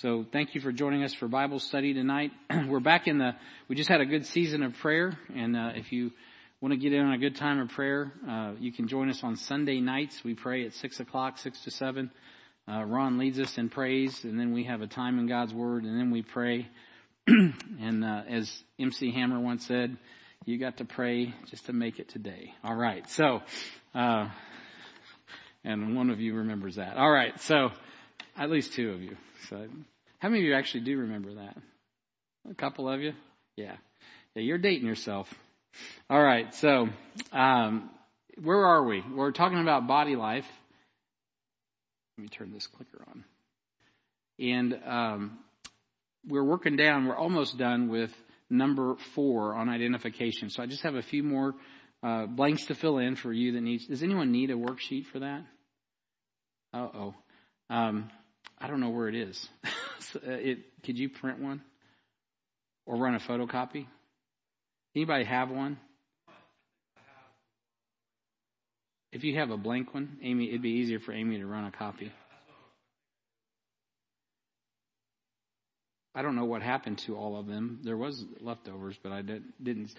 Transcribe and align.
So 0.00 0.24
thank 0.32 0.54
you 0.54 0.62
for 0.62 0.72
joining 0.72 1.02
us 1.02 1.12
for 1.12 1.28
Bible 1.28 1.58
study 1.58 1.92
tonight. 1.92 2.30
We're 2.68 2.80
back 2.80 3.06
in 3.06 3.18
the, 3.18 3.32
we 3.68 3.76
just 3.76 3.90
had 3.90 4.00
a 4.00 4.06
good 4.06 4.24
season 4.24 4.62
of 4.62 4.72
prayer. 4.78 5.12
And 5.36 5.54
uh, 5.54 5.72
if 5.74 5.92
you 5.92 6.12
want 6.62 6.72
to 6.72 6.78
get 6.78 6.94
in 6.94 7.04
on 7.04 7.12
a 7.12 7.18
good 7.18 7.36
time 7.36 7.60
of 7.60 7.68
prayer, 7.68 8.10
uh, 8.26 8.52
you 8.58 8.72
can 8.72 8.88
join 8.88 9.10
us 9.10 9.22
on 9.22 9.36
Sunday 9.36 9.78
nights. 9.78 10.24
We 10.24 10.32
pray 10.32 10.64
at 10.64 10.72
6 10.72 11.00
o'clock, 11.00 11.36
6 11.36 11.64
to 11.64 11.70
7. 11.70 12.10
Uh, 12.66 12.82
Ron 12.84 13.18
leads 13.18 13.38
us 13.38 13.58
in 13.58 13.68
praise, 13.68 14.24
and 14.24 14.40
then 14.40 14.54
we 14.54 14.64
have 14.64 14.80
a 14.80 14.86
time 14.86 15.18
in 15.18 15.26
God's 15.26 15.52
Word, 15.52 15.84
and 15.84 16.00
then 16.00 16.10
we 16.10 16.22
pray. 16.22 16.66
and 17.26 18.02
uh, 18.02 18.22
as 18.26 18.50
MC 18.78 19.12
Hammer 19.12 19.38
once 19.38 19.66
said, 19.66 19.98
you 20.46 20.58
got 20.58 20.78
to 20.78 20.86
pray 20.86 21.34
just 21.50 21.66
to 21.66 21.74
make 21.74 21.98
it 21.98 22.08
today. 22.08 22.54
All 22.64 22.74
right. 22.74 23.06
So, 23.10 23.42
uh, 23.94 24.30
and 25.62 25.94
one 25.94 26.08
of 26.08 26.20
you 26.20 26.36
remembers 26.36 26.76
that. 26.76 26.96
All 26.96 27.10
right. 27.10 27.38
So, 27.42 27.68
at 28.34 28.48
least 28.48 28.72
two 28.72 28.92
of 28.92 29.02
you. 29.02 29.18
So, 29.50 29.66
how 30.20 30.28
many 30.28 30.42
of 30.42 30.46
you 30.46 30.54
actually 30.54 30.82
do 30.82 30.98
remember 30.98 31.34
that? 31.34 31.56
A 32.50 32.54
couple 32.54 32.88
of 32.88 33.00
you? 33.00 33.12
Yeah. 33.56 33.76
Yeah, 34.34 34.42
you're 34.42 34.58
dating 34.58 34.86
yourself. 34.86 35.32
All 36.08 36.22
right. 36.22 36.54
So, 36.54 36.88
um, 37.32 37.90
where 38.40 38.66
are 38.66 38.84
we? 38.84 39.02
We're 39.14 39.32
talking 39.32 39.60
about 39.60 39.86
body 39.86 40.16
life. 40.16 40.44
Let 42.16 42.22
me 42.22 42.28
turn 42.28 42.52
this 42.52 42.66
clicker 42.66 43.02
on. 43.08 43.24
And 44.38 44.78
um, 44.86 45.38
we're 46.26 46.44
working 46.44 46.76
down. 46.76 47.06
We're 47.06 47.16
almost 47.16 47.56
done 47.56 47.88
with 47.88 48.10
number 48.50 48.96
four 49.14 49.54
on 49.54 49.70
identification. 49.70 50.50
So 50.50 50.62
I 50.62 50.66
just 50.66 50.82
have 50.82 50.96
a 50.96 51.02
few 51.02 51.22
more 51.22 51.54
uh, 52.02 52.26
blanks 52.26 52.66
to 52.66 52.74
fill 52.74 52.98
in 52.98 53.16
for 53.16 53.32
you 53.32 53.52
that 53.52 53.62
needs. 53.62 53.86
Does 53.86 54.02
anyone 54.02 54.32
need 54.32 54.50
a 54.50 54.54
worksheet 54.54 55.06
for 55.06 55.20
that? 55.20 55.44
Uh 56.74 56.88
oh. 56.94 57.14
Um, 57.70 58.10
I 58.58 58.68
don't 58.68 58.80
know 58.80 58.90
where 58.90 59.08
it 59.08 59.14
is. 59.14 59.48
Uh, 60.16 60.30
it, 60.30 60.58
could 60.84 60.98
you 60.98 61.08
print 61.08 61.40
one 61.40 61.62
or 62.86 62.96
run 62.96 63.14
a 63.14 63.20
photocopy? 63.20 63.86
Anybody 64.94 65.24
have 65.24 65.50
one? 65.50 65.78
If 69.12 69.24
you 69.24 69.38
have 69.38 69.50
a 69.50 69.56
blank 69.56 69.92
one, 69.92 70.18
Amy, 70.22 70.48
it'd 70.48 70.62
be 70.62 70.70
easier 70.70 71.00
for 71.00 71.12
Amy 71.12 71.38
to 71.38 71.46
run 71.46 71.64
a 71.64 71.72
copy. 71.72 72.12
I 76.14 76.22
don't 76.22 76.34
know 76.34 76.44
what 76.44 76.62
happened 76.62 76.98
to 77.06 77.16
all 77.16 77.38
of 77.38 77.46
them. 77.46 77.80
There 77.84 77.96
was 77.96 78.24
leftovers, 78.40 78.96
but 79.02 79.12
I 79.12 79.22
didn't. 79.22 79.90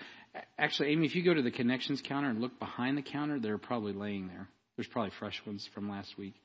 Actually, 0.57 0.89
Amy, 0.89 1.07
if 1.07 1.15
you 1.15 1.23
go 1.23 1.33
to 1.33 1.41
the 1.41 1.51
connections 1.51 2.01
counter 2.05 2.29
and 2.29 2.41
look 2.41 2.59
behind 2.59 2.97
the 2.97 3.01
counter, 3.01 3.39
they're 3.39 3.57
probably 3.57 3.93
laying 3.93 4.27
there. 4.27 4.47
There's 4.75 4.87
probably 4.87 5.11
fresh 5.19 5.41
ones 5.45 5.67
from 5.73 5.89
last 5.89 6.17
week. 6.17 6.35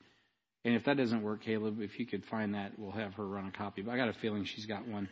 And 0.67 0.75
if 0.75 0.83
that 0.83 0.97
doesn't 0.97 1.23
work, 1.23 1.43
Caleb, 1.43 1.79
if 1.79 1.97
you 1.97 2.05
could 2.05 2.25
find 2.25 2.53
that, 2.53 2.77
we'll 2.77 2.91
have 2.91 3.13
her 3.13 3.25
run 3.25 3.47
a 3.47 3.57
copy. 3.57 3.83
But 3.83 3.93
I 3.93 3.95
got 3.95 4.09
a 4.09 4.13
feeling 4.19 4.43
she's 4.43 4.65
got 4.65 4.85
one 4.85 5.07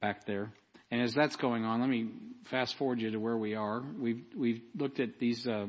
back 0.00 0.24
there. 0.24 0.52
And 0.92 1.02
as 1.02 1.14
that's 1.14 1.34
going 1.34 1.64
on, 1.64 1.80
let 1.80 1.90
me 1.90 2.10
fast 2.44 2.76
forward 2.76 3.00
you 3.00 3.10
to 3.10 3.16
where 3.18 3.36
we 3.36 3.56
are. 3.56 3.82
We've 3.98 4.22
we've 4.36 4.62
looked 4.78 5.00
at 5.00 5.18
these. 5.18 5.48
Uh, 5.48 5.66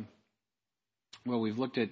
well, 1.26 1.40
we've 1.40 1.58
looked 1.58 1.80
at 1.80 1.90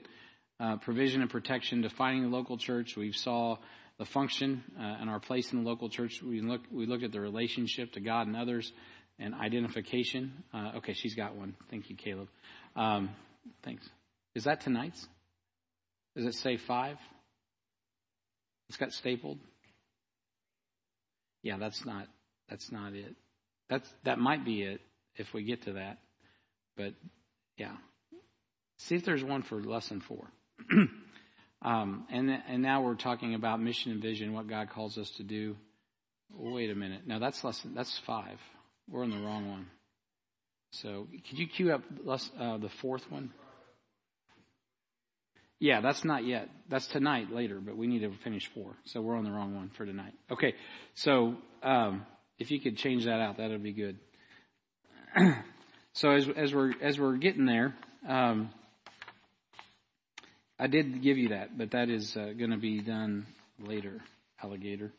uh, 0.60 0.78
provision 0.78 1.22
and 1.22 1.30
protection, 1.32 1.82
defining 1.82 2.22
the 2.22 2.28
local 2.28 2.60
church. 2.60 2.96
We 2.96 3.12
saw 3.14 3.58
the 3.98 4.06
function 4.06 4.64
uh, 4.78 4.84
and 4.84 5.10
our 5.10 5.20
place 5.20 5.52
in 5.52 5.64
the 5.64 5.68
local 5.68 5.90
church. 5.90 6.22
We 6.22 6.40
look 6.40 6.62
we 6.72 6.86
looked 6.86 7.04
at 7.04 7.12
the 7.12 7.20
relationship 7.20 7.94
to 7.94 8.00
God 8.00 8.28
and 8.28 8.38
others, 8.38 8.72
and 9.18 9.34
identification. 9.34 10.44
Uh, 10.54 10.74
okay, 10.78 10.94
she's 10.94 11.16
got 11.16 11.36
one. 11.36 11.56
Thank 11.72 11.90
you, 11.90 11.96
Caleb. 11.96 12.28
Um, 12.76 13.10
thanks. 13.64 13.90
Is 14.36 14.44
that 14.44 14.62
tonight's? 14.62 15.08
Does 16.16 16.28
it 16.28 16.36
say 16.36 16.58
five? 16.58 16.98
It's 18.74 18.80
got 18.80 18.92
stapled. 18.92 19.38
Yeah, 21.44 21.58
that's 21.60 21.86
not 21.86 22.08
that's 22.50 22.72
not 22.72 22.94
it. 22.94 23.14
That's 23.70 23.88
that 24.04 24.18
might 24.18 24.44
be 24.44 24.64
it 24.64 24.82
if 25.16 25.32
we 25.32 25.44
get 25.44 25.66
to 25.66 25.74
that. 25.74 26.00
But 26.76 26.96
yeah. 27.56 27.76
See 28.80 28.96
if 28.96 29.06
there's 29.06 29.24
one 29.24 29.44
for 29.44 29.62
lesson 29.62 30.02
four. 30.02 30.28
um, 31.62 32.08
and 32.12 32.32
and 32.48 32.64
now 32.64 32.82
we're 32.82 32.96
talking 32.96 33.36
about 33.36 33.62
mission 33.62 33.92
and 33.92 34.02
vision, 34.02 34.34
what 34.34 34.48
God 34.48 34.72
calls 34.72 34.98
us 34.98 35.12
to 35.18 35.24
do. 35.24 35.56
Wait 36.36 36.72
a 36.72 36.76
minute. 36.76 37.02
No, 37.06 37.20
that's 37.20 37.44
lesson. 37.44 37.76
That's 37.76 37.96
five. 38.08 38.40
We're 38.90 39.04
in 39.04 39.12
the 39.12 39.20
wrong 39.20 39.52
one. 39.52 39.68
So 40.72 41.06
could 41.30 41.38
you 41.38 41.46
cue 41.46 41.72
up 41.72 41.84
uh, 42.08 42.58
the 42.58 42.72
fourth 42.82 43.04
one? 43.12 43.32
Yeah, 45.64 45.80
that's 45.80 46.04
not 46.04 46.26
yet. 46.26 46.50
That's 46.68 46.88
tonight 46.88 47.32
later, 47.32 47.62
but 47.62 47.78
we 47.78 47.88
need 47.88 48.00
to 48.00 48.12
finish 48.22 48.52
four. 48.54 48.76
So 48.84 49.00
we're 49.00 49.16
on 49.16 49.24
the 49.24 49.32
wrong 49.32 49.56
one 49.56 49.70
for 49.70 49.86
tonight. 49.86 50.12
Okay, 50.30 50.56
so 50.94 51.36
um, 51.64 52.06
if 52.38 52.52
you 52.52 52.60
could 52.60 52.76
change 52.76 53.06
that 53.06 53.22
out, 53.22 53.38
that 53.38 53.50
would 53.50 53.64
be 53.64 53.72
good. 53.72 53.98
so 55.94 56.12
as 56.12 56.28
as 56.36 56.54
we're 56.54 56.74
as 56.82 57.00
we're 57.00 57.16
getting 57.16 57.46
there, 57.46 57.74
um, 58.06 58.50
I 60.60 60.68
did 60.68 61.02
give 61.02 61.18
you 61.18 61.30
that, 61.30 61.58
but 61.58 61.72
that 61.72 61.88
is 61.90 62.18
uh, 62.18 62.34
going 62.38 62.52
to 62.52 62.58
be 62.58 62.82
done 62.82 63.26
later, 63.58 64.02
alligator. 64.44 64.92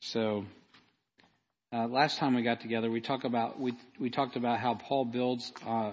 So 0.00 0.46
uh, 1.74 1.88
last 1.88 2.16
time 2.16 2.34
we 2.34 2.42
got 2.42 2.62
together, 2.62 2.90
we 2.90 3.02
talked 3.02 3.26
about 3.26 3.60
we 3.60 3.74
we 4.00 4.08
talked 4.08 4.36
about 4.36 4.60
how 4.60 4.76
Paul 4.76 5.04
builds. 5.04 5.52
Uh, 5.62 5.90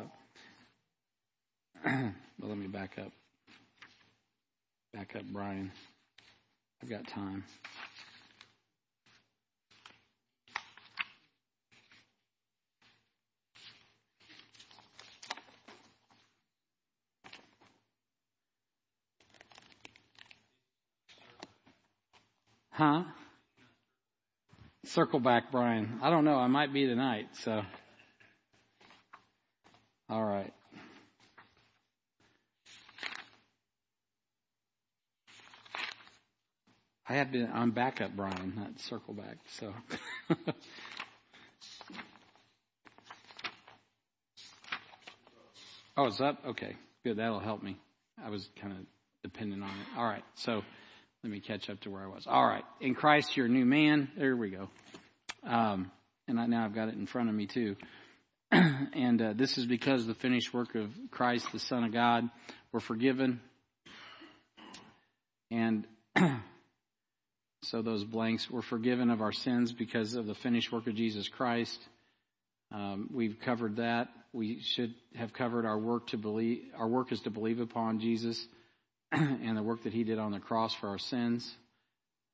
well, 1.85 2.13
let 2.39 2.57
me 2.57 2.67
back 2.67 2.97
up. 2.97 3.11
Back 4.93 5.15
up, 5.15 5.23
Brian. 5.31 5.71
I've 6.83 6.89
got 6.89 7.07
time. 7.07 7.45
Huh? 22.71 23.03
Circle 24.85 25.19
back, 25.21 25.51
Brian. 25.51 25.99
I 26.01 26.09
don't 26.09 26.25
know. 26.25 26.35
I 26.35 26.47
might 26.47 26.73
be 26.73 26.85
tonight, 26.85 27.27
so. 27.43 27.61
All 30.09 30.25
right. 30.25 30.51
I 37.11 37.15
have 37.15 37.33
to, 37.33 37.45
I'm 37.53 37.71
backup 37.71 38.15
Brian, 38.15 38.53
not 38.55 38.79
circle 38.79 39.13
back, 39.13 39.35
so. 39.49 39.73
oh, 45.97 46.05
it's 46.05 46.21
up? 46.21 46.41
Okay, 46.51 46.77
good. 47.03 47.17
That'll 47.17 47.41
help 47.41 47.61
me. 47.61 47.77
I 48.23 48.29
was 48.29 48.49
kind 48.61 48.71
of 48.71 48.79
dependent 49.23 49.61
on 49.61 49.69
it. 49.69 49.97
All 49.97 50.05
right, 50.05 50.23
so 50.35 50.61
let 51.21 51.29
me 51.29 51.41
catch 51.41 51.69
up 51.69 51.81
to 51.81 51.89
where 51.89 52.01
I 52.01 52.07
was. 52.07 52.27
All 52.27 52.47
right, 52.47 52.63
in 52.79 52.95
Christ, 52.95 53.35
you're 53.35 53.47
a 53.47 53.49
new 53.49 53.65
man. 53.65 54.07
There 54.15 54.37
we 54.37 54.49
go. 54.49 54.69
Um, 55.45 55.91
and 56.29 56.39
I, 56.39 56.45
now 56.45 56.63
I've 56.63 56.73
got 56.73 56.87
it 56.87 56.93
in 56.93 57.07
front 57.07 57.27
of 57.27 57.35
me 57.35 57.45
too. 57.45 57.75
and 58.51 59.21
uh, 59.21 59.33
this 59.35 59.57
is 59.57 59.65
because 59.65 60.07
the 60.07 60.15
finished 60.15 60.53
work 60.53 60.75
of 60.75 60.89
Christ, 61.11 61.45
the 61.51 61.59
Son 61.59 61.83
of 61.83 61.91
God, 61.91 62.29
we're 62.71 62.79
forgiven. 62.79 63.41
And 65.51 65.85
so 67.63 67.83
those 67.83 68.03
blanks, 68.03 68.49
we're 68.49 68.63
forgiven 68.63 69.11
of 69.11 69.21
our 69.21 69.31
sins 69.31 69.71
because 69.71 70.15
of 70.15 70.25
the 70.25 70.33
finished 70.33 70.71
work 70.71 70.87
of 70.87 70.95
Jesus 70.95 71.27
Christ. 71.27 71.79
Um, 72.71 73.09
we've 73.13 73.37
covered 73.45 73.75
that. 73.75 74.07
We 74.33 74.61
should 74.61 74.95
have 75.15 75.31
covered 75.33 75.65
our 75.65 75.77
work 75.77 76.07
to 76.07 76.17
believe. 76.17 76.63
Our 76.75 76.87
work 76.87 77.11
is 77.11 77.19
to 77.21 77.29
believe 77.29 77.59
upon 77.59 77.99
Jesus 77.99 78.43
and 79.11 79.55
the 79.55 79.61
work 79.61 79.83
that 79.83 79.93
He 79.93 80.03
did 80.03 80.17
on 80.17 80.31
the 80.31 80.39
cross 80.39 80.73
for 80.73 80.87
our 80.87 80.97
sins. 80.97 81.49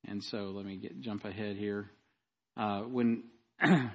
And 0.07 0.23
so 0.23 0.51
let 0.55 0.65
me 0.65 0.77
get 0.77 1.01
jump 1.01 1.25
ahead 1.25 1.57
here. 1.57 1.89
Uh, 2.55 2.81
when 2.83 3.23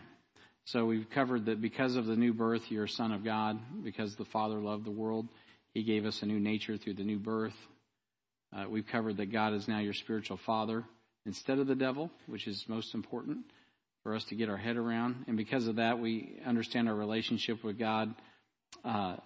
so 0.66 0.84
we've 0.84 1.08
covered 1.14 1.46
that 1.46 1.62
because 1.62 1.96
of 1.96 2.04
the 2.04 2.16
new 2.16 2.34
birth, 2.34 2.62
you're 2.68 2.84
a 2.84 2.88
son 2.88 3.10
of 3.10 3.24
God. 3.24 3.58
Because 3.82 4.16
the 4.16 4.26
Father 4.26 4.58
loved 4.58 4.84
the 4.84 4.90
world, 4.90 5.28
He 5.72 5.82
gave 5.82 6.04
us 6.04 6.20
a 6.20 6.26
new 6.26 6.40
nature 6.40 6.76
through 6.76 6.94
the 6.94 7.04
new 7.04 7.18
birth. 7.18 7.56
Uh, 8.54 8.66
we've 8.68 8.86
covered 8.86 9.16
that 9.16 9.32
God 9.32 9.54
is 9.54 9.66
now 9.66 9.78
your 9.78 9.94
spiritual 9.94 10.38
Father 10.44 10.84
instead 11.26 11.58
of 11.58 11.66
the 11.66 11.74
devil, 11.74 12.10
which 12.26 12.46
is 12.46 12.64
most 12.68 12.94
important 12.94 13.44
for 14.02 14.14
us 14.14 14.24
to 14.24 14.34
get 14.34 14.48
our 14.48 14.56
head 14.56 14.76
around. 14.76 15.24
And 15.28 15.36
because 15.36 15.66
of 15.66 15.76
that, 15.76 15.98
we 15.98 16.40
understand 16.44 16.88
our 16.88 16.94
relationship 16.94 17.62
with 17.62 17.78
God. 17.78 18.14
Uh, 18.84 19.16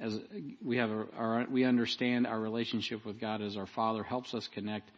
as 0.00 0.18
we 0.64 0.78
have 0.78 0.90
our, 0.90 1.46
we 1.50 1.64
understand 1.64 2.26
our 2.26 2.40
relationship 2.40 3.04
with 3.04 3.20
God 3.20 3.42
as 3.42 3.56
our 3.56 3.66
Father 3.66 4.02
helps 4.02 4.34
us 4.34 4.48
connect 4.54 4.90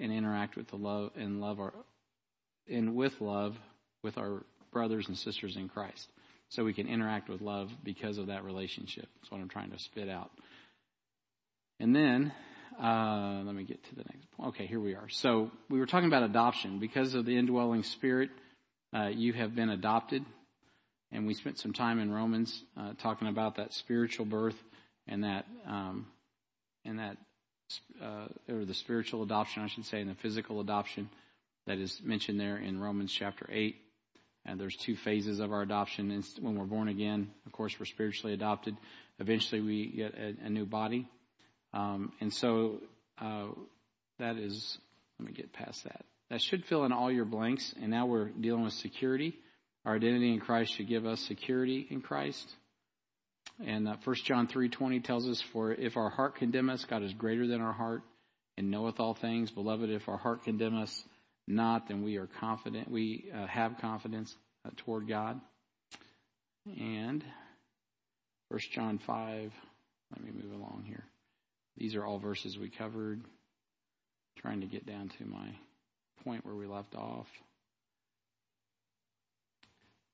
and 0.00 0.12
interact 0.12 0.56
with 0.56 0.68
the 0.68 0.76
love 0.76 1.10
and 1.16 1.40
love 1.40 1.60
our 1.60 1.72
and 2.68 2.94
with 2.94 3.14
love 3.20 3.56
with 4.02 4.18
our 4.18 4.42
brothers 4.72 5.06
and 5.08 5.16
sisters 5.16 5.56
in 5.56 5.68
Christ. 5.68 6.06
So 6.50 6.64
we 6.64 6.72
can 6.72 6.86
interact 6.86 7.28
with 7.28 7.40
love 7.40 7.68
because 7.82 8.18
of 8.18 8.28
that 8.28 8.44
relationship. 8.44 9.06
That's 9.16 9.30
what 9.30 9.40
I'm 9.40 9.48
trying 9.48 9.70
to 9.70 9.78
spit 9.78 10.08
out. 10.08 10.30
And 11.80 11.94
then 11.94 12.32
Uh, 12.80 13.42
let 13.44 13.54
me 13.54 13.64
get 13.64 13.82
to 13.84 13.94
the 13.96 14.04
next 14.04 14.30
point. 14.36 14.50
Okay, 14.50 14.66
here 14.66 14.78
we 14.78 14.94
are. 14.94 15.08
So 15.08 15.50
we 15.68 15.80
were 15.80 15.86
talking 15.86 16.06
about 16.06 16.22
adoption. 16.22 16.78
Because 16.78 17.14
of 17.14 17.24
the 17.24 17.36
indwelling 17.36 17.82
spirit, 17.82 18.30
uh, 18.94 19.08
you 19.08 19.32
have 19.32 19.54
been 19.54 19.68
adopted. 19.68 20.24
And 21.10 21.26
we 21.26 21.34
spent 21.34 21.58
some 21.58 21.72
time 21.72 21.98
in 21.98 22.12
Romans 22.12 22.62
uh, 22.76 22.92
talking 23.02 23.28
about 23.28 23.56
that 23.56 23.72
spiritual 23.72 24.26
birth 24.26 24.56
and 25.06 25.24
that, 25.24 25.46
um, 25.66 26.06
and 26.84 26.98
that, 26.98 27.16
uh, 28.00 28.26
or 28.48 28.64
the 28.64 28.74
spiritual 28.74 29.22
adoption, 29.22 29.62
I 29.62 29.68
should 29.68 29.86
say, 29.86 30.00
and 30.00 30.10
the 30.10 30.14
physical 30.14 30.60
adoption 30.60 31.08
that 31.66 31.78
is 31.78 32.00
mentioned 32.04 32.38
there 32.38 32.58
in 32.58 32.78
Romans 32.78 33.12
chapter 33.12 33.46
8. 33.50 33.76
And 34.44 34.60
there's 34.60 34.76
two 34.76 34.96
phases 34.96 35.40
of 35.40 35.52
our 35.52 35.62
adoption. 35.62 36.22
When 36.40 36.56
we're 36.56 36.64
born 36.64 36.88
again, 36.88 37.30
of 37.44 37.52
course, 37.52 37.74
we're 37.78 37.86
spiritually 37.86 38.34
adopted. 38.34 38.76
Eventually, 39.18 39.60
we 39.62 39.86
get 39.88 40.14
a, 40.14 40.46
a 40.46 40.50
new 40.50 40.64
body. 40.64 41.08
Um, 41.72 42.12
and 42.20 42.32
so 42.32 42.80
uh, 43.20 43.48
that 44.18 44.36
is, 44.36 44.78
let 45.18 45.28
me 45.28 45.34
get 45.34 45.52
past 45.52 45.84
that. 45.84 46.04
That 46.30 46.42
should 46.42 46.64
fill 46.66 46.84
in 46.84 46.92
all 46.92 47.10
your 47.10 47.24
blanks. 47.24 47.74
And 47.80 47.90
now 47.90 48.06
we're 48.06 48.28
dealing 48.28 48.64
with 48.64 48.74
security. 48.74 49.34
Our 49.84 49.96
identity 49.96 50.32
in 50.32 50.40
Christ 50.40 50.74
should 50.74 50.88
give 50.88 51.06
us 51.06 51.20
security 51.20 51.86
in 51.88 52.00
Christ. 52.00 52.48
And 53.64 53.88
uh, 53.88 53.96
1 54.04 54.16
John 54.24 54.46
3:20 54.46 55.02
tells 55.02 55.28
us, 55.28 55.40
"For 55.40 55.72
if 55.72 55.96
our 55.96 56.10
heart 56.10 56.36
condemn 56.36 56.70
us, 56.70 56.84
God 56.84 57.02
is 57.02 57.12
greater 57.14 57.46
than 57.46 57.60
our 57.60 57.72
heart, 57.72 58.02
and 58.56 58.70
knoweth 58.70 59.00
all 59.00 59.14
things. 59.14 59.50
Beloved, 59.50 59.90
if 59.90 60.08
our 60.08 60.16
heart 60.16 60.44
condemn 60.44 60.76
us 60.76 61.04
not, 61.46 61.88
then 61.88 62.02
we 62.02 62.16
are 62.18 62.28
confident. 62.38 62.90
We 62.90 63.30
uh, 63.34 63.46
have 63.46 63.78
confidence 63.80 64.34
uh, 64.64 64.70
toward 64.76 65.08
God." 65.08 65.40
And 66.66 67.24
1 68.48 68.60
John 68.72 68.98
5. 68.98 69.52
Let 70.10 70.24
me 70.24 70.30
move 70.30 70.52
along 70.52 70.84
here. 70.86 71.04
These 71.78 71.94
are 71.94 72.04
all 72.04 72.18
verses 72.18 72.58
we 72.58 72.70
covered. 72.70 73.22
trying 74.38 74.60
to 74.60 74.66
get 74.66 74.86
down 74.86 75.10
to 75.18 75.24
my 75.24 75.48
point 76.24 76.44
where 76.44 76.54
we 76.54 76.66
left 76.66 76.94
off. 76.94 77.26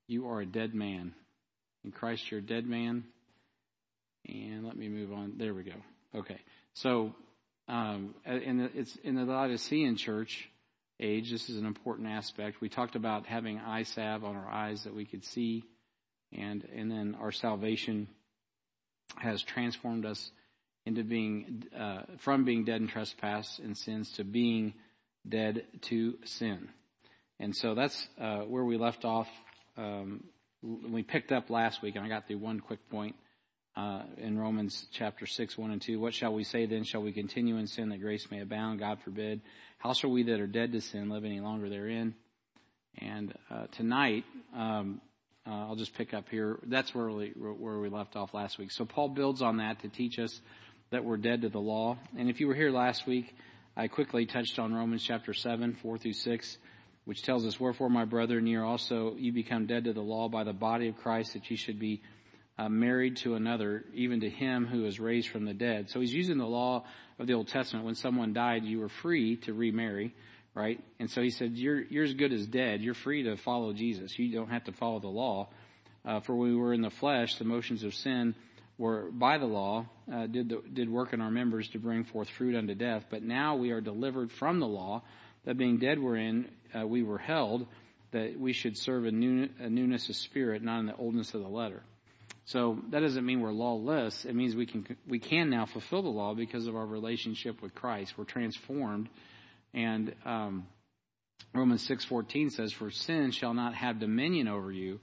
You 0.07 0.27
are 0.29 0.41
a 0.41 0.45
dead 0.45 0.75
man. 0.75 1.13
In 1.83 1.91
Christ, 1.91 2.29
you're 2.29 2.39
a 2.39 2.43
dead 2.43 2.67
man. 2.67 3.03
And 4.27 4.65
let 4.65 4.77
me 4.77 4.89
move 4.89 5.11
on. 5.11 5.33
There 5.37 5.53
we 5.53 5.63
go. 5.63 5.73
Okay. 6.15 6.39
So, 6.75 7.13
um, 7.67 8.13
in 8.25 8.57
the, 8.57 8.69
it's 8.73 8.95
in 9.03 9.15
the 9.15 9.23
Laodicean 9.23 9.97
church 9.97 10.47
age. 10.99 11.31
This 11.31 11.49
is 11.49 11.57
an 11.57 11.65
important 11.65 12.07
aspect. 12.07 12.61
We 12.61 12.69
talked 12.69 12.95
about 12.95 13.25
having 13.25 13.59
eye 13.59 13.83
salve 13.83 14.23
on 14.23 14.35
our 14.35 14.47
eyes 14.47 14.83
that 14.83 14.95
we 14.95 15.05
could 15.05 15.23
see, 15.25 15.63
and 16.31 16.63
and 16.75 16.91
then 16.91 17.15
our 17.19 17.31
salvation 17.31 18.07
has 19.17 19.41
transformed 19.43 20.05
us 20.05 20.31
into 20.85 21.03
being 21.03 21.63
uh, 21.77 22.03
from 22.19 22.45
being 22.45 22.63
dead 22.63 22.81
in 22.81 22.87
trespass 22.87 23.59
and 23.63 23.77
sins 23.77 24.11
to 24.13 24.23
being 24.23 24.73
dead 25.27 25.65
to 25.81 26.15
sin. 26.25 26.69
And 27.39 27.55
so 27.55 27.75
that's 27.75 28.07
uh, 28.19 28.39
where 28.41 28.63
we 28.63 28.77
left 28.77 29.03
off. 29.03 29.27
Um, 29.77 30.23
we 30.61 31.03
picked 31.03 31.31
up 31.31 31.49
last 31.49 31.81
week, 31.81 31.95
and 31.95 32.05
I 32.05 32.07
got 32.07 32.27
through 32.27 32.37
one 32.37 32.59
quick 32.59 32.89
point 32.89 33.15
uh, 33.75 34.03
in 34.17 34.37
Romans 34.37 34.87
chapter 34.93 35.25
6, 35.25 35.57
1 35.57 35.71
and 35.71 35.81
2. 35.81 35.99
What 35.99 36.13
shall 36.13 36.33
we 36.33 36.43
say 36.43 36.65
then? 36.65 36.83
Shall 36.83 37.01
we 37.01 37.11
continue 37.11 37.57
in 37.57 37.67
sin 37.67 37.89
that 37.89 38.01
grace 38.01 38.25
may 38.31 38.41
abound? 38.41 38.79
God 38.79 38.99
forbid. 39.03 39.41
How 39.79 39.93
shall 39.93 40.11
we 40.11 40.23
that 40.23 40.39
are 40.39 40.47
dead 40.47 40.71
to 40.71 40.81
sin 40.81 41.09
live 41.09 41.25
any 41.25 41.39
longer 41.39 41.69
therein? 41.69 42.15
And 42.99 43.33
uh, 43.51 43.67
tonight, 43.73 44.23
um, 44.55 45.01
uh, 45.45 45.67
I'll 45.67 45.75
just 45.75 45.93
pick 45.93 46.13
up 46.13 46.29
here. 46.29 46.59
That's 46.65 46.95
where 46.95 47.09
we, 47.09 47.33
where 47.35 47.79
we 47.79 47.89
left 47.89 48.15
off 48.15 48.33
last 48.33 48.57
week. 48.57 48.71
So 48.71 48.85
Paul 48.85 49.09
builds 49.09 49.41
on 49.41 49.57
that 49.57 49.81
to 49.81 49.89
teach 49.89 50.17
us 50.17 50.39
that 50.91 51.03
we're 51.03 51.17
dead 51.17 51.41
to 51.41 51.49
the 51.49 51.59
law. 51.59 51.97
And 52.17 52.29
if 52.29 52.39
you 52.39 52.47
were 52.47 52.53
here 52.53 52.71
last 52.71 53.07
week, 53.07 53.35
I 53.75 53.87
quickly 53.87 54.25
touched 54.25 54.59
on 54.59 54.73
Romans 54.73 55.03
chapter 55.03 55.33
7, 55.33 55.77
4 55.81 55.97
through 55.97 56.13
6, 56.13 56.57
which 57.05 57.23
tells 57.23 57.45
us, 57.45 57.59
Wherefore, 57.59 57.89
my 57.89 58.05
brethren, 58.05 58.47
ye 58.47 58.55
are 58.55 58.63
also, 58.63 59.15
you 59.17 59.33
become 59.33 59.65
dead 59.65 59.85
to 59.85 59.93
the 59.93 60.01
law 60.01 60.29
by 60.29 60.43
the 60.43 60.53
body 60.53 60.87
of 60.87 60.97
Christ, 60.97 61.33
that 61.33 61.49
ye 61.49 61.57
should 61.57 61.79
be 61.79 62.01
uh, 62.57 62.69
married 62.69 63.17
to 63.17 63.35
another, 63.35 63.83
even 63.93 64.21
to 64.21 64.29
him 64.29 64.65
who 64.65 64.85
is 64.85 64.99
raised 64.99 65.29
from 65.29 65.45
the 65.45 65.53
dead. 65.53 65.89
So 65.89 65.99
he's 65.99 66.13
using 66.13 66.37
the 66.37 66.45
law 66.45 66.85
of 67.19 67.27
the 67.27 67.33
Old 67.33 67.47
Testament. 67.47 67.85
When 67.85 67.95
someone 67.95 68.33
died, 68.33 68.63
you 68.63 68.79
were 68.79 68.89
free 68.89 69.37
to 69.37 69.53
remarry, 69.53 70.15
right? 70.53 70.81
And 70.99 71.09
so 71.09 71.21
he 71.21 71.31
said, 71.31 71.57
you're, 71.57 71.81
you're 71.81 72.05
as 72.05 72.13
good 72.13 72.31
as 72.31 72.47
dead. 72.47 72.81
You're 72.81 72.93
free 72.93 73.23
to 73.23 73.35
follow 73.37 73.73
Jesus. 73.73 74.17
You 74.17 74.31
don't 74.33 74.51
have 74.51 74.65
to 74.65 74.71
follow 74.71 74.99
the 74.99 75.07
law. 75.07 75.49
Uh, 76.05 76.21
for 76.21 76.35
we 76.35 76.55
were 76.55 76.73
in 76.73 76.81
the 76.81 76.91
flesh, 76.91 77.35
the 77.35 77.43
motions 77.43 77.83
of 77.83 77.93
sin 77.93 78.35
were 78.77 79.09
by 79.11 79.37
the 79.37 79.45
law, 79.45 79.85
uh, 80.11 80.27
did, 80.27 80.49
the, 80.49 80.61
did 80.73 80.89
work 80.89 81.13
in 81.13 81.21
our 81.21 81.31
members 81.31 81.67
to 81.69 81.79
bring 81.79 82.03
forth 82.03 82.29
fruit 82.29 82.55
unto 82.55 82.75
death. 82.75 83.05
But 83.09 83.23
now 83.23 83.55
we 83.55 83.71
are 83.71 83.81
delivered 83.81 84.31
from 84.31 84.59
the 84.59 84.67
law, 84.67 85.03
that 85.45 85.57
being 85.57 85.77
dead 85.77 85.99
wherein 85.99 86.49
uh, 86.77 86.85
we 86.85 87.03
were 87.03 87.19
held, 87.19 87.67
that 88.11 88.39
we 88.39 88.53
should 88.53 88.77
serve 88.77 89.05
a, 89.05 89.11
new, 89.11 89.49
a 89.59 89.69
newness 89.69 90.09
of 90.09 90.15
spirit, 90.15 90.63
not 90.63 90.79
in 90.79 90.85
the 90.87 90.95
oldness 90.95 91.33
of 91.33 91.41
the 91.41 91.47
letter. 91.47 91.83
So 92.45 92.79
that 92.91 92.99
doesn't 92.99 93.25
mean 93.25 93.41
we're 93.41 93.51
lawless. 93.51 94.23
It 94.23 94.35
means 94.35 94.55
we 94.55 94.67
can 94.67 94.85
we 95.07 95.17
can 95.17 95.49
now 95.49 95.65
fulfill 95.65 96.03
the 96.03 96.09
law 96.09 96.35
because 96.35 96.67
of 96.67 96.75
our 96.75 96.85
relationship 96.85 97.59
with 97.61 97.73
Christ. 97.73 98.13
We're 98.17 98.25
transformed, 98.25 99.09
and 99.73 100.13
um, 100.25 100.67
Romans 101.55 101.81
six 101.81 102.05
fourteen 102.05 102.51
says, 102.51 102.71
"For 102.71 102.91
sin 102.91 103.31
shall 103.31 103.55
not 103.55 103.73
have 103.73 103.99
dominion 103.99 104.47
over 104.47 104.71
you, 104.71 104.99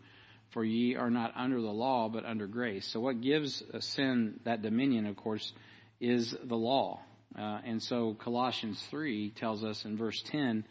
for 0.52 0.64
ye 0.64 0.96
are 0.96 1.10
not 1.10 1.32
under 1.36 1.60
the 1.60 1.72
law, 1.72 2.08
but 2.08 2.24
under 2.24 2.46
grace." 2.46 2.86
So 2.86 3.00
what 3.00 3.20
gives 3.20 3.62
sin 3.80 4.40
that 4.44 4.62
dominion, 4.62 5.06
of 5.06 5.16
course, 5.16 5.52
is 6.00 6.34
the 6.44 6.56
law. 6.56 7.00
Uh, 7.36 7.60
and 7.64 7.82
so 7.82 8.14
Colossians 8.14 8.80
three 8.90 9.30
tells 9.30 9.64
us 9.64 9.84
in 9.84 9.96
verse 9.96 10.22
ten, 10.22 10.64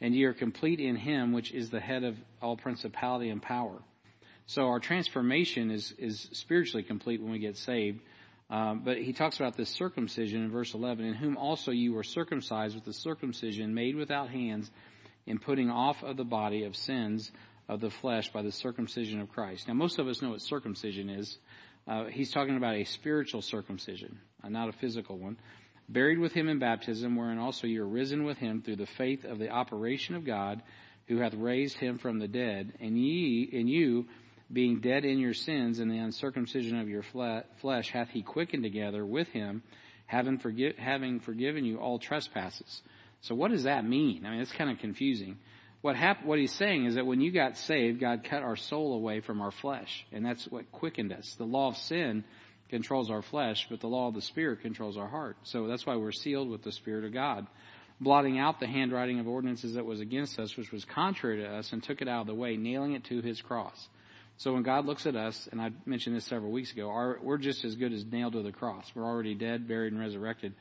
"And 0.00 0.14
ye 0.14 0.24
are 0.24 0.34
complete 0.34 0.80
in 0.80 0.96
Him, 0.96 1.32
which 1.32 1.52
is 1.52 1.70
the 1.70 1.80
head 1.80 2.04
of 2.04 2.16
all 2.40 2.56
principality 2.56 3.30
and 3.30 3.42
power." 3.42 3.82
So 4.46 4.66
our 4.68 4.80
transformation 4.80 5.70
is, 5.70 5.92
is 5.98 6.28
spiritually 6.32 6.82
complete 6.82 7.22
when 7.22 7.30
we 7.30 7.38
get 7.38 7.56
saved. 7.56 8.00
Um, 8.50 8.82
but 8.84 8.98
he 8.98 9.14
talks 9.14 9.36
about 9.36 9.56
this 9.56 9.70
circumcision 9.70 10.42
in 10.44 10.50
verse 10.50 10.74
11, 10.74 11.06
in 11.06 11.14
whom 11.14 11.38
also 11.38 11.70
you 11.70 11.94
were 11.94 12.02
circumcised 12.02 12.74
with 12.74 12.84
the 12.84 12.92
circumcision 12.92 13.72
made 13.72 13.96
without 13.96 14.28
hands 14.28 14.70
in 15.26 15.38
putting 15.38 15.70
off 15.70 16.02
of 16.02 16.18
the 16.18 16.24
body 16.24 16.64
of 16.64 16.76
sins 16.76 17.30
of 17.68 17.80
the 17.80 17.90
flesh 17.90 18.32
by 18.32 18.42
the 18.42 18.52
circumcision 18.52 19.20
of 19.20 19.30
Christ. 19.30 19.68
Now, 19.68 19.74
most 19.74 19.98
of 19.98 20.08
us 20.08 20.20
know 20.20 20.30
what 20.30 20.42
circumcision 20.42 21.08
is. 21.08 21.38
Uh, 21.86 22.04
he's 22.04 22.30
talking 22.30 22.56
about 22.56 22.76
a 22.76 22.84
spiritual 22.84 23.42
circumcision, 23.42 24.18
uh, 24.44 24.48
not 24.48 24.68
a 24.68 24.72
physical 24.72 25.18
one. 25.18 25.36
Buried 25.88 26.18
with 26.18 26.32
him 26.32 26.48
in 26.48 26.58
baptism, 26.58 27.16
wherein 27.16 27.38
also 27.38 27.66
you 27.66 27.82
are 27.82 27.88
risen 27.88 28.24
with 28.24 28.38
him 28.38 28.62
through 28.62 28.76
the 28.76 28.86
faith 28.86 29.24
of 29.24 29.38
the 29.38 29.50
operation 29.50 30.14
of 30.14 30.24
God, 30.24 30.62
who 31.08 31.18
hath 31.18 31.34
raised 31.34 31.76
him 31.76 31.98
from 31.98 32.18
the 32.18 32.28
dead, 32.28 32.72
and 32.80 32.96
ye, 32.96 33.50
and 33.52 33.68
you, 33.68 34.06
being 34.52 34.80
dead 34.80 35.04
in 35.04 35.18
your 35.18 35.34
sins 35.34 35.78
and 35.78 35.90
the 35.90 35.98
uncircumcision 35.98 36.78
of 36.78 36.88
your 36.88 37.02
flesh, 37.60 37.90
hath 37.90 38.10
he 38.10 38.22
quickened 38.22 38.62
together 38.62 39.04
with 39.04 39.28
him, 39.28 39.62
having, 40.06 40.38
forgi- 40.38 40.78
having 40.78 41.20
forgiven 41.20 41.64
you 41.64 41.78
all 41.78 41.98
trespasses. 41.98 42.82
So 43.22 43.34
what 43.34 43.50
does 43.50 43.64
that 43.64 43.84
mean? 43.84 44.24
I 44.24 44.30
mean, 44.30 44.40
it's 44.40 44.52
kind 44.52 44.70
of 44.70 44.78
confusing. 44.78 45.38
What 45.82 45.96
hap- 45.96 46.24
what 46.24 46.38
he's 46.38 46.52
saying 46.52 46.86
is 46.86 46.94
that 46.94 47.06
when 47.06 47.20
you 47.20 47.32
got 47.32 47.56
saved, 47.56 48.00
God 48.00 48.24
cut 48.24 48.42
our 48.42 48.56
soul 48.56 48.94
away 48.94 49.20
from 49.20 49.40
our 49.40 49.50
flesh, 49.50 50.06
and 50.12 50.24
that's 50.24 50.44
what 50.46 50.70
quickened 50.70 51.12
us. 51.12 51.34
The 51.34 51.44
law 51.44 51.68
of 51.68 51.76
sin 51.76 52.24
controls 52.70 53.10
our 53.10 53.20
flesh, 53.20 53.66
but 53.68 53.80
the 53.80 53.88
law 53.88 54.08
of 54.08 54.14
the 54.14 54.22
Spirit 54.22 54.62
controls 54.62 54.96
our 54.96 55.08
heart. 55.08 55.36
So 55.42 55.66
that's 55.66 55.84
why 55.84 55.96
we're 55.96 56.12
sealed 56.12 56.48
with 56.48 56.62
the 56.62 56.70
Spirit 56.70 57.04
of 57.04 57.12
God, 57.12 57.48
blotting 58.00 58.38
out 58.38 58.60
the 58.60 58.66
handwriting 58.68 59.18
of 59.18 59.26
ordinances 59.26 59.74
that 59.74 59.84
was 59.84 60.00
against 60.00 60.38
us, 60.38 60.56
which 60.56 60.70
was 60.70 60.84
contrary 60.84 61.42
to 61.42 61.48
us, 61.48 61.72
and 61.72 61.82
took 61.82 62.00
it 62.00 62.08
out 62.08 62.22
of 62.22 62.26
the 62.28 62.34
way, 62.34 62.56
nailing 62.56 62.92
it 62.94 63.04
to 63.04 63.20
his 63.20 63.42
cross. 63.42 63.88
So 64.38 64.52
when 64.54 64.62
God 64.62 64.86
looks 64.86 65.06
at 65.06 65.16
us, 65.16 65.48
and 65.50 65.60
I 65.60 65.70
mentioned 65.84 66.14
this 66.16 66.24
several 66.24 66.52
weeks 66.52 66.72
ago, 66.72 66.88
our, 66.88 67.18
we're 67.22 67.38
just 67.38 67.64
as 67.64 67.74
good 67.74 67.92
as 67.92 68.04
nailed 68.04 68.34
to 68.34 68.42
the 68.42 68.52
cross. 68.52 68.90
We're 68.94 69.04
already 69.04 69.34
dead, 69.34 69.66
buried, 69.66 69.92
and 69.92 70.00
resurrected 70.00 70.54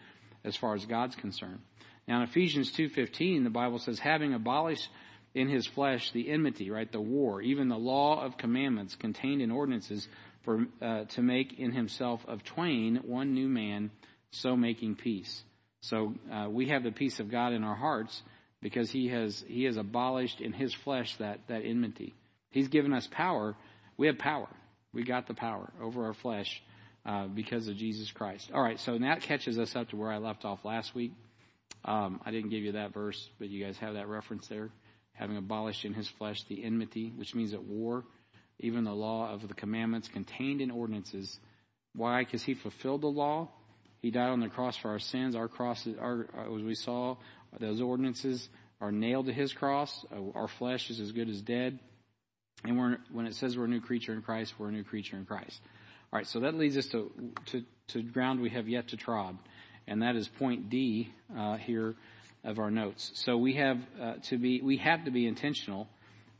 as 0.43 0.55
far 0.55 0.73
as 0.73 0.85
God's 0.85 1.15
concerned. 1.15 1.59
Now 2.07 2.17
in 2.17 2.23
Ephesians 2.23 2.71
2.15, 2.71 3.43
the 3.43 3.49
Bible 3.49 3.79
says, 3.79 3.99
having 3.99 4.33
abolished 4.33 4.89
in 5.33 5.47
his 5.47 5.65
flesh 5.65 6.11
the 6.11 6.29
enmity, 6.29 6.69
right, 6.69 6.91
the 6.91 7.01
war, 7.01 7.41
even 7.41 7.69
the 7.69 7.77
law 7.77 8.23
of 8.23 8.37
commandments 8.37 8.95
contained 8.95 9.41
in 9.41 9.51
ordinances 9.51 10.07
for, 10.43 10.65
uh, 10.81 11.05
to 11.05 11.21
make 11.21 11.59
in 11.59 11.71
himself 11.71 12.21
of 12.27 12.43
twain 12.43 13.01
one 13.03 13.33
new 13.33 13.47
man, 13.47 13.91
so 14.31 14.55
making 14.55 14.95
peace. 14.95 15.43
So 15.81 16.13
uh, 16.31 16.47
we 16.49 16.69
have 16.69 16.83
the 16.83 16.91
peace 16.91 17.19
of 17.19 17.31
God 17.31 17.53
in 17.53 17.63
our 17.63 17.75
hearts 17.75 18.21
because 18.61 18.91
he 18.91 19.07
has 19.09 19.43
he 19.47 19.63
has 19.63 19.77
abolished 19.77 20.39
in 20.39 20.53
his 20.53 20.73
flesh 20.73 21.15
that 21.17 21.39
that 21.47 21.63
enmity. 21.65 22.13
He's 22.51 22.67
given 22.67 22.93
us 22.93 23.07
power. 23.09 23.55
We 23.97 24.07
have 24.07 24.17
power. 24.17 24.49
We 24.93 25.03
got 25.03 25.27
the 25.27 25.33
power 25.33 25.71
over 25.81 26.05
our 26.05 26.13
flesh 26.13 26.61
uh, 27.05 27.27
because 27.27 27.67
of 27.67 27.77
Jesus 27.77 28.11
Christ. 28.11 28.51
All 28.53 28.61
right, 28.61 28.79
so 28.79 28.97
that 28.97 29.21
catches 29.21 29.57
us 29.57 29.75
up 29.75 29.89
to 29.89 29.95
where 29.95 30.11
I 30.11 30.17
left 30.17 30.45
off 30.45 30.63
last 30.65 30.93
week. 30.93 31.13
Um, 31.83 32.19
I 32.25 32.31
didn't 32.31 32.49
give 32.49 32.61
you 32.61 32.73
that 32.73 32.93
verse, 32.93 33.29
but 33.39 33.49
you 33.49 33.63
guys 33.63 33.77
have 33.77 33.95
that 33.95 34.07
reference 34.07 34.47
there. 34.47 34.69
Having 35.13 35.37
abolished 35.37 35.85
in 35.85 35.93
his 35.93 36.07
flesh 36.07 36.43
the 36.45 36.63
enmity, 36.63 37.13
which 37.15 37.35
means 37.35 37.53
at 37.53 37.63
war, 37.63 38.05
even 38.59 38.83
the 38.83 38.93
law 38.93 39.31
of 39.31 39.47
the 39.47 39.53
commandments 39.53 40.07
contained 40.07 40.61
in 40.61 40.71
ordinances. 40.71 41.39
Why? 41.93 42.23
Because 42.23 42.43
he 42.43 42.53
fulfilled 42.53 43.01
the 43.01 43.07
law 43.07 43.49
He 44.01 44.09
died 44.09 44.29
on 44.29 44.39
the 44.39 44.49
cross 44.49 44.75
for 44.77 44.89
our 44.89 44.99
sins. 44.99 45.35
Our 45.35 45.47
crosses, 45.47 45.95
our, 45.99 46.27
as 46.55 46.63
we 46.63 46.75
saw, 46.75 47.17
those 47.59 47.81
ordinances 47.81 48.49
are 48.79 48.91
nailed 48.91 49.27
to 49.27 49.33
his 49.33 49.53
cross. 49.53 50.05
Our 50.33 50.47
flesh 50.47 50.89
is 50.89 50.99
as 50.99 51.11
good 51.11 51.29
as 51.29 51.41
dead. 51.41 51.79
And 52.63 52.97
when 53.11 53.25
it 53.27 53.35
says 53.35 53.57
we're 53.57 53.65
a 53.65 53.67
new 53.67 53.81
creature 53.81 54.13
in 54.13 54.21
Christ, 54.21 54.55
we're 54.57 54.69
a 54.69 54.71
new 54.71 54.83
creature 54.83 55.17
in 55.17 55.25
Christ. 55.25 55.59
All 56.11 56.17
right, 56.17 56.27
so 56.27 56.41
that 56.41 56.55
leads 56.55 56.77
us 56.77 56.87
to, 56.87 57.11
to, 57.47 57.63
to 57.89 58.01
ground 58.01 58.41
we 58.41 58.49
have 58.49 58.67
yet 58.67 58.89
to 58.89 58.97
trod. 58.97 59.37
And 59.87 60.01
that 60.01 60.15
is 60.15 60.27
point 60.27 60.69
D 60.69 61.11
uh, 61.37 61.57
here 61.57 61.95
of 62.43 62.59
our 62.59 62.71
notes. 62.71 63.11
So 63.15 63.37
we 63.37 63.53
have 63.55 63.77
uh, 64.01 64.13
to 64.29 64.37
be, 64.37 64.61
we 64.61 64.77
have 64.77 65.05
to 65.05 65.11
be 65.11 65.27
intentional 65.27 65.87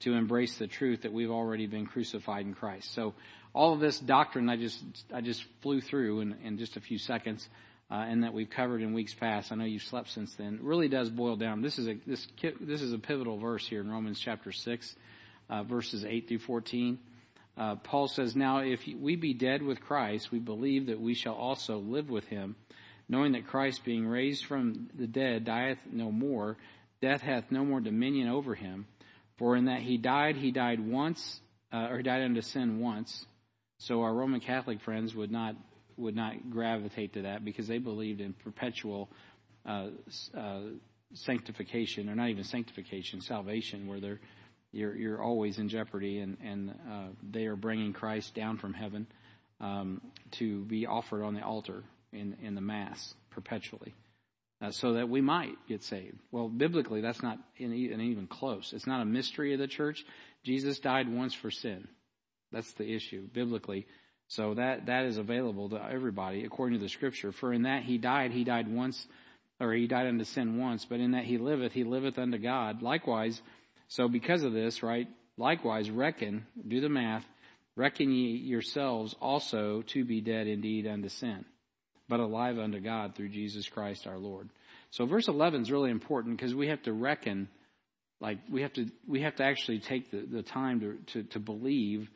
to 0.02 0.14
embrace 0.14 0.58
the 0.58 0.68
truth 0.68 1.04
that 1.04 1.14
we've 1.14 1.32
already 1.32 1.68
been 1.68 1.86
crucified 1.86 2.46
in 2.46 2.54
Christ. 2.54 2.94
So 2.94 3.14
all 3.54 3.74
of 3.74 3.80
this 3.80 4.00
doctrine 4.00 4.50
I 4.50 4.58
just, 4.58 4.84
I 5.14 5.22
just 5.22 5.44
flew 5.62 5.82
through 5.82 6.22
in, 6.22 6.36
in 6.44 6.58
just 6.58 6.78
a 6.78 6.82
few 6.82 6.98
seconds. 6.98 7.48
Uh, 7.94 8.06
and 8.08 8.24
that 8.24 8.34
we've 8.34 8.50
covered 8.50 8.82
in 8.82 8.94
weeks 8.94 9.14
past. 9.14 9.52
I 9.52 9.56
know 9.56 9.66
you've 9.66 9.84
slept 9.84 10.12
since 10.12 10.34
then. 10.36 10.60
Really 10.62 10.88
does 10.88 11.10
boil 11.10 11.36
down. 11.36 11.62
This 11.62 11.78
is 11.78 11.90
a 11.90 11.96
this 12.08 12.26
this 12.62 12.82
is 12.82 12.94
a 12.94 12.98
pivotal 12.98 13.38
verse 13.38 13.68
here 13.68 13.82
in 13.82 13.92
Romans 13.92 14.18
chapter 14.18 14.54
six, 14.54 14.96
uh, 15.50 15.64
verses 15.64 16.06
eight 16.06 16.30
through 16.30 16.40
fourteen. 16.40 17.00
Uh, 17.58 17.76
Paul 17.76 18.08
says, 18.08 18.34
"Now 18.34 18.60
if 18.60 18.80
we 18.98 19.18
be 19.18 19.34
dead 19.34 19.62
with 19.62 19.82
Christ, 19.82 20.32
we 20.32 20.40
believe 20.40 20.86
that 20.86 21.02
we 21.02 21.16
shall 21.16 21.34
also 21.34 21.80
live 21.80 22.10
with 22.10 22.24
Him, 22.24 22.56
knowing 23.08 23.34
that 23.34 23.48
Christ, 23.48 23.84
being 23.84 24.08
raised 24.08 24.46
from 24.46 24.90
the 24.98 25.08
dead, 25.08 25.46
dieth 25.46 25.80
no 25.92 26.12
more. 26.12 26.58
Death 27.02 27.22
hath 27.22 27.52
no 27.52 27.66
more 27.66 27.80
dominion 27.80 28.30
over 28.30 28.56
him. 28.56 28.86
For 29.38 29.56
in 29.56 29.66
that 29.66 29.82
he 29.82 29.98
died, 29.98 30.36
he 30.36 30.52
died 30.52 30.80
once, 30.80 31.40
uh, 31.74 31.88
or 31.90 31.98
he 31.98 32.04
died 32.04 32.24
unto 32.24 32.42
sin 32.42 32.80
once. 32.80 33.26
So 33.80 34.02
our 34.02 34.14
Roman 34.14 34.40
Catholic 34.40 34.82
friends 34.82 35.16
would 35.16 35.32
not 35.32 35.56
would 35.98 36.16
not 36.16 36.50
gravitate 36.50 37.14
to 37.14 37.24
that 37.24 37.44
because 37.44 37.68
they 37.68 37.78
believed 37.78 38.22
in 38.22 38.34
perpetual 38.34 39.10
uh, 39.66 39.88
uh, 40.38 40.62
sanctification, 41.14 42.10
or 42.10 42.16
not 42.16 42.30
even 42.30 42.44
sanctification, 42.44 43.22
salvation, 43.22 43.88
where 43.88 44.00
they're 44.00 44.20
you're 44.72 44.96
you're 44.96 45.22
always 45.22 45.58
in 45.58 45.70
jeopardy, 45.70 46.20
and 46.20 46.38
and 46.44 46.70
uh, 46.70 47.08
they 47.24 47.46
are 47.46 47.56
bringing 47.56 47.94
Christ 47.94 48.36
down 48.36 48.58
from 48.58 48.74
heaven 48.74 49.08
um, 49.60 50.02
to 50.34 50.64
be 50.66 50.86
offered 50.86 51.24
on 51.24 51.34
the 51.34 51.42
altar 51.42 51.84
in 52.14 52.38
in 52.42 52.56
the 52.56 52.62
mass 52.62 53.14
perpetually, 53.32 53.94
uh, 54.62 54.72
so 54.72 54.94
that 54.94 55.10
we 55.10 55.22
might 55.22 55.56
get 55.68 55.84
saved. 55.84 56.20
Well, 56.32 56.50
biblically, 56.50 57.02
that's 57.02 57.22
not 57.22 57.38
in, 57.58 57.72
in 57.72 58.02
even 58.02 58.28
close. 58.28 58.74
It's 58.74 58.88
not 58.88 59.02
a 59.02 59.06
mystery 59.06 59.54
of 59.54 59.60
the 59.60 59.68
church. 59.68 60.04
Jesus 60.44 60.80
died 60.80 61.08
once 61.12 61.34
for 61.34 61.52
sin. 61.52 61.88
That's 62.52 62.72
the 62.74 62.94
issue 62.94 63.28
biblically. 63.34 63.88
So 64.28 64.54
that 64.56 64.86
that 64.86 65.06
is 65.06 65.18
available 65.18 65.70
to 65.70 65.84
everybody 65.84 66.46
according 66.46 66.80
to 66.80 66.84
the 66.84 66.90
scripture. 66.90 67.32
For 67.32 67.54
in 67.54 67.64
that 67.64 67.84
he 67.84 67.98
died, 67.98 68.32
he 68.32 68.44
died 68.44 68.68
once, 68.68 69.06
or 69.60 69.74
he 69.74 69.88
died 69.88 70.08
unto 70.08 70.24
sin 70.24 70.58
once. 70.58 70.86
But 70.86 71.00
in 71.00 71.12
that 71.12 71.26
he 71.26 71.38
liveth, 71.38 71.74
he 71.74 71.84
liveth 71.84 72.18
unto 72.18 72.38
God. 72.38 72.82
Likewise, 72.82 73.42
so 73.90 74.08
because 74.08 74.44
of 74.44 74.54
this, 74.54 74.82
right? 74.84 75.08
Likewise, 75.38 75.90
reckon, 75.90 76.46
do 76.66 76.80
the 76.80 76.90
math, 76.90 77.26
reckon 77.76 78.12
ye 78.12 78.38
yourselves 78.38 79.16
also 79.22 79.82
to 79.88 80.06
be 80.06 80.22
dead 80.22 80.48
indeed 80.48 80.88
unto 80.88 81.10
sin, 81.10 81.46
but 82.12 82.20
alive 82.20 82.60
unto 82.60 82.82
God 82.82 83.16
through 83.16 83.30
Jesus 83.30 83.70
Christ 83.70 84.06
our 84.06 84.18
Lord. 84.20 84.50
So 84.90 85.06
verse 85.06 85.30
11 85.30 85.62
is 85.62 85.72
really 85.72 85.92
important 85.92 86.36
because 86.36 86.54
we 86.54 86.68
have 86.68 86.84
to 86.84 86.92
reckon, 86.92 87.48
like 88.20 88.40
we 88.52 88.64
have 88.64 88.74
to 88.74 88.88
we 89.08 89.22
have 89.22 89.38
to 89.38 89.46
actually 89.46 89.80
take 89.80 90.12
the, 90.12 90.20
the 90.30 90.44
time 90.44 90.82
to, 90.82 90.98
to, 91.14 91.24
to 91.30 91.40
believe 91.40 92.10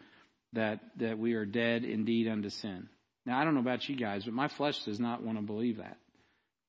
that 0.51 0.81
that 0.97 1.17
we 1.17 1.35
are 1.35 1.45
dead 1.45 1.85
indeed 1.85 2.27
unto 2.27 2.49
sin. 2.49 2.89
Now 3.25 3.39
I 3.39 3.45
don't 3.45 3.53
know 3.53 3.61
about 3.61 3.87
you 3.87 3.95
guys, 3.95 4.25
but 4.25 4.33
my 4.33 4.49
flesh 4.49 4.83
does 4.83 4.99
not 4.99 5.23
want 5.23 5.37
to 5.37 5.43
believe 5.43 5.77
that. 5.77 5.95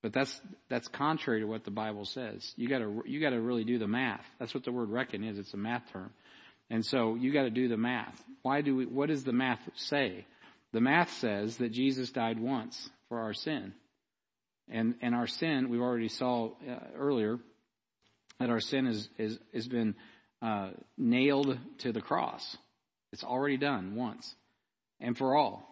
But 0.04 0.12
that's 0.12 0.40
that's 0.68 0.86
contrary 0.86 1.40
to 1.40 1.48
what 1.48 1.64
the 1.64 1.72
Bible 1.72 2.04
says. 2.04 2.54
You 2.54 2.68
got 2.68 2.78
to 2.78 3.02
you 3.06 3.20
got 3.20 3.30
to 3.30 3.40
really 3.40 3.64
do 3.64 3.80
the 3.80 3.88
math. 3.88 4.24
That's 4.38 4.54
what 4.54 4.62
the 4.62 4.70
word 4.70 4.88
reckon 4.88 5.24
is. 5.24 5.36
It's 5.36 5.52
a 5.52 5.56
math 5.56 5.82
term, 5.92 6.12
and 6.70 6.86
so 6.86 7.16
you 7.16 7.32
got 7.32 7.42
to 7.42 7.50
do 7.50 7.66
the 7.66 7.76
math. 7.76 8.22
Why 8.42 8.60
do 8.60 8.76
we? 8.76 8.86
What 8.86 9.08
does 9.08 9.24
the 9.24 9.32
math 9.32 9.68
say? 9.74 10.26
The 10.72 10.80
math 10.80 11.12
says 11.14 11.56
that 11.56 11.72
Jesus 11.72 12.10
died 12.12 12.38
once 12.38 12.88
for 13.08 13.20
our 13.20 13.34
sin, 13.34 13.72
and 14.68 14.94
and 15.00 15.14
our 15.14 15.26
sin 15.26 15.68
we've 15.68 15.80
already 15.80 16.08
saw 16.08 16.50
uh, 16.68 16.78
earlier 16.96 17.38
that 18.38 18.50
our 18.50 18.60
sin 18.60 18.86
is 18.86 19.08
is 19.18 19.38
has 19.54 19.68
been 19.68 19.94
uh, 20.42 20.70
nailed 20.96 21.58
to 21.78 21.92
the 21.92 22.00
cross. 22.00 22.56
It's 23.12 23.24
already 23.24 23.56
done 23.56 23.94
once 23.94 24.34
and 25.00 25.16
for 25.16 25.36
all. 25.36 25.62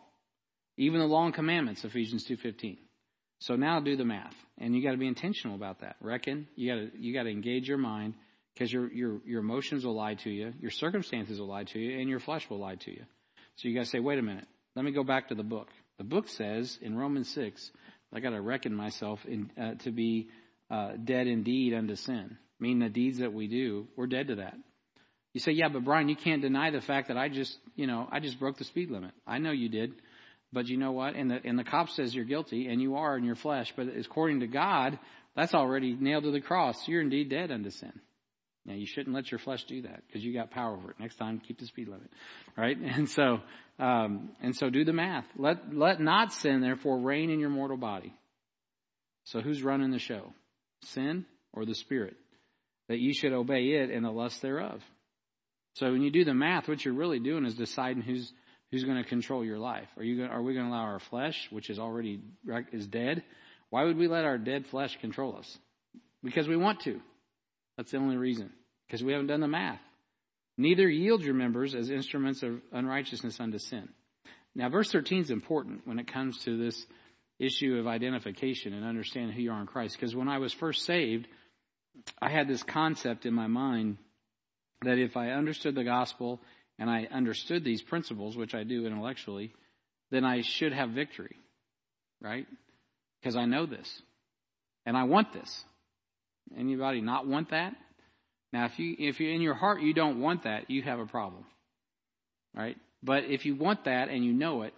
Even 0.76 1.00
the 1.00 1.14
and 1.14 1.35
commandments, 1.35 1.85
Ephesians 1.85 2.26
2:15. 2.26 2.79
So 3.41 3.57
now 3.57 3.81
do 3.81 3.97
the 3.97 4.05
math, 4.05 4.35
and 4.59 4.75
you 4.75 4.83
got 4.83 4.93
to 4.93 4.97
be 4.97 5.07
intentional 5.07 5.55
about 5.57 5.81
that. 5.81 5.97
Reckon 6.00 6.49
you 6.57 6.73
got 6.73 6.93
to 6.93 6.99
you 6.99 7.12
got 7.12 7.25
to 7.25 7.31
engage 7.31 7.69
your 7.69 7.79
mind 7.79 8.14
because 8.55 8.73
your 8.73 8.93
your 8.93 9.21
your 9.25 9.41
emotions 9.41 9.85
will 9.85 9.95
lie 9.95 10.14
to 10.14 10.31
you, 10.31 10.53
your 10.61 10.71
circumstances 10.71 11.38
will 11.38 11.49
lie 11.49 11.64
to 11.64 11.79
you, 11.79 12.00
and 12.00 12.09
your 12.09 12.21
flesh 12.21 12.49
will 12.49 12.59
lie 12.59 12.76
to 12.76 12.91
you. 12.91 13.05
So 13.57 13.69
you 13.69 13.75
got 13.75 13.85
to 13.85 13.91
say, 13.91 14.00
wait 14.00 14.19
a 14.19 14.23
minute, 14.23 14.47
let 14.75 14.85
me 14.85 14.91
go 14.91 15.05
back 15.05 15.29
to 15.29 15.35
the 15.35 15.45
book. 15.45 15.69
The 15.99 16.05
book 16.05 16.29
says 16.29 16.79
in 16.83 16.97
Romans 16.97 17.29
six, 17.35 17.71
I 18.13 18.21
got 18.21 18.31
to 18.31 18.41
reckon 18.41 18.75
myself 18.75 19.21
in, 19.27 19.51
uh, 19.61 19.75
to 19.85 19.91
be 19.91 20.29
uh, 20.71 20.93
dead 21.03 21.27
indeed 21.27 21.75
unto 21.75 21.97
sin. 21.97 22.37
Meaning 22.61 22.81
the 22.81 22.89
deeds 22.89 23.19
that 23.19 23.33
we 23.33 23.49
do, 23.49 23.89
we're 23.97 24.07
dead 24.07 24.29
to 24.29 24.37
that. 24.37 24.55
You 25.33 25.41
say, 25.41 25.53
yeah, 25.53 25.69
but 25.69 25.85
Brian, 25.85 26.09
you 26.09 26.17
can't 26.17 26.43
deny 26.43 26.71
the 26.71 26.81
fact 26.81 27.09
that 27.09 27.17
I 27.17 27.29
just, 27.29 27.57
you 27.75 27.89
know, 27.89 28.09
I 28.11 28.21
just 28.21 28.39
broke 28.39 28.57
the 28.57 28.65
speed 28.65 28.91
limit. 28.91 29.11
I 29.27 29.39
know 29.39 29.51
you 29.51 29.69
did. 29.69 29.95
But 30.53 30.69
you 30.69 30.77
know 30.77 30.93
what? 30.93 31.17
And 31.17 31.33
the, 31.33 31.41
and 31.45 31.59
the 31.59 31.65
cop 31.65 31.89
says 31.91 32.15
you're 32.15 32.25
guilty, 32.25 32.69
and 32.69 32.81
you 32.81 32.95
are 32.95 33.19
in 33.19 33.25
your 33.25 33.35
flesh. 33.35 33.73
But 33.77 33.89
according 33.89 34.41
to 34.41 34.47
God, 34.47 34.97
that's 35.35 35.53
already 35.53 35.97
nailed 35.99 36.23
to 36.23 36.31
the 36.31 36.41
cross. 36.41 36.77
You're 36.87 37.01
indeed 37.01 37.29
dead 37.29 37.51
unto 37.51 37.71
sin. 37.71 37.93
Now 38.66 38.75
you 38.75 38.87
shouldn't 38.87 39.14
let 39.14 39.30
your 39.30 39.38
flesh 39.38 39.64
do 39.64 39.83
that 39.83 40.02
because 40.06 40.25
you 40.25 40.33
got 40.33 40.50
power 40.50 40.75
over 40.75 40.90
it. 40.90 40.97
Next 40.99 41.16
time, 41.16 41.40
keep 41.47 41.59
the 41.59 41.66
speed 41.66 41.88
limit, 41.88 42.11
right? 42.56 42.76
And 42.83 43.09
so, 43.11 43.40
um, 43.78 44.30
and 44.40 44.56
so 44.56 44.71
do 44.71 44.85
the 44.85 44.92
math. 44.92 45.26
Let 45.37 45.75
let 45.75 46.00
not 46.00 46.33
sin 46.33 46.61
therefore 46.61 46.99
reign 46.99 47.30
in 47.30 47.40
your 47.40 47.50
mortal 47.50 47.76
body. 47.76 48.14
So 49.25 49.40
who's 49.40 49.62
running 49.62 49.90
the 49.90 49.99
show? 49.99 50.33
Sin 50.85 51.26
or 51.52 51.64
the 51.64 51.75
spirit? 51.75 52.16
That 52.88 52.99
you 52.99 53.14
should 53.14 53.33
obey 53.33 53.83
it 53.83 53.90
and 53.90 54.04
the 54.04 54.11
lust 54.11 54.40
thereof. 54.42 54.83
So 55.75 55.90
when 55.90 56.02
you 56.02 56.11
do 56.11 56.25
the 56.25 56.35
math, 56.35 56.68
what 56.68 56.85
you're 56.85 56.94
really 56.94 57.18
doing 57.18 57.44
is 57.44 57.54
deciding 57.54 58.02
who's 58.02 58.33
who's 58.71 58.85
going 58.85 59.02
to 59.02 59.09
control 59.09 59.44
your 59.44 59.59
life. 59.59 59.88
Are 59.97 60.02
you 60.02 60.16
going, 60.18 60.30
are 60.30 60.42
we 60.42 60.54
going 60.54 60.66
to 60.66 60.73
allow 60.73 60.85
our 60.85 60.99
flesh, 60.99 61.49
which 61.50 61.71
is 61.71 61.78
already 61.78 62.21
is 62.73 62.87
dead? 62.87 63.23
Why 63.71 63.85
would 63.85 63.97
we 63.97 64.09
let 64.09 64.25
our 64.25 64.38
dead 64.38 64.66
flesh 64.66 64.97
control 65.00 65.37
us? 65.37 65.59
Because 66.23 66.49
we 66.49 66.56
want 66.56 66.80
to. 66.80 67.00
That's 67.76 67.90
the 67.90 67.99
only 67.99 68.16
reason. 68.16 68.52
Because 68.87 69.02
we 69.02 69.12
haven't 69.12 69.28
done 69.28 69.40
the 69.40 69.49
math. 69.49 69.81
Neither 70.57 70.88
yield 70.88 71.23
your 71.23 71.35
members 71.35 71.75
as 71.75 71.90
instruments 71.90 72.43
of 72.43 72.61
unrighteousness 72.73 73.40
unto 73.40 73.59
sin. 73.59 73.88
Now, 74.54 74.69
verse 74.69 74.90
13 74.93 75.23
is 75.23 75.31
important 75.31 75.87
when 75.87 75.99
it 75.99 76.12
comes 76.12 76.38
to 76.45 76.57
this 76.57 76.87
issue 77.40 77.76
of 77.78 77.87
identification 77.87 78.73
and 78.73 78.85
understanding 78.85 79.35
who 79.35 79.43
you 79.43 79.52
are 79.52 79.61
in 79.61 79.66
Christ. 79.66 79.97
Because 79.97 80.14
when 80.14 80.28
I 80.28 80.38
was 80.38 80.52
first 80.52 80.85
saved, 80.85 81.26
I 82.21 82.31
had 82.31 82.47
this 82.47 82.62
concept 82.62 83.26
in 83.26 83.35
my 83.35 83.49
mind 83.49 83.99
that 84.83 84.99
if 84.99 85.16
I 85.16 85.31
understood 85.31 85.75
the 85.75 85.85
gospel 85.85 86.40
and 86.78 86.88
I 86.88 87.09
understood 87.11 87.64
these 87.64 87.83
principles, 87.83 88.37
which 88.37 88.54
I 88.54 88.62
do 88.62 88.87
intellectually, 88.87 89.52
then 90.11 90.25
I 90.25 90.43
should 90.43 90.73
have 90.73 90.90
victory, 90.90 91.37
right? 92.21 92.47
Because 93.21 93.37
I 93.37 93.47
know 93.47 93.66
this 93.66 94.02
and 94.87 94.97
I 94.97 95.04
want 95.04 95.33
this. 95.33 95.64
Anybody 96.57 97.01
not 97.01 97.27
want 97.27 97.51
that? 97.51 97.75
Now, 98.53 98.67
if 98.67 98.79
you 98.79 98.95
if 98.99 99.19
you 99.21 99.31
in 99.31 99.41
your 99.41 99.55
heart 99.55 99.83
you 99.83 99.95
don't 99.95 100.21
want 100.21 100.45
that, 100.45 100.71
you 100.71 100.83
have 100.83 101.01
a 101.01 101.07
problem, 101.07 101.45
right? 102.55 102.77
But 103.03 103.25
if 103.25 103.45
you 103.45 103.57
want 103.57 103.85
that 103.85 104.09
and 104.09 104.25
you 104.25 104.33
know 104.33 104.63
it, 104.63 104.75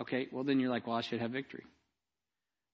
okay, 0.00 0.26
well 0.32 0.44
then 0.44 0.60
you're 0.60 0.70
like, 0.70 0.86
well, 0.86 0.96
I 0.96 1.02
should 1.02 1.20
have 1.20 1.30
victory. 1.30 1.64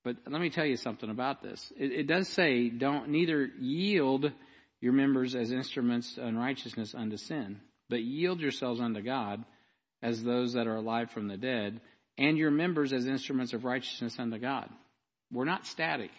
But 0.05 0.17
let 0.29 0.41
me 0.41 0.51
tell 0.51 0.67
you 0.67 0.77
something 0.77 1.11
about 1.11 1.43
this. 1.43 1.73
It, 1.79 1.93
it 1.93 2.07
does 2.09 2.29
say, 2.29 2.71
don't 2.71 3.11
neither 3.11 3.49
yield 3.61 4.33
your 4.81 4.93
members 4.93 5.35
as 5.37 5.53
instruments 5.53 6.17
of 6.19 6.25
unrighteousness 6.25 6.95
unto 6.95 7.17
sin, 7.17 7.61
but 7.89 8.03
yield 8.03 8.41
yourselves 8.41 8.81
unto 8.81 9.01
God 9.01 9.45
as 10.03 10.23
those 10.23 10.55
that 10.55 10.67
are 10.67 10.77
alive 10.77 11.11
from 11.13 11.29
the 11.29 11.37
dead, 11.37 11.81
and 12.19 12.37
your 12.37 12.51
members 12.51 12.93
as 12.93 13.07
instruments 13.07 13.53
of 13.53 13.65
righteousness 13.65 14.17
unto 14.19 14.39
God. 14.39 14.69
We're 15.31 15.45
not 15.45 15.67
static. 15.67 16.11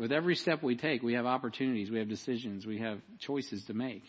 With 0.00 0.12
every 0.12 0.34
step 0.34 0.62
we 0.62 0.76
take, 0.76 1.02
we 1.02 1.12
have 1.12 1.26
opportunities, 1.26 1.90
we 1.90 1.98
have 1.98 2.08
decisions, 2.08 2.64
we 2.64 2.78
have 2.78 3.00
choices 3.18 3.66
to 3.66 3.74
make. 3.74 4.02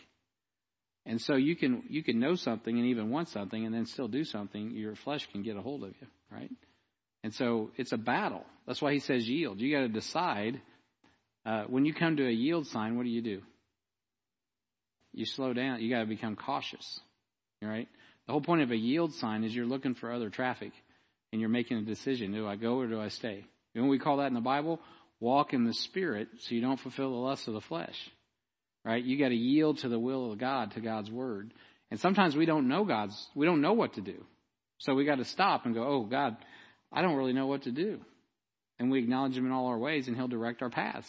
And 1.04 1.20
so 1.20 1.36
you 1.36 1.54
can 1.54 1.82
you 1.90 2.02
can 2.02 2.18
know 2.18 2.34
something 2.34 2.74
and 2.74 2.86
even 2.86 3.10
want 3.10 3.28
something 3.28 3.66
and 3.66 3.74
then 3.74 3.84
still 3.84 4.08
do 4.08 4.24
something, 4.24 4.70
your 4.70 4.94
flesh 4.94 5.28
can 5.32 5.42
get 5.42 5.58
a 5.58 5.60
hold 5.60 5.82
of 5.84 5.90
you, 6.00 6.06
right? 6.30 6.50
And 7.22 7.34
so 7.34 7.72
it's 7.76 7.92
a 7.92 7.98
battle. 7.98 8.46
That's 8.66 8.80
why 8.80 8.94
he 8.94 9.00
says 9.00 9.28
yield. 9.28 9.60
You 9.60 9.70
got 9.70 9.82
to 9.82 9.88
decide 9.88 10.62
uh, 11.44 11.64
when 11.64 11.84
you 11.84 11.92
come 11.92 12.16
to 12.16 12.26
a 12.26 12.32
yield 12.32 12.68
sign, 12.68 12.96
what 12.96 13.02
do 13.02 13.10
you 13.10 13.20
do? 13.20 13.42
You 15.12 15.26
slow 15.26 15.52
down. 15.52 15.82
You 15.82 15.90
got 15.90 16.00
to 16.00 16.06
become 16.06 16.36
cautious, 16.36 17.00
right? 17.60 17.88
The 18.26 18.32
whole 18.32 18.40
point 18.40 18.62
of 18.62 18.70
a 18.70 18.76
yield 18.76 19.12
sign 19.16 19.44
is 19.44 19.54
you're 19.54 19.66
looking 19.66 19.94
for 19.94 20.10
other 20.10 20.30
traffic, 20.30 20.72
and 21.32 21.40
you're 21.42 21.50
making 21.50 21.76
a 21.76 21.82
decision. 21.82 22.32
Do 22.32 22.48
I 22.48 22.56
go 22.56 22.78
or 22.78 22.86
do 22.86 22.98
I 22.98 23.08
stay? 23.08 23.44
You 23.74 23.82
know 23.82 23.88
we 23.88 23.98
call 23.98 24.18
that 24.18 24.28
in 24.28 24.34
the 24.34 24.40
Bible? 24.40 24.80
Walk 25.22 25.54
in 25.54 25.62
the 25.62 25.72
Spirit 25.72 26.26
so 26.40 26.52
you 26.56 26.60
don't 26.60 26.80
fulfill 26.80 27.12
the 27.12 27.16
lusts 27.16 27.46
of 27.46 27.54
the 27.54 27.60
flesh. 27.60 27.94
Right? 28.84 29.04
You 29.04 29.16
got 29.16 29.28
to 29.28 29.36
yield 29.36 29.78
to 29.78 29.88
the 29.88 29.98
will 29.98 30.32
of 30.32 30.38
God, 30.38 30.72
to 30.72 30.80
God's 30.80 31.12
Word. 31.12 31.54
And 31.92 32.00
sometimes 32.00 32.34
we 32.34 32.44
don't 32.44 32.66
know 32.66 32.84
God's, 32.84 33.14
we 33.36 33.46
don't 33.46 33.60
know 33.60 33.72
what 33.74 33.94
to 33.94 34.00
do. 34.00 34.24
So 34.78 34.94
we 34.94 35.04
got 35.04 35.18
to 35.18 35.24
stop 35.24 35.64
and 35.64 35.76
go, 35.76 35.86
oh, 35.86 36.02
God, 36.02 36.36
I 36.92 37.02
don't 37.02 37.14
really 37.14 37.34
know 37.34 37.46
what 37.46 37.62
to 37.62 37.70
do. 37.70 38.00
And 38.80 38.90
we 38.90 38.98
acknowledge 38.98 39.36
Him 39.36 39.46
in 39.46 39.52
all 39.52 39.66
our 39.66 39.78
ways, 39.78 40.08
and 40.08 40.16
He'll 40.16 40.26
direct 40.26 40.60
our 40.60 40.70
paths. 40.70 41.08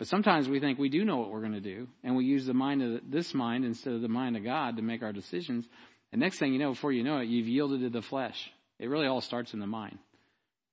But 0.00 0.08
sometimes 0.08 0.48
we 0.48 0.58
think 0.58 0.80
we 0.80 0.88
do 0.88 1.04
know 1.04 1.18
what 1.18 1.30
we're 1.30 1.42
going 1.42 1.52
to 1.52 1.60
do, 1.60 1.86
and 2.02 2.16
we 2.16 2.24
use 2.24 2.44
the 2.44 2.54
mind 2.54 2.82
of 2.82 3.02
this 3.08 3.32
mind 3.34 3.64
instead 3.64 3.94
of 3.94 4.02
the 4.02 4.08
mind 4.08 4.36
of 4.36 4.42
God 4.42 4.78
to 4.78 4.82
make 4.82 5.04
our 5.04 5.12
decisions. 5.12 5.64
And 6.10 6.20
next 6.20 6.40
thing 6.40 6.52
you 6.52 6.58
know, 6.58 6.72
before 6.72 6.90
you 6.90 7.04
know 7.04 7.18
it, 7.18 7.28
you've 7.28 7.46
yielded 7.46 7.82
to 7.82 7.90
the 7.90 8.02
flesh. 8.02 8.50
It 8.80 8.88
really 8.88 9.06
all 9.06 9.20
starts 9.20 9.54
in 9.54 9.60
the 9.60 9.66
mind, 9.68 9.98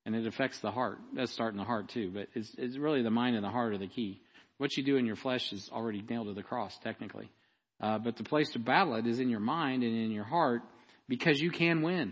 and 0.10 0.16
it 0.16 0.28
affects 0.28 0.58
the 0.60 0.72
heart. 0.72 0.98
It 1.14 1.18
does 1.18 1.32
start 1.32 1.54
in 1.54 1.60
the 1.60 1.64
heart 1.64 1.90
too, 1.90 2.10
but 2.12 2.30
it's, 2.34 2.52
it's 2.58 2.78
really 2.78 3.04
the 3.04 3.12
mind 3.12 3.36
and 3.36 3.46
the 3.46 3.50
heart 3.50 3.74
are 3.74 3.78
the 3.78 3.88
key. 3.88 4.20
What 4.58 4.76
you 4.76 4.84
do 4.84 4.98
in 4.98 5.06
your 5.06 5.16
flesh 5.16 5.54
is 5.54 5.70
already 5.72 6.02
nailed 6.02 6.28
to 6.28 6.34
the 6.34 6.42
cross, 6.42 6.76
technically. 6.84 7.30
Uh, 7.80 8.00
but 8.00 8.18
the 8.18 8.24
place 8.24 8.50
to 8.54 8.60
battle 8.60 8.96
it 8.96 9.06
is 9.06 9.20
in 9.20 9.30
your 9.30 9.40
mind 9.40 9.84
and 9.84 9.96
in 9.96 10.10
your 10.10 10.24
heart 10.24 10.64
because 11.08 11.40
you 11.40 11.52
can 11.52 11.84
win. 11.84 12.12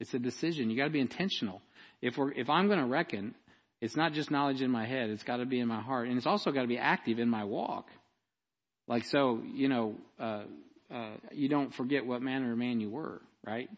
It's 0.00 0.12
a 0.12 0.18
decision. 0.18 0.70
You 0.70 0.76
got 0.76 0.86
to 0.86 0.90
be 0.90 0.98
intentional. 0.98 1.62
If 2.02 2.18
we're 2.18 2.32
if 2.32 2.50
I'm 2.50 2.66
going 2.66 2.80
to 2.80 2.86
reckon, 2.86 3.36
it's 3.80 3.94
not 3.94 4.12
just 4.12 4.32
knowledge 4.32 4.60
in 4.60 4.70
my 4.72 4.84
head. 4.84 5.08
It's 5.10 5.22
got 5.22 5.36
to 5.36 5.46
be 5.46 5.60
in 5.60 5.68
my 5.68 5.80
heart, 5.80 6.08
and 6.08 6.16
it's 6.16 6.26
also 6.26 6.50
got 6.50 6.62
to 6.62 6.68
be 6.68 6.78
active 6.78 7.20
in 7.20 7.28
my 7.28 7.44
walk. 7.44 7.86
Like 8.88 9.04
so, 9.04 9.40
you 9.54 9.68
know, 9.68 9.94
uh, 10.18 10.42
uh, 10.92 11.14
you 11.30 11.48
don't 11.48 11.72
forget 11.72 12.04
what 12.04 12.22
manner 12.22 12.50
of 12.50 12.58
man 12.58 12.80
you 12.80 12.90
were, 12.90 13.22
right? 13.46 13.70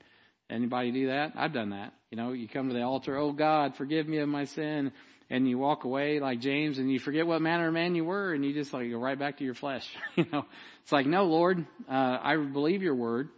Anybody 0.51 0.91
do 0.93 1.07
that? 1.09 1.33
I've 1.37 1.53
done 1.53 1.71
that. 1.71 1.93
You 2.11 2.17
know, 2.17 2.33
you 2.33 2.49
come 2.49 2.69
to 2.69 2.75
the 2.75 2.83
altar, 2.83 3.17
oh 3.17 3.33
God, 3.33 3.77
forgive 3.77 4.09
me 4.09 4.19
of 4.19 4.29
my 4.29 4.45
sin, 4.45 4.93
and 5.29 5.47
you 5.47 5.59
walk 5.59 5.85
away 5.85 6.21
like 6.21 6.41
James, 6.41 6.79
and 6.79 6.91
you 6.91 6.99
forget 6.99 7.27
what 7.27 7.43
manner 7.43 7.69
of 7.69 7.75
man 7.75 7.95
you 7.95 8.05
were, 8.05 8.33
and 8.33 8.45
you 8.45 8.55
just 8.55 8.73
like 8.73 8.91
go 8.91 8.99
right 8.99 9.19
back 9.19 9.39
to 9.39 9.45
your 9.45 9.55
flesh. 9.55 9.87
you 10.17 10.25
know, 10.33 10.47
it's 10.83 10.93
like, 10.93 11.07
no, 11.07 11.25
Lord, 11.25 11.67
uh, 11.89 12.19
I 12.23 12.37
believe 12.37 12.83
your 12.83 12.95
word. 12.95 13.29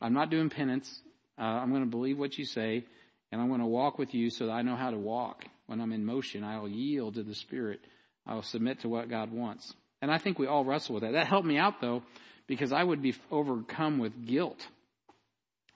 I'm 0.00 0.14
not 0.14 0.30
doing 0.30 0.48
penance. 0.48 1.02
Uh, 1.38 1.42
I'm 1.42 1.70
going 1.70 1.84
to 1.84 1.90
believe 1.90 2.18
what 2.18 2.38
you 2.38 2.46
say, 2.46 2.84
and 3.30 3.40
I'm 3.40 3.48
going 3.48 3.60
to 3.60 3.66
walk 3.66 3.98
with 3.98 4.14
you 4.14 4.30
so 4.30 4.46
that 4.46 4.52
I 4.52 4.62
know 4.62 4.76
how 4.76 4.90
to 4.90 4.98
walk. 4.98 5.44
When 5.66 5.82
I'm 5.82 5.92
in 5.92 6.06
motion, 6.06 6.44
I'll 6.44 6.68
yield 6.68 7.14
to 7.14 7.22
the 7.22 7.34
Spirit. 7.34 7.80
I'll 8.26 8.42
submit 8.42 8.80
to 8.80 8.88
what 8.88 9.10
God 9.10 9.30
wants. 9.30 9.74
And 10.00 10.10
I 10.10 10.16
think 10.16 10.38
we 10.38 10.46
all 10.46 10.64
wrestle 10.64 10.94
with 10.94 11.02
that. 11.02 11.12
That 11.12 11.26
helped 11.26 11.46
me 11.46 11.58
out 11.58 11.80
though, 11.82 12.02
because 12.46 12.72
I 12.72 12.82
would 12.82 13.02
be 13.02 13.14
overcome 13.30 13.98
with 13.98 14.24
guilt 14.24 14.66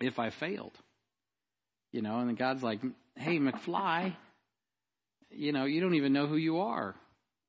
if 0.03 0.19
I 0.19 0.31
failed. 0.31 0.77
You 1.93 2.03
know, 2.03 2.19
and 2.19 2.37
God's 2.39 2.63
like, 2.63 2.81
hey, 3.17 3.39
McFly, 3.39 4.15
you 5.31 5.53
know, 5.53 5.65
you 5.65 5.81
don't 5.81 5.95
even 5.95 6.13
know 6.13 6.27
who 6.27 6.37
you 6.37 6.61
are. 6.61 6.95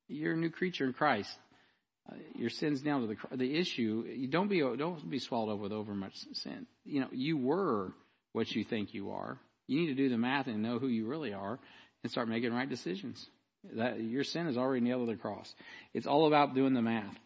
You're 0.08 0.34
a 0.34 0.36
new 0.36 0.50
creature 0.50 0.84
in 0.84 0.92
Christ. 0.92 1.30
Uh, 2.10 2.16
your 2.34 2.50
sin's 2.50 2.82
down 2.82 3.00
to 3.00 3.06
the 3.06 3.36
the 3.36 3.58
issue. 3.58 4.04
You 4.06 4.28
don't 4.28 4.48
be 4.48 4.60
don't 4.60 5.08
be 5.08 5.18
swallowed 5.18 5.54
up 5.54 5.60
with 5.60 5.72
overmuch 5.72 6.12
sin. 6.34 6.66
You 6.84 7.00
know, 7.00 7.08
you 7.12 7.38
were 7.38 7.92
what 8.32 8.50
you 8.50 8.64
think 8.64 8.92
you 8.92 9.12
are. 9.12 9.38
You 9.66 9.80
need 9.80 9.86
to 9.86 9.94
do 9.94 10.10
the 10.10 10.18
math 10.18 10.46
and 10.46 10.62
know 10.62 10.78
who 10.78 10.88
you 10.88 11.06
really 11.06 11.32
are, 11.32 11.58
and 12.02 12.12
start 12.12 12.28
making 12.28 12.52
right 12.52 12.68
decisions. 12.68 13.24
That 13.76 13.98
your 13.98 14.24
sin 14.24 14.46
is 14.46 14.58
already 14.58 14.84
nailed 14.84 15.06
to 15.06 15.12
the 15.14 15.18
cross. 15.18 15.50
It's 15.94 16.06
all 16.06 16.26
about 16.26 16.54
doing 16.54 16.74
the 16.74 16.82
math. 16.82 17.16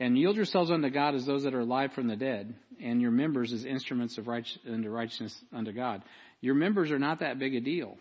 And 0.00 0.16
yield 0.16 0.36
yourselves 0.36 0.70
unto 0.70 0.88
God 0.88 1.14
as 1.14 1.26
those 1.26 1.42
that 1.42 1.54
are 1.54 1.60
alive 1.60 1.92
from 1.92 2.08
the 2.08 2.16
dead, 2.16 2.54
and 2.82 3.02
your 3.02 3.10
members 3.10 3.52
as 3.52 3.66
instruments 3.66 4.16
of 4.16 4.26
right, 4.26 4.46
unto 4.66 4.88
righteousness 4.88 5.38
unto 5.52 5.72
God. 5.72 6.02
Your 6.40 6.54
members 6.54 6.90
are 6.90 6.98
not 6.98 7.20
that 7.20 7.38
big 7.38 7.54
a 7.54 7.60
deal. 7.60 7.98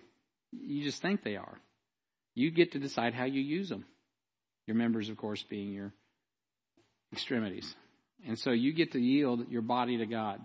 You 0.53 0.82
just 0.84 1.01
think 1.01 1.24
they 1.24 1.36
are. 1.36 1.60
You 2.36 2.51
get 2.51 2.72
to 2.72 2.79
decide 2.79 3.13
how 3.13 3.25
you 3.25 3.41
use 3.41 3.68
them. 3.68 3.84
Your 4.65 4.77
members, 4.77 5.10
of 5.10 5.18
course, 5.18 5.44
being 5.50 5.74
your 5.74 5.91
extremities. 7.12 7.75
And 8.25 8.39
so 8.39 8.51
you 8.51 8.74
get 8.74 8.94
to 8.94 9.00
yield 9.00 9.50
your 9.50 9.62
body 9.62 9.97
to 9.97 10.06
God, 10.06 10.39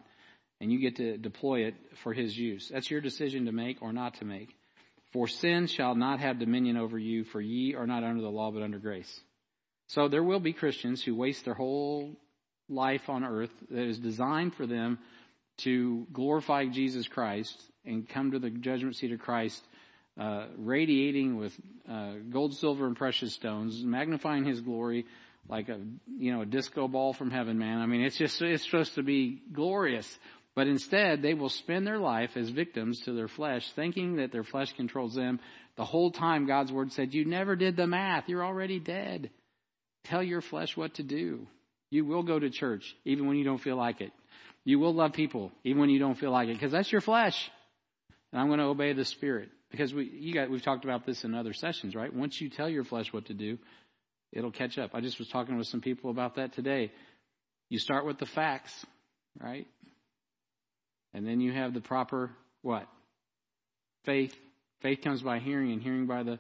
and 0.61 0.73
you 0.73 0.81
get 0.81 0.97
to 0.97 1.17
deploy 1.19 1.67
it 1.67 1.75
for 2.03 2.13
His 2.13 2.37
use. 2.37 2.69
That's 2.73 2.91
your 2.91 3.01
decision 3.01 3.47
to 3.47 3.53
make 3.53 3.81
or 3.81 3.93
not 3.93 4.15
to 4.15 4.25
make. 4.25 4.49
For 5.13 5.29
sin 5.29 5.69
shall 5.69 5.95
not 5.95 6.19
have 6.19 6.41
dominion 6.41 6.77
over 6.77 6.99
you, 6.99 7.23
for 7.23 7.41
ye 7.41 7.77
are 7.77 7.87
not 7.87 8.03
under 8.03 8.23
the 8.23 8.29
law, 8.29 8.51
but 8.51 8.63
under 8.63 8.81
grace. 8.81 9.21
So 9.95 10.09
there 10.09 10.25
will 10.25 10.41
be 10.41 10.53
Christians 10.53 11.05
who 11.05 11.15
waste 11.15 11.45
their 11.45 11.55
whole 11.55 12.17
life 12.69 13.09
on 13.09 13.23
earth 13.23 13.53
that 13.71 13.85
is 13.85 13.99
designed 14.01 14.55
for 14.57 14.67
them 14.67 14.99
to 15.59 16.09
glorify 16.13 16.67
Jesus 16.67 17.07
Christ 17.07 17.63
and 17.85 18.09
come 18.09 18.33
to 18.33 18.41
the 18.41 18.51
judgment 18.51 18.97
seat 18.97 19.13
of 19.13 19.21
Christ, 19.21 19.63
uh, 20.19 20.47
radiating 20.57 21.37
with 21.37 21.53
uh, 21.89 22.15
gold, 22.29 22.57
silver, 22.57 22.89
and 22.89 22.97
precious 22.97 23.35
stones, 23.35 23.85
magnifying 23.85 24.45
His 24.45 24.61
glory 24.61 25.07
like 25.49 25.69
a 25.69 25.79
you 26.19 26.33
know 26.33 26.41
a 26.41 26.47
disco 26.47 26.89
ball 26.89 27.13
from 27.13 27.31
heaven, 27.31 27.59
man. 27.59 27.81
I 27.81 27.87
mean, 27.87 28.01
it's 28.01 28.17
just 28.17 28.43
it's 28.43 28.65
supposed 28.65 28.97
to 28.97 29.05
be 29.05 29.43
glorious. 29.53 30.09
But 30.57 30.67
instead, 30.67 31.23
they 31.23 31.35
will 31.35 31.49
spend 31.51 31.87
their 31.87 31.99
life 31.99 32.31
as 32.37 32.49
victims 32.49 33.01
to 33.05 33.13
their 33.13 33.29
flesh, 33.29 33.71
thinking 33.73 34.17
that 34.17 34.33
their 34.33 34.45
flesh 34.45 34.73
controls 34.73 35.15
them. 35.15 35.41
The 35.77 35.85
whole 35.85 36.11
time 36.11 36.47
God's 36.47 36.73
word 36.73 36.93
said, 36.93 37.13
You 37.13 37.25
never 37.25 37.57
did 37.57 37.77
the 37.77 37.89
math. 37.89 38.29
You're 38.29 38.45
already 38.45 38.79
dead. 38.79 39.31
Tell 40.05 40.23
your 40.23 40.41
flesh 40.41 40.77
what 40.77 40.95
to 40.95 41.03
do. 41.03 41.47
You 41.91 42.05
will 42.05 42.23
go 42.23 42.39
to 42.39 42.51
church 42.51 42.85
even 43.05 43.27
when 43.27 43.37
you 43.37 43.45
don't 43.45 43.61
feel 43.61 43.77
like 43.77 44.01
it. 44.01 44.13
You 44.65 44.79
will 44.79 44.95
love 44.95 45.13
people 45.13 45.53
even 45.63 45.81
when 45.81 45.91
you 45.91 45.99
don't 45.99 46.19
feel 46.19 46.31
like 46.31 46.49
it 46.49 46.55
because 46.55 46.73
that's 46.73 46.91
your 46.91 47.01
flesh. 47.01 47.51
And 48.33 48.41
I'm 48.41 48.49
going 48.49 48.59
to 48.59 48.67
obey 48.67 48.93
the 48.93 49.05
Spirit 49.05 49.51
because 49.71 49.93
we 49.93 50.05
you 50.05 50.35
got 50.35 50.51
we've 50.51 50.63
talked 50.63 50.85
about 50.85 51.07
this 51.07 51.25
in 51.25 51.35
other 51.35 51.53
sessions, 51.53 51.95
right? 51.95 52.13
Once 52.13 52.41
you 52.41 52.49
tell 52.49 52.69
your 52.69 52.85
flesh 52.85 53.13
what 53.13 53.27
to 53.27 53.35
do, 53.35 53.59
it'll 54.33 54.51
catch 54.51 54.79
up. 54.79 54.91
I 54.95 55.01
just 55.01 55.19
was 55.19 55.29
talking 55.29 55.57
with 55.57 55.69
some 55.69 55.81
people 55.81 56.11
about 56.11 56.37
that 56.37 56.55
today. 56.55 56.93
You 57.69 57.79
start 57.79 58.07
with 58.07 58.19
the 58.19 58.27
facts, 58.27 58.73
right? 59.41 59.67
And 61.13 61.27
then 61.27 61.41
you 61.41 61.53
have 61.53 61.75
the 61.75 61.81
proper 61.81 62.31
what? 62.63 62.89
Faith. 64.05 64.35
Faith 64.83 65.01
comes 65.03 65.23
by 65.23 65.39
hearing 65.39 65.73
and 65.73 65.81
hearing 65.81 66.07
by 66.07 66.25
the 66.25 66.39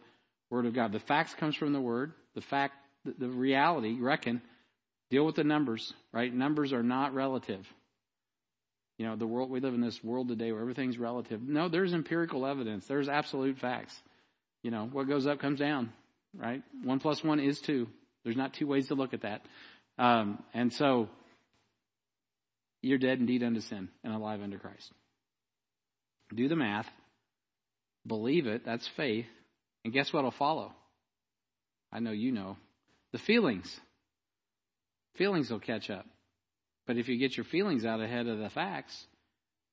word 0.50 0.66
of 0.66 0.74
God. 0.74 0.92
The 0.92 1.00
facts 1.00 1.34
comes 1.34 1.56
from 1.56 1.72
the 1.72 1.80
word. 1.80 2.12
The 2.34 2.42
fact 2.42 2.74
the, 3.04 3.28
reality, 3.28 3.98
reckon, 4.00 4.42
deal 5.10 5.24
with 5.24 5.36
the 5.36 5.44
numbers, 5.44 5.92
right? 6.12 6.32
Numbers 6.32 6.72
are 6.72 6.82
not 6.82 7.14
relative. 7.14 7.66
You 8.98 9.06
know, 9.06 9.16
the 9.16 9.26
world, 9.26 9.50
we 9.50 9.60
live 9.60 9.74
in 9.74 9.80
this 9.80 10.02
world 10.02 10.28
today 10.28 10.52
where 10.52 10.60
everything's 10.60 10.98
relative. 10.98 11.42
No, 11.42 11.68
there's 11.68 11.92
empirical 11.92 12.46
evidence. 12.46 12.86
There's 12.86 13.08
absolute 13.08 13.58
facts. 13.58 13.94
You 14.62 14.70
know, 14.70 14.88
what 14.90 15.08
goes 15.08 15.26
up 15.26 15.40
comes 15.40 15.58
down, 15.58 15.92
right? 16.36 16.62
One 16.82 17.00
plus 17.00 17.22
one 17.22 17.40
is 17.40 17.60
two. 17.60 17.88
There's 18.24 18.36
not 18.36 18.54
two 18.54 18.66
ways 18.66 18.88
to 18.88 18.94
look 18.94 19.12
at 19.12 19.22
that. 19.22 19.42
Um, 19.98 20.42
and 20.54 20.72
so, 20.72 21.08
you're 22.82 22.98
dead 22.98 23.18
indeed 23.18 23.42
unto 23.42 23.60
sin 23.60 23.88
and 24.02 24.14
alive 24.14 24.42
unto 24.42 24.58
Christ. 24.58 24.90
Do 26.34 26.48
the 26.48 26.56
math. 26.56 26.88
Believe 28.06 28.46
it. 28.46 28.64
That's 28.64 28.86
faith. 28.96 29.26
And 29.84 29.92
guess 29.92 30.12
what 30.12 30.24
will 30.24 30.30
follow? 30.30 30.72
I 31.92 32.00
know 32.00 32.12
you 32.12 32.32
know. 32.32 32.56
The 33.14 33.20
feelings. 33.20 33.80
Feelings 35.14 35.48
will 35.48 35.60
catch 35.60 35.88
up. 35.88 36.04
But 36.84 36.96
if 36.96 37.06
you 37.06 37.16
get 37.16 37.36
your 37.36 37.44
feelings 37.44 37.84
out 37.84 38.00
ahead 38.00 38.26
of 38.26 38.40
the 38.40 38.50
facts, 38.50 39.06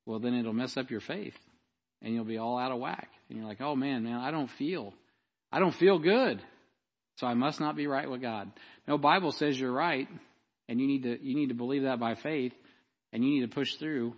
well, 0.06 0.20
then 0.20 0.36
it'll 0.36 0.54
mess 0.54 0.78
up 0.78 0.92
your 0.92 1.00
faith 1.00 1.34
and 2.04 2.14
you'll 2.14 2.24
be 2.24 2.38
all 2.38 2.60
out 2.60 2.72
of 2.72 2.78
whack. 2.78 3.10
And 3.28 3.40
you're 3.40 3.48
like, 3.48 3.60
oh 3.60 3.76
man, 3.76 4.04
man, 4.04 4.20
I 4.20 4.30
don't 4.30 4.52
feel, 4.60 4.94
I 5.52 5.58
don't 5.58 5.74
feel 5.74 5.98
good. 5.98 6.40
So 7.16 7.26
I 7.26 7.34
must 7.34 7.60
not 7.60 7.76
be 7.76 7.88
right 7.88 8.08
with 8.08 8.22
God. 8.22 8.52
No, 8.88 9.00
Bible 9.00 9.32
says 9.32 9.60
you're 9.60 9.72
right 9.72 10.08
and 10.70 10.80
you 10.80 10.86
need 10.86 11.02
to, 11.02 11.20
you 11.20 11.36
need 11.36 11.50
to 11.50 11.56
believe 11.56 11.82
that 11.82 12.00
by 12.00 12.14
faith 12.14 12.54
and 13.12 13.24
you 13.24 13.32
need 13.32 13.50
to 13.50 13.56
push 13.56 13.74
through 13.78 14.14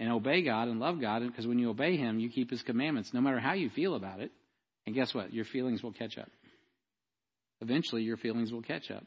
and 0.00 0.10
obey 0.10 0.42
God 0.42 0.66
and 0.66 0.80
love 0.80 1.00
God 1.00 1.22
because 1.24 1.46
when 1.46 1.60
you 1.60 1.70
obey 1.70 1.96
Him, 1.96 2.18
you 2.18 2.28
keep 2.28 2.50
His 2.50 2.62
commandments 2.62 3.14
no 3.14 3.20
matter 3.20 3.38
how 3.38 3.52
you 3.52 3.70
feel 3.70 3.94
about 3.94 4.18
it. 4.18 4.32
And 4.84 4.96
guess 4.96 5.14
what? 5.14 5.32
Your 5.32 5.44
feelings 5.44 5.80
will 5.80 5.92
catch 5.92 6.18
up. 6.18 6.28
Eventually, 7.60 8.02
your 8.02 8.16
feelings 8.16 8.52
will 8.52 8.62
catch 8.62 8.90
up. 8.90 9.04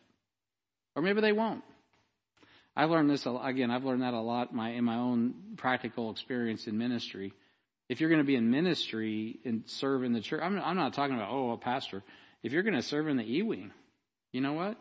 Or 0.95 1.01
maybe 1.01 1.21
they 1.21 1.31
won't. 1.31 1.63
I've 2.75 2.89
learned 2.89 3.09
this 3.09 3.25
again. 3.25 3.69
I've 3.69 3.83
learned 3.83 4.01
that 4.01 4.13
a 4.13 4.21
lot 4.21 4.53
my, 4.53 4.71
in 4.71 4.85
my 4.85 4.97
own 4.97 5.33
practical 5.57 6.11
experience 6.11 6.67
in 6.67 6.77
ministry. 6.77 7.33
If 7.89 7.99
you're 7.99 8.09
going 8.09 8.21
to 8.21 8.27
be 8.27 8.35
in 8.35 8.49
ministry 8.49 9.39
and 9.43 9.63
serve 9.65 10.03
in 10.03 10.13
the 10.13 10.21
church, 10.21 10.41
I'm, 10.41 10.57
I'm 10.59 10.77
not 10.77 10.93
talking 10.93 11.15
about 11.15 11.29
oh 11.31 11.51
a 11.51 11.57
pastor. 11.57 12.03
If 12.43 12.53
you're 12.53 12.63
going 12.63 12.75
to 12.75 12.81
serve 12.81 13.07
in 13.07 13.17
the 13.17 13.23
E 13.23 13.41
wing, 13.41 13.71
you 14.31 14.39
know 14.39 14.53
what? 14.53 14.77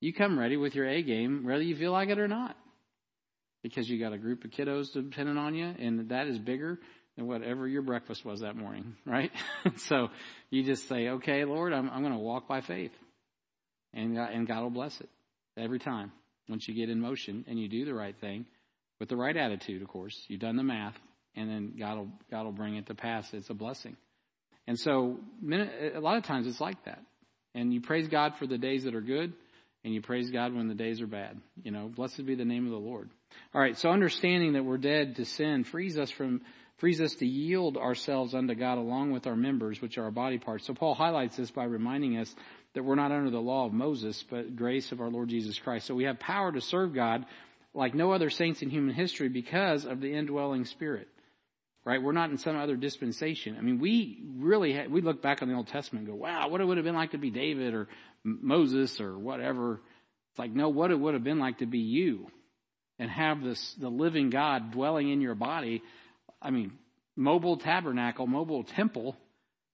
You 0.00 0.12
come 0.12 0.38
ready 0.38 0.56
with 0.56 0.74
your 0.74 0.86
A 0.86 1.02
game, 1.02 1.44
whether 1.44 1.62
you 1.62 1.76
feel 1.76 1.92
like 1.92 2.08
it 2.08 2.18
or 2.18 2.28
not, 2.28 2.56
because 3.62 3.88
you 3.88 3.98
got 3.98 4.12
a 4.12 4.18
group 4.18 4.44
of 4.44 4.50
kiddos 4.50 4.92
depending 4.92 5.36
on 5.36 5.54
you, 5.54 5.66
and 5.66 6.08
that 6.10 6.28
is 6.28 6.38
bigger 6.38 6.78
than 7.16 7.26
whatever 7.26 7.66
your 7.66 7.82
breakfast 7.82 8.24
was 8.24 8.40
that 8.40 8.56
morning, 8.56 8.96
right? 9.06 9.32
so 9.78 10.08
you 10.50 10.62
just 10.62 10.88
say, 10.88 11.08
okay, 11.08 11.44
Lord, 11.44 11.72
I'm, 11.72 11.90
I'm 11.90 12.02
going 12.02 12.14
to 12.14 12.18
walk 12.18 12.48
by 12.48 12.60
faith 12.60 12.92
and 13.94 14.16
God, 14.16 14.30
and 14.32 14.46
God 14.46 14.62
will 14.62 14.70
bless 14.70 15.00
it 15.00 15.08
every 15.56 15.78
time. 15.78 16.12
Once 16.48 16.66
you 16.66 16.74
get 16.74 16.90
in 16.90 17.00
motion 17.00 17.44
and 17.48 17.58
you 17.58 17.68
do 17.68 17.84
the 17.84 17.94
right 17.94 18.16
thing 18.20 18.46
with 18.98 19.08
the 19.08 19.16
right 19.16 19.36
attitude, 19.36 19.82
of 19.82 19.88
course, 19.88 20.16
you've 20.28 20.40
done 20.40 20.56
the 20.56 20.62
math, 20.62 20.96
and 21.34 21.48
then 21.48 21.74
God 21.78 21.98
will 21.98 22.08
God 22.30 22.44
will 22.44 22.52
bring 22.52 22.76
it 22.76 22.86
to 22.86 22.94
pass. 22.94 23.28
It's 23.32 23.50
a 23.50 23.54
blessing. 23.54 23.96
And 24.66 24.78
so 24.78 25.18
a 25.50 26.00
lot 26.00 26.16
of 26.16 26.24
times 26.24 26.46
it's 26.46 26.60
like 26.60 26.84
that. 26.84 27.02
And 27.54 27.72
you 27.72 27.80
praise 27.80 28.08
God 28.08 28.34
for 28.38 28.46
the 28.46 28.58
days 28.58 28.84
that 28.84 28.94
are 28.94 29.00
good, 29.00 29.32
and 29.84 29.92
you 29.92 30.00
praise 30.00 30.30
God 30.30 30.54
when 30.54 30.68
the 30.68 30.74
days 30.74 31.00
are 31.00 31.06
bad. 31.06 31.40
You 31.62 31.70
know, 31.70 31.88
blessed 31.88 32.24
be 32.24 32.34
the 32.34 32.44
name 32.44 32.66
of 32.66 32.72
the 32.72 32.78
Lord. 32.78 33.10
All 33.54 33.60
right, 33.60 33.76
so 33.76 33.90
understanding 33.90 34.54
that 34.54 34.64
we're 34.64 34.78
dead 34.78 35.16
to 35.16 35.24
sin 35.24 35.64
frees 35.64 35.98
us 35.98 36.10
from 36.10 36.42
frees 36.78 37.00
us 37.00 37.14
to 37.14 37.26
yield 37.26 37.76
ourselves 37.76 38.34
unto 38.34 38.54
God 38.54 38.76
along 38.76 39.12
with 39.12 39.28
our 39.28 39.36
members, 39.36 39.80
which 39.80 39.98
are 39.98 40.04
our 40.04 40.10
body 40.10 40.38
parts. 40.38 40.66
So 40.66 40.74
Paul 40.74 40.94
highlights 40.94 41.36
this 41.36 41.50
by 41.50 41.64
reminding 41.64 42.18
us 42.18 42.34
that 42.74 42.82
we're 42.82 42.94
not 42.94 43.12
under 43.12 43.30
the 43.30 43.40
law 43.40 43.66
of 43.66 43.72
Moses, 43.72 44.24
but 44.30 44.56
grace 44.56 44.92
of 44.92 45.00
our 45.00 45.10
Lord 45.10 45.28
Jesus 45.28 45.58
Christ. 45.58 45.86
So 45.86 45.94
we 45.94 46.04
have 46.04 46.18
power 46.18 46.50
to 46.52 46.60
serve 46.60 46.94
God 46.94 47.26
like 47.74 47.94
no 47.94 48.12
other 48.12 48.30
saints 48.30 48.62
in 48.62 48.70
human 48.70 48.94
history 48.94 49.28
because 49.28 49.84
of 49.84 50.00
the 50.00 50.12
indwelling 50.12 50.64
spirit. 50.64 51.08
Right? 51.84 52.00
We're 52.00 52.12
not 52.12 52.30
in 52.30 52.38
some 52.38 52.56
other 52.56 52.76
dispensation. 52.76 53.56
I 53.58 53.60
mean, 53.60 53.80
we 53.80 54.22
really, 54.36 54.86
we 54.88 55.00
look 55.00 55.20
back 55.20 55.42
on 55.42 55.48
the 55.48 55.54
Old 55.54 55.66
Testament 55.66 56.06
and 56.06 56.16
go, 56.16 56.22
wow, 56.22 56.48
what 56.48 56.60
it 56.60 56.64
would 56.64 56.76
have 56.76 56.84
been 56.84 56.94
like 56.94 57.10
to 57.10 57.18
be 57.18 57.30
David 57.30 57.74
or 57.74 57.88
Moses 58.22 59.00
or 59.00 59.18
whatever. 59.18 59.80
It's 60.30 60.38
like, 60.38 60.52
no, 60.52 60.68
what 60.68 60.92
it 60.92 60.98
would 60.98 61.14
have 61.14 61.24
been 61.24 61.40
like 61.40 61.58
to 61.58 61.66
be 61.66 61.80
you 61.80 62.28
and 63.00 63.10
have 63.10 63.42
this, 63.42 63.74
the 63.80 63.88
living 63.88 64.30
God 64.30 64.70
dwelling 64.70 65.10
in 65.10 65.20
your 65.20 65.34
body. 65.34 65.82
I 66.40 66.50
mean, 66.50 66.72
mobile 67.16 67.56
tabernacle, 67.56 68.28
mobile 68.28 68.62
temple. 68.62 69.16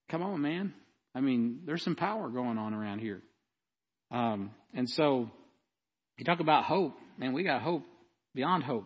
Come 0.08 0.22
on, 0.22 0.40
man. 0.40 0.72
I 1.18 1.20
mean, 1.20 1.62
there's 1.66 1.82
some 1.82 1.96
power 1.96 2.28
going 2.28 2.58
on 2.58 2.74
around 2.74 3.00
here. 3.00 3.20
Um, 4.12 4.52
and 4.72 4.88
so 4.88 5.28
you 6.16 6.24
talk 6.24 6.38
about 6.38 6.62
hope, 6.62 6.94
man, 7.18 7.32
we 7.32 7.42
got 7.42 7.60
hope 7.60 7.82
beyond 8.36 8.62
hope. 8.62 8.84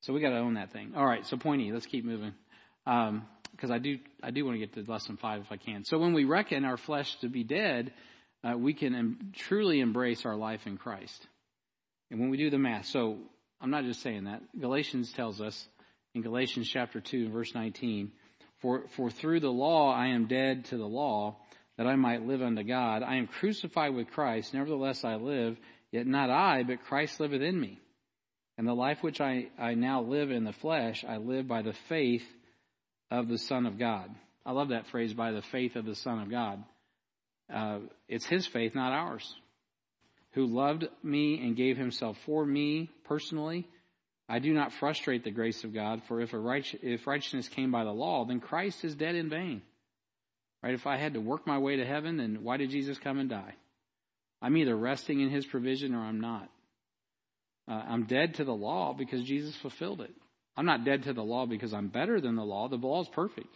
So 0.00 0.14
we 0.14 0.22
got 0.22 0.30
to 0.30 0.38
own 0.38 0.54
that 0.54 0.72
thing. 0.72 0.94
All 0.96 1.04
right, 1.04 1.26
so 1.26 1.36
pointy. 1.36 1.70
Let's 1.70 1.84
keep 1.84 2.06
moving. 2.06 2.32
Um, 2.86 3.26
because 3.50 3.70
I 3.70 3.76
do, 3.76 3.98
I 4.22 4.30
do 4.30 4.46
want 4.46 4.58
to 4.58 4.66
get 4.66 4.72
to 4.76 4.90
lesson 4.90 5.18
five 5.18 5.42
if 5.42 5.52
I 5.52 5.58
can. 5.58 5.84
So 5.84 5.98
when 5.98 6.14
we 6.14 6.24
reckon 6.24 6.64
our 6.64 6.78
flesh 6.78 7.14
to 7.20 7.28
be 7.28 7.44
dead, 7.44 7.92
uh, 8.42 8.56
we 8.56 8.72
can 8.72 8.94
em- 8.94 9.32
truly 9.36 9.80
embrace 9.80 10.24
our 10.24 10.36
life 10.36 10.62
in 10.64 10.78
Christ. 10.78 11.26
And 12.10 12.18
when 12.18 12.30
we 12.30 12.38
do 12.38 12.48
the 12.48 12.58
math, 12.58 12.86
so 12.86 13.18
I'm 13.60 13.70
not 13.70 13.84
just 13.84 14.00
saying 14.00 14.24
that. 14.24 14.40
Galatians 14.58 15.12
tells 15.12 15.42
us 15.42 15.68
in 16.14 16.22
Galatians 16.22 16.66
chapter 16.66 17.02
2 17.02 17.28
verse 17.28 17.54
19, 17.54 18.10
for, 18.62 18.84
for 18.96 19.10
through 19.10 19.40
the 19.40 19.50
law 19.50 19.92
I 19.92 20.08
am 20.08 20.28
dead 20.28 20.66
to 20.66 20.76
the 20.76 20.86
law, 20.86 21.36
that 21.76 21.86
I 21.86 21.96
might 21.96 22.26
live 22.26 22.42
unto 22.42 22.62
God. 22.62 23.02
I 23.02 23.16
am 23.16 23.26
crucified 23.26 23.94
with 23.94 24.10
Christ, 24.10 24.54
nevertheless 24.54 25.04
I 25.04 25.16
live, 25.16 25.56
yet 25.90 26.06
not 26.06 26.30
I, 26.30 26.62
but 26.62 26.84
Christ 26.84 27.18
liveth 27.20 27.42
in 27.42 27.60
me. 27.60 27.80
And 28.56 28.66
the 28.66 28.74
life 28.74 28.98
which 29.02 29.20
I, 29.20 29.48
I 29.58 29.74
now 29.74 30.02
live 30.02 30.30
in 30.30 30.44
the 30.44 30.52
flesh, 30.52 31.04
I 31.06 31.16
live 31.16 31.48
by 31.48 31.62
the 31.62 31.74
faith 31.88 32.24
of 33.10 33.28
the 33.28 33.38
Son 33.38 33.66
of 33.66 33.78
God. 33.78 34.10
I 34.44 34.52
love 34.52 34.68
that 34.68 34.86
phrase, 34.88 35.14
by 35.14 35.32
the 35.32 35.42
faith 35.42 35.76
of 35.76 35.84
the 35.84 35.94
Son 35.94 36.20
of 36.20 36.30
God. 36.30 36.62
Uh, 37.52 37.78
it's 38.08 38.26
His 38.26 38.46
faith, 38.46 38.74
not 38.74 38.92
ours. 38.92 39.34
Who 40.32 40.46
loved 40.46 40.86
me 41.02 41.40
and 41.42 41.56
gave 41.56 41.76
Himself 41.76 42.16
for 42.24 42.44
me 42.44 42.90
personally. 43.04 43.66
I 44.32 44.38
do 44.38 44.54
not 44.54 44.72
frustrate 44.72 45.24
the 45.24 45.30
grace 45.30 45.62
of 45.62 45.74
God, 45.74 46.00
for 46.08 46.22
if, 46.22 46.30
right, 46.32 46.64
if 46.82 47.06
righteousness 47.06 47.48
came 47.48 47.70
by 47.70 47.84
the 47.84 47.90
law, 47.90 48.24
then 48.24 48.40
Christ 48.40 48.82
is 48.82 48.94
dead 48.94 49.14
in 49.14 49.28
vain. 49.28 49.60
Right? 50.62 50.72
If 50.72 50.86
I 50.86 50.96
had 50.96 51.12
to 51.14 51.20
work 51.20 51.46
my 51.46 51.58
way 51.58 51.76
to 51.76 51.84
heaven, 51.84 52.16
then 52.16 52.38
why 52.40 52.56
did 52.56 52.70
Jesus 52.70 52.98
come 52.98 53.18
and 53.18 53.28
die? 53.28 53.54
I'm 54.40 54.56
either 54.56 54.74
resting 54.74 55.20
in 55.20 55.28
His 55.28 55.44
provision 55.44 55.94
or 55.94 56.00
I'm 56.00 56.22
not. 56.22 56.48
Uh, 57.68 57.82
I'm 57.86 58.04
dead 58.04 58.36
to 58.36 58.44
the 58.44 58.54
law 58.54 58.94
because 58.94 59.22
Jesus 59.22 59.54
fulfilled 59.56 60.00
it. 60.00 60.14
I'm 60.56 60.64
not 60.64 60.86
dead 60.86 61.02
to 61.02 61.12
the 61.12 61.22
law 61.22 61.44
because 61.44 61.74
I'm 61.74 61.88
better 61.88 62.18
than 62.18 62.34
the 62.34 62.42
law. 62.42 62.68
The 62.68 62.76
law 62.76 63.02
is 63.02 63.08
perfect. 63.08 63.54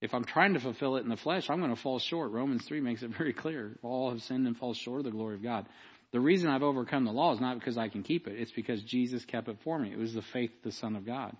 If 0.00 0.14
I'm 0.14 0.24
trying 0.24 0.54
to 0.54 0.60
fulfill 0.60 0.94
it 0.94 1.02
in 1.02 1.08
the 1.08 1.16
flesh, 1.16 1.50
I'm 1.50 1.58
going 1.58 1.74
to 1.74 1.82
fall 1.82 1.98
short. 1.98 2.30
Romans 2.30 2.64
3 2.68 2.80
makes 2.80 3.02
it 3.02 3.10
very 3.18 3.32
clear. 3.32 3.76
All 3.82 4.10
have 4.10 4.22
sinned 4.22 4.46
and 4.46 4.56
fall 4.56 4.74
short 4.74 5.00
of 5.00 5.06
the 5.06 5.10
glory 5.10 5.34
of 5.34 5.42
God. 5.42 5.66
The 6.12 6.20
reason 6.20 6.50
I've 6.50 6.62
overcome 6.62 7.04
the 7.04 7.12
law 7.12 7.32
is 7.32 7.40
not 7.40 7.58
because 7.58 7.78
I 7.78 7.88
can 7.88 8.02
keep 8.02 8.26
it. 8.26 8.38
It's 8.38 8.52
because 8.52 8.82
Jesus 8.82 9.24
kept 9.24 9.48
it 9.48 9.56
for 9.64 9.78
me. 9.78 9.90
It 9.90 9.98
was 9.98 10.12
the 10.12 10.22
faith 10.22 10.50
of 10.50 10.62
the 10.62 10.72
Son 10.72 10.94
of 10.94 11.06
God. 11.06 11.34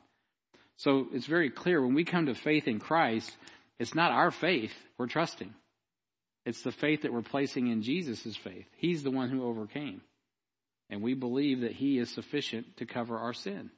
So 0.76 1.08
it's 1.12 1.26
very 1.26 1.50
clear 1.50 1.80
when 1.80 1.94
we 1.94 2.04
come 2.04 2.26
to 2.26 2.34
faith 2.34 2.66
in 2.66 2.80
Christ, 2.80 3.30
it's 3.78 3.94
not 3.94 4.12
our 4.12 4.30
faith 4.30 4.72
we're 4.98 5.06
trusting. 5.06 5.52
It's 6.44 6.62
the 6.62 6.72
faith 6.72 7.02
that 7.02 7.12
we're 7.12 7.22
placing 7.22 7.68
in 7.68 7.82
Jesus' 7.82 8.36
faith. 8.42 8.66
He's 8.76 9.02
the 9.02 9.10
one 9.10 9.28
who 9.28 9.44
overcame. 9.44 10.00
And 10.90 11.02
we 11.02 11.14
believe 11.14 11.60
that 11.60 11.72
He 11.72 11.98
is 11.98 12.10
sufficient 12.10 12.78
to 12.78 12.86
cover 12.86 13.16
our 13.16 13.34
sin. 13.34 13.70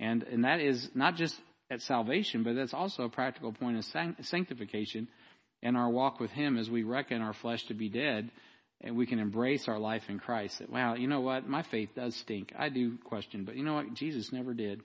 And, 0.00 0.22
and 0.24 0.44
that 0.44 0.60
is 0.60 0.88
not 0.94 1.16
just 1.16 1.38
at 1.70 1.82
salvation, 1.82 2.42
but 2.42 2.56
that's 2.56 2.74
also 2.74 3.04
a 3.04 3.08
practical 3.08 3.52
point 3.52 3.78
of 3.78 3.84
sanctification 4.24 5.08
in 5.62 5.76
our 5.76 5.88
walk 5.88 6.18
with 6.18 6.30
Him 6.30 6.58
as 6.58 6.68
we 6.68 6.82
reckon 6.82 7.22
our 7.22 7.32
flesh 7.32 7.64
to 7.66 7.74
be 7.74 7.88
dead 7.88 8.30
and 8.80 8.96
we 8.96 9.06
can 9.06 9.18
embrace 9.18 9.68
our 9.68 9.78
life 9.78 10.02
in 10.08 10.18
Christ. 10.18 10.58
That, 10.58 10.70
wow, 10.70 10.94
you 10.94 11.08
know 11.08 11.20
what? 11.20 11.48
My 11.48 11.62
faith 11.62 11.90
does 11.94 12.14
stink. 12.16 12.52
I 12.58 12.68
do 12.68 12.98
question, 13.04 13.44
but 13.44 13.56
you 13.56 13.64
know 13.64 13.74
what? 13.74 13.94
Jesus 13.94 14.32
never 14.32 14.54
did. 14.54 14.82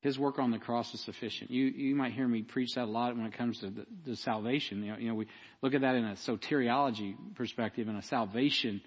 His 0.00 0.18
work 0.18 0.38
on 0.38 0.52
the 0.52 0.58
cross 0.58 0.94
is 0.94 1.00
sufficient. 1.00 1.50
You 1.50 1.64
you 1.64 1.96
might 1.96 2.12
hear 2.12 2.28
me 2.28 2.42
preach 2.42 2.74
that 2.76 2.84
a 2.84 2.90
lot 2.90 3.16
when 3.16 3.26
it 3.26 3.36
comes 3.36 3.58
to 3.60 3.70
the, 3.70 3.86
the 4.04 4.16
salvation. 4.16 4.84
You 4.84 4.92
know, 4.92 4.98
you 4.98 5.08
know, 5.08 5.14
we 5.14 5.26
look 5.60 5.74
at 5.74 5.80
that 5.80 5.96
in 5.96 6.04
a 6.04 6.14
soteriology 6.14 7.16
perspective 7.34 7.88
and 7.88 7.98
a 7.98 8.02
salvation 8.02 8.80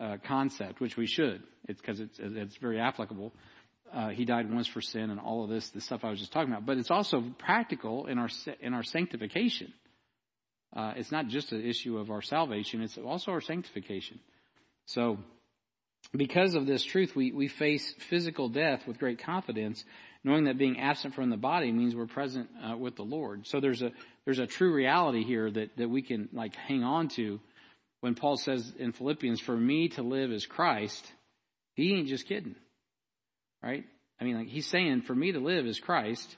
uh, 0.00 0.16
concept, 0.26 0.80
which 0.80 0.96
we 0.96 1.06
should. 1.06 1.42
It's 1.68 1.80
because 1.80 2.00
it's, 2.00 2.18
it's 2.18 2.56
very 2.56 2.80
applicable. 2.80 3.32
Uh, 3.92 4.08
he 4.08 4.24
died 4.24 4.50
once 4.52 4.66
for 4.66 4.80
sin 4.80 5.10
and 5.10 5.18
all 5.20 5.44
of 5.44 5.50
this, 5.50 5.68
the 5.70 5.80
stuff 5.80 6.00
I 6.02 6.10
was 6.10 6.18
just 6.18 6.32
talking 6.32 6.50
about. 6.50 6.66
But 6.66 6.78
it's 6.78 6.90
also 6.90 7.22
practical 7.38 8.06
in 8.06 8.18
our 8.18 8.28
in 8.60 8.74
our 8.74 8.82
sanctification. 8.82 9.72
Uh, 10.74 10.92
it's 10.96 11.12
not 11.12 11.28
just 11.28 11.52
an 11.52 11.64
issue 11.64 11.98
of 11.98 12.10
our 12.10 12.22
salvation; 12.22 12.82
it's 12.82 12.98
also 12.98 13.32
our 13.32 13.40
sanctification. 13.40 14.20
So, 14.86 15.18
because 16.12 16.54
of 16.54 16.66
this 16.66 16.84
truth, 16.84 17.16
we 17.16 17.32
we 17.32 17.48
face 17.48 17.94
physical 18.10 18.48
death 18.48 18.86
with 18.86 18.98
great 18.98 19.22
confidence, 19.22 19.84
knowing 20.24 20.44
that 20.44 20.58
being 20.58 20.78
absent 20.78 21.14
from 21.14 21.30
the 21.30 21.36
body 21.36 21.72
means 21.72 21.94
we're 21.94 22.06
present 22.06 22.48
uh, 22.62 22.76
with 22.76 22.96
the 22.96 23.02
Lord. 23.02 23.46
So 23.46 23.60
there's 23.60 23.82
a 23.82 23.92
there's 24.24 24.38
a 24.38 24.46
true 24.46 24.72
reality 24.72 25.24
here 25.24 25.50
that 25.50 25.76
that 25.76 25.88
we 25.88 26.02
can 26.02 26.28
like 26.32 26.54
hang 26.54 26.84
on 26.84 27.08
to 27.16 27.40
when 28.00 28.14
Paul 28.14 28.36
says 28.36 28.72
in 28.78 28.92
Philippians, 28.92 29.40
for 29.40 29.56
me 29.56 29.88
to 29.90 30.02
live 30.02 30.30
is 30.30 30.46
Christ, 30.46 31.04
he 31.74 31.94
ain't 31.94 32.08
just 32.08 32.26
kidding. 32.26 32.54
Right? 33.62 33.84
I 34.20 34.24
mean, 34.24 34.36
like 34.36 34.48
he's 34.48 34.66
saying, 34.66 35.02
for 35.02 35.14
me 35.14 35.32
to 35.32 35.40
live 35.40 35.66
is 35.66 35.80
Christ, 35.80 36.36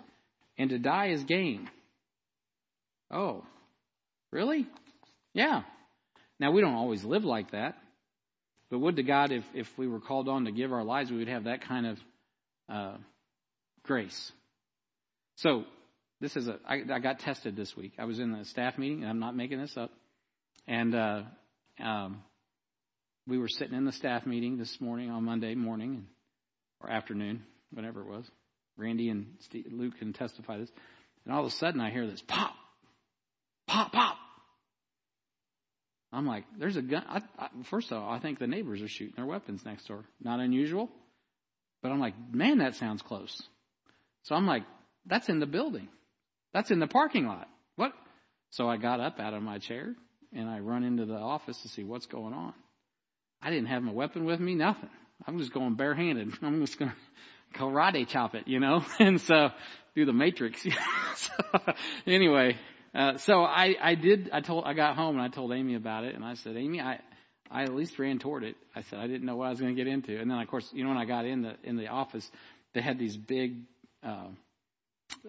and 0.58 0.70
to 0.70 0.78
die 0.78 1.08
is 1.08 1.24
gain. 1.24 1.68
Oh, 3.10 3.44
really? 4.30 4.66
Yeah. 5.32 5.62
Now 6.38 6.52
we 6.52 6.60
don't 6.60 6.74
always 6.74 7.04
live 7.04 7.24
like 7.24 7.52
that, 7.52 7.76
but 8.70 8.78
would 8.78 8.96
to 8.96 9.02
God 9.02 9.32
if 9.32 9.44
if 9.54 9.66
we 9.76 9.86
were 9.86 10.00
called 10.00 10.28
on 10.28 10.44
to 10.46 10.52
give 10.52 10.72
our 10.72 10.84
lives, 10.84 11.10
we 11.10 11.18
would 11.18 11.28
have 11.28 11.44
that 11.44 11.62
kind 11.66 11.86
of 11.86 11.98
uh, 12.68 12.96
grace. 13.84 14.32
So 15.36 15.64
this 16.20 16.36
is 16.36 16.48
a 16.48 16.58
I, 16.66 16.82
I 16.92 16.98
got 16.98 17.20
tested 17.20 17.56
this 17.56 17.76
week. 17.76 17.92
I 17.98 18.04
was 18.04 18.18
in 18.18 18.32
a 18.32 18.44
staff 18.46 18.78
meeting, 18.78 19.02
and 19.02 19.10
I'm 19.10 19.20
not 19.20 19.36
making 19.36 19.60
this 19.60 19.76
up, 19.76 19.90
and 20.66 20.94
uh, 20.94 21.22
um, 21.82 22.22
we 23.26 23.38
were 23.38 23.48
sitting 23.48 23.76
in 23.76 23.84
the 23.84 23.92
staff 23.92 24.26
meeting 24.26 24.58
this 24.58 24.80
morning 24.80 25.10
on 25.10 25.24
Monday 25.24 25.54
morning 25.54 26.06
or 26.80 26.90
afternoon, 26.90 27.42
whatever 27.72 28.00
it 28.00 28.06
was. 28.06 28.24
Randy 28.76 29.10
and 29.10 29.34
Steve, 29.40 29.66
Luke 29.70 29.98
can 29.98 30.12
testify 30.12 30.58
this. 30.58 30.70
And 31.24 31.34
all 31.34 31.40
of 31.40 31.46
a 31.46 31.56
sudden 31.56 31.80
I 31.80 31.90
hear 31.90 32.06
this 32.06 32.22
pop, 32.26 32.54
pop, 33.66 33.92
pop. 33.92 34.16
I'm 36.12 36.26
like, 36.26 36.44
there's 36.58 36.76
a 36.76 36.82
gun. 36.82 37.04
I, 37.08 37.20
I, 37.38 37.48
first 37.64 37.92
of 37.92 38.02
all, 38.02 38.10
I 38.10 38.18
think 38.18 38.38
the 38.38 38.46
neighbors 38.46 38.82
are 38.82 38.88
shooting 38.88 39.14
their 39.16 39.26
weapons 39.26 39.64
next 39.64 39.86
door. 39.86 40.04
Not 40.20 40.40
unusual. 40.40 40.88
But 41.82 41.92
I'm 41.92 42.00
like, 42.00 42.14
man, 42.32 42.58
that 42.58 42.74
sounds 42.74 43.02
close. 43.02 43.40
So 44.24 44.34
I'm 44.34 44.46
like, 44.46 44.64
that's 45.06 45.28
in 45.28 45.38
the 45.38 45.46
building. 45.46 45.88
That's 46.52 46.70
in 46.70 46.80
the 46.80 46.86
parking 46.86 47.26
lot. 47.26 47.48
What? 47.76 47.92
So 48.50 48.68
I 48.68 48.76
got 48.76 49.00
up 49.00 49.20
out 49.20 49.34
of 49.34 49.42
my 49.42 49.58
chair 49.58 49.94
and 50.32 50.48
I 50.48 50.58
run 50.58 50.84
into 50.84 51.06
the 51.06 51.14
office 51.14 51.60
to 51.62 51.68
see 51.68 51.84
what's 51.84 52.06
going 52.06 52.34
on. 52.34 52.52
I 53.40 53.50
didn't 53.50 53.66
have 53.66 53.82
my 53.82 53.92
weapon 53.92 54.24
with 54.24 54.40
me, 54.40 54.54
nothing. 54.54 54.90
I'm 55.26 55.38
just 55.38 55.52
going 55.52 55.74
barehanded. 55.74 56.32
I'm 56.42 56.64
just 56.64 56.78
going 56.78 56.90
to 56.90 57.58
karate 57.58 58.06
chop 58.06 58.34
it, 58.34 58.46
you 58.46 58.60
know, 58.60 58.84
and 58.98 59.20
so 59.20 59.50
do 59.94 60.04
the 60.04 60.12
matrix. 60.12 60.62
so, 61.16 61.74
anyway, 62.06 62.56
uh, 62.94 63.16
so 63.18 63.42
I, 63.42 63.76
I 63.80 63.94
did, 63.94 64.30
I 64.32 64.40
told, 64.40 64.64
I 64.64 64.74
got 64.74 64.96
home 64.96 65.16
and 65.16 65.24
I 65.24 65.28
told 65.28 65.52
Amy 65.52 65.74
about 65.74 66.04
it 66.04 66.14
and 66.14 66.24
I 66.24 66.34
said, 66.34 66.56
Amy, 66.56 66.80
I, 66.80 67.00
I 67.50 67.62
at 67.62 67.74
least 67.74 67.98
ran 67.98 68.18
toward 68.18 68.44
it. 68.44 68.56
I 68.74 68.82
said, 68.82 68.98
I 68.98 69.06
didn't 69.06 69.24
know 69.24 69.36
what 69.36 69.46
I 69.46 69.50
was 69.50 69.60
going 69.60 69.74
to 69.74 69.84
get 69.84 69.92
into. 69.92 70.18
And 70.18 70.30
then 70.30 70.38
of 70.38 70.48
course, 70.48 70.68
you 70.72 70.82
know, 70.82 70.90
when 70.90 70.98
I 70.98 71.04
got 71.04 71.24
in 71.24 71.42
the, 71.42 71.54
in 71.62 71.76
the 71.76 71.88
office, 71.88 72.28
they 72.74 72.80
had 72.80 72.98
these 72.98 73.16
big, 73.16 73.58
uh, 74.04 74.28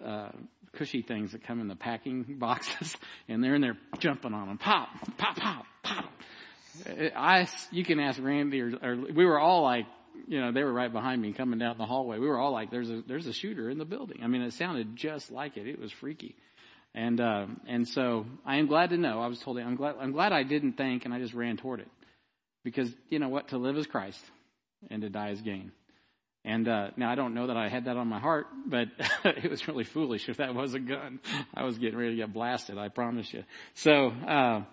uh, 0.04 0.30
cushy 0.74 1.02
things 1.02 1.32
that 1.32 1.44
come 1.44 1.60
in 1.60 1.68
the 1.68 1.76
packing 1.76 2.22
boxes, 2.38 2.96
and 3.28 3.42
they're 3.42 3.54
in 3.54 3.60
there 3.60 3.76
jumping 3.98 4.32
on 4.32 4.48
them. 4.48 4.58
Pop, 4.58 4.88
pop, 5.18 5.36
pop, 5.36 5.64
pop. 5.82 6.04
I, 7.14 7.48
you 7.70 7.84
can 7.84 8.00
ask 8.00 8.20
Randy, 8.22 8.62
or, 8.62 8.72
or 8.82 8.96
we 9.12 9.26
were 9.26 9.38
all 9.38 9.62
like 9.62 9.84
you 10.26 10.40
know, 10.40 10.52
they 10.52 10.62
were 10.62 10.72
right 10.72 10.92
behind 10.92 11.20
me 11.20 11.32
coming 11.32 11.58
down 11.58 11.78
the 11.78 11.86
hallway. 11.86 12.18
We 12.18 12.28
were 12.28 12.38
all 12.38 12.52
like, 12.52 12.70
there's 12.70 12.90
a, 12.90 13.02
there's 13.06 13.26
a 13.26 13.32
shooter 13.32 13.68
in 13.70 13.78
the 13.78 13.84
building. 13.84 14.20
I 14.22 14.26
mean, 14.26 14.42
it 14.42 14.52
sounded 14.52 14.96
just 14.96 15.30
like 15.30 15.56
it. 15.56 15.66
It 15.66 15.78
was 15.78 15.92
freaky. 15.92 16.36
And, 16.94 17.20
uh, 17.20 17.46
and 17.66 17.88
so 17.88 18.26
I 18.44 18.58
am 18.58 18.66
glad 18.66 18.90
to 18.90 18.98
know, 18.98 19.20
I 19.20 19.26
was 19.26 19.38
told, 19.40 19.58
I'm 19.58 19.76
glad, 19.76 19.94
I'm 19.98 20.12
glad 20.12 20.32
I 20.32 20.42
didn't 20.42 20.74
think 20.74 21.04
and 21.04 21.14
I 21.14 21.18
just 21.18 21.34
ran 21.34 21.56
toward 21.56 21.80
it. 21.80 21.88
Because, 22.64 22.90
you 23.08 23.18
know 23.18 23.28
what, 23.28 23.48
to 23.48 23.58
live 23.58 23.76
is 23.76 23.86
Christ 23.86 24.20
and 24.90 25.02
to 25.02 25.08
die 25.08 25.30
is 25.30 25.40
gain. 25.40 25.72
And, 26.44 26.68
uh, 26.68 26.88
now 26.96 27.10
I 27.10 27.14
don't 27.14 27.34
know 27.34 27.46
that 27.46 27.56
I 27.56 27.68
had 27.68 27.86
that 27.86 27.96
on 27.96 28.08
my 28.08 28.18
heart, 28.18 28.46
but 28.66 28.88
it 29.24 29.50
was 29.50 29.66
really 29.68 29.84
foolish 29.84 30.28
if 30.28 30.36
that 30.36 30.54
was 30.54 30.74
a 30.74 30.80
gun. 30.80 31.20
I 31.54 31.64
was 31.64 31.78
getting 31.78 31.96
ready 31.96 32.10
to 32.10 32.16
get 32.16 32.32
blasted, 32.32 32.78
I 32.78 32.88
promise 32.88 33.32
you. 33.32 33.44
So, 33.74 34.08
uh, 34.08 34.64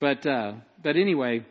but, 0.00 0.26
uh, 0.26 0.52
but 0.82 0.96
anyway, 0.96 1.44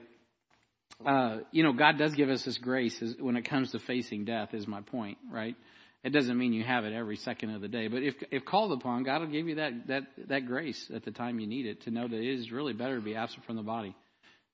uh, 1.05 1.39
you 1.51 1.63
know, 1.63 1.73
God 1.73 1.97
does 1.97 2.13
give 2.13 2.29
us 2.29 2.45
this 2.45 2.57
grace 2.57 3.03
when 3.19 3.35
it 3.35 3.43
comes 3.43 3.71
to 3.71 3.79
facing 3.79 4.25
death, 4.25 4.53
is 4.53 4.67
my 4.67 4.81
point, 4.81 5.17
right? 5.31 5.55
It 6.03 6.09
doesn't 6.11 6.37
mean 6.37 6.51
you 6.51 6.63
have 6.65 6.83
it 6.83 6.91
every 6.91 7.15
second 7.15 7.51
of 7.51 7.61
the 7.61 7.69
day, 7.69 7.87
but 7.87 8.03
if 8.03 8.15
if 8.29 8.43
called 8.43 8.73
upon, 8.73 9.03
God 9.03 9.21
will 9.21 9.29
give 9.29 9.47
you 9.47 9.55
that 9.55 9.87
that 9.87 10.03
that 10.27 10.45
grace 10.45 10.91
at 10.93 11.05
the 11.05 11.11
time 11.11 11.39
you 11.39 11.47
need 11.47 11.65
it 11.65 11.83
to 11.83 11.91
know 11.91 12.07
that 12.07 12.17
it 12.17 12.39
is 12.39 12.51
really 12.51 12.73
better 12.73 12.97
to 12.97 13.01
be 13.01 13.15
absent 13.15 13.45
from 13.45 13.55
the 13.55 13.63
body. 13.63 13.95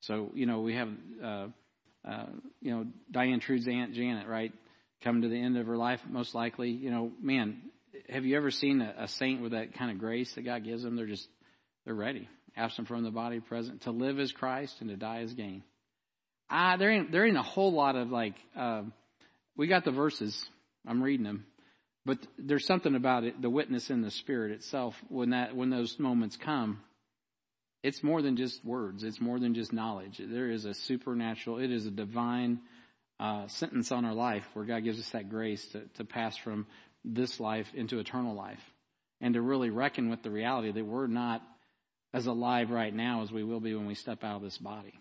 So 0.01 0.29
you 0.35 0.45
know, 0.45 0.61
we 0.61 0.75
have 0.75 0.89
uh, 1.23 1.47
uh, 2.07 2.25
you 2.61 2.71
know 2.71 2.85
Diane 3.09 3.39
Trude's 3.39 3.67
aunt 3.67 3.93
Janet, 3.93 4.27
right, 4.27 4.53
coming 5.03 5.23
to 5.23 5.27
the 5.27 5.41
end 5.41 5.57
of 5.57 5.65
her 5.65 5.75
life, 5.75 5.99
most 6.07 6.35
likely. 6.35 6.69
You 6.69 6.91
know, 6.91 7.11
man, 7.19 7.63
have 8.09 8.25
you 8.25 8.37
ever 8.37 8.51
seen 8.51 8.81
a, 8.81 8.93
a 8.99 9.07
saint 9.07 9.41
with 9.41 9.53
that 9.53 9.73
kind 9.73 9.89
of 9.89 9.97
grace 9.97 10.31
that 10.35 10.45
God 10.45 10.63
gives 10.63 10.83
them? 10.83 10.95
They're 10.95 11.07
just 11.07 11.27
they're 11.83 11.95
ready, 11.95 12.29
absent 12.55 12.87
from 12.87 13.03
the 13.03 13.09
body, 13.09 13.39
present 13.39 13.81
to 13.81 13.91
live 13.91 14.19
as 14.19 14.31
Christ 14.31 14.75
and 14.81 14.89
to 14.91 14.95
die 14.95 15.21
as 15.21 15.33
gain. 15.33 15.63
Ah, 16.47 16.77
there 16.77 16.91
ain't 16.91 17.11
there 17.11 17.25
ain't 17.25 17.37
a 17.37 17.43
whole 17.43 17.73
lot 17.73 17.95
of 17.95 18.11
like. 18.11 18.35
Uh, 18.55 18.83
we 19.57 19.67
got 19.67 19.83
the 19.83 19.91
verses. 19.91 20.39
I'm 20.87 21.03
reading 21.03 21.25
them, 21.25 21.45
but 22.05 22.19
there's 22.37 22.65
something 22.65 22.95
about 22.95 23.23
it. 23.23 23.41
The 23.41 23.49
witness 23.49 23.89
in 23.89 24.01
the 24.01 24.11
spirit 24.11 24.51
itself. 24.51 24.95
When 25.09 25.31
that 25.31 25.55
when 25.55 25.69
those 25.69 25.99
moments 25.99 26.37
come, 26.37 26.81
it's 27.83 28.03
more 28.03 28.21
than 28.21 28.37
just 28.37 28.63
words. 28.65 29.03
It's 29.03 29.21
more 29.21 29.39
than 29.39 29.53
just 29.53 29.73
knowledge. 29.73 30.19
There 30.19 30.49
is 30.49 30.65
a 30.65 30.73
supernatural. 30.73 31.59
It 31.59 31.71
is 31.71 31.85
a 31.85 31.91
divine 31.91 32.59
uh, 33.19 33.47
sentence 33.47 33.91
on 33.91 34.05
our 34.05 34.13
life 34.13 34.45
where 34.53 34.65
God 34.65 34.83
gives 34.83 34.99
us 34.99 35.09
that 35.09 35.29
grace 35.29 35.65
to 35.69 35.81
to 35.95 36.05
pass 36.05 36.37
from 36.37 36.67
this 37.05 37.39
life 37.39 37.67
into 37.73 37.99
eternal 37.99 38.35
life, 38.35 38.61
and 39.21 39.33
to 39.33 39.41
really 39.41 39.69
reckon 39.69 40.09
with 40.09 40.23
the 40.23 40.31
reality 40.31 40.71
that 40.71 40.85
we're 40.85 41.07
not 41.07 41.41
as 42.13 42.25
alive 42.25 42.71
right 42.71 42.93
now 42.93 43.21
as 43.21 43.31
we 43.31 43.43
will 43.43 43.59
be 43.59 43.75
when 43.75 43.85
we 43.85 43.95
step 43.95 44.23
out 44.23 44.37
of 44.37 44.41
this 44.41 44.57
body. 44.57 44.93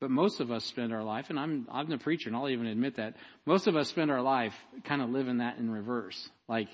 But 0.00 0.10
most 0.10 0.40
of 0.40 0.50
us 0.50 0.64
spend 0.64 0.92
our 0.92 1.02
life, 1.02 1.30
and 1.30 1.38
I'm 1.38 1.66
I'm 1.70 1.88
the 1.88 1.98
preacher, 1.98 2.28
and 2.28 2.36
I'll 2.36 2.48
even 2.50 2.66
admit 2.66 2.96
that 2.96 3.14
most 3.46 3.66
of 3.66 3.76
us 3.76 3.88
spend 3.88 4.10
our 4.10 4.20
life 4.20 4.54
kind 4.84 5.00
of 5.00 5.08
living 5.10 5.38
that 5.38 5.58
in 5.58 5.70
reverse. 5.70 6.28
Like 6.48 6.68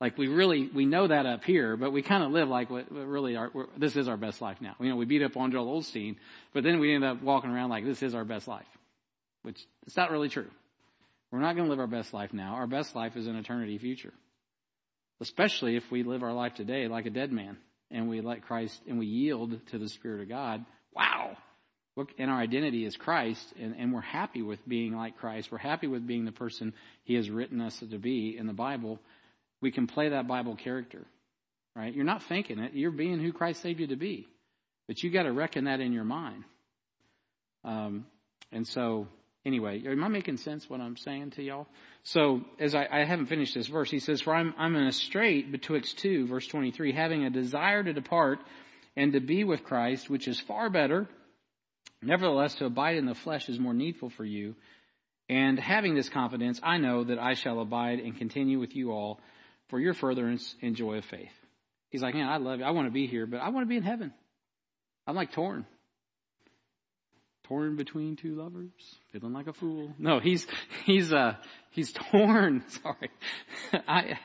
like 0.00 0.16
we 0.16 0.28
really 0.28 0.68
we 0.72 0.86
know 0.86 1.06
that 1.06 1.26
up 1.26 1.44
here, 1.44 1.76
but 1.76 1.92
we 1.92 2.02
kind 2.02 2.22
of 2.22 2.30
live 2.30 2.48
like 2.48 2.70
what, 2.70 2.90
what 2.90 3.06
really 3.06 3.36
our 3.36 3.50
this 3.76 3.96
is 3.96 4.08
our 4.08 4.16
best 4.16 4.40
life 4.40 4.58
now. 4.60 4.76
You 4.80 4.88
know, 4.88 4.96
we 4.96 5.04
beat 5.04 5.22
up 5.22 5.36
on 5.36 5.50
Joel 5.50 5.80
Osteen, 5.80 6.16
but 6.54 6.62
then 6.62 6.78
we 6.78 6.94
end 6.94 7.04
up 7.04 7.22
walking 7.22 7.50
around 7.50 7.70
like 7.70 7.84
this 7.84 8.02
is 8.02 8.14
our 8.14 8.24
best 8.24 8.46
life, 8.46 8.66
which 9.42 9.60
it's 9.86 9.96
not 9.96 10.10
really 10.10 10.28
true. 10.28 10.48
We're 11.30 11.40
not 11.40 11.54
going 11.54 11.66
to 11.66 11.70
live 11.70 11.78
our 11.78 11.86
best 11.86 12.12
life 12.12 12.32
now. 12.32 12.54
Our 12.54 12.66
best 12.66 12.96
life 12.96 13.16
is 13.16 13.26
an 13.26 13.36
eternity 13.36 13.78
future, 13.78 14.12
especially 15.20 15.76
if 15.76 15.88
we 15.90 16.02
live 16.02 16.22
our 16.22 16.32
life 16.32 16.54
today 16.54 16.88
like 16.88 17.06
a 17.06 17.10
dead 17.10 17.30
man 17.30 17.56
and 17.90 18.08
we 18.08 18.20
let 18.20 18.42
Christ 18.42 18.80
and 18.88 18.98
we 18.98 19.06
yield 19.06 19.58
to 19.68 19.78
the 19.78 19.88
Spirit 19.88 20.22
of 20.22 20.28
God. 20.28 20.64
Wow, 20.94 21.36
and 22.18 22.30
our 22.30 22.40
identity 22.40 22.84
is 22.84 22.96
Christ, 22.96 23.52
and, 23.60 23.74
and 23.76 23.92
we're 23.92 24.00
happy 24.00 24.42
with 24.42 24.66
being 24.68 24.96
like 24.96 25.18
Christ. 25.18 25.50
We're 25.50 25.58
happy 25.58 25.86
with 25.86 26.06
being 26.06 26.24
the 26.24 26.32
person 26.32 26.72
He 27.04 27.14
has 27.14 27.28
written 27.28 27.60
us 27.60 27.78
to 27.78 27.98
be 27.98 28.36
in 28.38 28.46
the 28.46 28.52
Bible. 28.52 28.98
We 29.60 29.70
can 29.70 29.86
play 29.86 30.10
that 30.10 30.26
Bible 30.26 30.56
character, 30.56 31.04
right? 31.76 31.92
You're 31.92 32.04
not 32.04 32.22
faking 32.22 32.58
it. 32.58 32.72
You're 32.74 32.90
being 32.90 33.20
who 33.20 33.32
Christ 33.32 33.62
saved 33.62 33.80
you 33.80 33.88
to 33.88 33.96
be. 33.96 34.28
But 34.86 35.02
you 35.02 35.10
got 35.10 35.24
to 35.24 35.32
reckon 35.32 35.64
that 35.64 35.80
in 35.80 35.92
your 35.92 36.04
mind. 36.04 36.44
Um, 37.64 38.06
and 38.50 38.66
so, 38.66 39.06
anyway, 39.44 39.82
am 39.86 40.02
I 40.02 40.08
making 40.08 40.38
sense 40.38 40.68
what 40.68 40.80
I'm 40.80 40.96
saying 40.96 41.32
to 41.32 41.42
y'all? 41.42 41.66
So, 42.04 42.40
as 42.58 42.74
I, 42.74 42.88
I 42.90 43.04
haven't 43.04 43.26
finished 43.26 43.54
this 43.54 43.66
verse, 43.66 43.90
he 43.90 44.00
says, 44.00 44.22
For 44.22 44.34
I'm, 44.34 44.54
I'm 44.58 44.74
in 44.76 44.86
a 44.86 44.92
strait 44.92 45.52
betwixt 45.52 45.98
two, 45.98 46.26
verse 46.26 46.46
23, 46.46 46.92
having 46.92 47.24
a 47.24 47.30
desire 47.30 47.82
to 47.82 47.92
depart 47.92 48.38
and 48.96 49.12
to 49.12 49.20
be 49.20 49.44
with 49.44 49.62
Christ, 49.64 50.08
which 50.08 50.26
is 50.26 50.40
far 50.40 50.70
better 50.70 51.06
Nevertheless, 52.02 52.54
to 52.56 52.66
abide 52.66 52.96
in 52.96 53.06
the 53.06 53.14
flesh 53.14 53.48
is 53.48 53.58
more 53.58 53.74
needful 53.74 54.10
for 54.10 54.24
you. 54.24 54.54
And 55.28 55.58
having 55.58 55.94
this 55.94 56.08
confidence, 56.08 56.58
I 56.62 56.78
know 56.78 57.04
that 57.04 57.18
I 57.18 57.34
shall 57.34 57.60
abide 57.60 58.00
and 58.00 58.16
continue 58.16 58.58
with 58.58 58.74
you 58.74 58.90
all 58.90 59.20
for 59.68 59.78
your 59.78 59.94
furtherance 59.94 60.54
and 60.60 60.74
joy 60.74 60.98
of 60.98 61.04
faith. 61.04 61.30
He's 61.90 62.02
like, 62.02 62.14
man, 62.14 62.28
I 62.28 62.38
love 62.38 62.60
you. 62.60 62.64
I 62.64 62.70
want 62.70 62.88
to 62.88 62.92
be 62.92 63.06
here, 63.06 63.26
but 63.26 63.38
I 63.38 63.50
want 63.50 63.64
to 63.64 63.68
be 63.68 63.76
in 63.76 63.82
heaven. 63.82 64.12
I'm 65.06 65.14
like 65.14 65.32
torn. 65.32 65.66
Torn 67.44 67.76
between 67.76 68.16
two 68.16 68.36
lovers, 68.36 68.70
feeling 69.12 69.32
like 69.32 69.48
a 69.48 69.52
fool. 69.52 69.92
No, 69.98 70.20
he's 70.20 70.46
he's 70.86 71.12
uh 71.12 71.34
he's 71.70 71.92
torn. 72.12 72.62
Sorry, 72.68 73.10
I 73.88 74.18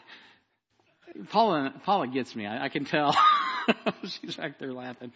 Paula 1.29 1.73
Paula 1.83 2.07
gets 2.07 2.35
me. 2.35 2.45
I, 2.45 2.65
I 2.65 2.69
can 2.69 2.85
tell. 2.85 3.15
She's 4.03 4.35
back 4.35 4.59
there 4.59 4.73
laughing. 4.73 5.11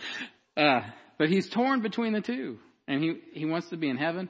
Uh, 0.60 0.82
but 1.17 1.30
he's 1.30 1.50
torn 1.50 1.82
between 1.82 2.12
the 2.13 2.22
two. 2.22 2.60
And 2.88 3.02
he, 3.02 3.19
he 3.34 3.45
wants 3.45 3.69
to 3.69 3.78
be 3.78 3.88
in 3.88 3.98
heaven, 3.98 4.30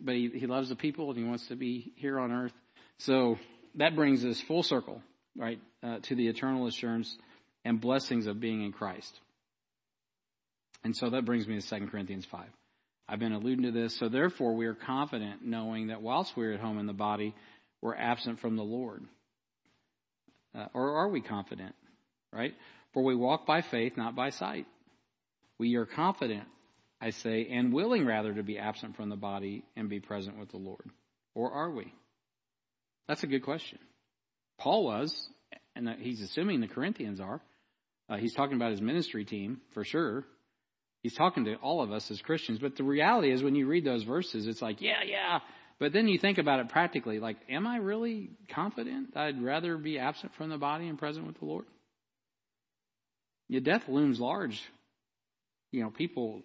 but 0.00 0.14
he, 0.14 0.30
he 0.34 0.46
loves 0.46 0.68
the 0.68 0.76
people 0.76 1.10
and 1.10 1.18
he 1.18 1.24
wants 1.24 1.48
to 1.48 1.56
be 1.56 1.92
here 1.96 2.18
on 2.18 2.32
earth. 2.32 2.52
So 2.98 3.38
that 3.74 3.96
brings 3.96 4.24
us 4.24 4.40
full 4.40 4.62
circle, 4.62 5.02
right, 5.36 5.58
uh, 5.82 5.98
to 6.04 6.14
the 6.14 6.28
eternal 6.28 6.66
assurance 6.66 7.14
and 7.64 7.80
blessings 7.80 8.26
of 8.26 8.40
being 8.40 8.62
in 8.62 8.72
Christ. 8.72 9.12
And 10.84 10.96
so 10.96 11.10
that 11.10 11.24
brings 11.24 11.46
me 11.46 11.60
to 11.60 11.80
2 11.80 11.88
Corinthians 11.88 12.24
5. 12.30 12.46
I've 13.08 13.18
been 13.18 13.32
alluding 13.32 13.64
to 13.64 13.72
this. 13.72 13.98
So 13.98 14.08
therefore, 14.08 14.54
we 14.54 14.66
are 14.66 14.74
confident 14.74 15.44
knowing 15.44 15.88
that 15.88 16.02
whilst 16.02 16.36
we're 16.36 16.54
at 16.54 16.60
home 16.60 16.78
in 16.78 16.86
the 16.86 16.92
body, 16.92 17.34
we're 17.80 17.96
absent 17.96 18.40
from 18.40 18.56
the 18.56 18.62
Lord. 18.62 19.04
Uh, 20.56 20.66
or 20.72 20.96
are 20.96 21.08
we 21.08 21.20
confident? 21.20 21.74
Right? 22.32 22.54
For 22.94 23.02
we 23.02 23.14
walk 23.14 23.44
by 23.44 23.62
faith, 23.62 23.96
not 23.96 24.14
by 24.14 24.30
sight. 24.30 24.66
We 25.62 25.76
are 25.76 25.86
confident, 25.86 26.42
I 27.00 27.10
say, 27.10 27.46
and 27.48 27.72
willing 27.72 28.04
rather 28.04 28.34
to 28.34 28.42
be 28.42 28.58
absent 28.58 28.96
from 28.96 29.10
the 29.10 29.16
body 29.16 29.62
and 29.76 29.88
be 29.88 30.00
present 30.00 30.36
with 30.36 30.50
the 30.50 30.56
Lord. 30.56 30.90
Or 31.36 31.52
are 31.52 31.70
we? 31.70 31.94
That's 33.06 33.22
a 33.22 33.28
good 33.28 33.44
question. 33.44 33.78
Paul 34.58 34.84
was, 34.84 35.14
and 35.76 35.88
he's 36.00 36.20
assuming 36.20 36.62
the 36.62 36.66
Corinthians 36.66 37.20
are. 37.20 37.40
Uh, 38.08 38.16
he's 38.16 38.34
talking 38.34 38.56
about 38.56 38.72
his 38.72 38.80
ministry 38.80 39.24
team 39.24 39.60
for 39.72 39.84
sure. 39.84 40.24
He's 41.04 41.14
talking 41.14 41.44
to 41.44 41.54
all 41.58 41.80
of 41.80 41.92
us 41.92 42.10
as 42.10 42.20
Christians. 42.20 42.58
But 42.58 42.74
the 42.74 42.82
reality 42.82 43.32
is, 43.32 43.40
when 43.40 43.54
you 43.54 43.68
read 43.68 43.84
those 43.84 44.02
verses, 44.02 44.48
it's 44.48 44.60
like, 44.60 44.80
yeah, 44.80 45.04
yeah. 45.06 45.38
But 45.78 45.92
then 45.92 46.08
you 46.08 46.18
think 46.18 46.38
about 46.38 46.58
it 46.58 46.70
practically 46.70 47.20
like, 47.20 47.36
am 47.48 47.68
I 47.68 47.76
really 47.76 48.30
confident 48.52 49.16
I'd 49.16 49.40
rather 49.40 49.78
be 49.78 50.00
absent 50.00 50.34
from 50.34 50.50
the 50.50 50.58
body 50.58 50.88
and 50.88 50.98
present 50.98 51.24
with 51.24 51.38
the 51.38 51.44
Lord? 51.44 51.66
Your 53.46 53.60
death 53.60 53.84
looms 53.86 54.18
large 54.18 54.60
you 55.72 55.82
know, 55.82 55.90
people, 55.90 56.42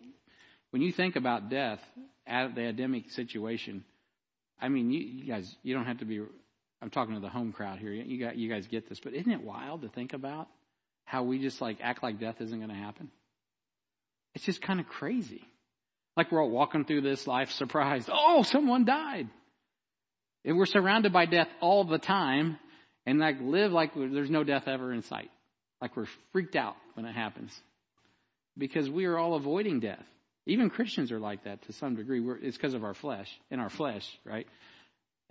when 0.71 0.81
you 0.81 0.91
think 0.91 1.15
about 1.15 1.49
death, 1.49 1.79
at 2.27 2.55
the 2.55 2.65
Adamic 2.65 3.09
situation, 3.11 3.83
I 4.59 4.69
mean, 4.69 4.91
you, 4.91 4.99
you 4.99 5.25
guys, 5.25 5.55
you 5.63 5.73
don't 5.73 5.85
have 5.85 5.99
to 5.99 6.05
be. 6.05 6.21
I'm 6.81 6.89
talking 6.89 7.15
to 7.15 7.21
the 7.21 7.29
home 7.29 7.53
crowd 7.53 7.79
here. 7.79 7.91
You 7.91 8.19
got, 8.19 8.37
you 8.37 8.49
guys 8.49 8.67
get 8.67 8.87
this, 8.89 8.99
but 8.99 9.13
isn't 9.13 9.31
it 9.31 9.41
wild 9.41 9.81
to 9.81 9.89
think 9.89 10.13
about 10.13 10.47
how 11.05 11.23
we 11.23 11.39
just 11.39 11.61
like 11.61 11.77
act 11.81 12.03
like 12.03 12.19
death 12.19 12.35
isn't 12.39 12.57
going 12.57 12.69
to 12.69 12.75
happen? 12.75 13.09
It's 14.35 14.45
just 14.45 14.61
kind 14.61 14.79
of 14.79 14.87
crazy. 14.87 15.41
Like 16.15 16.31
we're 16.31 16.41
all 16.41 16.49
walking 16.49 16.85
through 16.85 17.01
this 17.01 17.25
life 17.25 17.49
surprised. 17.51 18.09
Oh, 18.11 18.43
someone 18.43 18.85
died. 18.85 19.27
And 20.45 20.57
we're 20.57 20.65
surrounded 20.65 21.13
by 21.13 21.25
death 21.25 21.47
all 21.61 21.83
the 21.83 21.97
time 21.97 22.59
and 23.05 23.19
like 23.19 23.37
live 23.41 23.71
like 23.71 23.95
there's 23.95 24.29
no 24.29 24.43
death 24.43 24.67
ever 24.67 24.93
in 24.93 25.01
sight. 25.03 25.31
Like 25.81 25.95
we're 25.95 26.07
freaked 26.31 26.55
out 26.55 26.75
when 26.95 27.05
it 27.05 27.13
happens 27.13 27.51
because 28.57 28.89
we 28.89 29.05
are 29.05 29.17
all 29.17 29.35
avoiding 29.35 29.79
death. 29.79 30.05
Even 30.45 30.69
Christians 30.69 31.11
are 31.11 31.19
like 31.19 31.43
that 31.43 31.61
to 31.63 31.73
some 31.73 31.95
degree. 31.95 32.19
We're, 32.19 32.37
it's 32.37 32.55
because 32.55 32.73
of 32.73 32.83
our 32.83 32.93
flesh. 32.93 33.29
In 33.51 33.59
our 33.59 33.69
flesh, 33.69 34.07
right? 34.23 34.47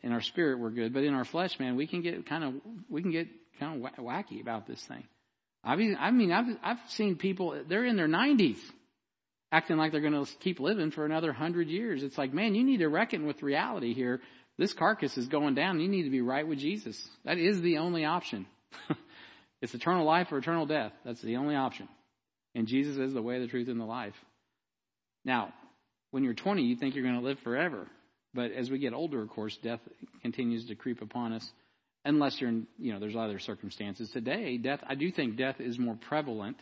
In 0.02 0.12
our 0.12 0.20
spirit, 0.20 0.58
we're 0.58 0.70
good, 0.70 0.92
but 0.92 1.04
in 1.04 1.14
our 1.14 1.24
flesh, 1.24 1.58
man, 1.58 1.76
we 1.76 1.86
can 1.86 2.02
get 2.02 2.26
kind 2.26 2.44
of 2.44 2.54
we 2.90 3.00
can 3.00 3.10
get 3.10 3.28
kind 3.58 3.82
of 3.82 4.04
wacky 4.04 4.40
about 4.40 4.66
this 4.66 4.82
thing. 4.84 5.04
I 5.64 5.76
mean, 5.76 5.96
I 5.98 6.10
mean, 6.10 6.32
I've 6.32 6.46
I've 6.62 6.90
seen 6.90 7.16
people 7.16 7.62
they're 7.66 7.86
in 7.86 7.96
their 7.96 8.08
nineties 8.08 8.58
acting 9.50 9.76
like 9.76 9.92
they're 9.92 10.00
going 10.00 10.24
to 10.24 10.30
keep 10.40 10.60
living 10.60 10.90
for 10.90 11.06
another 11.06 11.32
hundred 11.32 11.68
years. 11.68 12.02
It's 12.02 12.18
like, 12.18 12.34
man, 12.34 12.54
you 12.54 12.64
need 12.64 12.78
to 12.78 12.88
reckon 12.88 13.26
with 13.26 13.42
reality 13.42 13.94
here. 13.94 14.20
This 14.58 14.72
carcass 14.72 15.16
is 15.16 15.28
going 15.28 15.54
down. 15.54 15.80
You 15.80 15.88
need 15.88 16.04
to 16.04 16.10
be 16.10 16.20
right 16.20 16.46
with 16.46 16.58
Jesus. 16.58 17.08
That 17.24 17.38
is 17.38 17.60
the 17.60 17.78
only 17.78 18.04
option. 18.04 18.46
it's 19.62 19.74
eternal 19.74 20.04
life 20.04 20.32
or 20.32 20.38
eternal 20.38 20.66
death. 20.66 20.92
That's 21.04 21.20
the 21.20 21.36
only 21.36 21.54
option. 21.54 21.88
And 22.56 22.66
Jesus 22.66 22.96
is 22.96 23.12
the 23.12 23.20
way, 23.20 23.38
the 23.38 23.46
truth, 23.46 23.68
and 23.68 23.78
the 23.78 23.84
life. 23.84 24.14
Now, 25.26 25.52
when 26.10 26.24
you're 26.24 26.32
20, 26.32 26.62
you 26.62 26.74
think 26.74 26.94
you're 26.94 27.04
going 27.04 27.20
to 27.20 27.24
live 27.24 27.38
forever. 27.40 27.86
But 28.32 28.52
as 28.52 28.70
we 28.70 28.78
get 28.78 28.94
older, 28.94 29.20
of 29.20 29.28
course, 29.28 29.54
death 29.58 29.80
continues 30.22 30.66
to 30.68 30.74
creep 30.74 31.02
upon 31.02 31.34
us, 31.34 31.52
unless 32.06 32.40
you're 32.40 32.48
in, 32.48 32.66
you 32.78 32.94
know, 32.94 32.98
there's 32.98 33.14
other 33.14 33.38
circumstances. 33.38 34.10
Today, 34.10 34.56
death, 34.56 34.80
I 34.86 34.94
do 34.94 35.10
think 35.10 35.36
death 35.36 35.60
is 35.60 35.78
more 35.78 35.98
prevalent 36.08 36.56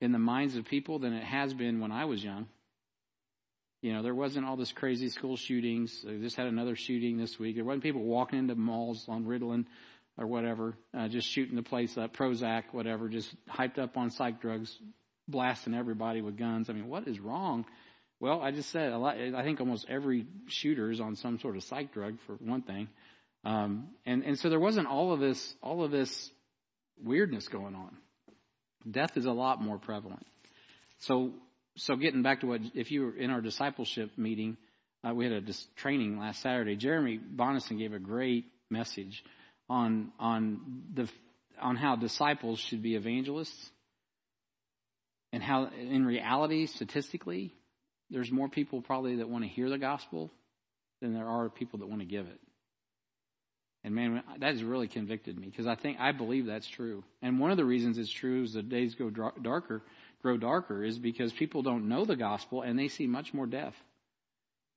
in 0.00 0.12
the 0.12 0.18
minds 0.20 0.54
of 0.54 0.64
people 0.64 1.00
than 1.00 1.12
it 1.12 1.24
has 1.24 1.52
been 1.54 1.80
when 1.80 1.90
I 1.90 2.04
was 2.04 2.22
young. 2.22 2.46
You 3.82 3.94
know, 3.94 4.04
there 4.04 4.14
wasn't 4.14 4.46
all 4.46 4.56
this 4.56 4.70
crazy 4.70 5.08
school 5.08 5.36
shootings. 5.36 6.04
They 6.06 6.18
just 6.18 6.36
had 6.36 6.46
another 6.46 6.76
shooting 6.76 7.18
this 7.18 7.36
week. 7.36 7.56
There 7.56 7.64
wasn't 7.64 7.82
people 7.82 8.02
walking 8.02 8.38
into 8.38 8.54
malls 8.54 9.06
on 9.08 9.24
Ritalin 9.24 9.64
or 10.16 10.28
whatever, 10.28 10.76
uh, 10.96 11.08
just 11.08 11.28
shooting 11.28 11.56
the 11.56 11.62
place 11.64 11.98
up, 11.98 12.16
Prozac, 12.16 12.64
whatever, 12.70 13.08
just 13.08 13.34
hyped 13.48 13.78
up 13.78 13.96
on 13.96 14.10
psych 14.10 14.40
drugs, 14.40 14.76
blasting 15.30 15.74
everybody 15.74 16.20
with 16.20 16.36
guns. 16.36 16.70
I 16.70 16.72
mean, 16.72 16.88
what 16.88 17.06
is 17.06 17.18
wrong? 17.18 17.64
Well, 18.20 18.42
I 18.42 18.50
just 18.50 18.70
said 18.70 18.92
a 18.92 18.98
lot. 18.98 19.16
I 19.16 19.42
think 19.42 19.60
almost 19.60 19.86
every 19.88 20.26
shooter 20.46 20.90
is 20.90 21.00
on 21.00 21.16
some 21.16 21.38
sort 21.38 21.56
of 21.56 21.64
psych 21.64 21.92
drug 21.92 22.18
for 22.26 22.34
one 22.34 22.62
thing, 22.62 22.88
um, 23.44 23.88
and 24.04 24.22
and 24.24 24.38
so 24.38 24.50
there 24.50 24.60
wasn't 24.60 24.88
all 24.88 25.12
of 25.12 25.20
this 25.20 25.54
all 25.62 25.82
of 25.82 25.90
this 25.90 26.30
weirdness 27.02 27.48
going 27.48 27.74
on. 27.74 27.96
Death 28.90 29.16
is 29.16 29.24
a 29.24 29.32
lot 29.32 29.62
more 29.62 29.78
prevalent. 29.78 30.26
So 30.98 31.32
so 31.76 31.96
getting 31.96 32.22
back 32.22 32.40
to 32.40 32.46
what 32.46 32.60
if 32.74 32.90
you 32.90 33.06
were 33.06 33.16
in 33.16 33.30
our 33.30 33.40
discipleship 33.40 34.10
meeting, 34.18 34.58
uh, 35.02 35.14
we 35.14 35.24
had 35.24 35.32
a 35.32 35.40
dis- 35.40 35.66
training 35.76 36.18
last 36.18 36.42
Saturday. 36.42 36.76
Jeremy 36.76 37.18
Bonison 37.18 37.78
gave 37.78 37.94
a 37.94 37.98
great 37.98 38.44
message 38.68 39.24
on 39.70 40.12
on 40.18 40.82
the 40.92 41.08
on 41.58 41.76
how 41.76 41.96
disciples 41.96 42.58
should 42.58 42.82
be 42.82 42.96
evangelists 42.96 43.70
and 45.32 45.42
how 45.42 45.68
in 45.78 46.04
reality 46.04 46.66
statistically 46.66 47.54
there's 48.10 48.30
more 48.30 48.48
people 48.48 48.82
probably 48.82 49.16
that 49.16 49.28
want 49.28 49.44
to 49.44 49.50
hear 49.50 49.68
the 49.68 49.78
gospel 49.78 50.30
than 51.00 51.14
there 51.14 51.28
are 51.28 51.48
people 51.48 51.78
that 51.78 51.88
want 51.88 52.00
to 52.00 52.06
give 52.06 52.26
it. 52.26 52.40
And 53.82 53.94
man, 53.94 54.22
that 54.40 54.52
has 54.52 54.62
really 54.62 54.88
convicted 54.88 55.38
me 55.38 55.46
because 55.46 55.66
I 55.66 55.74
think 55.74 55.98
I 55.98 56.12
believe 56.12 56.46
that's 56.46 56.68
true. 56.68 57.02
And 57.22 57.40
one 57.40 57.50
of 57.50 57.56
the 57.56 57.64
reasons 57.64 57.96
it's 57.96 58.10
true 58.10 58.42
is 58.42 58.52
the 58.52 58.62
days 58.62 58.94
go 58.94 59.08
darker, 59.08 59.82
grow 60.20 60.36
darker, 60.36 60.84
is 60.84 60.98
because 60.98 61.32
people 61.32 61.62
don't 61.62 61.88
know 61.88 62.04
the 62.04 62.16
gospel 62.16 62.60
and 62.60 62.78
they 62.78 62.88
see 62.88 63.06
much 63.06 63.32
more 63.32 63.46
death. 63.46 63.74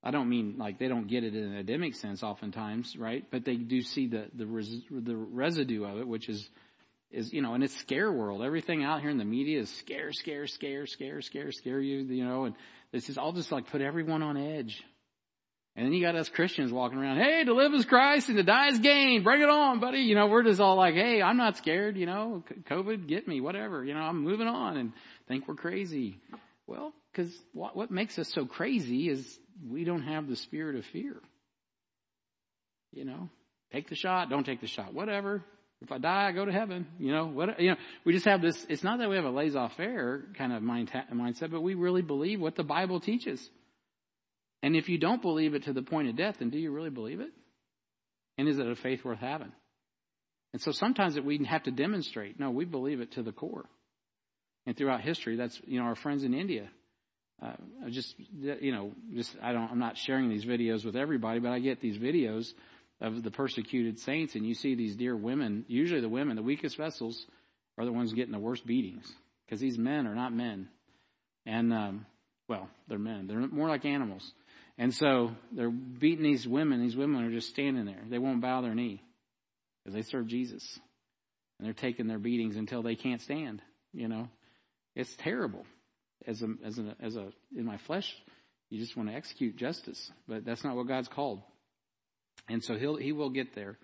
I 0.02 0.12
don't 0.12 0.30
mean 0.30 0.56
like 0.58 0.80
they 0.80 0.88
don't 0.88 1.08
get 1.08 1.24
it 1.24 1.36
in 1.36 1.44
an 1.44 1.58
endemic 1.58 1.96
sense, 1.96 2.24
oftentimes, 2.24 2.96
right? 2.98 3.26
But 3.30 3.44
they 3.44 3.56
do 3.56 3.82
see 3.82 4.08
the 4.08 4.28
the 4.34 4.46
res, 4.46 4.74
the 4.90 5.16
residue 5.16 5.86
of 5.86 5.98
it, 6.00 6.08
which 6.08 6.30
is 6.30 6.50
is 7.14 7.32
you 7.32 7.42
know, 7.42 7.54
and 7.54 7.64
it's 7.64 7.78
scare 7.78 8.12
world. 8.12 8.42
Everything 8.44 8.84
out 8.84 9.02
here 9.02 9.10
in 9.10 9.18
the 9.18 9.26
media 9.26 9.62
is 9.62 9.70
scare, 9.70 10.12
scare, 10.12 10.48
scare, 10.48 10.86
scare, 10.88 11.22
scare, 11.22 11.52
scare 11.52 11.80
you, 11.80 12.00
you 12.00 12.26
know, 12.26 12.46
and 12.46 12.56
this 12.92 13.08
is 13.10 13.18
all 13.18 13.32
just 13.32 13.52
like 13.52 13.70
put 13.70 13.82
everyone 13.82 14.24
on 14.24 14.36
edge. 14.36 14.84
And 15.76 15.86
then 15.86 15.94
you 15.94 16.04
got 16.04 16.16
us 16.16 16.30
Christians 16.30 16.72
walking 16.72 17.00
around, 17.00 17.18
hey, 17.18 17.44
to 17.46 17.54
live 17.54 17.74
is 17.74 17.86
Christ 17.86 18.30
and 18.30 18.38
to 18.38 18.44
die 18.44 18.68
is 18.68 18.80
gain. 18.80 19.24
Bring 19.24 19.42
it 19.42 19.50
on, 19.50 19.80
buddy. 19.80 20.00
You 20.00 20.14
know, 20.14 20.28
we're 20.28 20.44
just 20.44 20.62
all 20.62 20.76
like, 20.76 20.94
hey, 20.94 21.20
I'm 21.22 21.38
not 21.38 21.58
scared. 21.58 21.98
You 21.98 22.06
know, 22.06 22.44
COVID, 22.70 23.08
get 23.08 23.28
me, 23.28 23.42
whatever. 23.42 23.84
You 23.84 23.96
know, 23.96 24.02
I'm 24.02 24.24
moving 24.24 24.48
on 24.48 24.78
and 24.78 24.94
think 25.28 25.48
we're 25.48 25.56
crazy. 25.56 26.20
Well, 26.68 26.94
because 27.12 27.34
what, 27.54 27.76
what 27.76 27.90
makes 27.90 28.20
us 28.20 28.32
so 28.32 28.46
crazy 28.46 29.10
is 29.10 29.40
we 29.68 29.84
don't 29.84 30.04
have 30.04 30.28
the 30.28 30.36
spirit 30.36 30.76
of 30.76 30.86
fear. 30.86 31.16
You 32.92 33.06
know, 33.06 33.30
take 33.72 33.90
the 33.90 33.96
shot, 33.96 34.30
don't 34.30 34.46
take 34.46 34.62
the 34.62 34.68
shot, 34.68 34.94
whatever. 34.94 35.44
If 35.84 35.92
I 35.92 35.98
die, 35.98 36.30
I 36.30 36.32
go 36.32 36.46
to 36.46 36.52
heaven. 36.52 36.88
You 36.98 37.12
know, 37.12 37.26
what, 37.26 37.60
you 37.60 37.72
know, 37.72 37.76
we 38.06 38.14
just 38.14 38.26
have 38.26 38.42
this, 38.42 38.66
it's 38.70 38.84
not 38.84 39.00
that 39.00 39.10
we 39.10 39.18
have 39.18 39.26
a 39.26 39.30
laissez-faire 39.30 40.24
kind 40.38 40.54
of 40.54 40.64
mind, 40.64 40.92
mindset, 41.14 41.52
but 41.52 41.62
we 41.62 41.74
really 41.74 42.02
believe 42.02 42.40
what 42.40 42.56
the 42.56 42.64
Bible 42.64 43.02
teaches. 43.02 43.50
And 44.62 44.78
if 44.78 44.88
you 44.88 44.98
don't 44.98 45.22
believe 45.22 45.56
it 45.56 45.64
to 45.64 45.74
the 45.74 45.82
point 45.82 46.08
of 46.08 46.16
death, 46.16 46.38
then 46.40 46.50
do 46.50 46.58
you 46.58 46.72
really 46.72 46.90
believe 46.90 47.20
it? 47.20 47.32
And 48.38 48.48
is 48.48 48.58
it 48.58 48.66
a 48.66 48.76
faith 48.76 49.04
worth 49.04 49.20
having? 49.20 49.52
And 50.54 50.62
so 50.62 50.72
sometimes 50.72 51.16
that 51.16 51.26
we 51.26 51.44
have 51.46 51.64
to 51.64 51.72
demonstrate, 51.72 52.40
no, 52.40 52.50
we 52.50 52.64
believe 52.64 53.02
it 53.02 53.12
to 53.14 53.24
the 53.24 53.34
core. 53.34 53.66
And 54.66 54.78
throughout 54.78 55.02
history, 55.02 55.36
that's, 55.36 55.60
you 55.68 55.80
know, 55.80 55.86
our 55.86 55.96
friends 55.96 56.24
in 56.24 56.34
India, 56.34 56.70
uh, 57.42 57.54
just, 57.90 58.16
you 58.40 58.72
know, 58.72 58.94
just, 59.14 59.36
I 59.44 59.52
don't, 59.52 59.70
I'm 59.70 59.80
not 59.80 59.98
sharing 59.98 60.30
these 60.30 60.46
videos 60.46 60.86
with 60.86 60.96
everybody, 60.96 61.40
but 61.42 61.52
I 61.52 61.60
get 61.60 61.82
these 61.82 61.98
videos 61.98 62.46
of 63.04 63.22
the 63.22 63.32
persecuted 63.32 64.00
saints 64.00 64.34
and 64.34 64.48
you 64.48 64.56
see 64.56 64.76
these 64.76 64.96
dear 64.96 65.16
women, 65.16 65.66
usually 65.68 66.00
the 66.00 66.10
women, 66.10 66.38
the 66.38 66.42
weakest 66.42 66.78
vessels 66.78 67.28
are 67.78 67.86
the 67.86 67.92
ones 67.92 68.14
getting 68.14 68.32
the 68.32 68.40
worst 68.40 68.66
beatings 68.66 69.12
because 69.46 69.60
these 69.60 69.78
men 69.78 70.08
are 70.08 70.16
not 70.16 70.34
men. 70.34 70.70
And, 71.46 71.74
um, 71.74 72.06
well, 72.48 72.70
they're 72.88 72.98
men. 72.98 73.28
They're 73.28 73.46
more 73.48 73.68
like 73.68 73.84
animals. 73.84 74.24
And 74.78 74.94
so 74.94 75.32
they're 75.52 75.70
beating 75.70 76.24
these 76.24 76.48
women. 76.48 76.82
These 76.82 76.96
women 76.96 77.26
are 77.26 77.32
just 77.32 77.50
standing 77.50 77.86
there. 77.86 78.04
They 78.10 78.20
won't 78.20 78.42
bow 78.42 78.62
their 78.62 78.74
knee 78.74 79.04
because 79.84 79.94
they 79.94 80.10
serve 80.10 80.28
Jesus. 80.28 80.64
And 81.60 81.66
they're 81.68 81.74
taking 81.74 82.08
their 82.08 82.20
beatings 82.20 82.56
until 82.56 82.84
they 82.84 82.96
can't 82.96 83.22
stand, 83.22 83.62
you 83.94 84.08
know. 84.08 84.30
It's 84.96 85.14
terrible. 85.18 85.66
As 86.26 86.42
a, 86.42 86.48
as 86.66 86.80
a, 86.80 86.96
as 87.02 87.16
a, 87.18 87.30
in 87.56 87.66
my 87.66 87.78
flesh, 87.86 88.10
you 88.70 88.80
just 88.80 88.96
want 88.96 89.10
to 89.10 89.16
execute 89.16 89.58
justice, 89.58 90.10
but 90.26 90.46
that's 90.46 90.64
not 90.64 90.78
what 90.78 90.88
God's 90.88 91.10
called. 91.10 91.42
And 92.50 92.64
so 92.64 92.76
he'll, 92.76 92.98
he 92.98 93.12
will 93.12 93.30
get 93.30 93.56
there. 93.56 93.78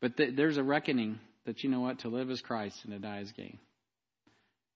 But 0.00 0.16
th- 0.16 0.36
there's 0.36 0.56
a 0.56 0.62
reckoning 0.62 1.18
that, 1.46 1.62
you 1.62 1.70
know 1.70 1.80
what, 1.80 2.00
to 2.00 2.08
live 2.08 2.30
is 2.30 2.40
Christ 2.40 2.78
and 2.84 2.92
to 2.92 2.98
die 2.98 3.20
is 3.20 3.32
gain. 3.32 3.58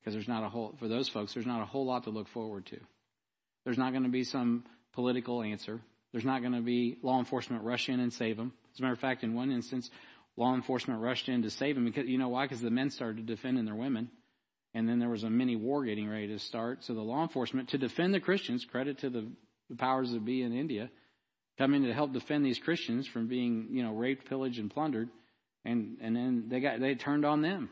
Because 0.00 0.14
there's 0.14 0.28
not 0.28 0.44
a 0.44 0.48
whole, 0.48 0.74
for 0.78 0.88
those 0.88 1.08
folks, 1.08 1.34
there's 1.34 1.46
not 1.46 1.62
a 1.62 1.66
whole 1.66 1.86
lot 1.86 2.04
to 2.04 2.10
look 2.10 2.28
forward 2.28 2.66
to. 2.66 2.78
There's 3.64 3.78
not 3.78 3.92
going 3.92 4.04
to 4.04 4.08
be 4.08 4.24
some 4.24 4.64
political 4.92 5.42
answer. 5.42 5.80
There's 6.12 6.24
not 6.24 6.40
going 6.40 6.54
to 6.54 6.62
be 6.62 6.98
law 7.02 7.18
enforcement 7.18 7.64
rush 7.64 7.88
in 7.88 8.00
and 8.00 8.12
save 8.12 8.36
them. 8.36 8.52
As 8.72 8.80
a 8.80 8.82
matter 8.82 8.94
of 8.94 9.00
fact, 9.00 9.22
in 9.22 9.34
one 9.34 9.50
instance, 9.50 9.90
law 10.36 10.54
enforcement 10.54 11.00
rushed 11.00 11.28
in 11.28 11.42
to 11.42 11.50
save 11.50 11.74
them 11.74 11.84
because, 11.84 12.06
you 12.06 12.18
know 12.18 12.28
why? 12.28 12.44
Because 12.44 12.60
the 12.60 12.70
men 12.70 12.90
started 12.90 13.26
defending 13.26 13.64
their 13.64 13.74
women. 13.74 14.08
And 14.74 14.88
then 14.88 14.98
there 14.98 15.08
was 15.08 15.24
a 15.24 15.30
mini 15.30 15.56
war 15.56 15.84
getting 15.84 16.08
ready 16.08 16.28
to 16.28 16.38
start. 16.38 16.84
So 16.84 16.94
the 16.94 17.00
law 17.00 17.22
enforcement, 17.22 17.70
to 17.70 17.78
defend 17.78 18.14
the 18.14 18.20
Christians, 18.20 18.64
credit 18.64 18.98
to 18.98 19.10
the, 19.10 19.28
the 19.68 19.76
powers 19.76 20.12
that 20.12 20.24
be 20.24 20.42
in 20.42 20.52
India, 20.52 20.90
come 21.58 21.74
in 21.74 21.82
to 21.82 21.92
help 21.92 22.12
defend 22.12 22.46
these 22.46 22.58
Christians 22.58 23.06
from 23.06 23.26
being, 23.26 23.68
you 23.70 23.82
know, 23.82 23.92
raped, 23.92 24.28
pillaged, 24.28 24.58
and 24.58 24.70
plundered. 24.70 25.08
And, 25.64 25.98
and 26.00 26.16
then 26.16 26.44
they 26.48 26.60
got, 26.60 26.80
they 26.80 26.94
turned 26.94 27.24
on 27.24 27.42
them. 27.42 27.68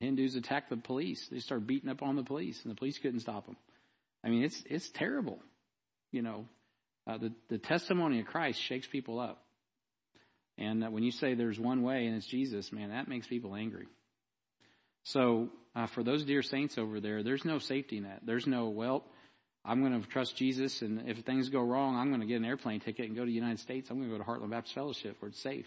Hindus 0.00 0.34
attacked 0.34 0.70
the 0.70 0.76
police. 0.76 1.26
They 1.30 1.40
started 1.40 1.66
beating 1.66 1.90
up 1.90 2.02
on 2.02 2.16
the 2.16 2.22
police 2.22 2.60
and 2.62 2.70
the 2.70 2.76
police 2.76 2.98
couldn't 2.98 3.20
stop 3.20 3.46
them. 3.46 3.56
I 4.24 4.28
mean, 4.28 4.42
it's, 4.42 4.62
it's 4.66 4.90
terrible. 4.90 5.38
You 6.12 6.22
know, 6.22 6.46
uh, 7.06 7.18
the, 7.18 7.32
the 7.48 7.58
testimony 7.58 8.20
of 8.20 8.26
Christ 8.26 8.60
shakes 8.60 8.86
people 8.90 9.20
up. 9.20 9.42
And 10.58 10.82
uh, 10.82 10.88
when 10.88 11.02
you 11.02 11.12
say 11.12 11.34
there's 11.34 11.58
one 11.58 11.82
way 11.82 12.06
and 12.06 12.16
it's 12.16 12.26
Jesus, 12.26 12.72
man, 12.72 12.90
that 12.90 13.08
makes 13.08 13.26
people 13.26 13.54
angry. 13.54 13.86
So 15.04 15.50
uh, 15.74 15.86
for 15.94 16.02
those 16.02 16.24
dear 16.24 16.42
saints 16.42 16.78
over 16.78 17.00
there, 17.00 17.22
there's 17.22 17.44
no 17.44 17.58
safety 17.58 18.00
net. 18.00 18.20
There's 18.24 18.46
no, 18.46 18.68
well, 18.68 19.04
I'm 19.66 19.80
going 19.80 20.00
to 20.00 20.08
trust 20.08 20.36
Jesus, 20.36 20.80
and 20.82 21.08
if 21.08 21.18
things 21.24 21.48
go 21.48 21.60
wrong, 21.60 21.96
I'm 21.96 22.08
going 22.08 22.20
to 22.20 22.26
get 22.26 22.36
an 22.36 22.44
airplane 22.44 22.78
ticket 22.78 23.06
and 23.06 23.16
go 23.16 23.22
to 23.22 23.26
the 23.26 23.32
United 23.32 23.58
States. 23.58 23.90
I'm 23.90 23.98
going 23.98 24.10
to 24.10 24.16
go 24.16 24.22
to 24.22 24.28
Heartland 24.28 24.50
Baptist 24.50 24.74
Fellowship 24.74 25.16
where 25.18 25.30
it's 25.30 25.42
safe. 25.42 25.66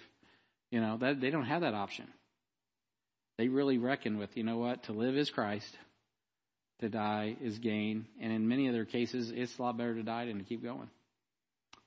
You 0.71 0.79
know, 0.79 0.97
that, 0.97 1.19
they 1.19 1.31
don't 1.31 1.45
have 1.45 1.61
that 1.61 1.73
option. 1.73 2.07
They 3.37 3.49
really 3.49 3.77
reckon 3.77 4.17
with, 4.17 4.37
you 4.37 4.43
know 4.43 4.57
what, 4.57 4.83
to 4.83 4.93
live 4.93 5.17
is 5.17 5.29
Christ, 5.29 5.77
to 6.79 6.89
die 6.89 7.35
is 7.41 7.59
gain, 7.59 8.05
and 8.21 8.31
in 8.31 8.47
many 8.47 8.69
other 8.69 8.85
cases, 8.85 9.31
it's 9.35 9.57
a 9.57 9.61
lot 9.61 9.77
better 9.77 9.95
to 9.95 10.03
die 10.03 10.25
than 10.25 10.37
to 10.37 10.43
keep 10.45 10.63
going. 10.63 10.89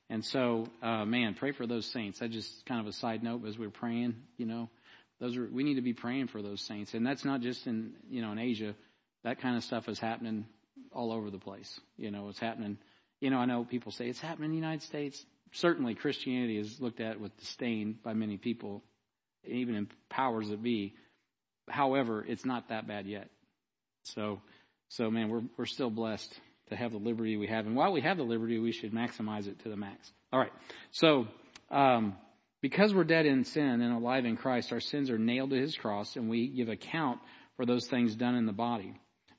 And 0.09 0.23
so, 0.23 0.67
uh, 0.83 1.05
man, 1.05 1.33
pray 1.33 1.51
for 1.51 1.65
those 1.65 1.87
saints. 1.87 2.19
That 2.19 2.29
just 2.29 2.65
kind 2.67 2.79
of 2.79 2.85
a 2.85 2.93
side 2.93 3.23
note 3.23 3.45
as 3.47 3.57
we're 3.57 3.71
praying, 3.71 4.15
you 4.37 4.45
know, 4.45 4.69
those 5.19 5.35
are, 5.37 5.47
we 5.51 5.63
need 5.63 5.75
to 5.75 5.81
be 5.81 5.93
praying 5.93 6.27
for 6.27 6.43
those 6.43 6.61
saints. 6.61 6.93
And 6.93 7.07
that's 7.07 7.25
not 7.25 7.41
just 7.41 7.65
in, 7.65 7.93
you 8.11 8.21
know, 8.21 8.31
in 8.31 8.39
Asia. 8.39 8.75
That 9.23 9.41
kind 9.41 9.55
of 9.55 9.63
stuff 9.63 9.87
is 9.87 9.99
happening 9.99 10.45
all 10.93 11.11
over 11.11 11.29
the 11.29 11.39
place. 11.39 11.79
You 11.97 12.11
know, 12.11 12.29
it's 12.29 12.39
happening. 12.39 12.77
You 13.19 13.29
know, 13.29 13.37
I 13.37 13.45
know 13.45 13.63
people 13.63 13.91
say 13.91 14.07
it's 14.07 14.19
happening 14.19 14.45
in 14.45 14.51
the 14.51 14.57
United 14.57 14.83
States. 14.83 15.23
Certainly, 15.53 15.95
Christianity 15.95 16.57
is 16.57 16.79
looked 16.79 16.99
at 16.99 17.19
with 17.19 17.35
disdain 17.37 17.97
by 18.03 18.13
many 18.13 18.37
people, 18.37 18.83
even 19.45 19.75
in 19.75 19.87
powers 20.09 20.49
that 20.49 20.61
be. 20.61 20.93
However, 21.69 22.25
it's 22.27 22.45
not 22.45 22.69
that 22.69 22.87
bad 22.87 23.05
yet. 23.05 23.29
So, 24.03 24.41
so 24.89 25.09
man, 25.09 25.29
we're 25.29 25.43
we're 25.57 25.65
still 25.65 25.89
blessed 25.89 26.33
to 26.69 26.75
have 26.75 26.91
the 26.91 26.97
liberty 26.97 27.37
we 27.37 27.47
have, 27.47 27.65
and 27.65 27.75
while 27.75 27.91
we 27.91 28.01
have 28.01 28.17
the 28.17 28.23
liberty, 28.23 28.59
we 28.59 28.71
should 28.71 28.93
maximize 28.93 29.47
it 29.47 29.59
to 29.63 29.69
the 29.69 29.77
max. 29.77 30.11
All 30.31 30.39
right. 30.39 30.53
So, 30.91 31.27
um, 31.69 32.15
because 32.61 32.93
we're 32.93 33.03
dead 33.03 33.25
in 33.25 33.43
sin 33.43 33.81
and 33.81 33.93
alive 33.93 34.25
in 34.25 34.37
Christ, 34.37 34.71
our 34.71 34.79
sins 34.79 35.09
are 35.09 35.17
nailed 35.17 35.51
to 35.51 35.57
His 35.57 35.75
cross, 35.75 36.15
and 36.15 36.29
we 36.29 36.47
give 36.47 36.69
account 36.69 37.19
for 37.57 37.65
those 37.65 37.87
things 37.87 38.15
done 38.15 38.35
in 38.35 38.45
the 38.45 38.53
body. 38.53 38.93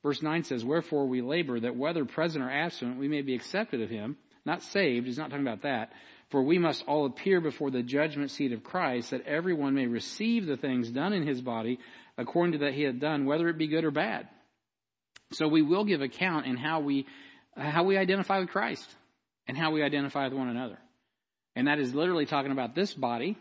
Verse 0.04 0.22
9 0.22 0.44
says, 0.44 0.64
Wherefore 0.64 1.06
we 1.06 1.22
labor 1.22 1.58
that 1.58 1.76
whether 1.76 2.04
present 2.04 2.44
or 2.44 2.50
absent, 2.50 2.98
we 2.98 3.08
may 3.08 3.22
be 3.22 3.34
accepted 3.34 3.80
of 3.80 3.88
him. 3.88 4.16
Not 4.44 4.62
saved, 4.62 5.06
he's 5.06 5.16
not 5.16 5.30
talking 5.30 5.46
about 5.46 5.62
that. 5.62 5.92
For 6.30 6.42
we 6.42 6.58
must 6.58 6.84
all 6.86 7.06
appear 7.06 7.40
before 7.40 7.70
the 7.70 7.82
judgment 7.82 8.30
seat 8.30 8.52
of 8.52 8.62
Christ, 8.62 9.10
that 9.10 9.26
everyone 9.26 9.74
may 9.74 9.86
receive 9.86 10.44
the 10.46 10.58
things 10.58 10.90
done 10.90 11.14
in 11.14 11.26
his 11.26 11.40
body 11.40 11.78
according 12.18 12.52
to 12.52 12.58
that 12.58 12.74
he 12.74 12.82
had 12.82 13.00
done, 13.00 13.24
whether 13.24 13.48
it 13.48 13.56
be 13.56 13.66
good 13.66 13.84
or 13.84 13.90
bad. 13.90 14.28
So 15.32 15.48
we 15.48 15.62
will 15.62 15.84
give 15.84 16.02
account 16.02 16.46
in 16.46 16.58
how 16.58 16.80
we, 16.80 17.06
how 17.56 17.84
we 17.84 17.96
identify 17.96 18.40
with 18.40 18.50
Christ 18.50 18.86
and 19.48 19.56
how 19.56 19.70
we 19.70 19.82
identify 19.82 20.24
with 20.24 20.34
one 20.34 20.48
another. 20.48 20.78
And 21.56 21.66
that 21.66 21.78
is 21.78 21.94
literally 21.94 22.26
talking 22.26 22.52
about 22.52 22.74
this 22.74 22.92
body, 22.92 23.38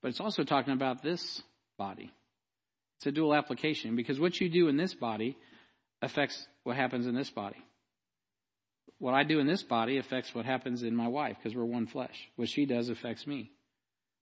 but 0.00 0.08
it's 0.08 0.20
also 0.20 0.44
talking 0.44 0.74
about 0.74 1.02
this 1.02 1.42
body. 1.76 2.12
It's 2.98 3.06
a 3.06 3.12
dual 3.12 3.34
application 3.34 3.96
because 3.96 4.20
what 4.20 4.40
you 4.40 4.48
do 4.48 4.68
in 4.68 4.76
this 4.76 4.94
body 4.94 5.36
affects 6.02 6.46
what 6.64 6.76
happens 6.76 7.06
in 7.06 7.14
this 7.14 7.30
body. 7.30 7.62
What 8.98 9.14
I 9.14 9.24
do 9.24 9.38
in 9.38 9.46
this 9.46 9.62
body 9.62 9.98
affects 9.98 10.34
what 10.34 10.44
happens 10.44 10.82
in 10.82 10.94
my 10.94 11.08
wife 11.08 11.36
because 11.38 11.56
we're 11.56 11.64
one 11.64 11.86
flesh. 11.86 12.28
What 12.36 12.48
she 12.48 12.66
does 12.66 12.88
affects 12.88 13.26
me. 13.26 13.50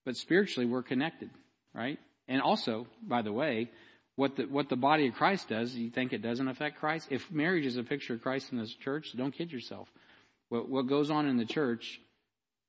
But 0.05 0.17
spiritually, 0.17 0.67
we're 0.67 0.83
connected, 0.83 1.31
right? 1.75 1.99
And 2.29 2.41
also, 2.41 2.87
by 3.03 3.23
the 3.23 3.33
way, 3.33 3.71
what 4.17 4.37
the, 4.37 4.45
what 4.45 4.69
the 4.69 4.77
body 4.77 5.09
of 5.09 5.15
Christ 5.15 5.49
does, 5.49 5.75
you 5.75 5.91
think 5.91 6.13
it 6.13 6.23
doesn't 6.23 6.49
affect 6.49 6.79
Christ? 6.79 7.09
If 7.11 7.31
marriage 7.31 7.67
is 7.67 7.77
a 7.77 7.83
picture 7.83 8.15
of 8.15 8.23
Christ 8.23 8.53
in 8.53 8.59
this 8.59 8.73
church, 8.73 9.13
don't 9.17 9.33
kid 9.33 9.53
yourself. 9.53 9.89
What, 10.49 10.69
what 10.69 10.87
goes 10.87 11.11
on 11.11 11.27
in 11.27 11.37
the 11.37 11.45
church 11.45 12.01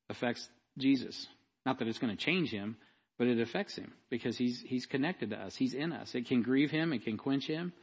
affects 0.09 0.47
Jesus. 0.77 1.27
Not 1.65 1.79
that 1.79 1.87
it's 1.87 1.99
going 1.99 2.15
to 2.15 2.21
change 2.21 2.49
him, 2.49 2.77
but 3.17 3.27
it 3.27 3.39
affects 3.39 3.75
him 3.75 3.93
because 4.09 4.37
he's, 4.37 4.61
he's 4.61 4.85
connected 4.85 5.29
to 5.29 5.37
us. 5.37 5.55
He's 5.55 5.73
in 5.73 5.93
us. 5.93 6.15
It 6.15 6.27
can 6.27 6.41
grieve 6.41 6.71
him. 6.71 6.93
It 6.93 7.03
can 7.03 7.17
quench 7.17 7.45
him. 7.45 7.73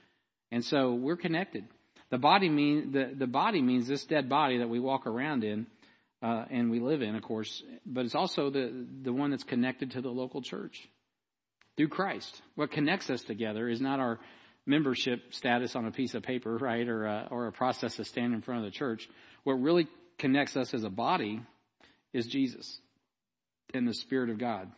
And 0.51 0.65
so 0.65 0.95
we're 0.95 1.17
connected. 1.17 1.65
The 2.11 2.19
body 2.19 2.49
mean 2.49 2.93
the, 2.93 3.13
the 3.15 3.27
body 3.27 3.61
means 3.61 3.87
this 3.87 4.05
dead 4.05 4.29
body 4.29 4.59
that 4.59 4.69
we 4.69 4.81
walk 4.81 5.07
around 5.07 5.45
in 5.45 5.67
uh, 6.23 6.47
and 6.51 6.71
we 6.71 6.81
live 6.81 7.03
in, 7.03 7.15
of 7.15 7.23
course, 7.23 7.63
but 7.85 8.05
it's 8.05 8.15
also 8.15 8.51
the 8.51 8.87
the 9.03 9.13
one 9.13 9.31
that's 9.31 9.45
connected 9.45 9.93
to 9.93 10.01
the 10.01 10.09
local 10.09 10.43
church 10.43 10.89
through 11.77 11.89
Christ. 11.89 12.43
What 12.55 12.73
connects 12.73 13.11
us 13.11 13.23
together 13.23 13.69
is 13.69 13.81
not 13.81 14.01
our 14.01 14.19
membership 14.67 15.33
status 15.33 15.77
on 15.77 15.87
a 15.87 15.91
piece 15.91 16.15
of 16.15 16.23
paper, 16.23 16.57
right, 16.57 16.87
or 16.89 17.07
a, 17.07 17.29
or 17.31 17.47
a 17.47 17.53
process 17.53 17.97
to 17.97 18.05
stand 18.05 18.35
in 18.35 18.43
front 18.43 18.65
of 18.65 18.71
the 18.71 18.77
church. 18.77 19.09
What 19.45 19.55
really 19.55 19.87
connects 20.19 20.57
us 20.57 20.75
as 20.75 20.85
a 20.85 20.91
body 20.91 21.41
is 22.13 22.27
Jesus 22.27 22.79
and 23.73 23.87
the 23.87 23.95
Spirit 23.95 24.31
of 24.31 24.39
God, 24.39 24.71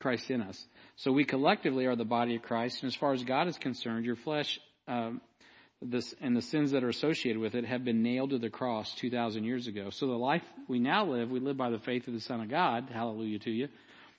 Christ 0.00 0.30
in 0.30 0.42
us. 0.42 0.64
So 0.96 1.12
we 1.12 1.24
collectively 1.24 1.86
are 1.86 1.96
the 1.96 2.04
body 2.04 2.36
of 2.36 2.42
Christ, 2.42 2.82
and 2.82 2.88
as 2.88 2.96
far 2.96 3.12
as 3.12 3.24
God 3.24 3.48
is 3.48 3.56
concerned, 3.56 4.04
your 4.04 4.16
flesh 4.16 4.60
Um, 4.90 5.20
this, 5.82 6.14
and 6.20 6.36
the 6.36 6.42
sins 6.42 6.72
that 6.72 6.84
are 6.84 6.90
associated 6.90 7.40
with 7.40 7.54
it 7.54 7.64
have 7.64 7.84
been 7.84 8.02
nailed 8.02 8.30
to 8.30 8.38
the 8.38 8.50
cross 8.50 8.94
2,000 8.96 9.44
years 9.44 9.66
ago. 9.66 9.88
So 9.90 10.08
the 10.08 10.12
life 10.12 10.42
we 10.68 10.78
now 10.78 11.06
live, 11.06 11.30
we 11.30 11.40
live 11.40 11.56
by 11.56 11.70
the 11.70 11.78
faith 11.78 12.06
of 12.06 12.12
the 12.12 12.20
Son 12.20 12.40
of 12.42 12.50
God. 12.50 12.90
Hallelujah 12.92 13.38
to 13.40 13.50
you. 13.50 13.68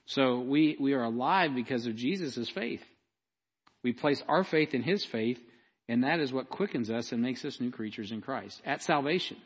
So 0.06 0.40
we, 0.40 0.76
we 0.80 0.94
are 0.94 1.04
alive 1.04 1.54
because 1.54 1.86
of 1.86 1.94
Jesus' 1.94 2.48
faith. 2.48 2.82
We 3.84 3.92
place 3.92 4.22
our 4.26 4.42
faith 4.42 4.74
in 4.74 4.82
His 4.82 5.04
faith, 5.04 5.38
and 5.88 6.02
that 6.02 6.18
is 6.18 6.32
what 6.32 6.48
quickens 6.48 6.90
us 6.90 7.12
and 7.12 7.22
makes 7.22 7.44
us 7.44 7.60
new 7.60 7.70
creatures 7.70 8.10
in 8.10 8.22
Christ 8.22 8.60
at 8.64 8.82
salvation. 8.82 9.36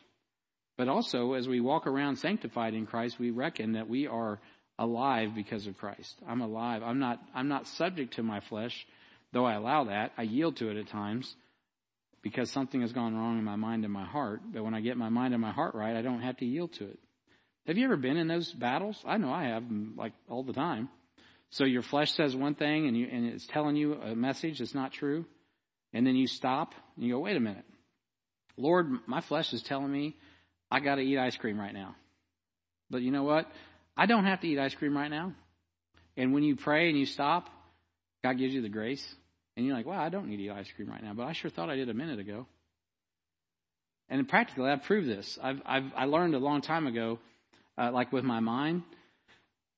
But 0.79 0.89
also, 0.89 1.35
as 1.35 1.49
we 1.49 1.61
walk 1.61 1.87
around 1.87 2.17
sanctified 2.17 2.75
in 2.75 2.87
Christ, 2.87 3.19
we 3.19 3.31
reckon 3.31 3.73
that 3.73 3.89
we 3.89 4.07
are 4.07 4.39
alive 4.79 5.35
because 5.35 5.67
of 5.67 5.77
Christ. 5.77 6.15
I'm 6.27 6.41
alive. 6.41 6.83
I'm 6.83 6.99
not, 6.99 7.19
I'm 7.35 7.49
not 7.49 7.67
subject 7.67 8.15
to 8.15 8.23
my 8.23 8.41
flesh, 8.41 8.87
though 9.37 9.45
I 9.45 9.53
allow 9.53 9.85
that. 9.85 10.13
I 10.17 10.23
yield 10.23 10.57
to 10.57 10.71
it 10.71 10.79
at 10.79 10.89
times 10.89 11.37
because 12.23 12.51
something 12.51 12.81
has 12.81 12.93
gone 12.95 13.15
wrong 13.15 13.39
in 13.39 13.45
my 13.45 13.57
mind 13.57 13.85
and 13.85 13.93
my 13.93 14.07
heart. 14.07 14.41
But 14.51 14.65
when 14.65 14.73
I 14.73 14.81
get 14.81 14.97
my 14.97 15.11
mind 15.11 15.35
and 15.35 15.43
my 15.43 15.53
heart 15.53 15.75
right, 15.75 15.95
I 15.95 16.01
don't 16.01 16.23
have 16.23 16.39
to 16.39 16.47
yield 16.47 16.73
to 16.75 16.85
it. 16.85 16.99
Have 17.67 17.77
you 17.77 17.85
ever 17.85 17.99
been 17.99 18.17
in 18.17 18.29
those 18.29 18.51
battles? 18.51 18.99
I 19.07 19.19
know 19.19 19.31
I 19.31 19.49
have, 19.49 19.65
like 19.95 20.15
all 20.31 20.43
the 20.43 20.55
time. 20.55 20.89
So 21.51 21.65
your 21.65 21.83
flesh 21.83 22.13
says 22.13 22.35
one 22.35 22.55
thing 22.55 22.87
and 22.87 22.97
you, 22.97 23.09
and 23.13 23.27
it's 23.27 23.47
telling 23.47 23.77
you 23.77 23.93
a 23.93 24.17
message 24.17 24.61
that's 24.61 24.75
not 24.75 24.93
true. 24.93 25.27
And 25.93 26.07
then 26.07 26.17
you 26.17 26.27
stop 26.27 26.73
and 26.97 27.05
you 27.05 27.13
go, 27.13 27.19
wait 27.19 27.37
a 27.37 27.41
minute. 27.41 27.67
Lord, 28.57 28.87
my 29.07 29.21
flesh 29.21 29.53
is 29.53 29.63
telling 29.63 29.93
me 29.93 30.17
I 30.71 30.81
got 30.81 30.95
to 30.95 31.03
eat 31.03 31.19
ice 31.19 31.37
cream 31.37 31.61
right 31.61 31.75
now. 31.75 31.95
But 32.89 33.03
you 33.03 33.11
know 33.11 33.25
what? 33.25 33.53
I 33.99 34.07
don't 34.07 34.25
have 34.25 34.41
to 34.41 34.49
eat 34.49 34.59
ice 34.59 34.75
cream 34.75 34.97
right 34.97 35.11
now. 35.11 35.35
And 36.17 36.33
when 36.33 36.43
you 36.43 36.57
pray 36.57 36.89
and 36.89 36.99
you 36.99 37.05
stop, 37.05 37.51
God 38.25 38.39
gives 38.39 38.55
you 38.55 38.63
the 38.63 38.71
grace 38.71 39.07
and 39.57 39.65
you're 39.65 39.75
like, 39.75 39.87
wow, 39.87 40.03
I 40.03 40.11
don't 40.11 40.29
need 40.29 40.37
to 40.37 40.43
eat 40.43 40.51
ice 40.51 40.67
cream 40.77 40.89
right 40.89 41.03
now, 41.03 41.15
but 41.15 41.25
I 41.25 41.33
sure 41.33 41.51
thought 41.51 41.71
I 41.71 41.77
did 41.77 41.89
a 41.89 41.95
minute 41.95 42.19
ago. 42.19 42.47
And 44.09 44.29
practically, 44.29 44.71
I've 44.71 44.83
proved 44.85 45.09
this. 45.09 45.39
I've, 45.43 45.61
I've 45.65 45.93
I 45.97 46.05
learned 46.05 46.35
a 46.35 46.39
long 46.39 46.61
time 46.61 46.87
ago, 46.87 47.19
uh, 47.77 47.91
like 47.91 48.13
with 48.13 48.25
my 48.25 48.41
mind. 48.41 48.83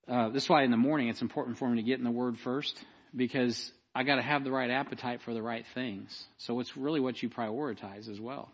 Uh, 0.07 0.31
this 0.31 0.45
is 0.45 0.49
why 0.49 0.65
in 0.65 0.71
the 0.71 0.77
morning 0.77 1.09
it's 1.09 1.23
important 1.23 1.59
for 1.59 1.69
me 1.69 1.77
to 1.77 1.87
get 1.87 1.99
in 1.99 2.05
the 2.05 2.11
Word 2.11 2.37
first, 2.43 2.77
because 3.15 3.73
I 3.95 4.03
got 4.03 4.17
to 4.17 4.23
have 4.23 4.45
the 4.45 4.51
right 4.51 4.71
appetite 4.71 5.21
for 5.25 5.33
the 5.33 5.43
right 5.43 5.65
things. 5.75 6.11
So 6.39 6.61
it's 6.61 6.77
really 6.77 7.01
what 7.01 7.23
you 7.23 7.31
prioritize 7.31 8.11
as 8.11 8.21
well, 8.21 8.51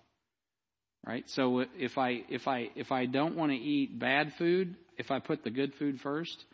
right? 1.07 1.25
So 1.31 1.65
if 1.79 1.97
I 1.99 2.23
if 2.29 2.47
I 2.47 2.71
if 2.77 2.93
I 2.93 3.07
don't 3.07 3.37
want 3.37 3.51
to 3.51 3.59
eat 3.59 3.99
bad 3.99 4.33
food, 4.39 4.77
if 4.97 5.11
I 5.11 5.19
put 5.21 5.43
the 5.43 5.51
good 5.51 5.75
food 5.75 6.01
first, 6.01 6.45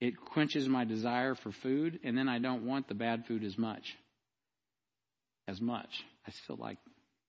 it 0.00 0.14
quenches 0.32 0.68
my 0.68 0.84
desire 0.84 1.34
for 1.34 1.52
food, 1.62 2.00
and 2.04 2.16
then 2.16 2.28
I 2.28 2.38
don't 2.38 2.66
want 2.66 2.88
the 2.88 2.94
bad 2.94 3.24
food 3.26 3.44
as 3.44 3.56
much 3.56 3.94
as 5.48 5.60
much. 5.60 6.04
I 6.26 6.30
still 6.30 6.56
like, 6.56 6.78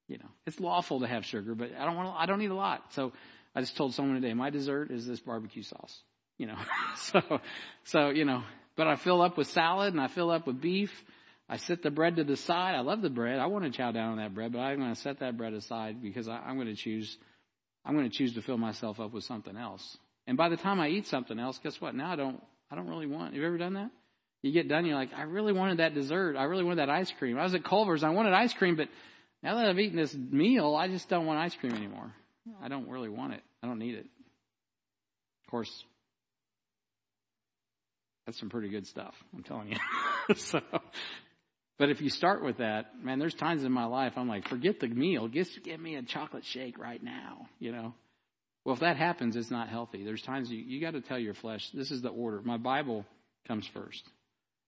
you 0.08 0.18
know, 0.18 0.30
it's 0.46 0.60
lawful 0.60 1.02
to 1.02 1.08
have 1.08 1.26
sugar, 1.26 1.56
but 1.56 1.72
I 1.78 1.86
don't 1.86 1.96
want. 1.96 2.10
to, 2.10 2.22
I 2.22 2.26
don't 2.26 2.42
eat 2.42 2.52
a 2.52 2.56
lot. 2.56 2.94
So 2.94 3.14
I 3.56 3.62
just 3.62 3.76
told 3.78 3.94
someone 3.94 4.22
today, 4.22 4.34
my 4.34 4.50
dessert 4.50 4.92
is 4.92 5.06
this 5.06 5.20
barbecue 5.20 5.64
sauce. 5.64 6.02
You 6.38 6.48
know, 6.48 6.58
so 6.98 7.22
so 7.86 8.10
you 8.10 8.26
know, 8.26 8.44
but 8.76 8.88
I 8.88 8.96
fill 8.96 9.22
up 9.22 9.38
with 9.38 9.48
salad 9.48 9.94
and 9.94 10.02
I 10.02 10.08
fill 10.08 10.32
up 10.32 10.48
with 10.48 10.62
beef. 10.62 10.92
I 11.50 11.58
set 11.58 11.82
the 11.82 11.92
bread 11.92 12.18
to 12.18 12.24
the 12.24 12.36
side. 12.36 12.76
I 12.76 12.82
love 12.82 13.02
the 13.02 13.10
bread. 13.10 13.40
I 13.40 13.46
want 13.46 13.64
to 13.66 13.72
chow 13.72 13.92
down 13.92 14.12
on 14.12 14.18
that 14.18 14.36
bread, 14.36 14.52
but 14.52 14.60
I'm 14.60 14.80
going 14.80 14.94
to 14.94 15.00
set 15.00 15.20
that 15.20 15.38
bread 15.38 15.54
aside 15.54 16.02
because 16.02 16.28
I, 16.28 16.38
I'm 16.38 16.56
going 16.56 16.68
to 16.68 16.76
choose. 16.76 17.18
I'm 17.86 17.96
going 17.96 18.10
to 18.10 18.16
choose 18.16 18.34
to 18.34 18.42
fill 18.42 18.58
myself 18.58 19.00
up 19.00 19.14
with 19.14 19.24
something 19.24 19.56
else. 19.56 19.98
And 20.26 20.36
by 20.38 20.50
the 20.50 20.58
time 20.58 20.80
I 20.80 20.90
eat 20.90 21.08
something 21.08 21.40
else, 21.40 21.58
guess 21.64 21.80
what? 21.80 21.96
Now 21.96 22.12
I 22.12 22.16
don't. 22.16 22.42
I 22.70 22.76
don't 22.76 22.88
really 22.88 23.08
want. 23.08 23.34
Have 23.34 23.42
you 23.42 23.48
ever 23.48 23.58
done 23.58 23.76
that? 23.76 23.92
You 24.42 24.52
get 24.52 24.68
done, 24.70 24.86
you're 24.86 24.96
like, 24.96 25.14
I 25.16 25.24
really 25.24 25.54
wanted 25.54 25.80
that 25.80 25.94
dessert. 25.94 26.36
I 26.38 26.44
really 26.44 26.64
wanted 26.64 26.80
that 26.80 26.90
ice 26.90 27.12
cream. 27.18 27.38
I 27.38 27.44
was 27.44 27.56
at 27.56 27.64
Culver's, 27.64 28.04
I 28.04 28.10
wanted 28.10 28.34
ice 28.34 28.54
cream, 28.54 28.76
but 28.76 28.88
now 29.42 29.56
that 29.56 29.68
I've 29.68 29.80
eaten 29.80 29.98
this 29.98 30.14
meal, 30.14 30.76
I 30.76 30.88
just 30.88 31.10
don't 31.10 31.26
want 31.26 31.40
ice 31.40 31.56
cream 31.56 31.74
anymore. 31.74 32.14
I 32.62 32.68
don't 32.68 32.88
really 32.90 33.10
want 33.10 33.34
it. 33.34 33.42
I 33.64 33.68
don't 33.68 33.80
need 33.80 33.96
it. 33.96 34.06
Of 34.06 35.52
course, 35.52 35.72
that's 38.26 38.40
some 38.40 38.50
pretty 38.50 38.70
good 38.70 38.86
stuff, 38.88 39.14
I'm 39.34 39.44
telling 39.44 39.70
you. 39.70 39.78
so, 40.36 40.60
but 41.80 41.90
if 41.90 42.02
you 42.02 42.10
start 42.10 42.44
with 42.44 42.58
that, 42.58 43.04
man, 43.04 43.20
there's 43.20 43.34
times 43.34 43.64
in 43.64 43.72
my 43.72 43.86
life 43.86 44.14
I'm 44.18 44.28
like, 44.28 44.48
forget 44.48 44.80
the 44.80 44.88
meal, 44.88 45.28
just 45.28 45.64
give 45.64 45.80
me 45.80 45.96
a 45.96 46.04
chocolate 46.04 46.44
shake 46.46 46.78
right 46.78 47.02
now, 47.02 47.48
you 47.60 47.72
know. 47.72 47.94
Well, 48.66 48.76
if 48.76 48.82
that 48.82 48.98
happens, 48.98 49.38
it's 49.38 49.50
not 49.50 49.70
healthy. 49.70 50.04
There's 50.04 50.22
times 50.22 50.52
you, 50.52 50.58
you 50.58 50.82
got 50.82 50.92
to 50.92 51.02
tell 51.02 51.18
your 51.18 51.34
flesh, 51.34 51.66
this 51.74 51.90
is 51.90 52.02
the 52.02 52.10
order. 52.10 52.42
My 52.44 52.58
Bible 52.58 53.06
comes 53.48 53.66
first. 53.74 54.04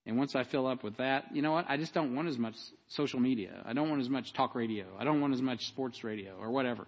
And 0.05 0.17
once 0.17 0.35
I 0.35 0.43
fill 0.43 0.65
up 0.65 0.83
with 0.83 0.97
that, 0.97 1.25
you 1.33 1.41
know 1.41 1.51
what? 1.51 1.65
I 1.69 1.77
just 1.77 1.93
don't 1.93 2.15
want 2.15 2.27
as 2.27 2.37
much 2.37 2.55
social 2.87 3.19
media. 3.19 3.61
I 3.65 3.73
don't 3.73 3.89
want 3.89 4.01
as 4.01 4.09
much 4.09 4.33
talk 4.33 4.55
radio. 4.55 4.85
I 4.97 5.03
don't 5.03 5.21
want 5.21 5.33
as 5.33 5.41
much 5.41 5.67
sports 5.67 6.03
radio 6.03 6.35
or 6.39 6.51
whatever. 6.51 6.87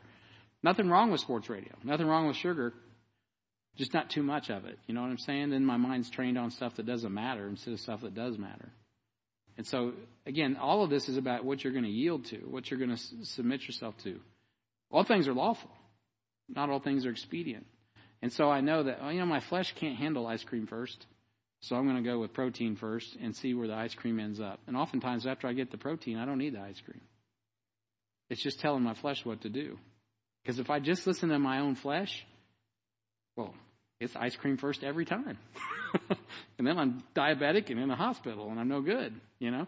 Nothing 0.64 0.89
wrong 0.89 1.12
with 1.12 1.22
sports 1.22 1.49
radio. 1.49 1.74
Nothing 1.84 2.07
wrong 2.07 2.28
with 2.28 2.36
sugar. 2.38 2.74
Just 3.78 3.93
not 3.93 4.09
too 4.09 4.24
much 4.24 4.49
of 4.49 4.66
it. 4.66 4.78
You 4.88 4.93
know 4.93 5.01
what 5.01 5.09
I'm 5.09 5.18
saying? 5.18 5.51
Then 5.51 5.66
my 5.66 5.78
mind's 5.78 6.09
trained 6.09 6.38
on 6.38 6.51
stuff 6.51 6.76
that 6.76 6.86
doesn't 6.86 7.14
matter 7.14 7.47
instead 7.47 7.74
of 7.74 7.80
stuff 7.80 8.01
that 8.01 8.14
does 8.14 8.38
matter. 8.38 8.70
And 9.57 9.68
so, 9.68 9.93
again, 10.26 10.57
all 10.59 10.84
of 10.84 10.89
this 10.89 11.09
is 11.09 11.18
about 11.18 11.45
what 11.45 11.64
you're 11.64 11.74
going 11.74 11.86
to 11.86 11.91
yield 11.91 12.26
to, 12.26 12.38
what 12.38 12.70
you're 12.70 12.80
going 12.80 12.95
to 12.95 13.26
submit 13.26 13.62
yourself 13.64 13.95
to. 14.03 14.20
All 14.89 15.03
things 15.03 15.28
are 15.28 15.34
lawful. 15.34 15.70
Not 16.49 16.70
all 16.70 16.80
things 16.80 17.05
are 17.05 17.12
expedient. 17.12 17.66
And 18.22 18.32
so 18.32 18.49
I 18.49 18.62
know 18.62 18.84
that, 18.84 18.99
oh, 19.01 19.09
you 19.09 19.20
know, 19.20 19.26
my 19.26 19.39
flesh 19.39 19.74
can't 19.80 19.97
handle 19.97 20.28
ice 20.28 20.43
cream 20.43 20.68
first. 20.68 21.05
So 21.62 21.76
I'm 21.76 21.84
going 21.86 22.03
to 22.03 22.09
go 22.09 22.20
with 22.20 22.34
protein 22.34 22.76
first 22.76 23.16
and 23.22 23.36
see 23.36 23.53
where 23.53 23.68
the 23.68 23.76
ice 23.76 23.93
cream 23.93 24.20
ends 24.20 24.39
up. 24.39 24.59
And 24.68 24.76
oftentimes, 24.76 25.28
after 25.28 25.47
I 25.47 25.53
get 25.53 25.70
the 25.70 25.78
protein, 25.78 26.18
I 26.18 26.26
don't 26.26 26.39
need 26.39 26.55
the 26.55 26.62
ice 26.62 26.82
cream. 26.84 27.01
It's 28.30 28.41
just 28.41 28.59
telling 28.59 28.84
my 28.84 28.95
flesh 28.95 29.24
what 29.26 29.41
to 29.41 29.49
do. 29.49 29.78
Because 30.41 30.57
if 30.57 30.70
I 30.70 30.80
just 30.80 31.05
listen 31.05 31.30
to 31.30 31.38
my 31.38 31.59
own 31.59 31.76
flesh, 31.76 32.26
well, 33.36 33.53
it's 33.99 34.16
ice 34.16 34.36
cream 34.36 34.57
first 34.57 34.84
every 34.84 35.05
time. 35.05 35.38
and 36.57 36.66
then 36.66 36.80
I'm 36.80 37.03
diabetic 37.16 37.70
and 37.70 37.80
in 37.80 37.89
the 37.89 37.95
hospital 37.95 38.49
and 38.49 38.59
I'm 38.59 38.68
no 38.68 38.82
good, 38.82 39.14
you 39.38 39.51
know? 39.51 39.68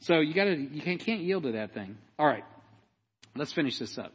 So 0.00 0.20
you 0.20 0.32
gotta, 0.32 0.54
you 0.54 0.80
can't, 0.80 1.00
can't 1.00 1.20
yield 1.20 1.42
to 1.42 1.52
that 1.52 1.74
thing. 1.74 1.98
All 2.18 2.26
right. 2.26 2.44
Let's 3.36 3.52
finish 3.52 3.78
this 3.78 3.98
up. 3.98 4.12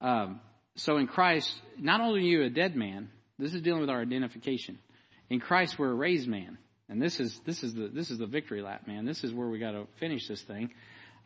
Um, 0.00 0.40
so 0.76 0.96
in 0.96 1.06
Christ, 1.06 1.52
not 1.78 2.00
only 2.00 2.20
are 2.20 2.22
you 2.22 2.42
a 2.44 2.50
dead 2.50 2.76
man, 2.76 3.10
this 3.38 3.52
is 3.52 3.60
dealing 3.60 3.80
with 3.80 3.90
our 3.90 4.00
identification. 4.00 4.78
In 5.30 5.40
Christ, 5.40 5.78
we're 5.78 5.90
a 5.90 5.94
raised 5.94 6.28
man. 6.28 6.58
And 6.88 7.02
this 7.02 7.18
is, 7.18 7.38
this 7.44 7.62
is 7.62 7.74
the, 7.74 7.88
this 7.88 8.10
is 8.10 8.18
the 8.18 8.26
victory 8.26 8.62
lap, 8.62 8.86
man. 8.86 9.04
This 9.04 9.24
is 9.24 9.32
where 9.32 9.48
we 9.48 9.58
got 9.58 9.72
to 9.72 9.86
finish 9.98 10.28
this 10.28 10.40
thing. 10.42 10.70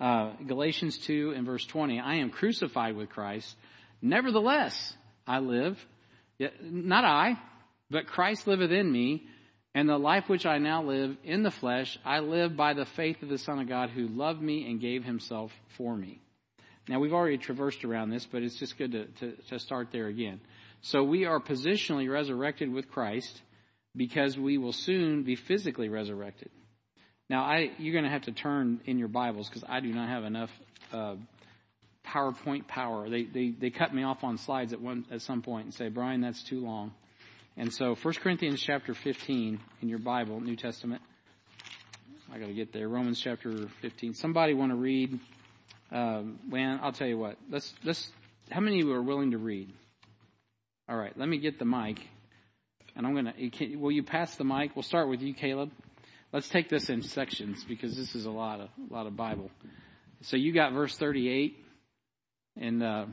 Uh, 0.00 0.32
Galatians 0.46 0.96
2 0.98 1.34
and 1.36 1.44
verse 1.44 1.64
20. 1.66 2.00
I 2.00 2.16
am 2.16 2.30
crucified 2.30 2.96
with 2.96 3.10
Christ. 3.10 3.54
Nevertheless, 4.00 4.94
I 5.26 5.40
live. 5.40 5.78
Yet, 6.38 6.54
not 6.62 7.04
I, 7.04 7.38
but 7.90 8.06
Christ 8.06 8.46
liveth 8.46 8.70
in 8.70 8.90
me. 8.90 9.26
And 9.74 9.88
the 9.88 9.98
life 9.98 10.28
which 10.28 10.46
I 10.46 10.58
now 10.58 10.82
live 10.82 11.16
in 11.22 11.42
the 11.42 11.50
flesh, 11.50 11.98
I 12.04 12.20
live 12.20 12.56
by 12.56 12.72
the 12.72 12.86
faith 12.86 13.22
of 13.22 13.28
the 13.28 13.38
Son 13.38 13.60
of 13.60 13.68
God 13.68 13.90
who 13.90 14.08
loved 14.08 14.40
me 14.40 14.68
and 14.68 14.80
gave 14.80 15.04
himself 15.04 15.52
for 15.76 15.94
me. 15.94 16.20
Now, 16.88 16.98
we've 16.98 17.12
already 17.12 17.38
traversed 17.38 17.84
around 17.84 18.10
this, 18.10 18.26
but 18.26 18.42
it's 18.42 18.58
just 18.58 18.76
good 18.78 18.92
to, 18.92 19.04
to, 19.04 19.36
to 19.50 19.58
start 19.60 19.88
there 19.92 20.06
again. 20.06 20.40
So 20.80 21.04
we 21.04 21.26
are 21.26 21.38
positionally 21.38 22.10
resurrected 22.10 22.72
with 22.72 22.90
Christ 22.90 23.40
because 23.96 24.38
we 24.38 24.58
will 24.58 24.72
soon 24.72 25.24
be 25.24 25.36
physically 25.36 25.88
resurrected. 25.88 26.50
Now, 27.28 27.44
I, 27.44 27.70
you're 27.78 27.92
going 27.92 28.04
to 28.04 28.10
have 28.10 28.22
to 28.22 28.32
turn 28.32 28.80
in 28.86 28.98
your 28.98 29.08
Bibles 29.08 29.48
because 29.48 29.64
I 29.68 29.80
do 29.80 29.92
not 29.92 30.08
have 30.08 30.24
enough 30.24 30.50
uh, 30.92 31.14
PowerPoint 32.06 32.66
power. 32.66 33.08
They, 33.08 33.24
they, 33.24 33.50
they 33.50 33.70
cut 33.70 33.94
me 33.94 34.02
off 34.02 34.24
on 34.24 34.38
slides 34.38 34.72
at, 34.72 34.80
one, 34.80 35.06
at 35.10 35.22
some 35.22 35.42
point 35.42 35.66
and 35.66 35.74
say, 35.74 35.88
Brian, 35.88 36.20
that's 36.20 36.42
too 36.42 36.60
long. 36.60 36.92
And 37.56 37.72
so 37.72 37.94
1 38.00 38.14
Corinthians 38.14 38.60
chapter 38.60 38.94
15 38.94 39.60
in 39.82 39.88
your 39.88 39.98
Bible, 39.98 40.40
New 40.40 40.56
Testament. 40.56 41.02
I 42.32 42.38
got 42.38 42.46
to 42.46 42.54
get 42.54 42.72
there. 42.72 42.88
Romans 42.88 43.20
chapter 43.22 43.68
15. 43.82 44.14
Somebody 44.14 44.54
want 44.54 44.70
to 44.72 44.76
read? 44.76 45.18
Um, 45.90 46.38
I'll 46.82 46.92
tell 46.92 47.08
you 47.08 47.18
what. 47.18 47.36
Let's 47.50 47.72
let's. 47.84 48.08
How 48.50 48.60
many 48.60 48.80
of 48.80 48.86
you 48.86 48.94
are 48.94 49.02
willing 49.02 49.32
to 49.32 49.38
read? 49.38 49.72
All 50.88 50.96
right. 50.96 51.16
Let 51.18 51.28
me 51.28 51.38
get 51.38 51.58
the 51.58 51.64
mic, 51.64 51.98
and 53.00 53.06
I'm 53.06 53.14
gonna. 53.14 53.34
Will 53.78 53.92
you 53.92 54.02
pass 54.02 54.34
the 54.36 54.44
mic? 54.44 54.76
We'll 54.76 54.82
start 54.82 55.08
with 55.08 55.22
you, 55.22 55.32
Caleb. 55.32 55.70
Let's 56.34 56.50
take 56.50 56.68
this 56.68 56.90
in 56.90 57.02
sections 57.02 57.64
because 57.64 57.96
this 57.96 58.14
is 58.14 58.26
a 58.26 58.30
lot 58.30 58.60
of 58.60 58.68
a 58.90 58.92
lot 58.92 59.06
of 59.06 59.16
Bible. 59.16 59.50
So 60.22 60.36
you 60.36 60.52
got 60.52 60.74
verse 60.74 60.94
38, 60.98 61.56
and 62.60 62.82
uh, 62.82 63.06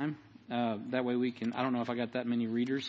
uh, 0.00 0.76
that 0.92 1.04
way 1.04 1.16
we 1.16 1.32
can. 1.32 1.52
I 1.54 1.62
don't 1.62 1.72
know 1.72 1.82
if 1.82 1.90
I 1.90 1.96
got 1.96 2.12
that 2.12 2.28
many 2.28 2.46
readers. 2.46 2.88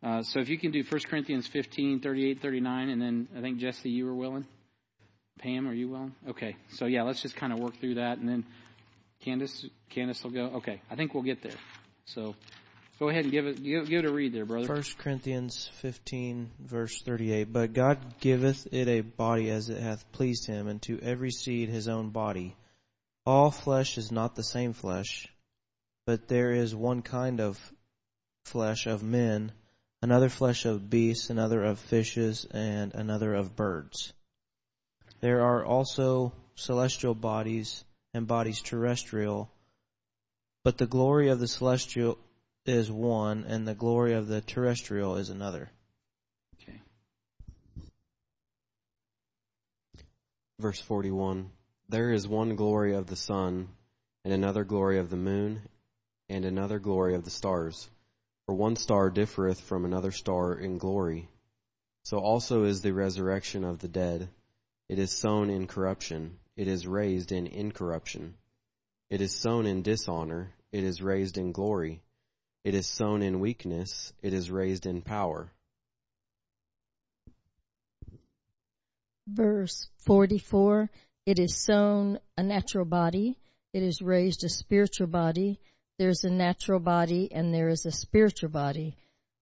Uh, 0.00 0.22
so 0.22 0.38
if 0.38 0.48
you 0.48 0.56
can 0.56 0.70
do 0.70 0.84
1 0.88 1.00
Corinthians 1.10 1.48
15, 1.48 2.00
38, 2.00 2.40
39, 2.40 2.88
and 2.90 3.02
then 3.02 3.26
I 3.36 3.40
think 3.40 3.58
Jesse, 3.58 3.90
you 3.90 4.06
were 4.06 4.14
willing. 4.14 4.46
Pam, 5.40 5.66
are 5.66 5.74
you 5.74 5.88
willing? 5.88 6.14
Okay. 6.28 6.54
So 6.74 6.84
yeah, 6.86 7.02
let's 7.02 7.20
just 7.20 7.34
kind 7.34 7.52
of 7.52 7.58
work 7.58 7.80
through 7.80 7.96
that, 7.96 8.18
and 8.18 8.28
then 8.28 8.44
Candace, 9.24 9.66
Candace 9.90 10.22
will 10.22 10.30
go. 10.30 10.44
Okay, 10.58 10.80
I 10.88 10.94
think 10.94 11.14
we'll 11.14 11.24
get 11.24 11.42
there. 11.42 11.56
So 12.04 12.36
go 12.98 13.08
ahead 13.08 13.24
and 13.24 13.32
give 13.32 13.46
it, 13.46 13.62
give, 13.62 13.88
give 13.88 14.04
it 14.04 14.08
a 14.08 14.12
read 14.12 14.32
there, 14.32 14.44
brother. 14.44 14.66
1 14.66 14.82
Corinthians 14.98 15.70
15, 15.80 16.50
verse 16.60 17.02
38. 17.02 17.52
But 17.52 17.72
God 17.72 17.98
giveth 18.20 18.68
it 18.72 18.88
a 18.88 19.00
body 19.00 19.50
as 19.50 19.68
it 19.68 19.80
hath 19.80 20.10
pleased 20.12 20.46
him, 20.46 20.68
and 20.68 20.80
to 20.82 21.00
every 21.00 21.30
seed 21.30 21.68
his 21.68 21.88
own 21.88 22.10
body. 22.10 22.56
All 23.24 23.50
flesh 23.50 23.98
is 23.98 24.12
not 24.12 24.34
the 24.36 24.44
same 24.44 24.72
flesh, 24.72 25.26
but 26.06 26.28
there 26.28 26.52
is 26.52 26.74
one 26.74 27.02
kind 27.02 27.40
of 27.40 27.58
flesh 28.44 28.86
of 28.86 29.02
men 29.02 29.52
another 30.02 30.28
flesh 30.28 30.64
of 30.64 30.88
beasts, 30.88 31.30
another 31.30 31.64
of 31.64 31.78
fishes, 31.78 32.46
and 32.50 32.94
another 32.94 33.34
of 33.34 33.56
birds. 33.56 34.12
There 35.20 35.42
are 35.42 35.64
also 35.64 36.32
celestial 36.54 37.14
bodies 37.14 37.84
and 38.14 38.26
bodies 38.26 38.60
terrestrial, 38.62 39.50
but 40.64 40.78
the 40.78 40.86
glory 40.86 41.30
of 41.30 41.40
the 41.40 41.48
celestial 41.48 42.18
is 42.68 42.90
one, 42.90 43.44
and 43.48 43.66
the 43.66 43.74
glory 43.74 44.14
of 44.14 44.28
the 44.28 44.40
terrestrial 44.40 45.16
is 45.16 45.30
another. 45.30 45.70
Okay. 46.60 46.80
Verse 50.58 50.80
41 50.80 51.50
There 51.88 52.12
is 52.12 52.26
one 52.26 52.56
glory 52.56 52.94
of 52.94 53.06
the 53.06 53.16
sun, 53.16 53.68
and 54.24 54.32
another 54.32 54.64
glory 54.64 54.98
of 54.98 55.10
the 55.10 55.16
moon, 55.16 55.62
and 56.28 56.44
another 56.44 56.78
glory 56.78 57.14
of 57.14 57.24
the 57.24 57.30
stars 57.30 57.88
for 58.46 58.54
one 58.54 58.76
star 58.76 59.10
differeth 59.10 59.60
from 59.60 59.84
another 59.84 60.12
star 60.12 60.54
in 60.54 60.78
glory. 60.78 61.28
So 62.04 62.18
also 62.18 62.62
is 62.62 62.80
the 62.80 62.94
resurrection 62.94 63.64
of 63.64 63.80
the 63.80 63.88
dead. 63.88 64.28
It 64.88 65.00
is 65.00 65.10
sown 65.10 65.50
in 65.50 65.66
corruption. 65.66 66.38
It 66.56 66.68
is 66.68 66.86
raised 66.86 67.32
in 67.32 67.48
incorruption. 67.48 68.34
It 69.10 69.20
is 69.20 69.34
sown 69.34 69.66
in 69.66 69.82
dishonor. 69.82 70.54
It 70.70 70.84
is 70.84 71.02
raised 71.02 71.38
in 71.38 71.50
glory. 71.50 72.02
It 72.66 72.74
is 72.74 72.86
sown 72.86 73.22
in 73.22 73.40
weakness. 73.40 74.12
It 74.22 74.34
is 74.34 74.50
raised 74.50 74.86
in 74.86 75.00
power. 75.00 75.52
Verse 79.28 79.88
44 80.04 80.90
It 81.24 81.38
is 81.38 81.56
sown 81.56 82.18
a 82.36 82.42
natural 82.42 82.84
body. 82.84 83.38
It 83.72 83.82
is 83.82 84.02
raised 84.02 84.44
a 84.44 84.48
spiritual 84.48 85.06
body 85.06 85.60
there's 85.98 86.24
a 86.24 86.30
natural 86.30 86.80
body 86.80 87.32
and 87.32 87.54
there 87.54 87.68
is 87.68 87.86
a 87.86 87.92
spiritual 87.92 88.50
body. 88.50 88.96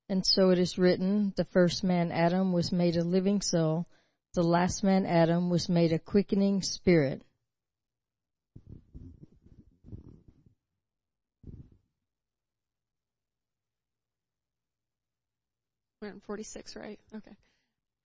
And 0.09 0.25
so 0.25 0.51
it 0.51 0.59
is 0.59 0.79
written, 0.79 1.33
the 1.37 1.45
first 1.45 1.83
man 1.83 2.13
Adam 2.13 2.53
was 2.53 2.71
made 2.71 2.97
a 2.97 3.03
living 3.03 3.41
soul, 3.41 3.87
the 4.35 4.43
last 4.43 4.85
man 4.85 5.07
Adam 5.07 5.51
was 5.51 5.69
made 5.69 5.93
a 5.93 5.99
quickening 5.99 6.63
spirit. 6.63 7.23
We're 16.05 16.21
46, 16.27 16.77
right? 16.77 17.01
Okay. 17.15 17.35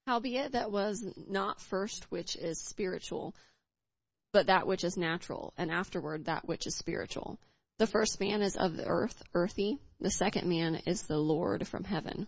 Howbeit 0.07 0.53
that 0.53 0.71
was 0.71 1.05
not 1.27 1.59
first 1.59 2.09
which 2.09 2.37
is 2.37 2.57
spiritual, 2.57 3.35
but 4.31 4.47
that 4.47 4.65
which 4.65 4.85
is 4.85 4.95
natural, 4.95 5.53
and 5.57 5.69
afterward 5.69 6.25
that 6.25 6.47
which 6.47 6.65
is 6.65 6.77
spiritual. 6.77 7.37
The 7.77 7.87
first 7.87 8.17
man 8.21 8.41
is 8.41 8.55
of 8.55 8.77
the 8.77 8.85
earth, 8.85 9.21
earthy. 9.33 9.79
The 9.99 10.11
second 10.11 10.47
man 10.47 10.75
is 10.85 11.01
the 11.01 11.17
Lord 11.17 11.67
from 11.67 11.83
heaven. 11.83 12.27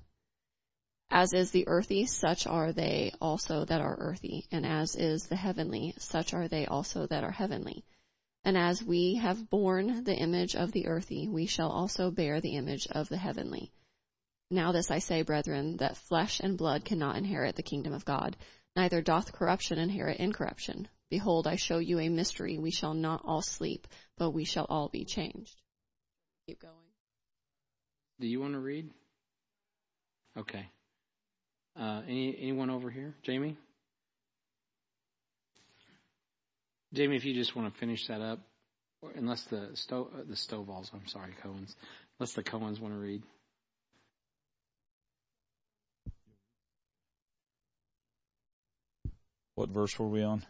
As 1.10 1.32
is 1.34 1.52
the 1.52 1.70
earthy, 1.70 2.06
such 2.06 2.46
are 2.48 2.74
they 2.74 3.14
also 3.22 3.64
that 3.64 3.80
are 3.80 3.96
earthy. 3.98 4.48
And 4.52 4.66
as 4.66 4.98
is 4.98 5.28
the 5.28 5.38
heavenly, 5.38 5.94
such 6.00 6.34
are 6.34 6.50
they 6.50 6.66
also 6.66 7.08
that 7.08 7.24
are 7.24 7.32
heavenly. 7.32 7.86
And 8.44 8.58
as 8.58 8.84
we 8.84 9.16
have 9.16 9.50
borne 9.50 10.04
the 10.04 10.18
image 10.18 10.54
of 10.54 10.74
the 10.74 10.88
earthy, 10.88 11.30
we 11.30 11.46
shall 11.46 11.70
also 11.70 12.12
bear 12.12 12.42
the 12.42 12.58
image 12.58 12.88
of 12.88 13.08
the 13.08 13.18
heavenly. 13.18 13.72
Now 14.52 14.74
this 14.74 14.92
I 14.92 15.00
say, 15.00 15.22
brethren, 15.22 15.78
that 15.78 15.96
flesh 15.96 16.42
and 16.42 16.58
blood 16.58 16.84
cannot 16.84 17.16
inherit 17.16 17.56
the 17.56 17.64
kingdom 17.64 17.94
of 17.94 18.04
God, 18.04 18.36
neither 18.76 19.02
doth 19.02 19.32
corruption 19.32 19.80
inherit 19.80 20.20
incorruption. 20.20 20.90
Behold, 21.10 21.48
I 21.48 21.56
show 21.56 21.78
you 21.78 22.00
a 22.00 22.10
mystery. 22.10 22.58
We 22.58 22.70
shall 22.70 22.94
not 22.94 23.22
all 23.24 23.42
sleep, 23.42 23.88
but 24.18 24.32
we 24.32 24.44
shall 24.44 24.66
all 24.70 24.90
be 24.90 25.06
changed. 25.06 25.56
Keep 26.48 26.62
going. 26.62 26.74
Do 28.20 28.28
you 28.28 28.42
want 28.42 28.54
to 28.54 28.60
read? 28.60 28.90
Okay. 30.38 30.68
Uh, 31.80 32.02
any 32.06 32.38
anyone 32.38 32.70
over 32.70 32.90
here? 32.90 33.16
Jamie? 33.24 33.58
Jamie, 36.94 37.16
if 37.16 37.24
you 37.24 37.34
just 37.34 37.56
want 37.56 37.74
to 37.74 37.80
finish 37.80 38.08
that 38.08 38.20
up, 38.20 38.40
unless 39.16 39.44
the 39.46 39.70
stove, 39.76 40.10
uh, 40.14 40.24
the 40.28 40.36
Stovall's, 40.36 40.92
I'm 40.94 41.08
sorry, 41.08 41.32
Cohen's, 41.42 41.74
unless 42.20 42.34
the 42.34 42.44
Cohen's 42.44 42.82
want 42.82 42.94
to 42.94 43.00
read. 43.00 43.24
What 49.56 49.70
verse 49.70 49.98
were 50.00 50.08
we 50.08 50.24
on? 50.24 50.46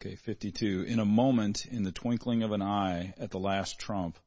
Okay, 0.00 0.16
52. 0.16 0.82
In 0.82 0.98
a 0.98 1.04
moment, 1.04 1.66
in 1.66 1.82
the 1.82 1.92
twinkling 1.92 2.42
of 2.42 2.52
an 2.52 2.62
eye, 2.62 3.14
at 3.18 3.30
the 3.30 3.38
last 3.38 3.78
trump, 3.78 4.18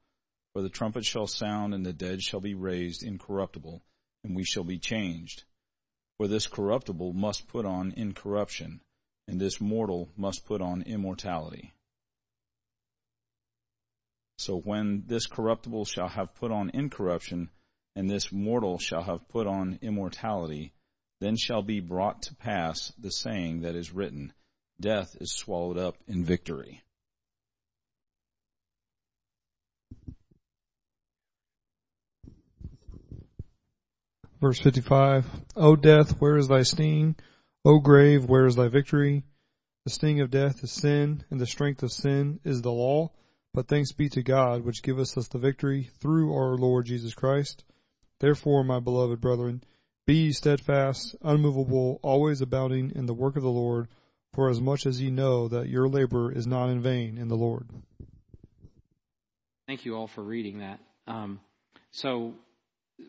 for 0.54 0.62
the 0.62 0.70
trumpet 0.70 1.06
shall 1.06 1.28
sound, 1.28 1.74
and 1.74 1.86
the 1.86 1.94
dead 1.94 2.24
shall 2.24 2.40
be 2.40 2.56
raised 2.56 3.04
incorruptible, 3.04 3.82
and 4.24 4.36
we 4.36 4.44
shall 4.44 4.64
be 4.64 4.80
changed. 4.80 5.44
For 6.18 6.28
this 6.28 6.48
corruptible 6.48 7.14
must 7.14 7.48
put 7.48 7.66
on 7.66 7.94
incorruption, 7.96 8.82
and 9.28 9.40
this 9.40 9.62
mortal 9.62 10.10
must 10.18 10.46
put 10.46 10.62
on 10.62 10.82
immortality. 10.82 11.74
So 14.40 14.58
when 14.58 15.04
this 15.06 15.28
corruptible 15.28 15.86
shall 15.86 16.08
have 16.08 16.34
put 16.36 16.52
on 16.52 16.72
incorruption, 16.72 17.52
and 17.96 18.10
this 18.10 18.32
mortal 18.32 18.80
shall 18.80 19.04
have 19.04 19.28
put 19.28 19.46
on 19.46 19.80
immortality, 19.82 20.74
then 21.20 21.36
shall 21.36 21.62
be 21.62 21.80
brought 21.80 22.24
to 22.24 22.36
pass 22.36 22.94
the 22.98 23.12
saying 23.12 23.62
that 23.62 23.76
is 23.76 23.92
written, 23.92 24.34
death 24.80 25.16
is 25.20 25.32
swallowed 25.32 25.78
up 25.78 25.98
in 26.08 26.24
victory. 26.24 26.82
Verse 34.40 34.60
55 34.60 35.26
O 35.58 35.76
death, 35.76 36.22
where 36.22 36.38
is 36.38 36.48
thy 36.48 36.64
sting? 36.64 37.16
O 37.66 37.80
grave, 37.80 38.24
where 38.24 38.46
is 38.46 38.56
thy 38.56 38.70
victory? 38.70 39.26
The 39.84 39.92
sting 39.92 40.22
of 40.22 40.32
death 40.32 40.64
is 40.64 40.72
sin, 40.72 41.26
and 41.30 41.42
the 41.42 41.46
strength 41.46 41.84
of 41.84 41.92
sin 41.92 42.40
is 42.46 42.62
the 42.62 42.72
law. 42.72 43.12
But 43.54 43.68
thanks 43.68 43.92
be 43.92 44.08
to 44.10 44.22
God, 44.22 44.64
which 44.64 44.84
giveth 44.84 45.18
us 45.18 45.28
the 45.28 45.40
victory 45.40 45.90
through 46.00 46.34
our 46.34 46.56
Lord 46.56 46.86
Jesus 46.86 47.14
Christ. 47.14 47.66
Therefore, 48.20 48.64
my 48.64 48.80
beloved 48.80 49.20
brethren, 49.20 49.64
be 50.10 50.32
steadfast, 50.32 51.16
unmovable, 51.22 52.00
always 52.02 52.42
abounding 52.42 52.94
in 52.96 53.06
the 53.06 53.14
work 53.14 53.36
of 53.36 53.44
the 53.44 53.48
Lord, 53.48 53.88
for 54.34 54.50
as 54.50 54.60
much 54.60 54.88
as 54.88 55.00
ye 55.00 55.12
know 55.12 55.48
that 55.48 55.70
your 55.70 55.88
labor 55.88 56.32
is 56.32 56.48
not 56.48 56.72
in 56.72 56.82
vain 56.82 57.20
in 57.20 57.28
the 57.28 57.36
Lord. 57.36 57.68
Thank 59.68 59.86
you 59.86 59.96
all 59.96 60.08
for 60.08 60.24
reading 60.24 60.62
that. 60.62 60.80
Um, 61.06 61.40
so, 61.92 62.34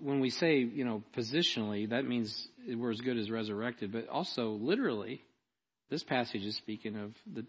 when 0.02 0.20
we 0.20 0.28
say, 0.28 0.58
you 0.58 0.84
know, 0.84 1.02
positionally, 1.16 1.88
that 1.88 2.04
means 2.04 2.46
we're 2.68 2.90
as 2.90 3.00
good 3.00 3.16
as 3.16 3.30
resurrected, 3.30 3.92
but 3.92 4.10
also 4.10 4.50
literally, 4.50 5.22
this 5.88 6.02
passage 6.02 6.44
is 6.44 6.56
speaking 6.56 6.96
of 6.96 7.14
the 7.32 7.46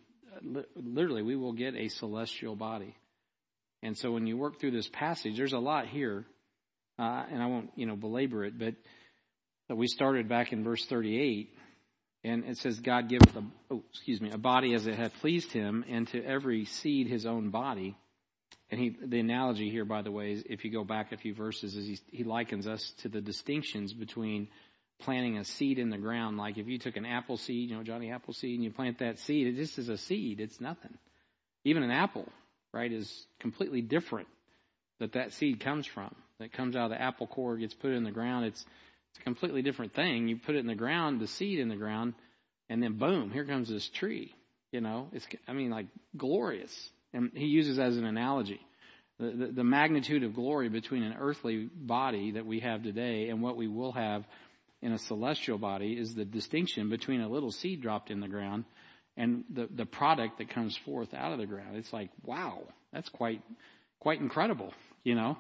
literally 0.77 1.23
we 1.23 1.35
will 1.35 1.51
get 1.51 1.75
a 1.75 1.89
celestial 1.89 2.55
body. 2.55 2.95
And 3.83 3.97
so 3.97 4.13
when 4.13 4.27
you 4.27 4.37
work 4.37 4.61
through 4.61 4.71
this 4.71 4.87
passage, 4.87 5.35
there's 5.35 5.51
a 5.51 5.59
lot 5.59 5.87
here, 5.87 6.25
uh, 6.97 7.25
and 7.29 7.43
I 7.43 7.47
won't, 7.47 7.71
you 7.75 7.85
know, 7.85 7.97
belabor 7.97 8.45
it, 8.45 8.57
but 8.57 8.75
that 9.71 9.77
we 9.77 9.87
started 9.87 10.27
back 10.27 10.51
in 10.51 10.65
verse 10.65 10.85
38, 10.85 11.49
and 12.25 12.43
it 12.43 12.57
says, 12.57 12.81
God 12.81 13.07
giveth 13.07 13.33
a, 13.37 13.43
oh, 13.69 13.81
excuse 13.89 14.19
me, 14.19 14.29
a 14.29 14.37
body 14.37 14.73
as 14.73 14.85
it 14.85 14.95
hath 14.95 15.13
pleased 15.21 15.53
him, 15.53 15.85
and 15.87 16.09
to 16.09 16.21
every 16.21 16.65
seed 16.65 17.07
his 17.07 17.25
own 17.25 17.51
body. 17.51 17.95
And 18.69 18.81
he, 18.81 18.97
the 19.01 19.21
analogy 19.21 19.69
here, 19.69 19.85
by 19.85 20.01
the 20.01 20.11
way, 20.11 20.33
is 20.33 20.43
if 20.45 20.65
you 20.65 20.71
go 20.71 20.83
back 20.83 21.13
a 21.13 21.17
few 21.17 21.33
verses, 21.33 21.77
is 21.77 21.87
he, 21.87 22.17
he 22.17 22.23
likens 22.25 22.67
us 22.67 22.93
to 23.03 23.07
the 23.07 23.21
distinctions 23.21 23.93
between 23.93 24.49
planting 24.99 25.37
a 25.37 25.45
seed 25.45 25.79
in 25.79 25.89
the 25.89 25.97
ground. 25.97 26.35
Like 26.35 26.57
if 26.57 26.67
you 26.67 26.77
took 26.77 26.97
an 26.97 27.05
apple 27.05 27.37
seed, 27.37 27.69
you 27.69 27.77
know, 27.77 27.83
Johnny 27.83 28.11
apple 28.11 28.33
seed, 28.33 28.55
and 28.55 28.65
you 28.65 28.71
plant 28.71 28.99
that 28.99 29.19
seed, 29.19 29.47
it 29.47 29.55
just 29.55 29.79
is 29.79 29.87
a 29.87 29.97
seed. 29.97 30.41
It's 30.41 30.59
nothing. 30.59 30.97
Even 31.63 31.81
an 31.83 31.91
apple, 31.91 32.27
right, 32.73 32.91
is 32.91 33.25
completely 33.39 33.81
different 33.81 34.27
that 34.99 35.13
that 35.13 35.31
seed 35.31 35.61
comes 35.61 35.87
from. 35.87 36.13
That 36.39 36.51
comes 36.51 36.75
out 36.75 36.91
of 36.91 36.97
the 36.97 37.01
apple 37.01 37.27
core, 37.27 37.55
gets 37.55 37.73
put 37.73 37.91
in 37.91 38.03
the 38.03 38.11
ground. 38.11 38.47
It's, 38.47 38.65
it's 39.11 39.19
a 39.19 39.23
completely 39.23 39.61
different 39.61 39.93
thing. 39.93 40.27
You 40.27 40.37
put 40.37 40.55
it 40.55 40.59
in 40.59 40.67
the 40.67 40.75
ground, 40.75 41.19
the 41.19 41.27
seed 41.27 41.59
in 41.59 41.69
the 41.69 41.75
ground, 41.75 42.13
and 42.69 42.81
then 42.81 42.97
boom, 42.97 43.31
here 43.31 43.45
comes 43.45 43.69
this 43.69 43.87
tree. 43.89 44.33
You 44.71 44.81
know, 44.81 45.09
it's, 45.11 45.27
I 45.47 45.53
mean, 45.53 45.69
like 45.69 45.87
glorious. 46.15 46.89
And 47.13 47.31
he 47.33 47.45
uses 47.45 47.77
as 47.77 47.97
an 47.97 48.05
analogy 48.05 48.61
the, 49.21 49.31
the, 49.31 49.47
the 49.47 49.63
magnitude 49.63 50.23
of 50.23 50.33
glory 50.33 50.67
between 50.67 51.03
an 51.03 51.15
earthly 51.19 51.69
body 51.73 52.31
that 52.31 52.45
we 52.45 52.59
have 52.61 52.83
today 52.83 53.29
and 53.29 53.41
what 53.41 53.55
we 53.55 53.67
will 53.67 53.91
have 53.91 54.25
in 54.81 54.91
a 54.91 54.97
celestial 54.97 55.59
body 55.59 55.93
is 55.93 56.15
the 56.15 56.25
distinction 56.25 56.89
between 56.89 57.21
a 57.21 57.29
little 57.29 57.51
seed 57.51 57.81
dropped 57.81 58.09
in 58.09 58.19
the 58.19 58.27
ground 58.27 58.65
and 59.15 59.43
the, 59.53 59.69
the 59.75 59.85
product 59.85 60.39
that 60.39 60.49
comes 60.49 60.75
forth 60.77 61.13
out 61.13 61.31
of 61.31 61.37
the 61.37 61.45
ground. 61.45 61.75
It's 61.75 61.93
like, 61.93 62.09
wow, 62.23 62.63
that's 62.91 63.09
quite, 63.09 63.41
quite 63.99 64.19
incredible, 64.19 64.73
you 65.03 65.13
know? 65.13 65.37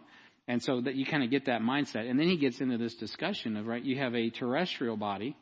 And 0.47 0.61
so 0.61 0.81
that 0.81 0.95
you 0.95 1.05
kind 1.05 1.23
of 1.23 1.29
get 1.29 1.45
that 1.45 1.61
mindset. 1.61 2.09
And 2.09 2.19
then 2.19 2.27
he 2.27 2.37
gets 2.37 2.61
into 2.61 2.77
this 2.77 2.95
discussion 2.95 3.57
of, 3.57 3.67
right, 3.67 3.83
you 3.83 3.97
have 3.97 4.15
a 4.15 4.29
terrestrial 4.29 4.97
body, 4.97 5.35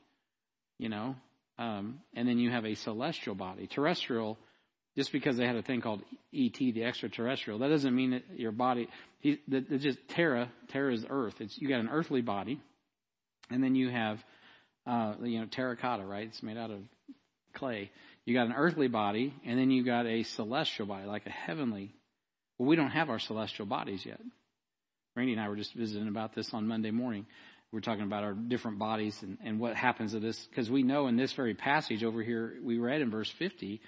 you 0.77 0.89
know, 0.89 1.15
um, 1.57 1.99
and 2.15 2.27
then 2.27 2.37
you 2.37 2.51
have 2.51 2.65
a 2.65 2.75
celestial 2.75 3.35
body. 3.35 3.67
Terrestrial, 3.67 4.37
just 4.95 5.11
because 5.11 5.37
they 5.37 5.45
had 5.45 5.55
a 5.55 5.61
thing 5.61 5.81
called 5.81 6.01
ET, 6.33 6.57
the 6.57 6.83
extraterrestrial, 6.83 7.59
that 7.59 7.69
doesn't 7.69 7.95
mean 7.95 8.11
that 8.11 8.23
your 8.35 8.51
body, 8.51 8.87
he, 9.19 9.39
that, 9.49 9.69
just 9.79 9.99
Terra, 10.09 10.51
Terra 10.69 10.93
is 10.93 11.05
earth. 11.09 11.35
It's, 11.39 11.57
you 11.57 11.67
got 11.67 11.79
an 11.79 11.89
earthly 11.89 12.21
body, 12.21 12.59
and 13.49 13.63
then 13.63 13.75
you 13.75 13.89
have, 13.89 14.23
uh, 14.85 15.15
you 15.23 15.39
know, 15.39 15.47
terracotta, 15.47 16.05
right? 16.05 16.27
It's 16.27 16.43
made 16.43 16.57
out 16.57 16.71
of 16.71 16.79
clay. 17.53 17.91
You 18.25 18.33
got 18.33 18.47
an 18.47 18.53
earthly 18.53 18.87
body, 18.87 19.33
and 19.45 19.59
then 19.59 19.71
you 19.71 19.83
got 19.83 20.05
a 20.05 20.23
celestial 20.23 20.85
body, 20.85 21.07
like 21.07 21.25
a 21.25 21.31
heavenly. 21.31 21.93
Well, 22.57 22.69
we 22.69 22.75
don't 22.75 22.91
have 22.91 23.09
our 23.09 23.19
celestial 23.19 23.65
bodies 23.65 24.05
yet. 24.05 24.19
Randy 25.19 25.33
and 25.33 25.41
I 25.41 25.49
were 25.49 25.57
just 25.57 25.73
visiting 25.73 26.07
about 26.07 26.33
this 26.33 26.53
on 26.53 26.65
Monday 26.65 26.91
morning. 26.91 27.25
We're 27.73 27.81
talking 27.81 28.05
about 28.05 28.23
our 28.23 28.31
different 28.31 28.79
bodies 28.79 29.21
and, 29.21 29.37
and 29.43 29.59
what 29.59 29.75
happens 29.75 30.13
to 30.13 30.21
this, 30.21 30.41
because 30.45 30.71
we 30.71 30.81
know 30.81 31.07
in 31.07 31.17
this 31.17 31.33
very 31.33 31.55
passage 31.55 32.05
over 32.05 32.23
here, 32.23 32.53
we 32.63 32.77
read 32.77 33.01
in 33.01 33.11
verse 33.11 33.29
50, 33.37 33.81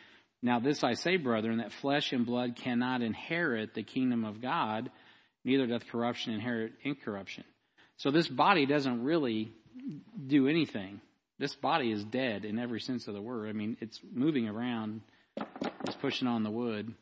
Now 0.43 0.59
this 0.59 0.83
I 0.83 0.95
say, 0.95 1.15
brethren, 1.15 1.59
that 1.59 1.71
flesh 1.71 2.11
and 2.11 2.25
blood 2.25 2.57
cannot 2.57 3.01
inherit 3.01 3.73
the 3.73 3.81
kingdom 3.81 4.25
of 4.25 4.41
God, 4.41 4.91
neither 5.45 5.67
doth 5.67 5.87
corruption 5.87 6.33
inherit 6.33 6.73
incorruption. 6.83 7.45
So 7.95 8.11
this 8.11 8.27
body 8.27 8.65
doesn't 8.65 9.01
really 9.01 9.53
do 10.27 10.49
anything. 10.49 10.99
This 11.39 11.55
body 11.55 11.93
is 11.93 12.03
dead 12.03 12.43
in 12.43 12.59
every 12.59 12.81
sense 12.81 13.07
of 13.07 13.13
the 13.13 13.21
word. 13.21 13.47
I 13.47 13.53
mean, 13.53 13.77
it's 13.79 14.01
moving 14.13 14.49
around, 14.49 14.99
it's 15.37 15.95
pushing 16.01 16.27
on 16.27 16.43
the 16.43 16.51
wood, 16.51 16.93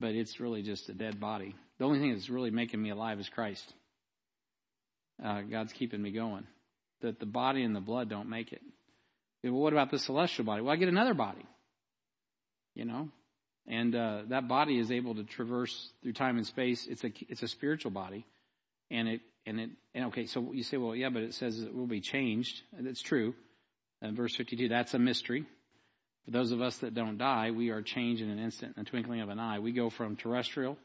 but 0.00 0.14
it's 0.14 0.40
really 0.40 0.62
just 0.62 0.88
a 0.88 0.94
dead 0.94 1.20
body. 1.20 1.54
The 1.78 1.84
only 1.84 1.98
thing 1.98 2.12
that's 2.12 2.30
really 2.30 2.50
making 2.50 2.80
me 2.82 2.90
alive 2.90 3.20
is 3.20 3.28
Christ. 3.28 3.72
Uh, 5.22 5.42
God's 5.42 5.72
keeping 5.72 6.00
me 6.00 6.10
going. 6.10 6.46
That 7.02 7.20
the 7.20 7.26
body 7.26 7.62
and 7.62 7.74
the 7.74 7.80
blood 7.80 8.08
don't 8.08 8.28
make 8.28 8.52
it. 8.52 8.62
Well, 9.44 9.52
what 9.52 9.72
about 9.72 9.90
the 9.90 9.98
celestial 9.98 10.44
body? 10.44 10.62
Well, 10.62 10.72
I 10.72 10.76
get 10.76 10.88
another 10.88 11.14
body. 11.14 11.44
You 12.74 12.84
know, 12.84 13.08
and 13.66 13.94
uh, 13.94 14.22
that 14.28 14.48
body 14.48 14.78
is 14.78 14.90
able 14.90 15.14
to 15.14 15.24
traverse 15.24 15.90
through 16.02 16.12
time 16.12 16.36
and 16.36 16.46
space. 16.46 16.86
It's 16.86 17.04
a 17.04 17.12
it's 17.28 17.42
a 17.42 17.48
spiritual 17.48 17.90
body, 17.90 18.26
and 18.90 19.08
it 19.08 19.20
and 19.46 19.60
it, 19.60 19.70
and 19.94 20.06
okay, 20.06 20.26
so 20.26 20.52
you 20.52 20.62
say, 20.62 20.76
well, 20.76 20.94
yeah, 20.94 21.08
but 21.08 21.22
it 21.22 21.34
says 21.34 21.58
it 21.58 21.74
will 21.74 21.86
be 21.86 22.00
changed. 22.00 22.62
That's 22.78 23.00
true. 23.00 23.34
Verse 24.02 24.36
52, 24.36 24.68
that's 24.68 24.94
a 24.94 24.98
mystery. 24.98 25.46
For 26.26 26.30
those 26.30 26.52
of 26.52 26.60
us 26.60 26.76
that 26.78 26.94
don't 26.94 27.18
die, 27.18 27.50
we 27.50 27.70
are 27.70 27.82
changed 27.82 28.22
in 28.22 28.28
an 28.28 28.38
instant, 28.38 28.76
in 28.76 28.84
the 28.84 28.90
twinkling 28.90 29.20
of 29.20 29.30
an 29.30 29.40
eye. 29.40 29.58
We 29.58 29.72
go 29.72 29.90
from 29.90 30.16
terrestrial 30.16 30.76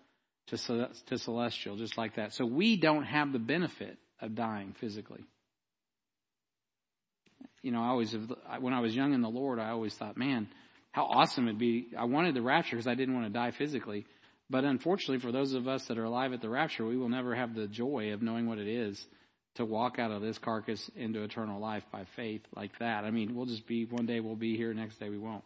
to, 0.51 0.89
to 1.07 1.17
celestial, 1.17 1.77
just 1.77 1.97
like 1.97 2.15
that. 2.15 2.33
So 2.33 2.45
we 2.45 2.77
don't 2.77 3.03
have 3.03 3.33
the 3.33 3.39
benefit 3.39 3.97
of 4.21 4.35
dying 4.35 4.75
physically. 4.79 5.25
You 7.61 7.71
know, 7.71 7.81
I 7.81 7.87
always, 7.87 8.15
when 8.59 8.73
I 8.73 8.79
was 8.79 8.95
young 8.95 9.13
in 9.13 9.21
the 9.21 9.29
Lord, 9.29 9.59
I 9.59 9.69
always 9.69 9.93
thought, 9.93 10.17
man, 10.17 10.47
how 10.91 11.05
awesome 11.05 11.47
it'd 11.47 11.59
be. 11.59 11.89
I 11.97 12.05
wanted 12.05 12.35
the 12.35 12.41
rapture 12.41 12.75
because 12.75 12.87
I 12.87 12.95
didn't 12.95 13.13
want 13.13 13.27
to 13.27 13.33
die 13.33 13.51
physically. 13.51 14.05
But 14.49 14.65
unfortunately, 14.65 15.19
for 15.19 15.31
those 15.31 15.53
of 15.53 15.67
us 15.67 15.85
that 15.87 15.97
are 15.97 16.03
alive 16.03 16.33
at 16.33 16.41
the 16.41 16.49
rapture, 16.49 16.85
we 16.85 16.97
will 16.97 17.09
never 17.09 17.33
have 17.33 17.55
the 17.55 17.67
joy 17.67 18.11
of 18.13 18.21
knowing 18.21 18.47
what 18.47 18.57
it 18.57 18.67
is 18.67 19.03
to 19.55 19.65
walk 19.65 19.99
out 19.99 20.11
of 20.11 20.21
this 20.21 20.37
carcass 20.37 20.89
into 20.95 21.23
eternal 21.23 21.59
life 21.59 21.83
by 21.91 22.05
faith 22.15 22.41
like 22.55 22.71
that. 22.79 23.05
I 23.05 23.11
mean, 23.11 23.35
we'll 23.35 23.45
just 23.45 23.67
be, 23.67 23.85
one 23.85 24.05
day 24.05 24.19
we'll 24.19 24.35
be 24.35 24.57
here, 24.57 24.73
next 24.73 24.99
day 24.99 25.09
we 25.09 25.17
won't. 25.17 25.43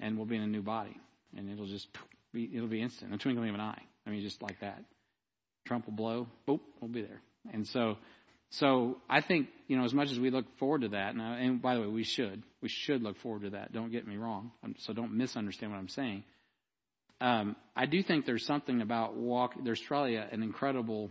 And 0.00 0.16
we'll 0.16 0.26
be 0.26 0.36
in 0.36 0.42
a 0.42 0.46
new 0.46 0.62
body. 0.62 0.96
And 1.36 1.50
it'll 1.50 1.66
just 1.66 1.86
be, 2.32 2.50
it'll 2.52 2.68
be 2.68 2.82
instant, 2.82 3.14
a 3.14 3.18
twinkling 3.18 3.48
of 3.50 3.54
an 3.54 3.60
eye. 3.60 3.82
I 4.06 4.10
mean, 4.10 4.22
just 4.22 4.42
like 4.42 4.60
that. 4.60 4.82
Trump 5.66 5.86
will 5.86 5.94
blow, 5.94 6.28
boop, 6.48 6.60
we'll 6.80 6.90
be 6.90 7.02
there. 7.02 7.20
And 7.52 7.66
so, 7.66 7.96
so 8.50 8.98
I 9.10 9.20
think, 9.20 9.48
you 9.66 9.76
know, 9.76 9.84
as 9.84 9.92
much 9.92 10.10
as 10.10 10.18
we 10.18 10.30
look 10.30 10.44
forward 10.58 10.82
to 10.82 10.88
that, 10.90 11.14
and, 11.14 11.20
uh, 11.20 11.24
and 11.24 11.60
by 11.60 11.74
the 11.74 11.80
way, 11.80 11.88
we 11.88 12.04
should, 12.04 12.42
we 12.62 12.68
should 12.68 13.02
look 13.02 13.18
forward 13.18 13.42
to 13.42 13.50
that. 13.50 13.72
Don't 13.72 13.90
get 13.90 14.06
me 14.06 14.16
wrong. 14.16 14.52
So 14.78 14.92
don't 14.92 15.16
misunderstand 15.16 15.72
what 15.72 15.78
I'm 15.78 15.88
saying 15.88 16.22
um, 17.20 17.56
I 17.74 17.86
do 17.86 18.02
think 18.02 18.26
there's 18.26 18.44
something 18.44 18.80
about 18.82 19.16
walk. 19.16 19.54
There's 19.62 19.80
probably 19.80 20.16
a, 20.16 20.28
an 20.30 20.42
incredible 20.42 21.10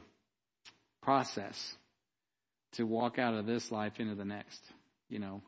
process 1.02 1.56
to 2.74 2.84
walk 2.84 3.18
out 3.18 3.34
of 3.34 3.46
this 3.46 3.72
life 3.72 3.94
into 3.98 4.16
the 4.16 4.26
next. 4.26 4.60
You 5.10 5.20
know, 5.20 5.42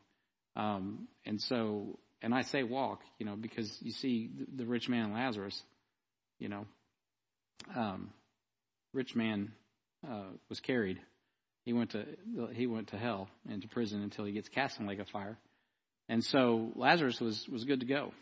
um, 0.56 1.08
and 1.24 1.40
so, 1.40 1.98
and 2.22 2.34
I 2.34 2.42
say 2.42 2.62
walk, 2.62 3.00
you 3.18 3.26
know, 3.26 3.36
because 3.36 3.70
you 3.80 3.92
see 3.92 4.30
the, 4.36 4.64
the 4.64 4.66
rich 4.66 4.88
man 4.88 5.06
and 5.06 5.14
Lazarus. 5.14 5.60
You 6.38 6.48
know, 6.48 6.66
um, 7.74 8.10
rich 8.92 9.14
man 9.14 9.52
uh, 10.08 10.30
was 10.48 10.60
carried. 10.60 10.98
He 11.64 11.72
went 11.72 11.90
to 11.90 12.04
he 12.52 12.66
went 12.66 12.88
to 12.88 12.96
hell 12.96 13.28
and 13.48 13.60
to 13.62 13.68
prison 13.68 14.02
until 14.02 14.24
he 14.24 14.32
gets 14.32 14.48
cast 14.48 14.78
in 14.78 14.86
the 14.86 14.90
lake 14.90 15.00
of 15.00 15.08
fire. 15.08 15.38
And 16.08 16.24
so 16.24 16.72
Lazarus 16.76 17.20
was 17.20 17.46
was 17.48 17.64
good 17.64 17.80
to 17.80 17.86
go. 17.86 18.12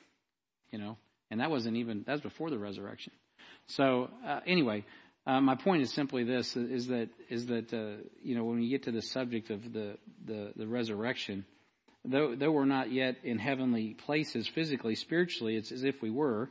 You 0.73 0.81
know, 0.81 0.97
and 1.31 1.41
that 1.41 1.51
wasn't 1.51 1.77
even, 1.77 2.03
that 2.07 2.13
was 2.13 2.21
before 2.21 2.51
the 2.51 2.59
resurrection. 2.59 3.13
So, 3.69 4.11
uh, 4.27 4.41
anyway, 4.47 4.85
uh, 5.27 5.41
my 5.41 5.55
point 5.55 5.83
is 5.83 5.93
simply 5.93 6.25
this, 6.25 6.57
is 6.57 6.89
that, 6.89 7.09
is 7.31 7.47
that, 7.47 7.73
uh, 7.73 8.03
you 8.23 8.35
know, 8.35 8.45
when 8.45 8.59
we 8.59 8.69
get 8.69 8.83
to 8.83 8.91
the 8.91 9.01
subject 9.01 9.51
of 9.51 9.73
the, 9.73 9.97
the, 10.25 10.53
the 10.57 10.67
resurrection, 10.67 11.45
though, 12.05 12.35
though 12.35 12.51
we're 12.51 12.65
not 12.65 12.93
yet 12.93 13.17
in 13.23 13.39
heavenly 13.39 13.95
places 13.95 14.49
physically, 14.49 14.97
spiritually, 14.97 15.57
it's 15.57 15.73
as 15.73 15.85
if 15.85 16.03
we 16.03 16.11
were. 16.11 16.51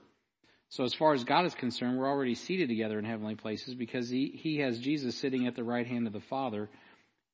So 0.70 0.84
as 0.84 0.94
far 0.94 1.14
as 1.14 1.24
God 1.24 1.46
is 1.46 1.56
concerned, 1.56 1.98
we're 1.98 2.10
already 2.10 2.36
seated 2.36 2.70
together 2.70 3.00
in 3.00 3.06
heavenly 3.06 3.36
places 3.36 3.76
because 3.76 4.10
he, 4.10 4.28
he 4.42 4.58
has 4.60 4.80
Jesus 4.80 5.18
sitting 5.18 5.48
at 5.48 5.56
the 5.56 5.64
right 5.64 5.86
hand 5.86 6.08
of 6.08 6.14
the 6.14 6.20
Father 6.20 6.70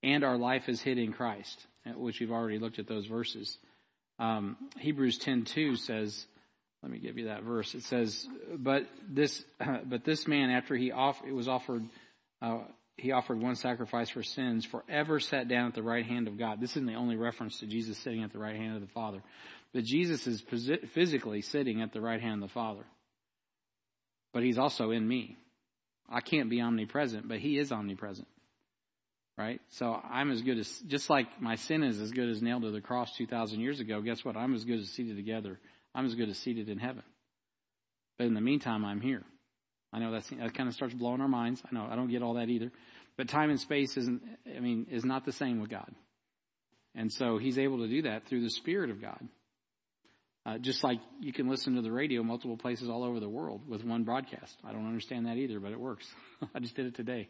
and 0.03 0.23
our 0.23 0.37
life 0.37 0.67
is 0.67 0.81
hid 0.81 0.97
in 0.97 1.13
Christ, 1.13 1.65
which 1.95 2.19
we've 2.19 2.31
already 2.31 2.59
looked 2.59 2.79
at 2.79 2.87
those 2.87 3.05
verses. 3.05 3.57
Um, 4.19 4.57
Hebrews 4.77 5.19
10:2 5.19 5.77
says, 5.77 6.25
let 6.83 6.91
me 6.91 6.97
give 6.97 7.17
you 7.17 7.25
that 7.25 7.43
verse. 7.43 7.75
It 7.75 7.83
says, 7.83 8.27
"But 8.57 8.87
this, 9.07 9.43
but 9.85 10.03
this 10.03 10.27
man, 10.27 10.49
after 10.49 10.75
he 10.75 10.91
off, 10.91 11.21
it 11.25 11.33
was 11.33 11.47
offered, 11.47 11.83
uh, 12.41 12.59
he 12.97 13.11
offered 13.11 13.39
one 13.39 13.55
sacrifice 13.55 14.09
for 14.09 14.23
sins, 14.23 14.65
forever 14.65 15.19
sat 15.19 15.47
down 15.47 15.67
at 15.67 15.73
the 15.75 15.83
right 15.83 16.05
hand 16.05 16.27
of 16.27 16.37
God." 16.37 16.59
This 16.59 16.71
isn't 16.71 16.87
the 16.87 16.95
only 16.95 17.17
reference 17.17 17.59
to 17.59 17.67
Jesus 17.67 17.97
sitting 17.99 18.23
at 18.23 18.31
the 18.31 18.39
right 18.39 18.55
hand 18.55 18.75
of 18.75 18.81
the 18.81 18.93
Father, 18.93 19.21
but 19.73 19.83
Jesus 19.83 20.25
is 20.25 20.43
physically 20.93 21.41
sitting 21.41 21.81
at 21.81 21.93
the 21.93 22.01
right 22.01 22.21
hand 22.21 22.43
of 22.43 22.49
the 22.49 22.53
Father. 22.53 22.85
But 24.33 24.43
he's 24.43 24.57
also 24.57 24.91
in 24.91 25.07
me. 25.07 25.37
I 26.09 26.21
can't 26.21 26.49
be 26.49 26.61
omnipresent, 26.61 27.27
but 27.27 27.39
he 27.39 27.57
is 27.57 27.71
omnipresent. 27.71 28.27
Right? 29.37 29.61
So 29.69 29.93
I'm 29.93 30.31
as 30.31 30.41
good 30.41 30.59
as, 30.59 30.69
just 30.87 31.09
like 31.09 31.41
my 31.41 31.55
sin 31.55 31.83
is 31.83 31.99
as 31.99 32.11
good 32.11 32.29
as 32.29 32.41
nailed 32.41 32.63
to 32.63 32.71
the 32.71 32.81
cross 32.81 33.15
2,000 33.17 33.59
years 33.59 33.79
ago, 33.79 34.01
guess 34.01 34.23
what? 34.23 34.35
I'm 34.37 34.53
as 34.53 34.65
good 34.65 34.79
as 34.79 34.89
seated 34.89 35.15
together 35.15 35.59
I'm 35.93 36.05
as 36.05 36.15
good 36.15 36.29
as 36.29 36.37
seated 36.37 36.69
in 36.69 36.77
heaven. 36.77 37.03
But 38.17 38.27
in 38.27 38.33
the 38.33 38.41
meantime, 38.41 38.85
I'm 38.85 39.01
here. 39.01 39.23
I 39.93 39.99
know 39.99 40.11
that's, 40.11 40.29
that 40.29 40.53
kind 40.53 40.69
of 40.69 40.75
starts 40.75 40.93
blowing 40.93 41.21
our 41.21 41.27
minds. 41.27 41.61
I 41.69 41.73
know 41.73 41.87
I 41.89 41.95
don't 41.95 42.09
get 42.09 42.23
all 42.23 42.35
that 42.35 42.49
either. 42.49 42.71
But 43.17 43.27
time 43.27 43.49
and 43.49 43.59
space 43.59 43.97
isn't, 43.97 44.21
I 44.55 44.59
mean, 44.59 44.87
is 44.89 45.03
not 45.03 45.25
the 45.25 45.33
same 45.33 45.59
with 45.59 45.69
God. 45.69 45.93
And 46.95 47.11
so 47.11 47.37
he's 47.37 47.57
able 47.57 47.79
to 47.79 47.87
do 47.87 48.03
that 48.03 48.27
through 48.27 48.41
the 48.41 48.49
Spirit 48.49 48.89
of 48.89 49.01
God. 49.01 49.19
Uh, 50.43 50.57
just 50.57 50.83
like 50.83 50.99
you 51.19 51.31
can 51.31 51.47
listen 51.47 51.75
to 51.75 51.83
the 51.83 51.91
radio 51.91 52.23
multiple 52.23 52.57
places 52.57 52.89
all 52.89 53.03
over 53.03 53.19
the 53.19 53.29
world 53.29 53.61
with 53.67 53.83
one 53.83 54.03
broadcast. 54.03 54.55
I 54.63 54.71
don't 54.71 54.87
understand 54.87 55.27
that 55.27 55.37
either, 55.37 55.59
but 55.59 55.71
it 55.71 55.79
works. 55.79 56.07
I 56.55 56.59
just 56.59 56.75
did 56.75 56.87
it 56.87 56.95
today. 56.95 57.29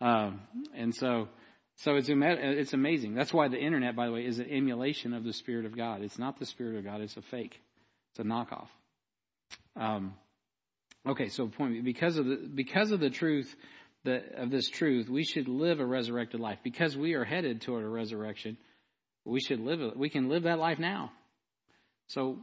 Um, 0.00 0.40
and 0.74 0.92
so, 0.92 1.28
so 1.76 1.94
it's, 1.94 2.08
it's 2.10 2.72
amazing. 2.72 3.14
That's 3.14 3.32
why 3.32 3.46
the 3.46 3.58
internet, 3.58 3.94
by 3.94 4.06
the 4.06 4.12
way, 4.12 4.26
is 4.26 4.40
an 4.40 4.50
emulation 4.50 5.14
of 5.14 5.22
the 5.22 5.32
Spirit 5.32 5.66
of 5.66 5.76
God. 5.76 6.02
It's 6.02 6.18
not 6.18 6.40
the 6.40 6.46
Spirit 6.46 6.78
of 6.78 6.84
God, 6.84 7.00
it's 7.00 7.16
a 7.16 7.22
fake. 7.22 7.60
It's 8.10 8.18
a 8.18 8.24
knockoff. 8.24 8.68
Um, 9.76 10.14
okay, 11.06 11.28
so 11.28 11.46
point 11.46 11.84
because 11.84 12.18
of 12.18 12.26
the 12.26 12.36
because 12.52 12.90
of 12.90 12.98
the 12.98 13.10
truth 13.10 13.54
of 14.04 14.50
this 14.50 14.68
truth, 14.68 15.08
we 15.08 15.22
should 15.22 15.46
live 15.46 15.78
a 15.78 15.86
resurrected 15.86 16.40
life 16.40 16.58
because 16.64 16.96
we 16.96 17.14
are 17.14 17.24
headed 17.24 17.60
toward 17.60 17.84
a 17.84 17.88
resurrection. 17.88 18.56
We 19.24 19.40
should 19.40 19.60
live. 19.60 19.94
We 19.94 20.08
can 20.08 20.28
live 20.28 20.44
that 20.44 20.58
life 20.58 20.78
now. 20.78 21.12
So 22.08 22.38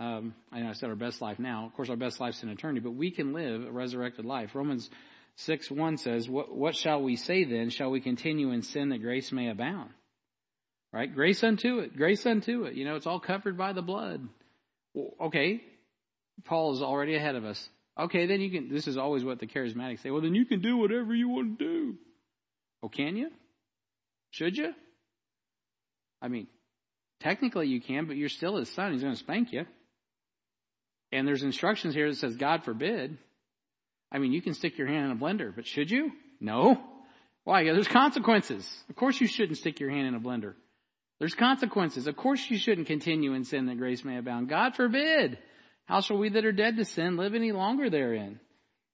um, 0.00 0.34
I 0.52 0.62
I 0.62 0.72
said 0.72 0.90
our 0.90 0.96
best 0.96 1.20
life 1.20 1.38
now. 1.38 1.66
Of 1.66 1.74
course, 1.74 1.88
our 1.90 1.96
best 1.96 2.20
life's 2.20 2.42
in 2.42 2.48
eternity, 2.48 2.80
but 2.80 2.94
we 2.94 3.10
can 3.10 3.32
live 3.32 3.66
a 3.66 3.72
resurrected 3.72 4.24
life. 4.24 4.54
Romans 4.54 4.88
six 5.36 5.70
one 5.70 5.96
says, 5.96 6.28
"What 6.28 6.54
what 6.54 6.74
shall 6.76 7.02
we 7.02 7.16
say 7.16 7.44
then? 7.44 7.70
Shall 7.70 7.90
we 7.90 8.00
continue 8.00 8.50
in 8.50 8.62
sin 8.62 8.90
that 8.90 9.02
grace 9.02 9.32
may 9.32 9.48
abound?" 9.48 9.90
Right? 10.92 11.12
Grace 11.14 11.42
unto 11.42 11.78
it. 11.78 11.96
Grace 11.96 12.26
unto 12.26 12.64
it. 12.64 12.74
You 12.74 12.84
know, 12.84 12.96
it's 12.96 13.06
all 13.06 13.20
covered 13.20 13.56
by 13.56 13.72
the 13.72 13.80
blood. 13.80 14.28
Well, 14.92 15.14
okay, 15.28 15.62
Paul 16.44 16.74
is 16.74 16.82
already 16.82 17.14
ahead 17.14 17.34
of 17.34 17.44
us. 17.46 17.68
Okay, 17.98 18.26
then 18.26 18.40
you 18.40 18.50
can, 18.50 18.72
this 18.72 18.86
is 18.86 18.96
always 18.96 19.24
what 19.24 19.38
the 19.38 19.46
charismatics 19.46 20.02
say. 20.02 20.10
Well, 20.10 20.22
then 20.22 20.34
you 20.34 20.44
can 20.44 20.60
do 20.60 20.76
whatever 20.76 21.14
you 21.14 21.28
want 21.28 21.58
to 21.58 21.64
do. 21.64 21.94
Oh, 22.82 22.88
can 22.88 23.16
you? 23.16 23.30
Should 24.30 24.56
you? 24.56 24.72
I 26.20 26.28
mean, 26.28 26.46
technically 27.22 27.68
you 27.68 27.80
can, 27.80 28.06
but 28.06 28.16
you're 28.16 28.28
still 28.28 28.56
his 28.56 28.68
son. 28.70 28.92
He's 28.92 29.02
going 29.02 29.14
to 29.14 29.18
spank 29.18 29.52
you. 29.52 29.64
And 31.10 31.26
there's 31.26 31.42
instructions 31.42 31.94
here 31.94 32.08
that 32.08 32.16
says, 32.16 32.36
God 32.36 32.64
forbid. 32.64 33.18
I 34.10 34.18
mean, 34.18 34.32
you 34.32 34.42
can 34.42 34.54
stick 34.54 34.78
your 34.78 34.86
hand 34.86 35.06
in 35.06 35.12
a 35.12 35.20
blender, 35.20 35.54
but 35.54 35.66
should 35.66 35.90
you? 35.90 36.12
No. 36.40 36.82
Why? 37.44 37.64
There's 37.64 37.88
consequences. 37.88 38.68
Of 38.88 38.96
course 38.96 39.20
you 39.20 39.26
shouldn't 39.26 39.58
stick 39.58 39.80
your 39.80 39.90
hand 39.90 40.08
in 40.08 40.14
a 40.14 40.20
blender. 40.20 40.54
There's 41.18 41.34
consequences. 41.34 42.06
Of 42.06 42.16
course 42.16 42.44
you 42.50 42.58
shouldn't 42.58 42.86
continue 42.86 43.34
in 43.34 43.44
sin 43.44 43.66
that 43.66 43.78
grace 43.78 44.04
may 44.04 44.16
abound. 44.16 44.48
God 44.48 44.74
forbid. 44.74 45.38
How 45.84 46.00
shall 46.00 46.18
we 46.18 46.30
that 46.30 46.44
are 46.44 46.52
dead 46.52 46.76
to 46.76 46.84
sin 46.84 47.16
live 47.16 47.34
any 47.34 47.52
longer 47.52 47.90
therein? 47.90 48.40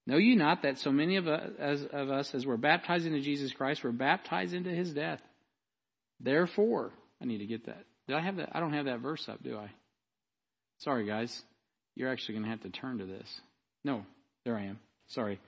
Know 0.06 0.16
ye 0.16 0.36
not 0.36 0.62
that 0.62 0.78
so 0.78 0.90
many 0.90 1.16
of 1.16 1.28
us, 1.28 1.50
as, 1.58 1.84
of 1.84 2.10
us 2.10 2.34
as 2.34 2.46
were 2.46 2.56
baptized 2.56 3.06
into 3.06 3.20
Jesus 3.20 3.52
Christ 3.52 3.84
were 3.84 3.92
baptized 3.92 4.54
into 4.54 4.70
his 4.70 4.92
death? 4.92 5.20
Therefore, 6.20 6.92
I 7.20 7.26
need 7.26 7.38
to 7.38 7.46
get 7.46 7.66
that. 7.66 7.84
Did 8.08 8.16
I 8.16 8.20
have 8.22 8.36
that? 8.36 8.50
I 8.52 8.60
don't 8.60 8.72
have 8.72 8.86
that 8.86 9.00
verse 9.00 9.28
up, 9.28 9.42
do 9.42 9.56
I? 9.56 9.70
Sorry, 10.78 11.06
guys. 11.06 11.42
You're 11.94 12.10
actually 12.10 12.36
going 12.36 12.44
to 12.44 12.50
have 12.50 12.62
to 12.62 12.70
turn 12.70 12.98
to 12.98 13.06
this. 13.06 13.40
No, 13.84 14.04
there 14.44 14.56
I 14.56 14.64
am. 14.64 14.78
Sorry. 15.08 15.40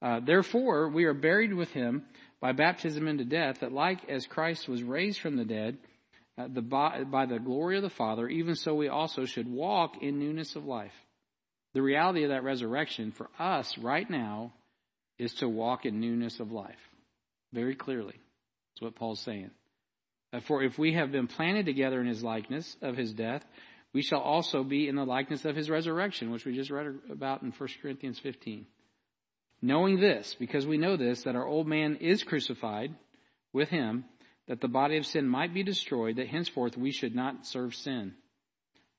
Uh, 0.00 0.20
Therefore, 0.20 0.88
we 0.88 1.04
are 1.04 1.14
buried 1.14 1.52
with 1.52 1.70
him 1.70 2.04
by 2.40 2.52
baptism 2.52 3.08
into 3.08 3.24
death, 3.24 3.60
that 3.60 3.72
like 3.72 4.08
as 4.08 4.26
Christ 4.26 4.68
was 4.68 4.82
raised 4.82 5.20
from 5.20 5.36
the 5.36 5.44
dead 5.44 5.76
uh, 6.38 6.46
the, 6.48 6.62
by 6.62 7.26
the 7.26 7.38
glory 7.38 7.76
of 7.76 7.82
the 7.82 7.90
Father, 7.90 8.28
even 8.28 8.54
so 8.54 8.74
we 8.74 8.88
also 8.88 9.24
should 9.24 9.48
walk 9.48 9.94
in 10.00 10.18
newness 10.18 10.54
of 10.54 10.64
life. 10.64 10.92
The 11.74 11.82
reality 11.82 12.22
of 12.22 12.30
that 12.30 12.44
resurrection 12.44 13.12
for 13.12 13.28
us 13.38 13.76
right 13.76 14.08
now 14.08 14.52
is 15.18 15.34
to 15.34 15.48
walk 15.48 15.84
in 15.84 16.00
newness 16.00 16.38
of 16.38 16.52
life. 16.52 16.78
Very 17.52 17.74
clearly. 17.74 18.14
That's 18.14 18.82
what 18.82 18.94
Paul's 18.94 19.20
saying. 19.20 19.50
Uh, 20.32 20.40
for 20.40 20.62
if 20.62 20.78
we 20.78 20.92
have 20.94 21.10
been 21.10 21.26
planted 21.26 21.66
together 21.66 22.00
in 22.00 22.06
his 22.06 22.22
likeness 22.22 22.76
of 22.82 22.96
his 22.96 23.12
death, 23.12 23.44
we 23.92 24.02
shall 24.02 24.20
also 24.20 24.62
be 24.62 24.88
in 24.88 24.96
the 24.96 25.04
likeness 25.04 25.44
of 25.44 25.56
his 25.56 25.70
resurrection, 25.70 26.30
which 26.30 26.44
we 26.44 26.54
just 26.54 26.70
read 26.70 26.86
about 27.10 27.42
in 27.42 27.52
1 27.52 27.68
Corinthians 27.80 28.18
15. 28.18 28.66
Knowing 29.62 29.98
this, 29.98 30.36
because 30.38 30.66
we 30.66 30.78
know 30.78 30.96
this, 30.96 31.22
that 31.22 31.34
our 31.34 31.46
old 31.46 31.66
man 31.66 31.96
is 31.96 32.22
crucified 32.22 32.94
with 33.52 33.68
him, 33.70 34.04
that 34.46 34.60
the 34.60 34.68
body 34.68 34.98
of 34.98 35.06
sin 35.06 35.26
might 35.26 35.54
be 35.54 35.62
destroyed, 35.62 36.16
that 36.16 36.28
henceforth 36.28 36.76
we 36.76 36.92
should 36.92 37.14
not 37.14 37.46
serve 37.46 37.74
sin. 37.74 38.14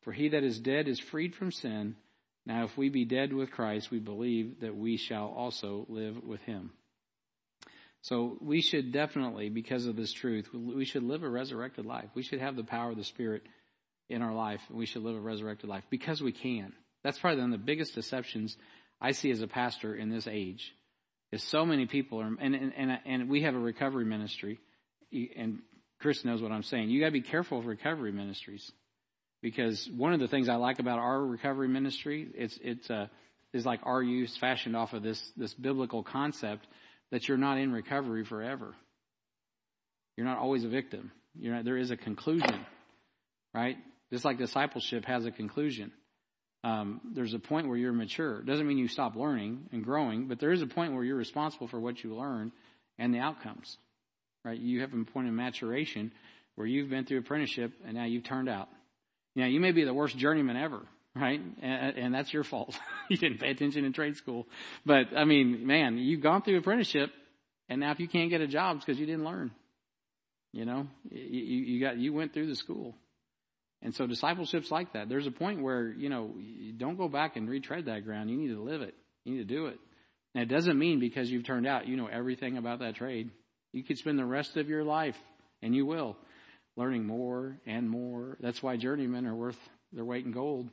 For 0.02 0.12
he 0.12 0.30
that 0.30 0.44
is 0.44 0.60
dead 0.60 0.88
is 0.88 1.00
freed 1.00 1.36
from 1.36 1.52
sin. 1.52 1.96
Now, 2.46 2.66
if 2.66 2.78
we 2.78 2.90
be 2.90 3.06
dead 3.06 3.32
with 3.32 3.52
Christ, 3.52 3.92
we 3.92 4.00
believe 4.00 4.62
that 4.62 4.76
we 4.76 4.98
shall 4.98 5.28
also 5.28 5.86
live 5.88 6.24
with 6.24 6.42
him. 6.42 6.72
So 8.02 8.38
we 8.42 8.62
should 8.62 8.92
definitely, 8.94 9.50
because 9.50 9.86
of 9.86 9.96
this 9.96 10.14
truth, 10.14 10.48
we 10.54 10.86
should 10.86 11.04
live 11.04 11.24
a 11.24 11.30
resurrected 11.30 11.86
life. 11.86 12.10
We 12.16 12.24
should 12.24 12.40
have 12.40 12.56
the 12.56 12.64
power 12.64 12.92
of 12.92 12.98
the 12.98 13.04
Spirit 13.04 13.44
in 14.10 14.22
our 14.22 14.34
life, 14.34 14.62
and 14.70 14.78
we 14.78 14.86
should 14.86 15.04
live 15.04 15.16
a 15.16 15.22
resurrected 15.22 15.70
life 15.70 15.84
because 15.90 16.22
we 16.22 16.32
can. 16.32 16.74
That's 17.04 17.20
probably 17.20 17.42
one 17.42 17.54
of 17.54 17.60
the 17.60 17.66
biggest 17.66 17.96
deceptions 17.96 18.56
I 19.02 19.12
see 19.12 19.32
as 19.32 19.42
a 19.42 19.48
pastor 19.48 19.96
in 19.96 20.10
this 20.10 20.28
age. 20.28 20.74
Is 21.32 21.44
so 21.44 21.64
many 21.64 21.86
people 21.86 22.22
are, 22.22 22.26
and 22.26 22.56
and 22.56 22.74
and, 22.76 23.00
and 23.06 23.30
we 23.30 23.44
have 23.44 23.54
a 23.54 23.60
recovery 23.60 24.06
ministry 24.06 24.60
and 25.12 25.60
Chris 26.00 26.24
knows 26.24 26.42
what 26.42 26.52
I'm 26.52 26.64
saying. 26.64 26.90
You 26.90 27.00
got 27.00 27.08
to 27.08 27.12
be 27.12 27.22
careful 27.22 27.60
of 27.60 27.66
recovery 27.66 28.12
ministries 28.12 28.72
because 29.42 29.90
one 29.96 30.14
of 30.14 30.20
the 30.20 30.28
things 30.28 30.50
I 30.50 30.56
like 30.56 30.80
about 30.80 31.00
our 31.00 31.22
recovery 31.22 31.68
ministry 31.68 32.28
it's 32.34 32.58
it's 32.62 32.90
uh, 32.90 33.08
is 33.54 33.66
like 33.66 33.82
our 33.84 34.02
use 34.02 34.36
fashioned 34.38 34.76
off 34.76 34.94
of 34.94 35.04
this 35.04 35.22
this 35.36 35.54
biblical 35.54 36.04
concept 36.04 36.68
that 37.12 37.28
you're 37.28 37.38
not 37.38 37.58
in 37.58 37.72
recovery 37.72 38.24
forever. 38.24 38.76
You're 40.16 40.28
not 40.28 40.38
always 40.38 40.64
a 40.64 40.68
victim. 40.68 41.12
Not, 41.36 41.66
there 41.66 41.78
is 41.78 41.92
a 41.92 41.98
conclusion, 41.98 42.66
right? 43.54 43.78
Just 44.12 44.26
like 44.26 44.38
discipleship 44.38 45.06
has 45.06 45.26
a 45.26 45.32
conclusion. 45.32 45.92
Um, 46.64 47.00
there's 47.14 47.34
a 47.34 47.40
point 47.40 47.68
where 47.68 47.78
you're 47.78 47.94
mature. 47.94 48.40
It 48.40 48.46
doesn't 48.46 48.68
mean 48.68 48.78
you 48.78 48.90
stop 48.90 49.16
learning 49.16 49.70
and 49.72 49.84
growing, 49.84 50.28
but 50.28 50.40
there 50.40 50.52
is 50.52 50.62
a 50.62 50.68
point 50.68 50.94
where 50.94 51.04
you're 51.04 51.16
responsible 51.16 51.68
for 51.68 51.80
what 51.80 52.04
you 52.04 52.16
learn 52.16 52.52
and 52.98 53.14
the 53.14 53.20
outcomes 53.20 53.78
right? 54.44 54.60
You 54.60 54.82
have 54.82 54.94
a 54.94 55.04
point 55.04 55.28
of 55.28 55.34
maturation 55.34 56.12
where 56.56 56.68
you've 56.68 56.90
been 56.90 57.06
through 57.06 57.20
apprenticeship 57.20 57.74
and 57.86 57.96
now 57.96 58.06
you've 58.06 58.24
turned 58.24 58.50
out. 58.50 58.70
Now, 59.36 59.46
you 59.46 59.60
may 59.60 59.72
be 59.72 59.84
the 59.84 59.94
worst 59.94 60.18
journeyman 60.18 60.58
ever, 60.58 60.82
right? 61.16 61.42
And, 61.62 61.98
and 61.98 62.14
that's 62.14 62.34
your 62.34 62.44
fault. 62.44 62.76
you 63.10 63.18
didn't 63.18 63.40
pay 63.40 63.52
attention 63.52 63.86
in 63.86 63.94
trade 63.94 64.16
school. 64.18 64.48
But, 64.86 65.08
I 65.16 65.26
mean, 65.26 65.66
man, 65.66 65.98
you've 65.98 66.22
gone 66.22 66.42
through 66.42 66.58
apprenticeship 66.58 67.12
and 67.70 67.80
now 67.80 67.92
if 67.92 68.00
you 68.00 68.08
can't 68.08 68.32
get 68.32 68.42
a 68.42 68.48
job, 68.48 68.78
it's 68.78 68.86
because 68.86 69.00
you 69.00 69.06
didn't 69.06 69.24
learn. 69.24 69.52
You 70.52 70.66
know, 70.66 70.88
you, 71.12 71.20
you 71.40 71.80
got, 71.80 71.98
you 71.98 72.12
went 72.12 72.34
through 72.34 72.48
the 72.48 72.56
school. 72.56 72.96
And 73.82 73.94
so 73.94 74.08
discipleship's 74.08 74.72
like 74.72 74.94
that. 74.94 75.08
There's 75.08 75.28
a 75.28 75.32
point 75.32 75.62
where, 75.62 75.88
you 75.88 76.10
know, 76.10 76.34
you 76.38 76.74
don't 76.74 76.98
go 76.98 77.08
back 77.08 77.38
and 77.38 77.48
retread 77.48 77.86
that 77.86 78.04
ground. 78.04 78.30
You 78.30 78.38
need 78.38 78.50
to 78.50 78.62
live 78.62 78.82
it. 78.82 78.96
You 79.24 79.36
need 79.36 79.48
to 79.48 79.56
do 79.56 79.68
it. 79.68 79.80
And 80.34 80.44
it 80.44 80.54
doesn't 80.54 80.78
mean 80.78 81.00
because 81.00 81.30
you've 81.30 81.46
turned 81.46 81.68
out, 81.68 81.88
you 81.88 81.96
know 81.96 82.08
everything 82.08 82.58
about 82.58 82.80
that 82.80 82.96
trade. 82.96 83.30
You 83.72 83.84
could 83.84 83.98
spend 84.00 84.18
the 84.18 84.26
rest 84.26 84.58
of 84.58 84.68
your 84.68 84.84
life, 84.84 85.16
and 85.62 85.76
you 85.76 85.86
will, 85.86 86.18
learning 86.76 87.06
more 87.06 87.58
and 87.66 87.90
more. 87.90 88.38
That's 88.40 88.62
why 88.62 88.78
journeymen 88.78 89.28
are 89.28 89.36
worth 89.36 89.58
their 89.94 90.06
weight 90.06 90.26
in 90.26 90.32
gold. 90.32 90.70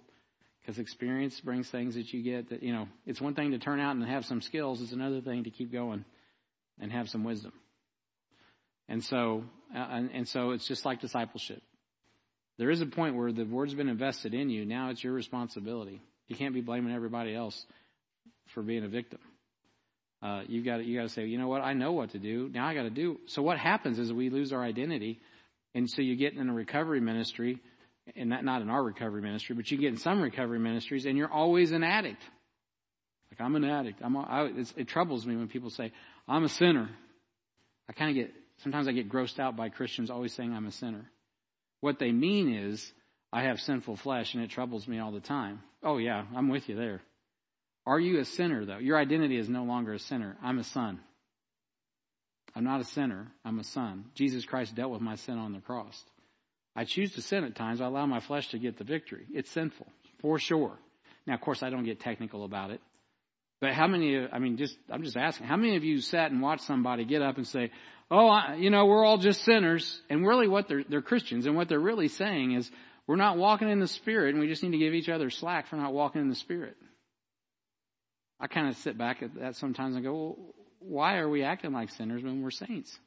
Because 0.67 0.81
experience 0.81 1.41
brings 1.41 1.71
things 1.71 1.95
that 1.95 2.13
you 2.13 2.25
get 2.25 2.51
that, 2.51 2.61
you 2.61 2.73
know, 2.73 2.89
it's 3.07 3.21
one 3.21 3.35
thing 3.35 3.53
to 3.53 3.59
turn 3.59 3.79
out 3.79 3.95
and 3.95 4.05
have 4.05 4.25
some 4.25 4.43
skills, 4.43 4.83
it's 4.83 4.91
another 4.91 5.21
thing 5.21 5.45
to 5.45 5.51
keep 5.51 5.71
going 5.71 6.05
and 6.81 6.91
have 6.91 7.09
some 7.09 7.23
wisdom. 7.23 7.53
And 8.89 9.05
so, 9.05 9.45
uh, 9.73 9.79
and, 9.79 10.11
and 10.13 10.29
so 10.29 10.51
it's 10.51 10.67
just 10.67 10.85
like 10.85 11.01
discipleship. 11.01 11.63
There 12.59 12.69
is 12.69 12.81
a 12.81 12.87
point 12.87 13.15
where 13.15 13.31
the 13.31 13.45
word's 13.45 13.75
been 13.75 13.89
invested 13.89 14.35
in 14.35 14.51
you. 14.51 14.65
Now 14.65 14.91
it's 14.91 15.05
your 15.05 15.13
responsibility. 15.13 16.01
You 16.27 16.35
can't 16.35 16.53
be 16.55 16.63
blaming 16.63 16.93
everybody 16.93 17.33
else 17.33 17.65
for 18.53 18.63
being 18.63 18.83
a 18.83 18.89
victim. 18.89 19.21
Uh, 20.21 20.43
you 20.49 20.65
got 20.65 20.85
you 20.85 20.97
got 20.99 21.05
to 21.05 21.11
say, 21.11 21.27
you 21.27 21.39
know 21.39 21.47
what? 21.47 21.63
I 21.63 21.75
know 21.75 21.93
what 21.93 22.11
to 22.11 22.19
do. 22.19 22.51
Now 22.53 22.67
I 22.67 22.75
got 22.75 22.85
to 22.85 22.91
do. 22.91 23.21
So 23.27 23.41
what 23.41 23.59
happens 23.59 24.01
is 24.01 24.13
we 24.13 24.31
lose 24.31 24.53
our 24.53 24.65
identity, 24.65 25.21
and 25.75 25.89
so 25.89 26.03
you 26.03 26.17
get 26.17 26.33
in 26.33 26.49
a 26.49 26.53
recovery 26.53 27.01
ministry, 27.01 27.61
and 28.15 28.31
not 28.31 28.45
not 28.45 28.63
in 28.63 28.71
our 28.71 28.83
recovery 28.83 29.23
ministry, 29.23 29.57
but 29.57 29.71
you 29.71 29.79
get 29.79 29.89
in 29.89 29.99
some 29.99 30.21
recovery 30.21 30.59
ministries, 30.59 31.07
and 31.07 31.17
you're 31.17 31.33
always 31.33 31.73
an 31.73 31.83
addict. 31.83 32.23
Like 33.31 33.41
I'm 33.41 33.57
an 33.57 33.65
addict. 33.65 34.01
I'm. 34.03 34.15
A, 34.17 34.21
I, 34.21 34.51
it 34.77 34.89
troubles 34.89 35.27
me 35.27 35.37
when 35.37 35.49
people 35.49 35.71
say 35.71 35.93
I'm 36.29 36.45
a 36.45 36.49
sinner. 36.49 36.89
I 37.89 37.93
kind 37.93 38.11
of 38.11 38.17
get 38.17 38.35
sometimes 38.59 38.89
I 38.89 38.93
get 38.93 39.09
grossed 39.09 39.39
out 39.39 39.57
by 39.57 39.69
Christians 39.69 40.11
always 40.11 40.33
saying 40.33 40.53
I'm 40.53 40.67
a 40.67 40.73
sinner. 40.73 41.05
What 41.81 41.99
they 41.99 42.13
mean 42.13 42.55
is 42.55 42.93
I 43.33 43.43
have 43.43 43.61
sinful 43.61 43.97
flesh, 43.97 44.35
and 44.35 44.43
it 44.43 44.51
troubles 44.51 44.87
me 44.87 44.99
all 44.99 45.13
the 45.13 45.21
time. 45.21 45.61
Oh 45.83 45.99
yeah, 45.99 46.25
I'm 46.35 46.49
with 46.49 46.69
you 46.69 46.77
there. 46.77 47.03
Are 47.87 48.01
you 48.01 48.19
a 48.19 48.25
sinner, 48.25 48.65
though? 48.65 48.79
Your 48.79 48.99
identity 48.99 49.39
is 49.39 49.49
no 49.49 49.63
longer 49.63 49.93
a 49.93 49.99
sinner. 49.99 50.37
I'm 50.43 50.59
a 50.59 50.65
son. 50.65 51.01
I'm 52.55 52.65
not 52.65 52.81
a 52.81 52.85
sinner. 52.85 53.29
I'm 53.45 53.61
a 53.61 53.65
son. 53.65 54.07
Jesus 54.15 54.45
Christ 54.45 54.75
dealt 54.75 54.91
with 54.91 55.03
my 55.03 55.15
sin 55.15 55.39
on 55.39 55.53
the 55.53 55.61
cross. 55.61 56.03
I 56.77 56.85
choose 56.85 57.13
to 57.15 57.23
sin 57.23 57.45
at 57.45 57.57
times. 57.57 57.81
I 57.81 57.87
allow 57.87 58.07
my 58.07 58.21
flesh 58.21 58.49
to 58.51 58.59
get 58.59 58.77
the 58.77 58.85
victory. 58.85 59.27
It's 59.33 59.51
sinful, 59.51 59.87
for 60.21 60.39
sure. 60.39 60.79
Now, 61.27 61.35
of 61.35 61.41
course, 61.41 61.63
I 61.63 61.71
don't 61.71 61.85
get 61.85 62.01
technical 62.01 62.45
about 62.45 62.71
it. 62.71 62.81
But 63.61 63.73
how 63.73 63.87
many, 63.87 64.29
I 64.31 64.39
mean, 64.39 64.59
just, 64.59 64.77
I'm 64.91 65.03
just 65.03 65.17
asking, 65.17 65.47
how 65.47 65.57
many 65.57 65.77
of 65.77 65.85
you 65.85 66.01
sat 66.03 66.31
and 66.31 66.43
watched 66.43 66.65
somebody 66.65 67.07
get 67.07 67.23
up 67.23 67.39
and 67.39 67.47
say, 67.47 67.71
oh, 68.11 68.29
I, 68.29 68.57
you 68.57 68.69
know, 68.69 68.85
we're 68.85 69.05
all 69.05 69.17
just 69.17 69.43
sinners. 69.45 70.03
And 70.11 70.27
really 70.27 70.47
what 70.47 70.69
they're, 70.69 70.85
they're 70.87 71.03
Christians. 71.03 71.47
And 71.47 71.57
what 71.57 71.69
they're 71.69 71.81
really 71.81 72.09
saying 72.09 72.53
is, 72.53 72.71
We're 73.07 73.17
not 73.17 73.39
walking 73.39 73.71
in 73.71 73.79
the 73.79 73.87
Spirit, 73.87 74.35
and 74.35 74.41
we 74.41 74.49
just 74.49 74.63
need 74.63 74.73
to 74.73 74.79
give 74.79 74.95
each 74.95 75.09
other 75.09 75.31
slack 75.31 75.69
for 75.69 75.77
not 75.77 75.93
walking 75.93 76.21
in 76.21 76.29
the 76.29 76.35
Spirit. 76.35 76.77
I 78.41 78.49
kind 78.49 78.69
of 78.69 78.77
sit 78.77 78.99
back 78.99 79.23
at 79.23 79.35
that 79.37 79.57
sometimes 79.57 79.95
and 79.95 80.05
go, 80.05 80.13
well, 80.13 80.37
why 80.81 81.17
are 81.19 81.29
we 81.29 81.43
acting 81.43 81.73
like 81.73 81.91
sinners 81.91 82.23
when 82.23 82.43
we're 82.43 82.51
saints? 82.51 82.99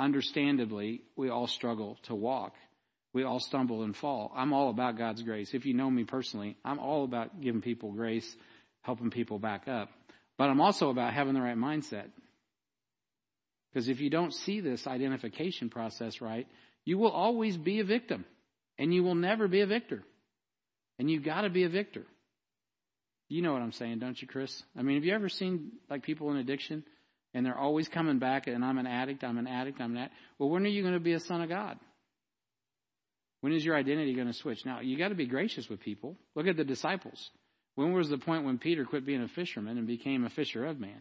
Understandably, 0.00 1.02
we 1.14 1.28
all 1.28 1.46
struggle 1.46 1.98
to 2.04 2.14
walk. 2.14 2.54
We 3.12 3.22
all 3.24 3.38
stumble 3.38 3.82
and 3.82 3.94
fall. 3.94 4.32
I'm 4.34 4.54
all 4.54 4.70
about 4.70 4.96
God's 4.96 5.22
grace. 5.22 5.50
If 5.52 5.66
you 5.66 5.74
know 5.74 5.90
me 5.90 6.04
personally, 6.04 6.56
I'm 6.64 6.78
all 6.78 7.04
about 7.04 7.42
giving 7.42 7.60
people 7.60 7.92
grace, 7.92 8.34
helping 8.80 9.10
people 9.10 9.38
back 9.38 9.68
up. 9.68 9.90
But 10.38 10.48
I'm 10.48 10.62
also 10.62 10.88
about 10.88 11.12
having 11.12 11.34
the 11.34 11.42
right 11.42 11.56
mindset. 11.56 12.06
Because 13.68 13.90
if 13.90 14.00
you 14.00 14.08
don't 14.08 14.32
see 14.32 14.60
this 14.60 14.86
identification 14.86 15.68
process 15.68 16.22
right, 16.22 16.46
you 16.86 16.96
will 16.96 17.10
always 17.10 17.58
be 17.58 17.80
a 17.80 17.84
victim. 17.84 18.24
And 18.78 18.94
you 18.94 19.02
will 19.02 19.14
never 19.14 19.48
be 19.48 19.60
a 19.60 19.66
victor. 19.66 20.02
And 20.98 21.10
you've 21.10 21.24
got 21.24 21.42
to 21.42 21.50
be 21.50 21.64
a 21.64 21.68
victor. 21.68 22.06
You 23.28 23.42
know 23.42 23.52
what 23.52 23.60
I'm 23.60 23.72
saying, 23.72 23.98
don't 23.98 24.20
you, 24.20 24.26
Chris? 24.26 24.62
I 24.74 24.80
mean, 24.80 24.96
have 24.96 25.04
you 25.04 25.12
ever 25.12 25.28
seen 25.28 25.72
like 25.90 26.04
people 26.04 26.30
in 26.30 26.38
addiction 26.38 26.84
and 27.34 27.44
they're 27.44 27.58
always 27.58 27.88
coming 27.88 28.18
back 28.18 28.46
and 28.46 28.64
I'm 28.64 28.78
an 28.78 28.86
addict, 28.86 29.24
I'm 29.24 29.38
an 29.38 29.46
addict, 29.46 29.80
I'm 29.80 29.92
an 29.92 29.98
addict. 29.98 30.14
Well, 30.38 30.50
when 30.50 30.64
are 30.64 30.68
you 30.68 30.82
going 30.82 30.94
to 30.94 31.00
be 31.00 31.12
a 31.12 31.20
son 31.20 31.42
of 31.42 31.48
God? 31.48 31.78
When 33.40 33.52
is 33.52 33.64
your 33.64 33.76
identity 33.76 34.14
going 34.14 34.26
to 34.26 34.34
switch? 34.34 34.66
Now, 34.66 34.80
you 34.80 34.98
got 34.98 35.08
to 35.08 35.14
be 35.14 35.26
gracious 35.26 35.68
with 35.68 35.80
people. 35.80 36.16
Look 36.34 36.46
at 36.46 36.56
the 36.56 36.64
disciples. 36.64 37.30
When 37.74 37.92
was 37.92 38.10
the 38.10 38.18
point 38.18 38.44
when 38.44 38.58
Peter 38.58 38.84
quit 38.84 39.06
being 39.06 39.22
a 39.22 39.28
fisherman 39.28 39.78
and 39.78 39.86
became 39.86 40.24
a 40.24 40.30
fisher 40.30 40.66
of 40.66 40.78
man? 40.78 41.00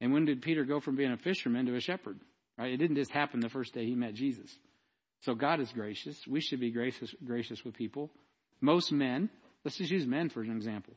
And 0.00 0.12
when 0.12 0.24
did 0.24 0.42
Peter 0.42 0.64
go 0.64 0.80
from 0.80 0.96
being 0.96 1.12
a 1.12 1.16
fisherman 1.16 1.66
to 1.66 1.74
a 1.74 1.80
shepherd? 1.80 2.20
Right? 2.56 2.72
It 2.72 2.76
didn't 2.76 2.96
just 2.96 3.10
happen 3.10 3.40
the 3.40 3.48
first 3.48 3.74
day 3.74 3.86
he 3.86 3.94
met 3.94 4.14
Jesus. 4.14 4.50
So 5.22 5.34
God 5.34 5.60
is 5.60 5.72
gracious. 5.72 6.16
We 6.26 6.40
should 6.40 6.60
be 6.60 6.70
gracious, 6.70 7.14
gracious 7.24 7.64
with 7.64 7.74
people. 7.74 8.10
Most 8.60 8.92
men, 8.92 9.28
let's 9.64 9.76
just 9.76 9.90
use 9.90 10.06
men 10.06 10.28
for 10.28 10.42
an 10.42 10.50
example. 10.50 10.94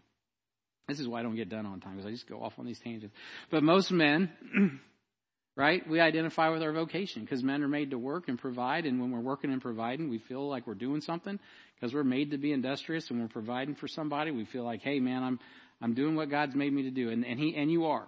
This 0.87 0.99
is 0.99 1.07
why 1.07 1.21
I 1.21 1.23
don't 1.23 1.35
get 1.35 1.49
done 1.49 1.65
on 1.65 1.79
time 1.79 1.95
because 1.95 2.07
I 2.07 2.11
just 2.11 2.27
go 2.27 2.43
off 2.43 2.53
on 2.59 2.65
these 2.65 2.79
tangents. 2.79 3.15
But 3.49 3.63
most 3.63 3.91
men, 3.91 4.29
right, 5.55 5.87
we 5.87 6.01
identify 6.01 6.49
with 6.49 6.61
our 6.61 6.73
vocation 6.73 7.21
because 7.23 7.41
men 7.41 7.63
are 7.63 7.69
made 7.69 7.91
to 7.91 7.97
work 7.97 8.27
and 8.27 8.37
provide. 8.37 8.85
And 8.85 8.99
when 8.99 9.11
we're 9.11 9.21
working 9.21 9.51
and 9.51 9.61
providing, 9.61 10.09
we 10.09 10.19
feel 10.19 10.49
like 10.49 10.67
we're 10.67 10.73
doing 10.73 10.99
something 10.99 11.39
because 11.75 11.93
we're 11.93 12.03
made 12.03 12.31
to 12.31 12.37
be 12.37 12.51
industrious 12.51 13.09
and 13.09 13.21
we're 13.21 13.29
providing 13.29 13.75
for 13.75 13.87
somebody. 13.87 14.31
We 14.31 14.45
feel 14.45 14.63
like, 14.63 14.81
hey, 14.81 14.99
man, 14.99 15.23
I'm 15.23 15.39
I'm 15.81 15.93
doing 15.93 16.15
what 16.15 16.29
God's 16.29 16.55
made 16.55 16.71
me 16.71 16.83
to 16.83 16.91
do, 16.91 17.09
and 17.09 17.25
and 17.25 17.39
he 17.39 17.55
and 17.55 17.71
you 17.71 17.85
are 17.85 18.07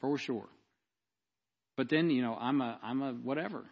for 0.00 0.18
sure. 0.18 0.48
But 1.76 1.88
then 1.88 2.10
you 2.10 2.22
know, 2.22 2.36
I'm 2.38 2.60
a 2.60 2.78
I'm 2.82 3.02
a 3.02 3.12
whatever. 3.12 3.64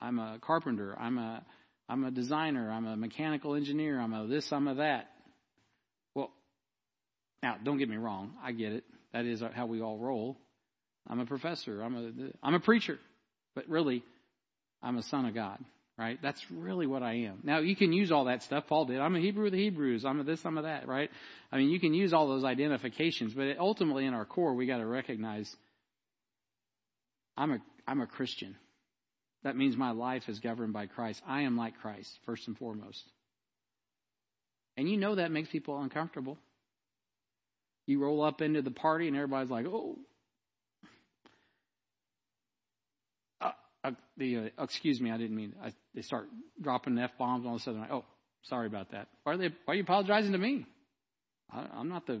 I'm 0.00 0.18
a 0.18 0.38
carpenter. 0.40 0.96
I'm 0.98 1.18
a 1.18 1.44
I'm 1.88 2.04
a 2.04 2.10
designer. 2.10 2.70
I'm 2.70 2.86
a 2.86 2.96
mechanical 2.96 3.54
engineer. 3.54 4.00
I'm 4.00 4.12
a 4.12 4.26
this. 4.26 4.52
I'm 4.52 4.68
a 4.68 4.74
that. 4.76 5.08
Now, 7.42 7.56
don't 7.62 7.78
get 7.78 7.88
me 7.88 7.96
wrong. 7.96 8.32
I 8.42 8.52
get 8.52 8.72
it. 8.72 8.84
That 9.12 9.24
is 9.24 9.42
how 9.54 9.66
we 9.66 9.80
all 9.80 9.98
roll. 9.98 10.38
I'm 11.06 11.20
a 11.20 11.26
professor. 11.26 11.82
I'm 11.82 11.96
a, 11.96 12.12
I'm 12.42 12.54
a 12.54 12.60
preacher. 12.60 12.98
But 13.54 13.68
really, 13.68 14.02
I'm 14.82 14.96
a 14.98 15.02
son 15.02 15.24
of 15.24 15.34
God, 15.34 15.58
right? 15.96 16.18
That's 16.22 16.44
really 16.50 16.86
what 16.86 17.02
I 17.02 17.14
am. 17.14 17.40
Now, 17.42 17.60
you 17.60 17.74
can 17.74 17.92
use 17.92 18.12
all 18.12 18.26
that 18.26 18.42
stuff. 18.42 18.64
Paul 18.68 18.84
did. 18.86 19.00
I'm 19.00 19.16
a 19.16 19.20
Hebrew 19.20 19.46
of 19.46 19.52
the 19.52 19.58
Hebrews. 19.58 20.04
I'm 20.04 20.20
a 20.20 20.24
this, 20.24 20.44
I'm 20.44 20.58
a 20.58 20.62
that, 20.62 20.86
right? 20.86 21.10
I 21.50 21.56
mean, 21.56 21.70
you 21.70 21.80
can 21.80 21.94
use 21.94 22.12
all 22.12 22.28
those 22.28 22.44
identifications, 22.44 23.34
but 23.34 23.58
ultimately 23.58 24.04
in 24.04 24.14
our 24.14 24.24
core, 24.24 24.54
we 24.54 24.66
got 24.66 24.78
to 24.78 24.86
recognize 24.86 25.54
I'm 27.36 27.52
a, 27.52 27.58
I'm 27.86 28.00
a 28.00 28.06
Christian. 28.06 28.56
That 29.44 29.56
means 29.56 29.76
my 29.76 29.92
life 29.92 30.28
is 30.28 30.40
governed 30.40 30.72
by 30.72 30.86
Christ. 30.86 31.22
I 31.26 31.42
am 31.42 31.56
like 31.56 31.78
Christ, 31.80 32.10
first 32.26 32.48
and 32.48 32.58
foremost. 32.58 33.02
And 34.76 34.88
you 34.88 34.96
know 34.96 35.14
that 35.14 35.30
makes 35.30 35.48
people 35.48 35.80
uncomfortable. 35.80 36.38
You 37.88 37.98
roll 38.00 38.22
up 38.22 38.42
into 38.42 38.60
the 38.60 38.70
party 38.70 39.08
and 39.08 39.16
everybody's 39.16 39.50
like, 39.50 39.64
oh. 39.64 39.96
Uh, 43.40 43.50
uh, 43.82 43.90
the 44.18 44.36
uh, 44.36 44.62
excuse 44.62 45.00
me, 45.00 45.10
I 45.10 45.16
didn't 45.16 45.34
mean. 45.34 45.54
I, 45.64 45.72
they 45.94 46.02
start 46.02 46.28
dropping 46.60 46.98
f 46.98 47.12
bombs 47.18 47.46
all 47.46 47.54
of 47.54 47.62
a 47.62 47.64
sudden. 47.64 47.80
Like, 47.80 47.90
oh, 47.90 48.04
sorry 48.42 48.66
about 48.66 48.90
that. 48.90 49.08
Why 49.24 49.32
are 49.32 49.36
they? 49.38 49.48
Why 49.64 49.72
are 49.72 49.74
you 49.74 49.84
apologizing 49.84 50.32
to 50.32 50.38
me? 50.38 50.66
I, 51.50 51.64
I'm 51.76 51.88
not 51.88 52.06
the. 52.06 52.20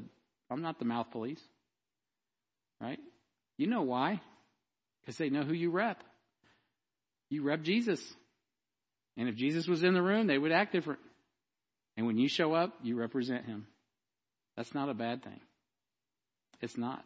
I'm 0.50 0.62
not 0.62 0.78
the 0.78 0.86
mouth 0.86 1.10
police. 1.12 1.42
Right? 2.80 2.98
You 3.58 3.66
know 3.66 3.82
why? 3.82 4.22
Because 5.02 5.18
they 5.18 5.28
know 5.28 5.42
who 5.42 5.52
you 5.52 5.70
rep. 5.70 6.02
You 7.28 7.42
rep 7.42 7.60
Jesus. 7.60 8.00
And 9.18 9.28
if 9.28 9.34
Jesus 9.34 9.68
was 9.68 9.82
in 9.82 9.92
the 9.92 10.00
room, 10.00 10.28
they 10.28 10.38
would 10.38 10.52
act 10.52 10.72
different. 10.72 11.00
And 11.98 12.06
when 12.06 12.16
you 12.16 12.26
show 12.26 12.54
up, 12.54 12.72
you 12.82 12.96
represent 12.96 13.44
him. 13.44 13.66
That's 14.56 14.72
not 14.72 14.88
a 14.88 14.94
bad 14.94 15.22
thing. 15.22 15.40
It's 16.60 16.76
not. 16.76 17.04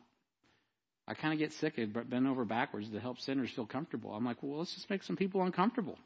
I 1.06 1.14
kind 1.14 1.32
of 1.32 1.38
get 1.38 1.52
sick 1.52 1.78
of 1.78 1.92
bending 1.92 2.30
over 2.30 2.44
backwards 2.44 2.88
to 2.90 3.00
help 3.00 3.20
sinners 3.20 3.50
feel 3.50 3.66
comfortable. 3.66 4.12
I'm 4.12 4.24
like, 4.24 4.42
well, 4.42 4.58
let's 4.58 4.74
just 4.74 4.88
make 4.88 5.02
some 5.02 5.16
people 5.16 5.42
uncomfortable. 5.42 5.98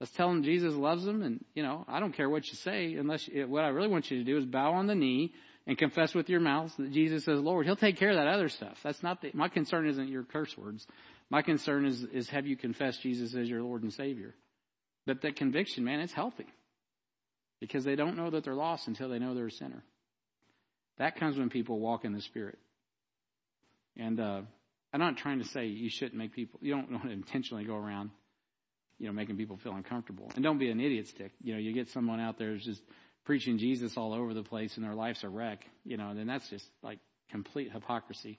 Let's 0.00 0.12
tell 0.12 0.28
them 0.28 0.42
Jesus 0.42 0.74
loves 0.74 1.04
them, 1.04 1.22
and 1.22 1.44
you 1.54 1.62
know, 1.62 1.84
I 1.88 2.00
don't 2.00 2.12
care 2.12 2.28
what 2.28 2.46
you 2.48 2.54
say, 2.54 2.94
unless 2.94 3.26
you, 3.28 3.46
what 3.46 3.64
I 3.64 3.68
really 3.68 3.88
want 3.88 4.10
you 4.10 4.18
to 4.18 4.24
do 4.24 4.36
is 4.36 4.44
bow 4.44 4.72
on 4.72 4.86
the 4.86 4.94
knee 4.94 5.32
and 5.66 5.78
confess 5.78 6.12
with 6.12 6.28
your 6.28 6.40
mouth 6.40 6.72
that 6.76 6.92
Jesus 6.92 7.28
is 7.28 7.40
Lord. 7.40 7.66
He'll 7.66 7.76
take 7.76 7.96
care 7.98 8.10
of 8.10 8.16
that 8.16 8.26
other 8.26 8.48
stuff. 8.48 8.76
That's 8.82 9.02
not 9.02 9.22
the, 9.22 9.30
my 9.32 9.48
concern. 9.48 9.86
Isn't 9.86 10.08
your 10.08 10.24
curse 10.24 10.58
words? 10.58 10.86
My 11.30 11.42
concern 11.42 11.86
is 11.86 12.02
is 12.02 12.28
have 12.30 12.46
you 12.46 12.56
confessed 12.56 13.02
Jesus 13.02 13.34
as 13.34 13.48
your 13.48 13.62
Lord 13.62 13.82
and 13.84 13.92
Savior? 13.92 14.34
But 15.06 15.22
that 15.22 15.36
conviction, 15.36 15.84
man, 15.84 16.00
it's 16.00 16.12
healthy 16.12 16.46
because 17.60 17.84
they 17.84 17.94
don't 17.96 18.16
know 18.16 18.30
that 18.30 18.44
they're 18.44 18.54
lost 18.54 18.88
until 18.88 19.08
they 19.08 19.20
know 19.20 19.34
they're 19.34 19.46
a 19.46 19.50
sinner. 19.52 19.84
That 20.98 21.16
comes 21.16 21.38
when 21.38 21.50
people 21.50 21.78
walk 21.78 22.04
in 22.04 22.12
the 22.12 22.20
Spirit. 22.20 22.58
And 23.96 24.20
uh, 24.20 24.42
I'm 24.92 25.00
not 25.00 25.16
trying 25.16 25.38
to 25.40 25.46
say 25.46 25.66
you 25.66 25.90
shouldn't 25.90 26.16
make 26.16 26.32
people, 26.34 26.60
you 26.62 26.74
don't 26.74 26.90
want 26.92 27.04
to 27.04 27.10
intentionally 27.10 27.64
go 27.64 27.76
around, 27.76 28.10
you 28.98 29.06
know, 29.06 29.12
making 29.12 29.36
people 29.36 29.58
feel 29.62 29.74
uncomfortable. 29.74 30.30
And 30.34 30.44
don't 30.44 30.58
be 30.58 30.70
an 30.70 30.80
idiot 30.80 31.08
stick. 31.08 31.32
You 31.42 31.54
know, 31.54 31.60
you 31.60 31.72
get 31.72 31.88
someone 31.88 32.20
out 32.20 32.38
there 32.38 32.50
who's 32.50 32.64
just 32.64 32.82
preaching 33.24 33.58
Jesus 33.58 33.96
all 33.96 34.12
over 34.12 34.34
the 34.34 34.42
place 34.42 34.76
and 34.76 34.84
their 34.84 34.94
life's 34.94 35.22
a 35.24 35.28
wreck, 35.28 35.64
you 35.84 35.96
know, 35.96 36.14
then 36.14 36.26
that's 36.26 36.48
just 36.48 36.64
like 36.82 36.98
complete 37.30 37.72
hypocrisy. 37.72 38.38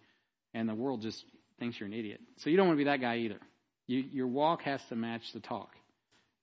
And 0.54 0.68
the 0.70 0.76
world 0.76 1.02
just 1.02 1.24
thinks 1.60 1.80
you're 1.80 1.88
an 1.88 1.94
idiot. 1.94 2.22
So 2.38 2.50
you 2.50 2.58
don't 2.58 2.68
want 2.68 2.78
to 2.78 2.84
be 2.84 2.90
that 2.90 3.02
guy 3.02 3.18
either. 3.18 3.40
You, 3.88 4.00
your 4.00 4.28
walk 4.28 4.64
has 4.64 4.82
to 4.90 4.96
match 4.96 5.24
the 5.34 5.40
talk. 5.40 5.72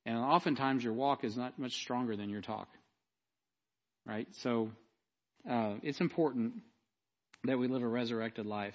And 0.06 0.16
oftentimes 0.16 0.82
your 0.82 0.94
walk 0.94 1.24
is 1.24 1.36
not 1.36 1.58
much 1.58 1.72
stronger 1.72 2.16
than 2.16 2.30
your 2.30 2.40
talk. 2.40 2.68
Right? 4.06 4.26
So 4.42 4.70
uh, 5.49 5.74
it's 5.82 6.01
important 6.01 6.55
that 7.45 7.59
we 7.59 7.68
live 7.68 7.82
a 7.82 7.88
resurrected 7.88 8.47
life. 8.47 8.74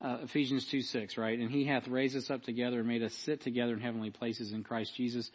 Uh, 0.00 0.18
Ephesians 0.24 0.66
2 0.66 0.82
6, 0.82 1.16
right? 1.16 1.38
And 1.38 1.50
he 1.50 1.64
hath 1.64 1.88
raised 1.88 2.16
us 2.16 2.30
up 2.30 2.42
together 2.42 2.80
and 2.80 2.88
made 2.88 3.02
us 3.02 3.14
sit 3.14 3.40
together 3.42 3.72
in 3.72 3.80
heavenly 3.80 4.10
places 4.10 4.52
in 4.52 4.62
Christ 4.62 4.94
Jesus. 4.94 5.30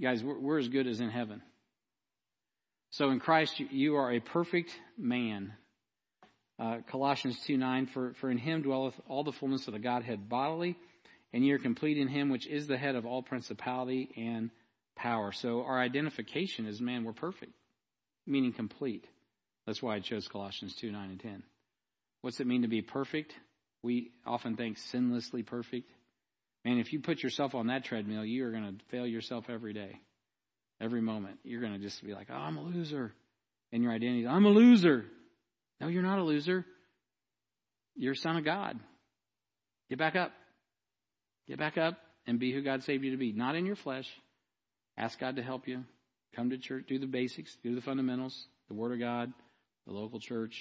Guys, 0.00 0.22
we're, 0.22 0.38
we're 0.38 0.58
as 0.58 0.68
good 0.68 0.86
as 0.86 1.00
in 1.00 1.10
heaven. 1.10 1.42
So 2.90 3.10
in 3.10 3.20
Christ, 3.20 3.60
you, 3.60 3.96
are 3.96 4.12
a 4.12 4.20
perfect 4.20 4.70
man. 4.98 5.52
Uh, 6.58 6.78
Colossians 6.88 7.38
2 7.46 7.56
9, 7.56 7.86
for, 7.86 8.14
for 8.20 8.30
in 8.30 8.38
him 8.38 8.62
dwelleth 8.62 8.98
all 9.08 9.22
the 9.22 9.32
fullness 9.32 9.66
of 9.68 9.74
the 9.74 9.78
Godhead 9.78 10.28
bodily, 10.28 10.76
and 11.32 11.44
ye 11.44 11.52
are 11.52 11.58
complete 11.58 11.98
in 11.98 12.08
him, 12.08 12.30
which 12.30 12.46
is 12.46 12.66
the 12.66 12.76
head 12.78 12.96
of 12.96 13.06
all 13.06 13.22
principality 13.22 14.10
and 14.16 14.50
power. 14.96 15.32
So 15.32 15.62
our 15.62 15.78
identification 15.78 16.66
is, 16.66 16.80
man, 16.80 17.04
we're 17.04 17.12
perfect, 17.12 17.52
meaning 18.26 18.52
complete. 18.52 19.06
That's 19.70 19.80
why 19.80 19.94
I 19.94 20.00
chose 20.00 20.26
Colossians 20.26 20.74
2 20.80 20.90
9 20.90 21.10
and 21.10 21.20
10. 21.20 21.44
What's 22.22 22.40
it 22.40 22.46
mean 22.48 22.62
to 22.62 22.68
be 22.68 22.82
perfect? 22.82 23.32
We 23.84 24.10
often 24.26 24.56
think 24.56 24.78
sinlessly 24.92 25.46
perfect. 25.46 25.88
Man, 26.64 26.80
if 26.80 26.92
you 26.92 26.98
put 26.98 27.22
yourself 27.22 27.54
on 27.54 27.68
that 27.68 27.84
treadmill, 27.84 28.24
you 28.24 28.44
are 28.48 28.50
going 28.50 28.64
to 28.64 28.84
fail 28.86 29.06
yourself 29.06 29.44
every 29.48 29.72
day, 29.72 30.00
every 30.80 31.00
moment. 31.00 31.38
You're 31.44 31.60
going 31.60 31.74
to 31.74 31.78
just 31.78 32.04
be 32.04 32.14
like, 32.14 32.26
oh, 32.32 32.34
I'm 32.34 32.56
a 32.56 32.62
loser. 32.62 33.12
And 33.70 33.84
your 33.84 33.92
identity 33.92 34.26
I'm 34.26 34.44
a 34.44 34.48
loser. 34.48 35.04
No, 35.80 35.86
you're 35.86 36.02
not 36.02 36.18
a 36.18 36.24
loser. 36.24 36.66
You're 37.94 38.14
a 38.14 38.16
son 38.16 38.38
of 38.38 38.44
God. 38.44 38.76
Get 39.88 40.00
back 40.00 40.16
up. 40.16 40.32
Get 41.46 41.58
back 41.60 41.78
up 41.78 41.96
and 42.26 42.40
be 42.40 42.52
who 42.52 42.62
God 42.62 42.82
saved 42.82 43.04
you 43.04 43.12
to 43.12 43.16
be. 43.16 43.30
Not 43.30 43.54
in 43.54 43.66
your 43.66 43.76
flesh. 43.76 44.08
Ask 44.96 45.20
God 45.20 45.36
to 45.36 45.44
help 45.44 45.68
you. 45.68 45.84
Come 46.34 46.50
to 46.50 46.58
church. 46.58 46.86
Do 46.88 46.98
the 46.98 47.06
basics. 47.06 47.56
Do 47.62 47.76
the 47.76 47.80
fundamentals. 47.80 48.48
The 48.66 48.74
Word 48.74 48.94
of 48.94 48.98
God 48.98 49.32
the 49.86 49.92
local 49.92 50.20
church, 50.20 50.54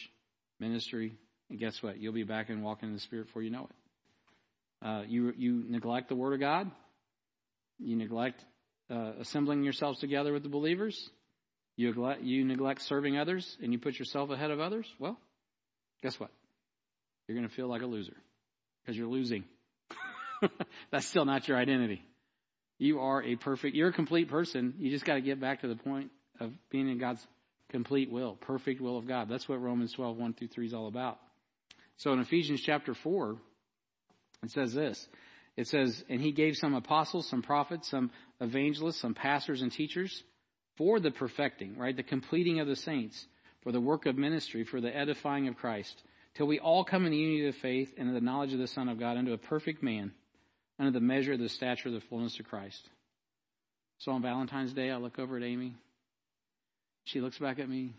ministry, 0.60 1.18
and 1.50 1.60
guess 1.60 1.82
what? 1.82 2.00
You'll 2.00 2.14
be 2.14 2.24
back 2.24 2.50
and 2.50 2.64
walking 2.64 2.90
in 2.90 2.96
the 2.96 3.02
Spirit 3.02 3.28
before 3.28 3.42
you 3.42 3.50
know 3.50 3.70
it. 3.70 4.88
Uh, 4.88 5.04
you 5.08 5.34
you 5.38 5.64
neglect 5.68 6.10
the 6.10 6.16
Word 6.16 6.34
of 6.34 6.40
God. 6.40 6.72
You 7.80 7.96
neglect 7.96 8.44
uh, 8.90 9.14
assembling 9.20 9.64
yourselves 9.64 10.00
together 10.00 10.34
with 10.34 10.44
the 10.44 10.50
believers. 10.50 11.10
You 11.76 11.88
neglect, 11.88 12.22
you 12.22 12.46
neglect 12.46 12.82
serving 12.84 13.18
others, 13.18 13.58
and 13.62 13.72
you 13.72 13.80
put 13.80 13.98
yourself 13.98 14.30
ahead 14.30 14.52
of 14.52 14.60
others. 14.60 14.86
Well, 15.00 15.18
guess 16.02 16.20
what? 16.20 16.30
You're 17.28 17.38
going 17.38 17.48
to 17.48 17.56
feel 17.56 17.68
like 17.68 17.82
a 17.82 17.86
loser 17.86 18.18
because 18.82 18.98
you're 18.98 19.08
losing. 19.08 19.44
That's 20.92 21.06
still 21.08 21.26
not 21.26 21.48
your 21.48 21.58
identity. 21.58 22.04
You 22.80 23.00
are 23.00 23.22
a 23.22 23.36
perfect, 23.36 23.76
you're 23.76 23.90
a 23.90 23.94
complete 23.94 24.30
person. 24.30 24.74
You 24.78 24.90
just 24.90 25.06
got 25.06 25.16
to 25.16 25.22
get 25.22 25.40
back 25.40 25.62
to 25.62 25.68
the 25.68 25.76
point 25.76 26.12
of 26.40 26.52
being 26.72 26.90
in 26.90 26.98
God's 26.98 27.26
complete 27.70 28.12
will, 28.12 28.36
perfect 28.36 28.82
will 28.82 28.98
of 28.98 29.08
God. 29.08 29.30
That's 29.30 29.48
what 29.48 29.62
Romans 29.62 29.94
12, 29.94 30.18
1 30.18 30.34
through 30.34 30.48
3 30.50 30.68
is 30.68 30.74
all 30.74 30.88
about. 30.88 31.20
So 31.98 32.14
in 32.14 32.20
Ephesians 32.20 32.62
chapter 32.62 32.94
4, 32.94 33.38
it 34.44 34.52
says 34.52 34.74
this. 34.74 35.08
It 35.58 35.68
says, 35.68 36.04
And 36.10 36.22
he 36.22 36.32
gave 36.32 36.56
some 36.56 36.74
apostles, 36.74 37.28
some 37.30 37.42
prophets, 37.42 37.90
some 37.90 38.12
evangelists, 38.40 39.02
some 39.02 39.14
pastors 39.14 39.62
and 39.62 39.72
teachers 39.72 40.24
for 40.78 41.00
the 41.00 41.12
perfecting, 41.12 41.78
right? 41.78 41.96
The 41.96 42.04
completing 42.04 42.62
of 42.62 42.68
the 42.68 42.78
saints, 42.78 43.26
for 43.64 43.74
the 43.74 43.82
work 43.82 44.06
of 44.06 44.18
ministry, 44.18 44.64
for 44.64 44.80
the 44.80 44.96
edifying 44.96 45.50
of 45.50 45.58
Christ, 45.58 46.02
till 46.36 46.48
we 46.48 46.60
all 46.60 46.86
come 46.86 47.06
in 47.06 47.12
the 47.12 47.18
unity 47.18 47.50
of 47.50 47.56
faith 47.56 47.94
and 47.98 48.08
in 48.08 48.14
the 48.16 48.22
knowledge 48.22 48.54
of 48.54 48.60
the 48.60 48.68
Son 48.68 48.88
of 48.88 49.00
God 49.00 49.18
unto 49.18 49.34
a 49.34 49.38
perfect 49.38 49.84
man, 49.84 50.14
under 50.80 50.92
the 50.92 51.06
measure 51.06 51.34
of 51.34 51.40
the 51.40 51.50
stature 51.50 51.90
of 51.90 51.94
the 51.94 52.08
fullness 52.10 52.40
of 52.40 52.46
Christ. 52.46 52.88
So 53.98 54.14
on 54.14 54.22
Valentine's 54.22 54.72
Day, 54.72 54.90
I 54.90 54.96
look 54.96 55.20
over 55.20 55.36
at 55.36 55.44
Amy. 55.44 55.76
She 57.12 57.22
looks 57.22 57.40
back 57.40 57.60
at 57.60 57.68
me. 57.68 57.96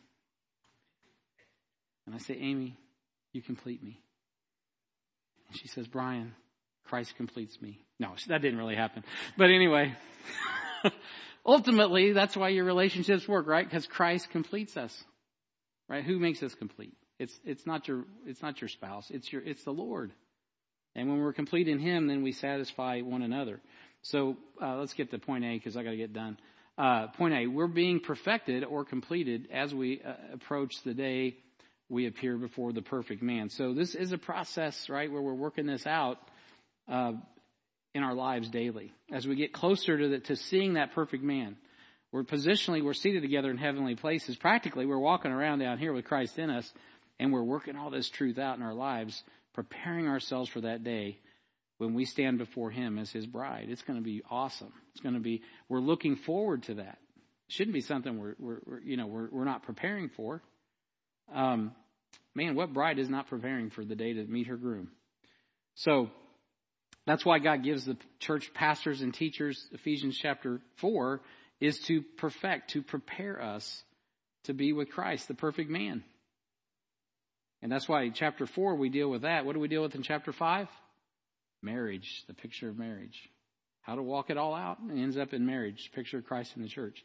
And 2.07 2.15
I 2.15 2.19
say, 2.19 2.35
Amy, 2.35 2.77
you 3.33 3.43
complete 3.43 3.83
me. 3.83 3.99
And 5.49 5.59
she 5.59 5.67
says, 5.69 5.89
Brian, 5.89 6.33
Christ 6.85 7.17
completes 7.17 7.61
me. 7.61 7.81
No, 7.99 8.15
that 8.29 8.41
didn't 8.41 8.59
really 8.59 8.77
happen. 8.77 9.03
But 9.37 9.51
anyway, 9.51 9.95
ultimately, 11.47 12.13
that's 12.13 12.37
why 12.37 12.51
your 12.51 12.65
relationships 12.65 13.27
work, 13.27 13.47
right? 13.49 13.69
Because 13.69 13.87
Christ 13.87 14.31
completes 14.31 14.77
us. 14.77 14.97
Right? 15.89 16.05
Who 16.05 16.21
makes 16.21 16.41
us 16.45 16.55
complete? 16.55 16.95
It's, 17.19 17.39
it's 17.45 17.67
not 17.67 17.89
your, 17.89 18.05
it's 18.27 18.43
not 18.43 18.61
your 18.61 18.69
spouse. 18.69 19.11
It's 19.11 19.31
your, 19.33 19.43
it's 19.43 19.65
the 19.65 19.73
Lord. 19.73 20.13
And 20.95 21.09
when 21.09 21.19
we're 21.19 21.33
complete 21.33 21.67
in 21.67 21.81
Him, 21.81 22.07
then 22.07 22.23
we 22.23 22.31
satisfy 22.31 23.01
one 23.01 23.23
another. 23.23 23.61
So, 24.03 24.37
uh, 24.63 24.77
let's 24.77 24.95
get 24.95 25.11
to 25.11 25.19
point 25.19 25.45
A 25.45 25.55
because 25.55 25.77
I 25.77 25.83
got 25.83 25.91
to 25.91 25.97
get 25.97 26.13
done. 26.13 26.39
Uh, 26.81 27.09
point 27.09 27.35
A, 27.35 27.47
we're 27.47 27.67
being 27.67 28.01
perfected 28.01 28.65
or 28.65 28.87
completed 28.87 29.49
as 29.53 29.75
we 29.75 30.01
uh, 30.01 30.15
approach 30.33 30.83
the 30.83 30.95
day 30.95 31.37
we 31.91 32.07
appear 32.07 32.39
before 32.39 32.73
the 32.73 32.81
perfect 32.81 33.23
man. 33.23 33.51
So 33.51 33.75
this 33.75 33.95
is 33.95 34.13
a 34.13 34.17
process, 34.19 34.89
right, 34.89 35.13
where 35.13 35.21
we're 35.21 35.35
working 35.35 35.67
this 35.67 35.87
out 35.87 36.17
uh, 36.89 37.13
in 37.95 38.03
our 38.03 38.15
lives 38.15 38.49
daily 38.49 38.95
as 39.13 39.29
we 39.29 39.37
get 39.37 39.53
closer 39.53 39.99
to 39.99 40.09
the, 40.09 40.19
to 40.21 40.37
seeing 40.37 40.75
that 40.75 40.95
perfect 40.95 41.23
man. 41.23 41.59
We're 42.13 42.23
positionally 42.23 42.83
we're 42.83 42.95
seated 42.95 43.21
together 43.21 43.51
in 43.51 43.59
heavenly 43.59 43.95
places. 43.95 44.37
Practically, 44.37 44.87
we're 44.87 44.99
walking 44.99 45.33
around 45.33 45.59
down 45.59 45.77
here 45.77 45.93
with 45.93 46.07
Christ 46.07 46.39
in 46.39 46.49
us, 46.49 46.73
and 47.19 47.31
we're 47.31 47.43
working 47.43 47.77
all 47.77 47.91
this 47.91 48.09
truth 48.09 48.39
out 48.39 48.57
in 48.57 48.63
our 48.63 48.73
lives, 48.73 49.23
preparing 49.53 50.09
ourselves 50.09 50.49
for 50.49 50.63
that 50.63 50.83
day 50.83 51.19
when 51.81 51.95
we 51.95 52.05
stand 52.05 52.37
before 52.37 52.71
Him 52.71 52.99
as 52.99 53.11
His 53.11 53.27
bride. 53.27 53.69
It's 53.71 53.81
going 53.81 53.99
to 53.99 54.05
be 54.05 54.23
awesome. 54.31 54.73
It's 54.93 55.01
going 55.01 55.15
to 55.15 55.21
be. 55.21 55.41
We're 55.71 55.81
looking 55.81 56.17
forward 56.17 56.65
to 56.65 56.75
that. 56.75 56.99
It 57.49 57.55
shouldn't 57.55 57.73
be 57.73 57.81
something 57.81 58.19
we're, 58.19 58.35
we're, 58.39 58.61
we're 58.67 58.81
you 58.81 58.99
know 58.99 59.07
we're 59.07 59.31
we're 59.31 59.47
not 59.47 59.63
preparing 59.63 60.11
for. 60.11 60.43
Um, 61.35 61.73
man, 62.35 62.55
what 62.55 62.75
bride 62.75 62.99
is 62.99 63.09
not 63.09 63.29
preparing 63.29 63.71
for 63.71 63.83
the 63.83 63.95
day 63.95 64.13
to 64.13 64.25
meet 64.25 64.49
her 64.49 64.59
groom? 64.59 64.91
So 65.75 66.11
that's 67.07 67.25
why 67.25 67.39
God 67.39 67.65
gives 67.65 67.87
the 67.87 67.97
church 68.19 68.51
pastors 68.53 69.01
and 69.01 69.15
teachers, 69.15 69.67
Ephesians 69.73 70.19
chapter 70.21 70.61
4, 70.83 71.23
is 71.61 71.79
to 71.87 72.03
perfect, 72.19 72.73
to 72.73 72.83
prepare 72.83 73.41
us 73.41 73.83
to 74.45 74.53
be 74.53 74.75
with 74.75 74.91
Christ, 74.91 75.29
the 75.29 75.35
perfect 75.35 75.71
man. 75.71 76.05
And 77.63 77.73
that's 77.73 77.89
why 77.89 78.11
chapter 78.11 78.47
4 78.47 78.75
we 78.75 78.91
deal 78.91 79.09
with 79.09 79.23
that. 79.23 79.47
What 79.47 79.55
do 79.55 79.61
we 79.61 79.69
deal 79.69 79.83
with 79.83 79.95
in 79.95 80.03
chapter 80.03 80.33
5? 80.33 80.69
Marriage, 81.63 82.25
the 82.27 82.35
picture 82.35 82.69
of 82.69 82.79
marriage. 82.79 83.29
How 83.83 83.95
to 83.95 84.03
walk 84.03 84.31
it 84.31 84.37
all 84.37 84.55
out. 84.55 84.79
It 84.89 84.99
ends 84.99 85.17
up 85.17 85.33
in 85.33 85.47
marriage, 85.47 85.91
picture 85.95 86.19
of 86.19 86.27
Christ 86.27 86.53
in 86.57 86.63
the 86.63 86.69
church. 86.69 87.03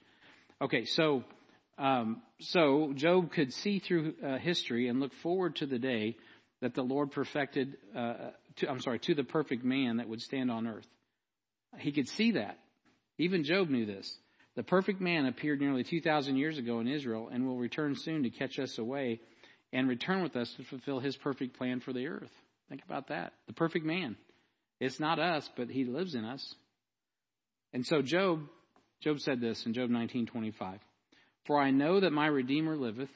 Okay, 0.62 0.86
so 0.86 1.24
um, 1.78 2.22
so 2.40 2.94
Job 2.96 3.32
could 3.32 3.54
see 3.54 3.80
through 3.80 4.14
uh, 4.24 4.38
history 4.38 4.88
and 4.88 5.00
look 5.00 5.14
forward 5.22 5.58
to 5.58 5.66
the 5.66 5.80
day 5.80 6.18
that 6.62 6.74
the 6.74 6.82
Lord 6.82 7.12
perfected. 7.12 7.78
Uh, 7.96 8.32
to, 8.58 8.70
I'm 8.70 8.80
sorry, 8.80 9.00
to 9.00 9.16
the 9.16 9.24
perfect 9.24 9.64
man 9.64 9.98
that 9.98 10.08
would 10.08 10.22
stand 10.22 10.50
on 10.50 10.68
earth. 10.68 10.88
He 11.78 11.92
could 11.92 12.08
see 12.08 12.32
that. 12.32 12.60
Even 13.18 13.44
Job 13.44 13.70
knew 13.70 13.86
this. 13.86 14.18
The 14.56 14.64
perfect 14.64 15.02
man 15.02 15.26
appeared 15.26 15.60
nearly 15.60 15.84
2,000 15.84 16.38
years 16.38 16.58
ago 16.58 16.80
in 16.80 16.88
Israel 16.88 17.30
and 17.32 17.46
will 17.46 17.58
return 17.58 17.96
soon 17.96 18.24
to 18.24 18.30
catch 18.30 18.58
us 18.58 18.78
away 18.78 19.20
and 19.74 19.90
return 19.90 20.24
with 20.24 20.38
us 20.38 20.54
to 20.54 20.64
fulfill 20.64 21.00
his 21.00 21.18
perfect 21.18 21.58
plan 21.58 21.82
for 21.82 21.92
the 21.92 22.08
earth. 22.08 22.32
Think 22.70 22.82
about 22.86 23.10
that. 23.10 23.34
The 23.48 23.54
perfect 23.54 23.86
man. 23.86 24.16
It's 24.80 25.00
not 25.00 25.20
us, 25.20 25.50
but 25.56 25.70
he 25.70 25.86
lives 25.86 26.16
in 26.16 26.26
us. 26.26 26.56
And 27.74 27.86
so 27.86 28.02
Job, 28.02 28.42
Job 29.02 29.20
said 29.20 29.42
this 29.42 29.66
in 29.66 29.74
Job 29.74 29.90
19:25. 29.90 30.80
For 31.46 31.60
I 31.60 31.72
know 31.72 32.00
that 32.00 32.12
my 32.12 32.28
Redeemer 32.28 32.76
liveth, 32.76 33.10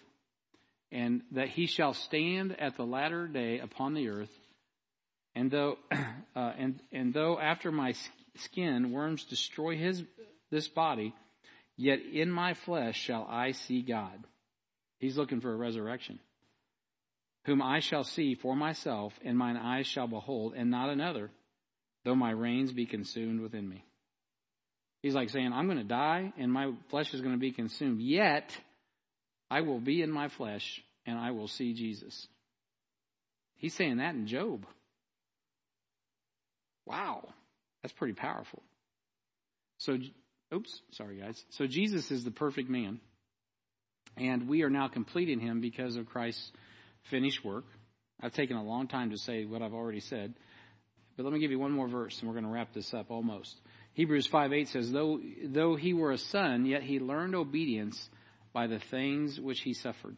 and 0.91 1.21
that 1.31 1.49
he 1.49 1.65
shall 1.67 1.93
stand 1.93 2.59
at 2.59 2.77
the 2.77 2.85
latter 2.85 3.27
day 3.27 3.59
upon 3.59 3.93
the 3.93 4.09
earth. 4.09 4.31
And 5.35 5.49
though, 5.51 5.77
uh, 5.91 6.53
and, 6.57 6.81
and 6.91 7.13
though 7.13 7.39
after 7.39 7.71
my 7.71 7.93
skin 8.37 8.91
worms 8.91 9.23
destroy 9.25 9.77
his, 9.77 10.03
this 10.51 10.67
body, 10.67 11.13
yet 11.77 11.99
in 12.01 12.31
my 12.31 12.53
flesh 12.65 12.99
shall 12.99 13.27
I 13.29 13.51
see 13.51 13.81
God. 13.81 14.23
He's 14.99 15.17
looking 15.17 15.41
for 15.41 15.53
a 15.53 15.57
resurrection. 15.57 16.19
Whom 17.45 17.61
I 17.61 17.79
shall 17.79 18.03
see 18.03 18.35
for 18.35 18.55
myself, 18.55 19.13
and 19.23 19.37
mine 19.37 19.57
eyes 19.57 19.87
shall 19.87 20.07
behold, 20.07 20.53
and 20.55 20.69
not 20.69 20.89
another, 20.89 21.31
though 22.05 22.15
my 22.15 22.31
reins 22.31 22.71
be 22.71 22.85
consumed 22.85 23.41
within 23.41 23.67
me. 23.67 23.83
He's 25.01 25.15
like 25.15 25.29
saying, 25.29 25.53
I'm 25.53 25.65
going 25.65 25.77
to 25.77 25.83
die 25.83 26.33
and 26.37 26.51
my 26.51 26.73
flesh 26.89 27.13
is 27.13 27.21
going 27.21 27.33
to 27.33 27.39
be 27.39 27.51
consumed. 27.51 28.01
Yet, 28.01 28.49
I 29.49 29.61
will 29.61 29.79
be 29.79 30.01
in 30.01 30.11
my 30.11 30.29
flesh 30.29 30.81
and 31.05 31.17
I 31.17 31.31
will 31.31 31.47
see 31.47 31.73
Jesus. 31.73 32.27
He's 33.55 33.73
saying 33.73 33.97
that 33.97 34.15
in 34.15 34.27
Job. 34.27 34.65
Wow. 36.85 37.29
That's 37.81 37.93
pretty 37.93 38.13
powerful. 38.13 38.61
So, 39.77 39.97
oops, 40.53 40.81
sorry 40.91 41.17
guys. 41.17 41.41
So 41.51 41.65
Jesus 41.65 42.11
is 42.11 42.23
the 42.23 42.31
perfect 42.31 42.69
man. 42.69 42.99
And 44.17 44.49
we 44.49 44.63
are 44.63 44.69
now 44.69 44.89
completing 44.89 45.39
him 45.39 45.61
because 45.61 45.95
of 45.95 46.07
Christ's 46.07 46.51
finished 47.09 47.45
work. 47.45 47.65
I've 48.21 48.33
taken 48.33 48.57
a 48.57 48.63
long 48.63 48.87
time 48.87 49.11
to 49.11 49.17
say 49.17 49.45
what 49.45 49.61
I've 49.61 49.73
already 49.73 50.01
said. 50.01 50.33
But 51.19 51.25
let 51.25 51.33
me 51.33 51.41
give 51.41 51.51
you 51.51 51.59
one 51.59 51.73
more 51.73 51.89
verse 51.89 52.17
and 52.17 52.29
we're 52.29 52.35
going 52.35 52.45
to 52.45 52.49
wrap 52.49 52.73
this 52.73 52.93
up 52.93 53.11
almost. 53.11 53.53
Hebrews 53.91 54.25
5 54.27 54.53
8 54.53 54.69
says, 54.69 54.89
though, 54.89 55.19
though 55.43 55.75
he 55.75 55.91
were 55.91 56.13
a 56.13 56.17
son, 56.17 56.65
yet 56.65 56.81
he 56.81 57.01
learned 57.01 57.35
obedience 57.35 58.09
by 58.53 58.67
the 58.67 58.79
things 58.79 59.37
which 59.37 59.59
he 59.59 59.73
suffered. 59.73 60.15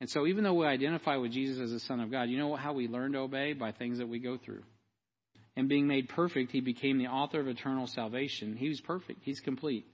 And 0.00 0.08
so, 0.08 0.26
even 0.26 0.44
though 0.44 0.54
we 0.54 0.64
identify 0.64 1.16
with 1.16 1.32
Jesus 1.32 1.60
as 1.60 1.72
the 1.72 1.80
Son 1.80 2.00
of 2.00 2.10
God, 2.10 2.30
you 2.30 2.38
know 2.38 2.56
how 2.56 2.72
we 2.72 2.88
learn 2.88 3.12
to 3.12 3.18
obey? 3.18 3.52
By 3.52 3.72
things 3.72 3.98
that 3.98 4.08
we 4.08 4.18
go 4.18 4.38
through. 4.38 4.62
And 5.56 5.68
being 5.68 5.86
made 5.86 6.08
perfect, 6.08 6.52
he 6.52 6.62
became 6.62 6.96
the 6.96 7.08
author 7.08 7.38
of 7.38 7.46
eternal 7.46 7.86
salvation. 7.86 8.56
He 8.56 8.70
was 8.70 8.80
perfect, 8.80 9.24
he's 9.24 9.40
complete. 9.40 9.84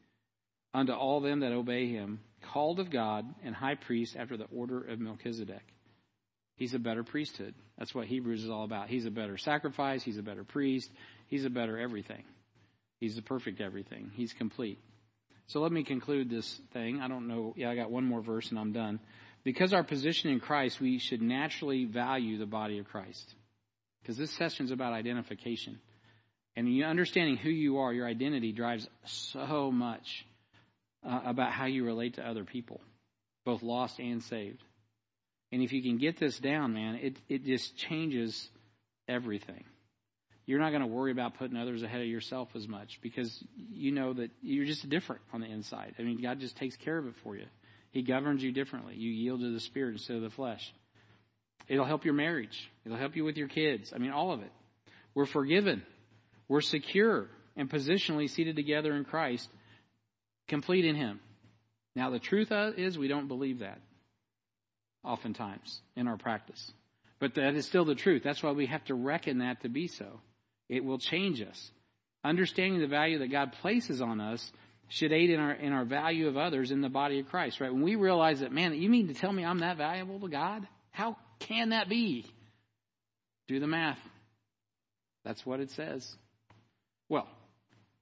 Unto 0.74 0.92
all 0.92 1.20
them 1.20 1.40
that 1.40 1.50
obey 1.50 1.88
him, 1.88 2.20
called 2.52 2.78
of 2.78 2.88
God 2.88 3.26
and 3.42 3.52
high 3.52 3.74
priest 3.74 4.14
after 4.16 4.36
the 4.36 4.46
order 4.54 4.80
of 4.80 5.00
Melchizedek. 5.00 5.64
He's 6.56 6.74
a 6.74 6.78
better 6.78 7.04
priesthood. 7.04 7.54
That's 7.78 7.94
what 7.94 8.06
Hebrews 8.06 8.42
is 8.42 8.50
all 8.50 8.64
about. 8.64 8.88
He's 8.88 9.06
a 9.06 9.10
better 9.10 9.36
sacrifice, 9.36 10.02
he's 10.02 10.18
a 10.18 10.22
better 10.22 10.44
priest, 10.44 10.90
he's 11.28 11.44
a 11.44 11.50
better 11.50 11.78
everything. 11.78 12.24
He's 12.98 13.14
the 13.14 13.22
perfect 13.22 13.60
everything. 13.60 14.10
He's 14.14 14.32
complete. 14.32 14.78
So 15.48 15.60
let 15.60 15.70
me 15.70 15.84
conclude 15.84 16.30
this 16.30 16.60
thing. 16.72 17.00
I 17.00 17.08
don't 17.08 17.28
know. 17.28 17.52
Yeah, 17.56 17.70
I 17.70 17.76
got 17.76 17.90
one 17.90 18.04
more 18.04 18.22
verse 18.22 18.50
and 18.50 18.58
I'm 18.58 18.72
done. 18.72 19.00
Because 19.44 19.72
our 19.72 19.84
position 19.84 20.30
in 20.30 20.40
Christ, 20.40 20.80
we 20.80 20.98
should 20.98 21.22
naturally 21.22 21.84
value 21.84 22.38
the 22.38 22.46
body 22.46 22.78
of 22.78 22.86
Christ. 22.86 23.34
Because 24.00 24.16
this 24.16 24.32
session 24.32 24.64
is 24.64 24.72
about 24.72 24.92
identification. 24.92 25.78
And 26.56 26.82
understanding 26.82 27.36
who 27.36 27.50
you 27.50 27.78
are, 27.78 27.92
your 27.92 28.08
identity 28.08 28.50
drives 28.50 28.88
so 29.04 29.70
much 29.70 30.24
uh, 31.06 31.20
about 31.26 31.52
how 31.52 31.66
you 31.66 31.84
relate 31.84 32.14
to 32.14 32.26
other 32.26 32.44
people, 32.44 32.80
both 33.44 33.62
lost 33.62 33.98
and 33.98 34.22
saved. 34.22 34.62
And 35.56 35.64
if 35.64 35.72
you 35.72 35.82
can 35.82 35.96
get 35.96 36.18
this 36.18 36.38
down, 36.38 36.74
man, 36.74 36.96
it, 36.96 37.16
it 37.30 37.44
just 37.46 37.76
changes 37.78 38.50
everything 39.08 39.64
you're 40.46 40.60
not 40.60 40.70
going 40.70 40.82
to 40.82 40.86
worry 40.86 41.10
about 41.10 41.34
putting 41.38 41.56
others 41.56 41.82
ahead 41.82 42.00
of 42.00 42.06
yourself 42.06 42.48
as 42.54 42.68
much 42.68 43.00
because 43.02 43.44
you 43.56 43.90
know 43.90 44.12
that 44.14 44.30
you're 44.42 44.64
just 44.64 44.88
different 44.88 45.20
on 45.32 45.40
the 45.40 45.46
inside. 45.46 45.94
I 45.98 46.02
mean, 46.02 46.22
God 46.22 46.38
just 46.38 46.56
takes 46.56 46.76
care 46.76 46.96
of 46.96 47.08
it 47.08 47.14
for 47.24 47.36
you. 47.36 47.46
He 47.90 48.02
governs 48.02 48.42
you 48.42 48.52
differently. 48.52 48.94
You 48.94 49.10
yield 49.10 49.40
to 49.40 49.52
the 49.52 49.60
Spirit 49.60 49.94
instead 49.94 50.16
of 50.16 50.22
the 50.22 50.30
flesh. 50.30 50.72
It'll 51.66 51.84
help 51.84 52.04
your 52.04 52.14
marriage. 52.14 52.70
It'll 52.84 52.98
help 52.98 53.16
you 53.16 53.24
with 53.24 53.36
your 53.36 53.48
kids. 53.48 53.92
I 53.92 53.98
mean, 53.98 54.12
all 54.12 54.32
of 54.32 54.40
it. 54.40 54.52
We're 55.14 55.26
forgiven. 55.26 55.82
We're 56.46 56.60
secure 56.60 57.26
and 57.56 57.68
positionally 57.68 58.30
seated 58.30 58.54
together 58.54 58.94
in 58.94 59.04
Christ, 59.04 59.48
complete 60.46 60.84
in 60.84 60.94
Him. 60.94 61.18
Now, 61.96 62.10
the 62.10 62.20
truth 62.20 62.52
is, 62.52 62.96
we 62.96 63.08
don't 63.08 63.26
believe 63.26 63.60
that 63.60 63.80
oftentimes 65.06 65.80
in 65.94 66.08
our 66.08 66.16
practice. 66.16 66.72
But 67.18 67.34
that 67.36 67.54
is 67.54 67.66
still 67.66 67.84
the 67.84 67.94
truth. 67.94 68.22
That's 68.22 68.42
why 68.42 68.50
we 68.52 68.66
have 68.66 68.84
to 68.86 68.94
reckon 68.94 69.38
that 69.38 69.62
to 69.62 69.68
be 69.68 69.88
so. 69.88 70.20
It 70.68 70.84
will 70.84 70.98
change 70.98 71.40
us. 71.40 71.70
understanding 72.24 72.80
the 72.80 72.88
value 72.88 73.20
that 73.20 73.30
God 73.30 73.52
places 73.62 74.00
on 74.02 74.20
us 74.20 74.52
should 74.88 75.12
aid 75.12 75.30
in 75.30 75.40
our 75.40 75.52
in 75.52 75.72
our 75.72 75.84
value 75.84 76.28
of 76.28 76.36
others 76.36 76.70
in 76.70 76.80
the 76.80 76.88
body 76.88 77.20
of 77.20 77.26
Christ, 77.28 77.60
right? 77.60 77.72
When 77.72 77.82
we 77.82 77.96
realize 77.96 78.40
that, 78.40 78.52
man, 78.52 78.74
you 78.74 78.88
mean 78.88 79.08
to 79.08 79.14
tell 79.14 79.32
me 79.32 79.44
I'm 79.44 79.60
that 79.60 79.76
valuable 79.76 80.20
to 80.20 80.28
God? 80.28 80.66
How 80.90 81.16
can 81.38 81.70
that 81.70 81.88
be? 81.88 82.26
Do 83.48 83.60
the 83.60 83.66
math. 83.66 83.98
That's 85.24 85.44
what 85.44 85.60
it 85.60 85.70
says. 85.70 86.08
Well, 87.08 87.28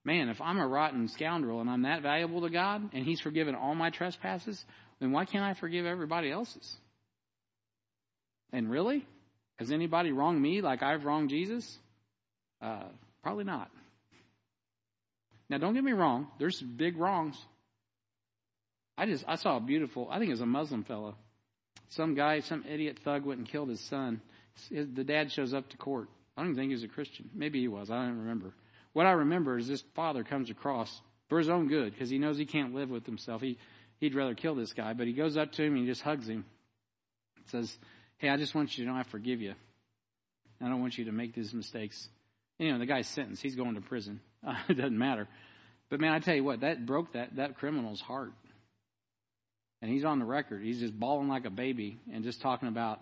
man, 0.05 0.29
if 0.29 0.41
I'm 0.41 0.59
a 0.59 0.67
rotten 0.67 1.09
scoundrel 1.09 1.61
and 1.61 1.71
I'm 1.71 1.83
that 1.83 2.03
valuable 2.03 2.43
to 2.43 2.51
God 2.51 2.91
and 2.93 3.05
He's 3.05 3.21
forgiven 3.21 3.55
all 3.55 3.75
my 3.75 3.91
trespasses, 3.91 4.63
then 5.01 5.13
why 5.13 5.25
can't 5.25 5.45
I 5.45 5.55
forgive 5.55 5.87
everybody 5.87 6.31
else's? 6.31 6.77
And 8.53 8.71
really? 8.71 9.07
Has 9.57 9.71
anybody 9.71 10.13
wronged 10.13 10.41
me 10.41 10.61
like 10.61 10.83
I've 10.83 11.05
wronged 11.05 11.31
Jesus? 11.31 11.79
Uh, 12.61 12.85
probably 13.23 13.45
not. 13.45 13.71
Now, 15.49 15.59
don't 15.59 15.75
get 15.75 15.85
me 15.85 15.93
wrong. 15.93 16.29
There's 16.39 16.61
big 16.61 16.97
wrongs. 16.97 17.37
I 18.97 19.07
just 19.07 19.25
I 19.27 19.37
saw 19.37 19.57
a 19.57 19.61
beautiful. 19.61 20.09
I 20.11 20.19
think 20.19 20.29
it 20.29 20.35
was 20.35 20.41
a 20.41 20.47
Muslim 20.47 20.85
fellow. 20.85 21.17
Some 21.91 22.15
guy, 22.15 22.41
some 22.41 22.65
idiot 22.69 23.01
thug 23.05 23.25
went 23.25 23.39
and 23.39 23.49
killed 23.49 23.69
his 23.69 23.81
son. 23.81 24.21
His, 24.71 24.89
the 24.93 25.05
dad 25.05 25.33
shows 25.33 25.53
up 25.53 25.69
to 25.71 25.77
court. 25.77 26.09
I 26.37 26.43
don't 26.43 26.51
even 26.51 26.63
think 26.63 26.71
he 26.71 26.75
was 26.75 26.85
a 26.85 26.89
Christian. 26.89 27.31
Maybe 27.35 27.61
he 27.61 27.69
was. 27.69 27.91
I 27.91 27.97
don't 28.05 28.19
remember. 28.19 28.53
What 28.93 29.07
I 29.07 29.13
remember 29.13 29.59
is 29.59 29.67
this 29.67 29.85
father 29.95 30.25
comes 30.25 30.51
across 30.51 31.01
for 31.29 31.39
his 31.39 31.49
own 31.49 31.69
good 31.69 31.93
because 31.93 32.11
he 32.11 32.19
knows 32.19 32.39
he 32.39 32.47
can't 32.47 32.75
live 32.75 32.91
with 32.91 33.07
himself. 33.07 33.43
He 33.43 33.59
he'd 33.99 34.15
rather 34.15 34.35
kill 34.35 34.55
this 34.55 34.73
guy, 34.73 34.93
but 34.93 35.07
he 35.07 35.13
goes 35.13 35.37
up 35.37 35.53
to 35.53 35.63
him 35.63 35.75
and 35.75 35.85
he 35.85 35.87
just 35.87 36.03
hugs 36.03 36.29
him. 36.29 36.45
Says, 37.47 37.77
"Hey, 38.19 38.29
I 38.29 38.37
just 38.37 38.55
want 38.55 38.77
you 38.77 38.85
to 38.85 38.91
know 38.91 38.97
I 38.97 39.03
forgive 39.05 39.41
you. 39.41 39.55
I 40.61 40.69
don't 40.69 40.81
want 40.81 40.97
you 40.99 41.07
to 41.07 41.13
make 41.13 41.35
these 41.35 41.53
mistakes." 41.53 42.09
You 42.59 42.73
know, 42.73 42.79
the 42.79 42.87
guy's 42.87 43.09
sentenced. 43.09 43.43
He's 43.43 43.57
going 43.57 43.75
to 43.75 43.81
prison. 43.81 44.21
Uh, 44.47 44.55
it 44.69 44.75
doesn't 44.75 44.99
matter. 44.99 45.29
But 45.91 46.01
man, 46.01 46.13
I 46.13 46.19
tell 46.19 46.35
you 46.35 46.45
what, 46.45 46.61
that 46.61 46.87
broke 46.87 47.13
that 47.13 47.37
that 47.37 47.57
criminal's 47.57 48.01
heart. 48.01 48.33
And 49.83 49.93
he's 49.93 50.05
on 50.05 50.19
the 50.19 50.25
record. 50.25 50.63
He's 50.63 50.81
just 50.81 50.99
bawling 50.99 51.29
like 51.29 51.45
a 51.45 51.51
baby 51.51 51.99
and 52.11 52.25
just 52.25 52.41
talking 52.41 52.69
about, 52.69 53.01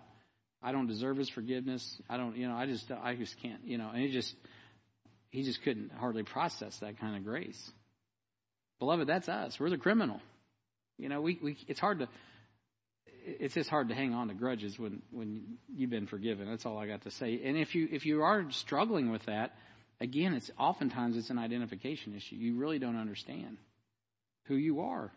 I 0.61 0.73
don't 0.73 0.87
deserve 0.87 1.15
his 1.15 1.29
forgiveness. 1.29 2.01
I 2.09 2.17
don't, 2.17 2.35
you 2.35 2.47
know, 2.47 2.55
I 2.55 2.65
just, 2.65 2.91
I 2.91 3.15
just 3.15 3.41
can't, 3.41 3.61
you 3.65 3.77
know. 3.77 3.89
And 3.89 4.03
he 4.03 4.11
just, 4.11 4.35
he 5.29 5.43
just 5.43 5.61
couldn't 5.63 5.93
hardly 5.93 6.23
process 6.23 6.77
that 6.79 6.99
kind 6.99 7.15
of 7.15 7.23
grace. 7.23 7.71
Beloved, 8.79 9.07
that's 9.07 9.29
us. 9.29 9.57
We're 9.59 9.69
the 9.69 9.77
criminal. 9.77 10.19
You 10.97 11.07
know, 11.07 11.21
we, 11.21 11.39
we 11.41 11.57
it's 11.69 11.79
hard 11.79 11.99
to, 11.99 12.09
it's 13.25 13.53
just 13.53 13.69
hard 13.69 13.89
to 13.89 13.95
hang 13.95 14.13
on 14.13 14.27
to 14.27 14.33
grudges 14.33 14.77
when 14.77 15.01
when 15.11 15.57
you've 15.73 15.89
been 15.89 16.07
forgiven. 16.07 16.49
That's 16.49 16.65
all 16.65 16.77
I 16.77 16.87
got 16.87 17.03
to 17.03 17.11
say. 17.11 17.41
And 17.43 17.57
if 17.57 17.75
you 17.75 17.87
if 17.91 18.05
you 18.05 18.23
are 18.23 18.45
struggling 18.51 19.11
with 19.11 19.25
that, 19.25 19.55
again, 20.01 20.33
it's 20.33 20.51
oftentimes 20.57 21.17
it's 21.17 21.29
an 21.29 21.39
identification 21.39 22.15
issue. 22.15 22.35
You 22.35 22.57
really 22.57 22.79
don't 22.79 22.97
understand 22.97 23.57
who 24.45 24.55
you 24.55 24.81
are. 24.81 25.11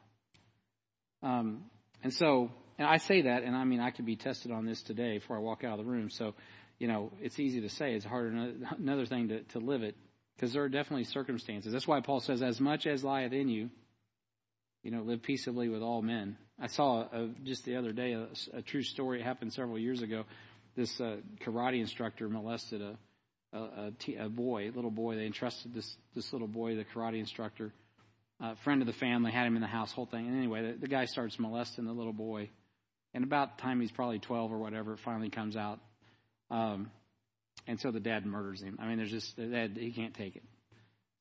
Um, 1.22 1.64
and 2.02 2.12
so, 2.12 2.50
and 2.78 2.86
I 2.86 2.98
say 2.98 3.22
that, 3.22 3.42
and 3.42 3.56
I 3.56 3.64
mean 3.64 3.80
I 3.80 3.90
could 3.90 4.06
be 4.06 4.16
tested 4.16 4.52
on 4.52 4.64
this 4.64 4.80
today 4.82 5.18
before 5.18 5.36
I 5.36 5.40
walk 5.40 5.64
out 5.64 5.78
of 5.78 5.84
the 5.84 5.90
room. 5.90 6.10
So, 6.10 6.34
you 6.78 6.88
know, 6.88 7.12
it's 7.20 7.38
easy 7.38 7.62
to 7.62 7.68
say. 7.70 7.94
It's 7.94 8.04
harder 8.04 8.52
another 8.78 9.06
thing 9.06 9.28
to 9.28 9.42
to 9.42 9.58
live 9.58 9.82
it 9.82 9.96
because 10.36 10.52
there 10.52 10.62
are 10.62 10.68
definitely 10.68 11.04
circumstances. 11.04 11.72
That's 11.72 11.88
why 11.88 12.00
Paul 12.00 12.20
says, 12.20 12.42
"As 12.42 12.60
much 12.60 12.86
as 12.86 13.02
lieth 13.02 13.32
in 13.32 13.48
you." 13.48 13.70
You 14.82 14.92
know, 14.92 15.02
live 15.02 15.24
peaceably 15.24 15.68
with 15.68 15.82
all 15.82 16.00
men. 16.00 16.36
I 16.60 16.68
saw 16.68 17.02
a, 17.02 17.28
just 17.44 17.64
the 17.64 17.76
other 17.76 17.92
day 17.92 18.12
a, 18.12 18.28
a, 18.54 18.62
true 18.62 18.82
story. 18.82 19.20
It 19.20 19.24
happened 19.24 19.52
several 19.52 19.78
years 19.78 20.00
ago. 20.00 20.24
This 20.74 21.00
uh, 21.00 21.16
karate 21.44 21.80
instructor 21.80 22.28
molested 22.28 22.80
a, 22.80 22.98
a, 23.52 23.58
a, 23.58 23.92
t- 23.98 24.16
a 24.16 24.28
boy, 24.28 24.70
little 24.74 24.90
boy. 24.90 25.16
They 25.16 25.26
entrusted 25.26 25.74
this 25.74 25.96
this 26.14 26.32
little 26.32 26.48
boy, 26.48 26.76
the 26.76 26.84
karate 26.84 27.18
instructor, 27.18 27.72
uh, 28.40 28.54
friend 28.64 28.80
of 28.80 28.86
the 28.86 28.94
family, 28.94 29.32
had 29.32 29.46
him 29.46 29.56
in 29.56 29.62
the 29.62 29.68
house, 29.68 29.92
whole 29.92 30.06
thing. 30.06 30.26
And 30.26 30.36
anyway, 30.36 30.72
the, 30.72 30.78
the 30.80 30.88
guy 30.88 31.04
starts 31.04 31.38
molesting 31.38 31.84
the 31.84 31.92
little 31.92 32.12
boy, 32.14 32.48
and 33.12 33.22
about 33.22 33.56
the 33.56 33.62
time 33.62 33.80
he's 33.80 33.92
probably 33.92 34.18
12 34.18 34.52
or 34.52 34.58
whatever, 34.58 34.94
it 34.94 35.00
finally 35.04 35.30
comes 35.30 35.56
out. 35.56 35.78
Um, 36.50 36.90
and 37.66 37.80
so 37.80 37.90
the 37.90 38.00
dad 38.00 38.24
murders 38.24 38.62
him. 38.62 38.78
I 38.80 38.86
mean, 38.86 38.98
there's 38.98 39.10
just 39.10 39.36
the 39.36 39.46
dad, 39.46 39.76
he 39.78 39.92
can't 39.92 40.14
take 40.14 40.36
it. 40.36 40.42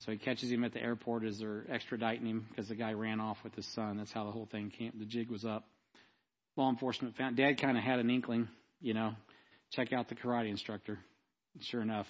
So 0.06 0.12
he 0.12 0.20
catches 0.20 0.51
him 0.51 0.64
at 0.64 0.72
the 0.72 0.82
airport 0.82 1.24
as 1.24 1.39
they're 1.39 1.66
extraditing 1.68 2.28
him 2.28 2.45
because 2.49 2.68
the 2.68 2.76
guy 2.76 2.93
ran 2.93 3.20
off 3.20 3.38
with 3.43 3.56
his 3.56 3.66
son. 3.74 3.97
That's 3.97 4.12
how 4.12 4.26
the 4.26 4.32
whole 4.32 4.45
thing 4.45 4.70
came. 4.70 4.91
The 4.99 5.06
jig 5.06 5.32
was 5.32 5.43
up. 5.43 5.66
Law 6.56 6.70
enforcement 6.70 7.16
found. 7.16 7.38
Dad 7.38 7.60
kind 7.60 7.76
of 7.76 7.84
had 7.84 7.97
an 7.97 8.12
inkling, 8.12 8.47
you 8.82 8.93
know, 8.93 9.14
check 9.72 9.93
out 9.93 10.08
the 10.08 10.16
karate 10.16 10.49
instructor. 10.49 10.99
Sure 11.62 11.82
enough, 11.82 12.06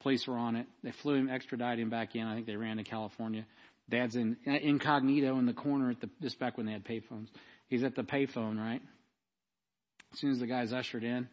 police 0.00 0.26
were 0.26 0.36
on 0.36 0.56
it. 0.56 0.66
They 0.82 0.92
flew 1.02 1.14
him, 1.14 1.30
extradited 1.30 1.78
him 1.78 1.88
back 1.90 2.16
in. 2.16 2.26
I 2.26 2.34
think 2.34 2.46
they 2.46 2.56
ran 2.56 2.78
to 2.78 2.84
California. 2.84 3.46
Dad's 3.88 4.16
in 4.16 4.36
incognito 4.44 5.38
in 5.38 5.46
the 5.46 5.52
corner 5.52 5.90
at 5.90 6.00
the 6.00 6.10
just 6.20 6.38
back 6.38 6.56
when 6.56 6.66
they 6.66 6.72
had 6.72 6.84
payphones. 6.84 7.28
He's 7.68 7.84
at 7.84 7.94
the 7.94 8.02
payphone, 8.02 8.58
right? 8.58 8.82
As 10.12 10.18
soon 10.18 10.32
as 10.32 10.40
the 10.40 10.46
guy's 10.46 10.72
ushered 10.72 11.04
in, 11.04 11.28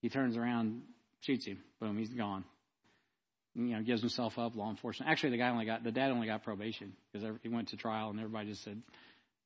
he 0.00 0.08
turns 0.08 0.36
around, 0.36 0.82
shoots 1.20 1.44
him. 1.44 1.58
Boom, 1.78 1.98
he's 1.98 2.08
gone 2.08 2.44
you 3.54 3.76
know, 3.76 3.82
gives 3.82 4.00
himself 4.00 4.38
up, 4.38 4.56
law 4.56 4.70
enforcement. 4.70 5.10
Actually, 5.10 5.30
the 5.30 5.38
guy 5.38 5.50
only 5.50 5.66
got, 5.66 5.84
the 5.84 5.92
dad 5.92 6.10
only 6.10 6.26
got 6.26 6.42
probation 6.42 6.92
because 7.12 7.28
he 7.42 7.48
went 7.48 7.68
to 7.68 7.76
trial 7.76 8.10
and 8.10 8.18
everybody 8.18 8.48
just 8.48 8.64
said, 8.64 8.80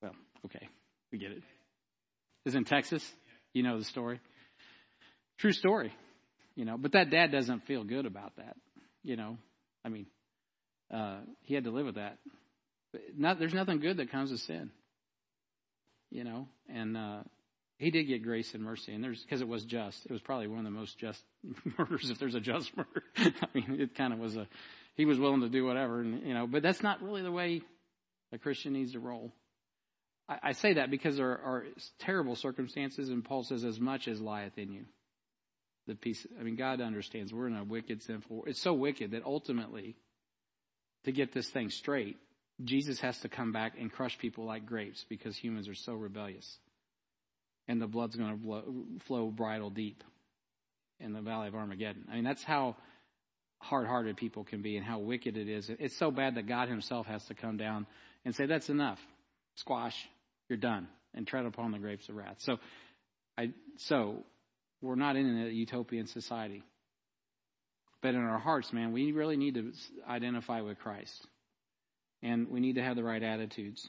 well, 0.03 0.13
okay, 0.45 0.69
we 1.13 1.19
get 1.19 1.33
it. 1.33 1.43
Is 2.45 2.55
in 2.55 2.65
Texas. 2.65 3.03
You 3.53 3.63
know 3.63 3.79
the 3.79 3.85
story. 3.85 4.21
True 5.39 5.53
story. 5.53 5.93
You 6.55 6.65
know, 6.65 6.77
but 6.79 6.93
that 6.93 7.11
dad 7.11 7.33
doesn't 7.33 7.67
feel 7.67 7.85
good 7.85 8.07
about 8.07 8.37
that. 8.37 8.57
You 9.03 9.17
know, 9.17 9.39
I 9.85 9.89
mean, 9.89 10.07
uh, 10.93 11.19
he 11.43 11.55
had 11.55 11.65
to 11.65 11.71
live 11.71 11.87
with 11.87 11.97
that. 11.97 12.19
But 12.93 13.03
not, 13.17 13.39
there's 13.39 13.55
nothing 13.55 13.81
good 13.81 13.97
that 13.97 14.11
comes 14.11 14.31
of 14.31 14.39
sin. 14.41 14.71
You 16.11 16.25
know, 16.25 16.49
and 16.69 16.97
uh, 16.97 17.21
he 17.79 17.91
did 17.91 18.05
get 18.05 18.23
grace 18.23 18.55
and 18.55 18.63
mercy, 18.63 18.95
and 18.95 19.05
there's 19.05 19.23
because 19.23 19.43
it 19.43 19.49
was 19.49 19.65
just. 19.65 20.07
It 20.07 20.13
was 20.13 20.23
probably 20.23 20.47
one 20.47 20.61
of 20.61 20.65
the 20.65 20.71
most 20.71 20.99
just 20.99 21.23
murders, 21.79 22.11
if 22.11 22.19
there's 22.19 22.35
a 22.35 22.41
just 22.41 22.75
murder. 22.77 23.03
I 23.17 23.49
mean, 23.53 23.81
it 23.81 23.95
kind 23.95 24.13
of 24.13 24.19
was 24.19 24.37
a. 24.37 24.49
He 24.95 25.05
was 25.05 25.19
willing 25.19 25.43
to 25.43 25.51
do 25.51 25.65
whatever, 25.65 26.01
and 26.01 26.27
you 26.27 26.33
know, 26.33 26.47
but 26.47 26.63
that's 26.63 26.83
not 26.83 27.03
really 27.03 27.23
the 27.23 27.33
way 27.33 27.61
a 28.33 28.39
Christian 28.39 28.73
needs 28.73 28.93
to 28.93 29.01
roll. 29.01 29.31
I, 30.27 30.39
I 30.43 30.53
say 30.53 30.75
that 30.75 30.91
because 30.91 31.19
there 31.19 31.33
are 31.33 31.65
terrible 31.99 32.35
circumstances, 32.35 33.11
and 33.11 33.23
Paul 33.23 33.43
says, 33.43 33.63
"As 33.63 33.79
much 33.79 34.09
as 34.09 34.21
lieth 34.21 34.57
in 34.57 34.73
you." 34.73 34.85
The 35.87 35.95
peace. 35.95 36.27
I 36.41 36.43
mean, 36.43 36.57
God 36.57 36.81
understands 36.81 37.33
we're 37.33 37.47
in 37.47 37.57
a 37.57 37.63
wicked, 37.63 38.03
sinful. 38.03 38.45
It's 38.47 38.61
so 38.61 38.73
wicked 38.73 39.11
that 39.11 39.25
ultimately, 39.25 39.97
to 41.05 41.13
get 41.13 41.33
this 41.33 41.51
thing 41.51 41.69
straight, 41.69 42.17
Jesus 42.65 43.01
has 43.01 43.21
to 43.21 43.29
come 43.29 43.53
back 43.53 43.75
and 43.79 43.93
crush 43.93 44.17
people 44.17 44.47
like 44.47 44.65
grapes 44.65 45.05
because 45.11 45.37
humans 45.37 45.69
are 45.69 45.75
so 45.75 45.93
rebellious 45.93 46.59
and 47.69 47.81
the 47.81 47.87
blood's 47.87 48.17
going 48.17 48.39
to 48.39 49.01
flow 49.07 49.27
bridle 49.29 49.71
deep 49.71 50.03
in 51.01 51.13
the 51.13 51.21
valley 51.21 51.49
of 51.49 51.55
Armageddon. 51.55 52.05
I 52.11 52.15
mean, 52.15 52.25
that's 52.25 52.43
how 52.43 52.77
hard-hearted 53.59 54.17
people 54.17 54.45
can 54.45 54.63
be 54.63 54.77
and 54.77 54.85
how 54.85 54.99
wicked 54.99 55.37
it 55.37 55.49
is. 55.49 55.71
It's 55.79 55.99
so 55.99 56.11
bad 56.11 56.37
that 56.37 56.47
God 56.47 56.69
himself 56.69 57.07
has 57.07 57.25
to 57.27 57.35
come 57.35 57.57
down 57.57 57.87
and 58.25 58.35
say, 58.35 58.47
that's 58.47 58.69
enough. 58.69 58.99
Squash. 59.57 59.95
You're 60.49 60.59
done. 60.59 60.89
And 61.15 61.27
tread 61.27 61.47
upon 61.47 61.73
the 61.73 61.79
grapes 61.79 62.09
of 62.09 62.17
wrath. 62.17 62.37
So, 62.41 62.59
I, 63.39 63.53
so 63.79 64.25
we're 64.83 64.95
not 64.95 65.17
in 65.17 65.47
a 65.47 65.49
utopian 65.49 66.07
society. 66.07 66.63
But 68.03 68.11
in 68.11 68.21
our 68.21 68.39
hearts, 68.39 68.73
man, 68.73 68.93
we 68.93 69.13
really 69.13 69.37
need 69.37 69.55
to 69.55 69.73
identify 70.09 70.61
with 70.61 70.79
Christ. 70.79 71.27
And 72.23 72.49
we 72.49 72.61
need 72.61 72.75
to 72.75 72.83
have 72.83 72.97
the 72.97 73.03
right 73.03 73.23
attitudes. 73.23 73.89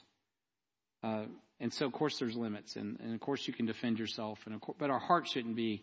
Uh, 1.02 1.24
and 1.60 1.72
so, 1.72 1.86
of 1.86 1.92
course, 1.92 2.18
there's 2.18 2.36
limits, 2.36 2.76
and, 2.76 2.98
and 3.00 3.14
of 3.14 3.20
course, 3.20 3.46
you 3.46 3.52
can 3.52 3.66
defend 3.66 3.98
yourself. 3.98 4.38
And 4.46 4.60
course, 4.60 4.76
but 4.78 4.90
our 4.90 5.00
heart 5.00 5.28
shouldn't 5.28 5.56
be, 5.56 5.82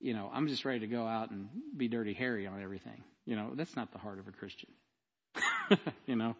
you 0.00 0.14
know, 0.14 0.30
I'm 0.32 0.46
just 0.46 0.64
ready 0.64 0.80
to 0.80 0.86
go 0.86 1.06
out 1.06 1.30
and 1.30 1.48
be 1.76 1.88
dirty 1.88 2.14
Harry 2.14 2.46
on 2.46 2.62
everything. 2.62 3.02
You 3.26 3.34
know, 3.34 3.52
that's 3.54 3.74
not 3.74 3.92
the 3.92 3.98
heart 3.98 4.20
of 4.20 4.28
a 4.28 4.32
Christian. 4.32 4.70
you 6.06 6.14
know, 6.14 6.36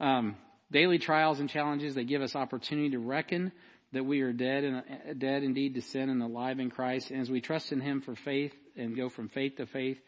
um, 0.00 0.36
daily 0.72 0.98
trials 0.98 1.40
and 1.40 1.48
challenges 1.48 1.94
they 1.94 2.04
give 2.04 2.20
us 2.20 2.34
opportunity 2.34 2.90
to 2.90 2.98
reckon 2.98 3.52
that 3.92 4.04
we 4.04 4.20
are 4.20 4.32
dead 4.32 4.64
and 4.64 5.20
dead 5.20 5.42
indeed 5.42 5.74
to 5.74 5.82
sin 5.82 6.10
and 6.10 6.22
alive 6.22 6.58
in 6.58 6.70
Christ. 6.70 7.10
And 7.10 7.20
as 7.20 7.30
we 7.30 7.40
trust 7.40 7.72
in 7.72 7.80
Him 7.80 8.00
for 8.00 8.14
faith 8.16 8.52
and 8.76 8.96
go 8.96 9.08
from 9.08 9.28
faith 9.28 9.56
to 9.56 9.66
faith, 9.66 9.98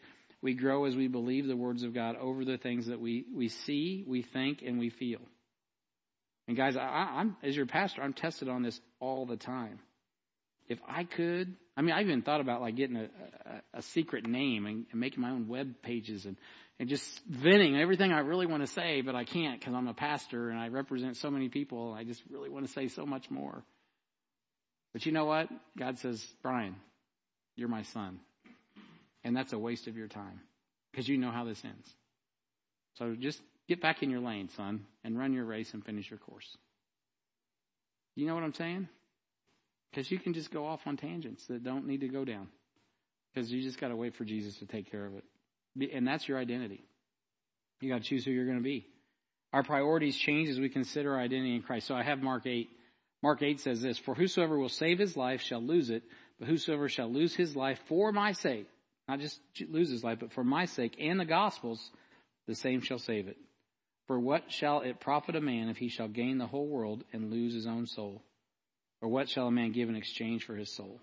we 0.41 0.53
grow 0.53 0.85
as 0.85 0.95
we 0.95 1.07
believe 1.07 1.47
the 1.47 1.55
words 1.55 1.83
of 1.83 1.93
God 1.93 2.17
over 2.17 2.43
the 2.43 2.57
things 2.57 2.87
that 2.87 2.99
we 2.99 3.25
we 3.33 3.47
see, 3.47 4.03
we 4.05 4.23
think, 4.23 4.61
and 4.61 4.77
we 4.77 4.89
feel. 4.89 5.21
And 6.47 6.57
guys, 6.57 6.75
I, 6.75 7.21
am 7.21 7.37
as 7.41 7.55
your 7.55 7.65
pastor, 7.65 8.01
I'm 8.01 8.13
tested 8.13 8.49
on 8.49 8.63
this 8.63 8.79
all 8.99 9.25
the 9.25 9.37
time. 9.37 9.79
If 10.67 10.79
I 10.87 11.03
could, 11.03 11.55
I 11.75 11.81
mean, 11.81 11.93
I 11.93 12.01
even 12.01 12.21
thought 12.21 12.41
about 12.41 12.61
like 12.61 12.75
getting 12.75 12.97
a, 12.97 13.03
a, 13.03 13.79
a 13.79 13.81
secret 13.81 14.25
name 14.25 14.65
and, 14.65 14.85
and, 14.91 14.99
making 14.99 15.21
my 15.21 15.31
own 15.31 15.47
web 15.47 15.81
pages 15.81 16.25
and, 16.25 16.37
and 16.79 16.89
just 16.89 17.03
venting 17.27 17.77
everything 17.77 18.11
I 18.11 18.19
really 18.19 18.45
want 18.45 18.63
to 18.63 18.67
say, 18.67 19.01
but 19.01 19.15
I 19.15 19.23
can't 19.23 19.59
because 19.59 19.73
I'm 19.73 19.87
a 19.87 19.93
pastor 19.93 20.49
and 20.49 20.59
I 20.59 20.69
represent 20.69 21.17
so 21.17 21.29
many 21.29 21.49
people. 21.49 21.93
I 21.93 22.03
just 22.03 22.21
really 22.29 22.49
want 22.49 22.65
to 22.65 22.71
say 22.71 22.87
so 22.87 23.05
much 23.05 23.29
more. 23.29 23.63
But 24.93 25.05
you 25.05 25.11
know 25.11 25.25
what? 25.25 25.49
God 25.77 25.97
says, 25.99 26.25
Brian, 26.41 26.75
you're 27.55 27.69
my 27.69 27.83
son. 27.83 28.19
And 29.23 29.35
that's 29.35 29.53
a 29.53 29.57
waste 29.59 29.87
of 29.87 29.97
your 29.97 30.07
time 30.07 30.41
because 30.91 31.07
you 31.07 31.17
know 31.17 31.31
how 31.31 31.45
this 31.45 31.61
ends. 31.63 31.87
So 32.95 33.15
just 33.17 33.41
get 33.67 33.81
back 33.81 34.03
in 34.03 34.09
your 34.09 34.21
lane, 34.21 34.49
son, 34.55 34.85
and 35.03 35.17
run 35.17 35.33
your 35.33 35.45
race 35.45 35.73
and 35.73 35.85
finish 35.85 36.09
your 36.09 36.19
course. 36.19 36.57
You 38.15 38.27
know 38.27 38.35
what 38.35 38.43
I'm 38.43 38.53
saying? 38.53 38.87
Because 39.89 40.09
you 40.09 40.19
can 40.19 40.33
just 40.33 40.51
go 40.51 40.65
off 40.65 40.81
on 40.85 40.97
tangents 40.97 41.45
that 41.47 41.63
don't 41.63 41.87
need 41.87 42.01
to 42.01 42.07
go 42.07 42.25
down. 42.25 42.47
Because 43.33 43.51
you 43.51 43.61
just 43.61 43.79
got 43.79 43.89
to 43.89 43.95
wait 43.95 44.15
for 44.15 44.25
Jesus 44.25 44.57
to 44.59 44.65
take 44.65 44.91
care 44.91 45.05
of 45.05 45.13
it. 45.15 45.91
And 45.93 46.07
that's 46.07 46.27
your 46.27 46.37
identity. 46.37 46.83
You 47.81 47.89
got 47.89 48.01
to 48.01 48.07
choose 48.07 48.25
who 48.25 48.31
you're 48.31 48.45
going 48.45 48.57
to 48.57 48.63
be. 48.63 48.85
Our 49.51 49.63
priorities 49.63 50.17
change 50.17 50.49
as 50.49 50.59
we 50.59 50.69
consider 50.69 51.13
our 51.13 51.19
identity 51.19 51.55
in 51.55 51.61
Christ. 51.61 51.87
So 51.87 51.95
I 51.95 52.03
have 52.03 52.21
Mark 52.21 52.45
8. 52.45 52.69
Mark 53.21 53.41
8 53.41 53.59
says 53.59 53.81
this 53.81 53.97
For 53.97 54.15
whosoever 54.15 54.57
will 54.57 54.69
save 54.69 54.99
his 54.99 55.15
life 55.15 55.41
shall 55.41 55.61
lose 55.61 55.89
it, 55.89 56.03
but 56.39 56.47
whosoever 56.47 56.89
shall 56.89 57.11
lose 57.11 57.35
his 57.35 57.55
life 57.55 57.79
for 57.87 58.11
my 58.11 58.33
sake, 58.33 58.67
not 59.07 59.19
just 59.19 59.39
lose 59.69 59.89
his 59.89 60.03
life, 60.03 60.19
but 60.19 60.33
for 60.33 60.43
my 60.43 60.65
sake 60.65 60.95
and 60.99 61.19
the 61.19 61.25
gospel's, 61.25 61.91
the 62.47 62.55
same 62.55 62.81
shall 62.81 62.99
save 62.99 63.27
it. 63.27 63.37
For 64.07 64.19
what 64.19 64.51
shall 64.51 64.81
it 64.81 64.99
profit 64.99 65.35
a 65.35 65.41
man 65.41 65.69
if 65.69 65.77
he 65.77 65.89
shall 65.89 66.07
gain 66.07 66.37
the 66.37 66.47
whole 66.47 66.67
world 66.67 67.03
and 67.13 67.31
lose 67.31 67.53
his 67.53 67.67
own 67.67 67.87
soul? 67.87 68.21
Or 69.01 69.09
what 69.09 69.29
shall 69.29 69.47
a 69.47 69.51
man 69.51 69.71
give 69.71 69.89
in 69.89 69.95
exchange 69.95 70.45
for 70.45 70.55
his 70.55 70.73
soul? 70.75 70.99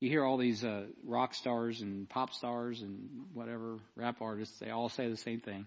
You 0.00 0.08
hear 0.08 0.24
all 0.24 0.36
these 0.36 0.64
uh, 0.64 0.86
rock 1.04 1.32
stars 1.34 1.80
and 1.80 2.08
pop 2.08 2.32
stars 2.32 2.82
and 2.82 3.08
whatever 3.34 3.78
rap 3.94 4.16
artists, 4.20 4.58
they 4.58 4.70
all 4.70 4.88
say 4.88 5.08
the 5.08 5.16
same 5.16 5.40
thing. 5.40 5.66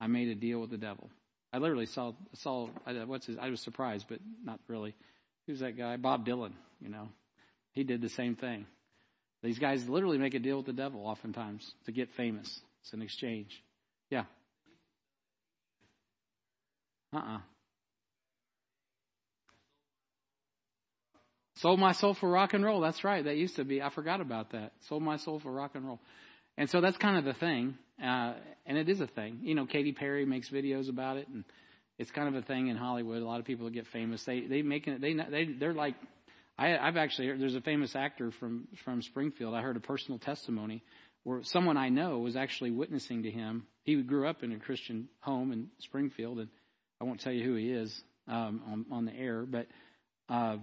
I 0.00 0.06
made 0.06 0.28
a 0.28 0.34
deal 0.34 0.60
with 0.60 0.70
the 0.70 0.78
devil. 0.78 1.10
I 1.52 1.58
literally 1.58 1.86
saw 1.86 2.12
saw 2.34 2.68
what's 3.06 3.26
his 3.26 3.38
I 3.38 3.48
was 3.48 3.60
surprised, 3.60 4.06
but 4.08 4.18
not 4.44 4.60
really. 4.68 4.94
Who's 5.46 5.60
that 5.60 5.76
guy? 5.76 5.96
Bob 5.96 6.26
Dylan, 6.26 6.52
you 6.80 6.88
know. 6.88 7.08
He 7.72 7.84
did 7.84 8.00
the 8.00 8.08
same 8.08 8.34
thing. 8.34 8.66
These 9.42 9.58
guys 9.58 9.88
literally 9.88 10.18
make 10.18 10.34
a 10.34 10.38
deal 10.38 10.56
with 10.56 10.66
the 10.66 10.72
devil 10.72 11.06
oftentimes 11.06 11.70
to 11.84 11.92
get 11.92 12.10
famous. 12.16 12.60
It's 12.82 12.92
an 12.92 13.02
exchange. 13.02 13.62
Yeah. 14.10 14.24
Uh-uh. 17.14 17.38
Sold 21.56 21.80
my 21.80 21.92
soul 21.92 22.14
for 22.14 22.28
rock 22.28 22.52
and 22.52 22.64
roll. 22.64 22.80
That's 22.80 23.02
right. 23.02 23.24
That 23.24 23.36
used 23.36 23.56
to 23.56 23.64
be. 23.64 23.80
I 23.80 23.90
forgot 23.90 24.20
about 24.20 24.52
that. 24.52 24.72
Sold 24.88 25.02
my 25.02 25.16
soul 25.16 25.40
for 25.40 25.50
rock 25.50 25.70
and 25.74 25.86
roll. 25.86 26.00
And 26.58 26.68
so 26.68 26.80
that's 26.80 26.98
kind 26.98 27.16
of 27.16 27.24
the 27.24 27.32
thing. 27.34 27.76
Uh, 28.02 28.34
and 28.66 28.76
it 28.76 28.88
is 28.88 29.00
a 29.00 29.06
thing. 29.06 29.40
You 29.42 29.54
know, 29.54 29.64
Katy 29.64 29.92
Perry 29.92 30.26
makes 30.26 30.50
videos 30.50 30.90
about 30.90 31.16
it, 31.16 31.28
and 31.28 31.44
it's 31.98 32.10
kind 32.10 32.28
of 32.28 32.34
a 32.34 32.46
thing 32.46 32.68
in 32.68 32.76
Hollywood. 32.76 33.22
A 33.22 33.24
lot 33.24 33.40
of 33.40 33.46
people 33.46 33.70
get 33.70 33.86
famous. 33.86 34.22
They 34.24 34.42
they 34.42 34.60
make 34.62 34.86
it. 34.86 35.00
They 35.00 35.14
they 35.14 35.44
they're 35.58 35.74
like. 35.74 35.94
I, 36.58 36.78
I've 36.78 36.96
actually 36.96 37.28
heard, 37.28 37.38
there's 37.38 37.54
a 37.54 37.60
famous 37.60 37.94
actor 37.94 38.30
from 38.40 38.66
from 38.82 39.02
Springfield. 39.02 39.54
I 39.54 39.60
heard 39.60 39.76
a 39.76 39.80
personal 39.80 40.18
testimony 40.18 40.82
where 41.22 41.42
someone 41.42 41.76
I 41.76 41.90
know 41.90 42.20
was 42.20 42.34
actually 42.34 42.70
witnessing 42.70 43.24
to 43.24 43.30
him. 43.30 43.66
He 43.82 44.00
grew 44.00 44.26
up 44.26 44.42
in 44.42 44.52
a 44.52 44.58
Christian 44.58 45.08
home 45.20 45.52
in 45.52 45.68
Springfield, 45.80 46.38
and 46.38 46.48
I 47.00 47.04
won't 47.04 47.20
tell 47.20 47.32
you 47.32 47.44
who 47.44 47.54
he 47.54 47.70
is 47.70 48.02
um, 48.28 48.62
on, 48.70 48.86
on 48.90 49.04
the 49.04 49.14
air, 49.14 49.44
but 49.44 49.66
uh, 50.28 50.56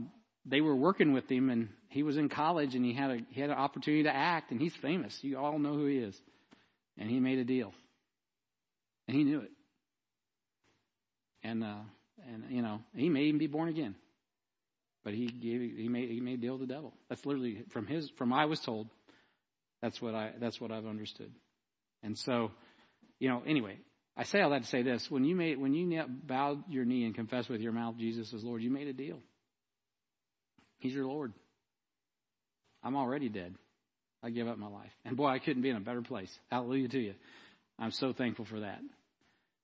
they 0.45 0.61
were 0.61 0.76
working 0.76 1.14
with 1.14 1.30
him, 1.30 1.49
and 1.49 1.69
he 1.89 2.03
was 2.03 2.18
in 2.18 2.30
college, 2.30 2.76
and 2.76 2.84
he 2.84 2.93
had 2.93 3.11
a 3.11 3.18
he 3.30 3.39
had 3.39 3.49
an 3.49 3.57
opportunity 3.57 4.03
to 4.03 4.14
act, 4.15 4.51
and 4.51 4.60
he's 4.60 4.76
famous. 4.81 5.18
You 5.22 5.38
all 5.38 5.60
know 5.60 5.73
who 5.73 5.85
he 5.85 5.97
is, 5.97 6.15
and 6.97 7.10
he 7.10 7.19
made 7.19 7.39
a 7.39 7.45
deal, 7.45 7.73
and 9.07 9.15
he 9.15 9.23
knew 9.23 9.41
it, 9.41 9.51
and 11.43 11.64
uh, 11.64 11.81
and 12.27 12.45
you 12.49 12.61
know 12.61 12.81
he 12.95 13.10
may 13.10 13.23
even 13.23 13.39
be 13.39 13.47
born 13.47 13.69
again, 13.69 13.95
but 15.03 15.14
he 15.14 15.27
gave 15.27 15.61
he 15.77 15.88
made 15.88 16.10
he 16.10 16.19
made 16.19 16.39
a 16.39 16.41
deal 16.41 16.57
with 16.57 16.68
the 16.68 16.73
devil. 16.73 16.93
That's 17.10 17.26
literally 17.26 17.64
from 17.72 17.88
his 17.88 18.10
from 18.18 18.34
I 18.34 18.45
was 18.45 18.60
told. 18.60 18.89
That's 19.81 20.01
what 20.01 20.15
I 20.15 20.31
that's 20.39 20.60
what 20.60 20.72
I've 20.72 20.85
understood, 20.85 21.31
and 22.01 22.18
so, 22.18 22.51
you 23.19 23.30
know. 23.30 23.43
Anyway, 23.45 23.77
I 24.15 24.23
say 24.23 24.41
all 24.41 24.52
that 24.52 24.64
to 24.64 24.68
say 24.68 24.84
this: 24.84 25.10
when 25.10 25.26
you 25.26 25.35
made 25.35 25.60
when 25.60 25.73
you 25.73 26.03
bowed 26.07 26.64
your 26.69 26.85
knee 26.85 27.06
and 27.06 27.15
confessed 27.15 27.49
with 27.49 27.61
your 27.61 27.72
mouth 27.72 27.98
Jesus 27.98 28.31
is 28.31 28.44
Lord, 28.44 28.61
you 28.61 28.69
made 28.69 28.88
a 28.88 28.94
deal. 28.94 29.19
He's 30.80 30.94
your 30.94 31.06
Lord. 31.06 31.34
I'm 32.84 32.95
already 32.95 33.30
dead. 33.30 33.56
I 34.22 34.30
give 34.30 34.48
up 34.48 34.57
my 34.57 34.68
life. 34.68 34.91
And 35.06 35.18
boy, 35.18 35.27
I 35.27 35.40
couldn't 35.40 35.64
be 35.64 35.69
in 35.69 35.76
a 35.76 35.81
better 35.81 36.02
place. 36.02 36.31
Hallelujah 36.52 36.90
to 36.90 36.99
you. 36.99 37.14
I'm 37.80 37.91
so 37.91 38.14
thankful 38.14 38.45
for 38.45 38.61
that. 38.61 38.80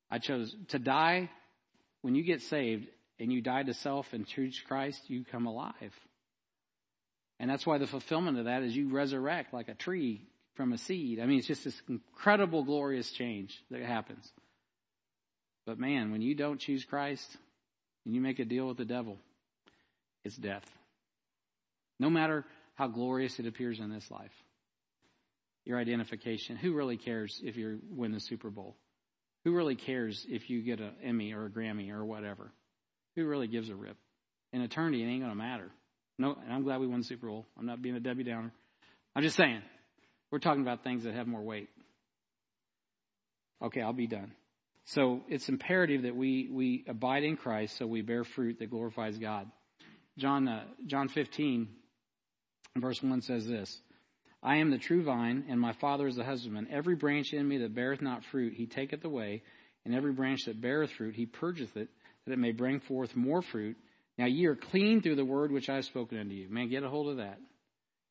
I 0.10 0.20
chose 0.20 0.54
to 0.70 0.80
die 0.80 1.30
when 2.02 2.16
you 2.16 2.24
get 2.24 2.42
saved 2.44 2.88
and 3.20 3.32
you 3.32 3.42
die 3.42 3.64
to 3.64 3.74
self 3.74 4.08
and 4.14 4.26
choose 4.26 4.60
Christ, 4.68 5.00
you 5.08 5.24
come 5.30 5.46
alive. 5.46 5.94
And 7.40 7.50
that's 7.50 7.66
why 7.66 7.78
the 7.78 7.88
fulfillment 7.88 8.38
of 8.38 8.46
that 8.46 8.64
is 8.64 8.76
you 8.76 8.90
resurrect 8.90 9.54
like 9.54 9.70
a 9.70 9.74
tree 9.74 10.22
from 10.60 10.74
a 10.74 10.78
seed. 10.78 11.22
I 11.22 11.26
mean, 11.26 11.40
it's 11.40 11.48
just 11.48 11.64
this 11.64 11.82
incredible, 11.88 12.66
glorious 12.66 13.10
change 13.14 13.58
that 13.72 13.82
happens. 13.82 14.30
But 15.66 15.80
man, 15.80 16.12
when 16.12 16.22
you 16.22 16.36
don't 16.36 16.60
choose 16.60 16.84
Christ 16.84 17.26
and 18.06 18.14
you 18.14 18.20
make 18.20 18.40
a 18.40 18.46
deal 18.46 18.68
with 18.68 18.76
the 18.76 18.84
devil, 18.84 19.18
it's 20.26 20.36
death 20.36 20.66
no 21.98 22.10
matter 22.10 22.44
how 22.76 22.88
glorious 22.88 23.40
it 23.40 23.48
appears 23.48 23.80
in 23.80 23.90
this 23.90 24.12
life. 24.12 24.34
Your 25.64 25.80
identification. 25.80 26.58
Who 26.58 26.74
really 26.74 26.98
cares 26.98 27.40
if 27.42 27.56
you 27.56 27.80
win 27.90 28.12
the 28.12 28.20
Super 28.20 28.50
Bowl? 28.50 28.76
Who 29.46 29.56
really 29.56 29.76
cares 29.76 30.26
if 30.28 30.50
you 30.50 30.62
get 30.62 30.82
an 30.82 30.92
Emmy 31.02 31.32
or 31.32 31.46
a 31.46 31.50
Grammy 31.50 31.90
or 31.90 32.04
whatever? 32.04 32.52
Who 33.16 33.26
really 33.26 33.48
gives 33.48 33.70
a 33.70 33.76
rip? 33.76 33.96
In 34.52 34.60
eternity, 34.60 35.04
it 35.04 35.08
ain't 35.08 35.22
going 35.22 35.32
to 35.32 35.38
matter. 35.38 35.72
No, 36.18 36.36
and 36.44 36.52
I'm 36.52 36.64
glad 36.64 36.82
we 36.82 36.88
won 36.88 37.00
the 37.00 37.06
Super 37.06 37.28
Bowl. 37.28 37.46
I'm 37.58 37.66
not 37.66 37.82
being 37.82 37.96
a 37.96 38.02
Debbie 38.02 38.24
Downer. 38.24 38.52
I'm 39.16 39.24
just 39.24 39.38
saying, 39.38 39.62
we're 40.32 40.40
talking 40.40 40.62
about 40.62 40.84
things 40.84 41.04
that 41.04 41.14
have 41.14 41.28
more 41.28 41.42
weight. 41.42 41.70
Okay, 43.62 43.82
I'll 43.82 43.94
be 43.94 44.08
done. 44.08 44.32
So 44.86 45.22
it's 45.28 45.50
imperative 45.50 46.04
that 46.04 46.16
we, 46.16 46.50
we 46.52 46.86
abide 46.88 47.24
in 47.24 47.36
Christ 47.38 47.78
so 47.78 47.86
we 47.86 48.02
bear 48.02 48.24
fruit 48.24 48.60
that 48.60 48.70
glorifies 48.70 49.18
God. 49.18 49.48
John, 50.18 50.48
uh, 50.48 50.64
John 50.88 51.10
15, 51.10 51.68
Verse 52.78 53.02
1 53.02 53.22
says 53.22 53.46
this 53.46 53.82
I 54.42 54.58
am 54.58 54.72
the 54.72 54.78
true 54.78 55.04
vine, 55.04 55.46
and 55.50 55.60
my 55.60 55.74
Father 55.74 56.08
is 56.08 56.16
the 56.16 56.24
husbandman. 56.24 56.68
Every 56.72 56.96
branch 56.96 57.34
in 57.34 57.48
me 57.48 57.58
that 57.60 57.76
beareth 57.76 58.02
not 58.02 58.24
fruit, 58.32 58.54
he 58.54 58.68
taketh 58.68 59.04
away, 59.04 59.44
and 59.86 59.94
every 59.94 60.14
branch 60.14 60.42
that 60.46 60.62
beareth 60.62 60.92
fruit, 60.92 61.16
he 61.16 61.26
purgeth 61.26 61.76
it, 61.76 61.90
that 62.26 62.34
it 62.34 62.40
may 62.40 62.52
bring 62.52 62.80
forth 62.82 63.16
more 63.16 63.42
fruit. 63.42 63.78
Now 64.18 64.26
ye 64.26 64.46
are 64.46 64.56
clean 64.56 65.02
through 65.02 65.16
the 65.16 65.26
word 65.26 65.52
which 65.52 65.70
I 65.70 65.76
have 65.76 65.86
spoken 65.86 66.20
unto 66.20 66.34
you. 66.34 66.50
Man, 66.50 66.70
get 66.70 66.84
a 66.84 66.90
hold 66.90 67.10
of 67.10 67.18
that. 67.18 67.40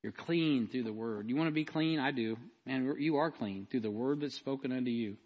You're 0.03 0.13
clean 0.13 0.69
through 0.71 0.85
the 0.85 0.93
word. 0.93 1.29
You 1.29 1.37
want 1.37 1.49
to 1.49 1.55
be 1.55 1.65
clean? 1.65 1.99
I 1.99 2.13
do. 2.13 2.37
Man, 2.67 2.95
you 2.99 3.17
are 3.17 3.31
clean 3.31 3.67
through 3.71 3.81
the 3.81 3.91
word 3.91 4.21
that's 4.21 4.37
spoken 4.37 4.73
unto 4.73 4.91
you. 4.91 5.17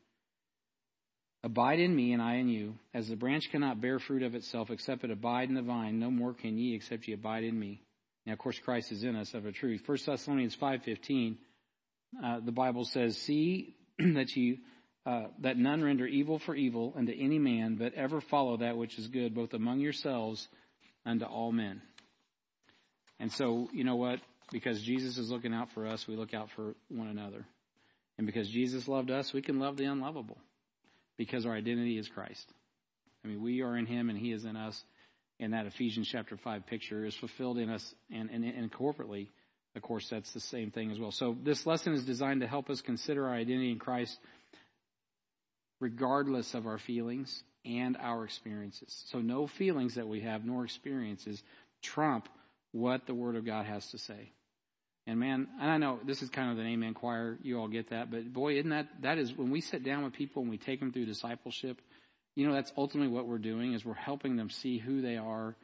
Abide 1.44 1.80
in 1.80 1.94
me, 1.94 2.12
and 2.12 2.22
I 2.22 2.36
in 2.36 2.48
you. 2.48 2.74
As 2.94 3.08
the 3.08 3.16
branch 3.16 3.44
cannot 3.50 3.80
bear 3.80 3.98
fruit 3.98 4.22
of 4.22 4.34
itself 4.34 4.70
except 4.70 5.04
it 5.04 5.10
abide 5.10 5.48
in 5.48 5.56
the 5.56 5.62
vine, 5.62 5.98
no 5.98 6.10
more 6.10 6.34
can 6.34 6.56
ye 6.56 6.74
except 6.74 7.06
ye 7.06 7.14
abide 7.14 7.44
in 7.44 7.58
me. 7.58 7.82
Now, 8.24 8.34
of 8.34 8.38
course, 8.38 8.58
Christ 8.64 8.92
is 8.92 9.02
in 9.02 9.16
us 9.16 9.34
of 9.34 9.44
a 9.44 9.52
truth. 9.52 9.82
1 9.84 9.98
Thessalonians 10.06 10.56
5.15, 10.56 11.36
uh, 12.22 12.40
the 12.44 12.52
Bible 12.52 12.84
says, 12.84 13.16
See 13.26 13.74
that 13.98 14.30
you, 14.36 14.58
uh, 15.04 15.24
that 15.40 15.58
none 15.58 15.82
render 15.82 16.06
evil 16.06 16.38
for 16.38 16.54
evil 16.54 16.94
unto 16.96 17.12
any 17.12 17.40
man, 17.40 17.74
but 17.74 17.94
ever 17.94 18.20
follow 18.20 18.58
that 18.58 18.76
which 18.76 18.96
is 18.96 19.08
good, 19.08 19.34
both 19.34 19.52
among 19.52 19.80
yourselves 19.80 20.46
and 21.04 21.18
to 21.20 21.26
all 21.26 21.50
men. 21.50 21.82
And 23.18 23.32
so, 23.32 23.68
you 23.72 23.82
know 23.82 23.96
what? 23.96 24.20
Because 24.50 24.82
Jesus 24.82 25.18
is 25.18 25.30
looking 25.30 25.54
out 25.54 25.68
for 25.72 25.86
us, 25.86 26.06
we 26.06 26.16
look 26.16 26.34
out 26.34 26.48
for 26.56 26.74
one 26.88 27.08
another. 27.08 27.46
And 28.18 28.26
because 28.26 28.48
Jesus 28.48 28.88
loved 28.88 29.10
us, 29.10 29.32
we 29.32 29.42
can 29.42 29.58
love 29.58 29.76
the 29.76 29.84
unlovable. 29.84 30.38
Because 31.16 31.46
our 31.46 31.52
identity 31.52 31.98
is 31.98 32.08
Christ. 32.08 32.52
I 33.24 33.28
mean, 33.28 33.42
we 33.42 33.62
are 33.62 33.76
in 33.76 33.86
Him 33.86 34.10
and 34.10 34.18
He 34.18 34.32
is 34.32 34.44
in 34.44 34.56
us 34.56 34.82
in 35.38 35.52
that 35.52 35.66
Ephesians 35.66 36.08
chapter 36.10 36.36
5 36.36 36.66
picture 36.66 37.04
is 37.04 37.14
fulfilled 37.16 37.58
in 37.58 37.70
us 37.70 37.94
and, 38.10 38.30
and, 38.30 38.44
and 38.44 38.72
corporately. 38.72 39.28
Of 39.74 39.82
course, 39.82 40.06
that's 40.10 40.32
the 40.32 40.40
same 40.40 40.70
thing 40.70 40.90
as 40.90 40.98
well. 40.98 41.12
So 41.12 41.36
this 41.42 41.66
lesson 41.66 41.94
is 41.94 42.04
designed 42.04 42.42
to 42.42 42.46
help 42.46 42.68
us 42.68 42.80
consider 42.80 43.26
our 43.26 43.34
identity 43.34 43.70
in 43.70 43.78
Christ 43.78 44.18
regardless 45.80 46.54
of 46.54 46.66
our 46.66 46.78
feelings 46.78 47.42
and 47.64 47.96
our 47.96 48.24
experiences. 48.24 49.04
So 49.10 49.18
no 49.18 49.46
feelings 49.46 49.96
that 49.96 50.06
we 50.06 50.20
have 50.20 50.44
nor 50.44 50.64
experiences 50.64 51.42
trump 51.82 52.28
what 52.72 53.06
the 53.06 53.14
Word 53.14 53.36
of 53.36 53.46
God 53.46 53.66
has 53.66 53.86
to 53.90 53.98
say. 53.98 54.32
And 55.06 55.18
man, 55.18 55.48
and 55.60 55.70
I 55.70 55.78
know 55.78 55.98
this 56.06 56.22
is 56.22 56.30
kind 56.30 56.52
of 56.52 56.58
an 56.58 56.66
amen 56.66 56.94
choir. 56.94 57.38
You 57.42 57.58
all 57.58 57.68
get 57.68 57.90
that, 57.90 58.10
but 58.10 58.32
boy, 58.32 58.54
isn't 58.58 58.70
that 58.70 58.88
that 59.02 59.18
is 59.18 59.32
when 59.36 59.50
we 59.50 59.60
sit 59.60 59.84
down 59.84 60.04
with 60.04 60.12
people 60.12 60.42
and 60.42 60.50
we 60.50 60.58
take 60.58 60.80
them 60.80 60.92
through 60.92 61.06
discipleship 61.06 61.80
you 62.34 62.46
know, 62.46 62.54
that's 62.54 62.72
ultimately 62.76 63.12
what 63.12 63.26
we're 63.26 63.38
doing 63.38 63.74
is 63.74 63.84
we're 63.84 63.94
helping 63.94 64.36
them 64.36 64.50
see 64.50 64.78
who 64.78 65.02
they 65.02 65.16
are 65.16 65.54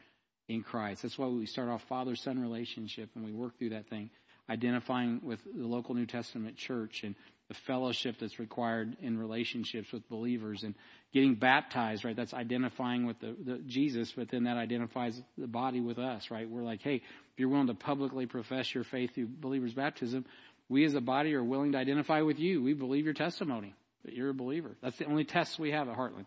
in 0.48 0.62
Christ. 0.62 1.02
That's 1.02 1.18
why 1.18 1.26
we 1.26 1.47
start 1.47 1.68
off 1.68 1.82
father-son 1.89 2.40
relationship 2.40 3.10
and 3.14 3.24
we 3.24 3.32
work 3.32 3.59
through 3.59 3.70
that 3.70 3.89
thing, 3.89 4.10
identifying 4.49 5.20
with 5.23 5.41
the 5.45 5.66
local 5.66 5.95
New 5.95 6.07
Testament 6.07 6.57
church 6.57 7.03
and 7.05 7.15
the 7.49 7.55
fellowship 7.66 8.16
that's 8.20 8.39
required 8.39 8.97
in 9.01 9.19
relationships 9.19 9.91
with 9.93 10.07
believers 10.09 10.65
and 10.65 10.75
getting 11.15 11.35
baptized, 11.35 12.05
right? 12.05 12.15
That's 12.15 12.35
identifying 12.35 13.07
with 13.07 13.19
the, 13.20 13.35
the 13.43 13.59
Jesus, 13.66 14.12
but 14.15 14.31
then 14.31 14.45
that 14.45 14.59
identifies 14.59 15.20
the 15.39 15.47
body 15.47 15.81
with 15.81 15.99
us, 15.99 16.31
right? 16.31 16.49
We're 16.49 16.62
like, 16.62 16.83
hey, 16.83 16.97
if 16.97 17.39
you're 17.39 17.49
willing 17.49 17.69
to 17.69 17.75
publicly 17.75 18.27
profess 18.27 18.75
your 18.75 18.85
faith 18.85 19.15
through 19.15 19.29
believers' 19.41 19.73
baptism, 19.73 20.27
we 20.69 20.85
as 20.85 20.95
a 20.95 21.01
body 21.01 21.35
are 21.35 21.45
willing 21.45 21.73
to 21.73 21.79
identify 21.79 22.20
with 22.20 22.39
you. 22.39 22.62
We 22.62 22.75
believe 22.75 23.07
your 23.07 23.15
testimony. 23.15 23.75
that 24.05 24.12
you're 24.12 24.31
a 24.31 24.35
believer. 24.35 24.77
That's 24.83 24.99
the 24.99 25.07
only 25.07 25.25
test 25.25 25.59
we 25.59 25.70
have 25.70 25.89
at 25.89 25.97
Heartland. 25.97 26.27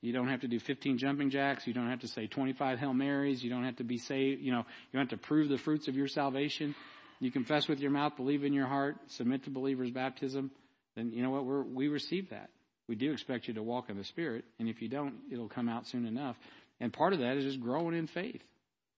You 0.00 0.12
don't 0.12 0.28
have 0.28 0.42
to 0.42 0.48
do 0.48 0.58
15 0.58 0.98
jumping 0.98 1.30
jacks. 1.30 1.66
You 1.66 1.74
don't 1.74 1.90
have 1.90 2.00
to 2.00 2.08
say 2.08 2.26
25 2.26 2.78
Hail 2.78 2.94
Marys. 2.94 3.42
You 3.42 3.50
don't 3.50 3.64
have 3.64 3.76
to 3.76 3.84
be 3.84 3.98
saved. 3.98 4.40
You 4.40 4.52
know, 4.52 4.58
you 4.58 4.98
don't 4.98 5.10
have 5.10 5.20
to 5.20 5.26
prove 5.26 5.48
the 5.48 5.58
fruits 5.58 5.88
of 5.88 5.96
your 5.96 6.08
salvation. 6.08 6.74
You 7.20 7.30
confess 7.30 7.68
with 7.68 7.80
your 7.80 7.90
mouth, 7.90 8.16
believe 8.16 8.44
in 8.44 8.52
your 8.52 8.66
heart, 8.66 8.96
submit 9.08 9.44
to 9.44 9.50
believers' 9.50 9.90
baptism. 9.90 10.50
Then 10.94 11.10
you 11.12 11.22
know 11.22 11.30
what? 11.30 11.44
We're, 11.44 11.62
we 11.62 11.88
receive 11.88 12.30
that. 12.30 12.50
We 12.88 12.94
do 12.94 13.12
expect 13.12 13.48
you 13.48 13.54
to 13.54 13.62
walk 13.62 13.90
in 13.90 13.96
the 13.96 14.04
Spirit, 14.04 14.44
and 14.58 14.68
if 14.68 14.80
you 14.80 14.88
don't, 14.88 15.14
it'll 15.32 15.48
come 15.48 15.68
out 15.68 15.86
soon 15.86 16.06
enough. 16.06 16.36
And 16.80 16.92
part 16.92 17.12
of 17.12 17.20
that 17.20 17.36
is 17.36 17.44
just 17.44 17.60
growing 17.60 17.96
in 17.96 18.06
faith, 18.06 18.42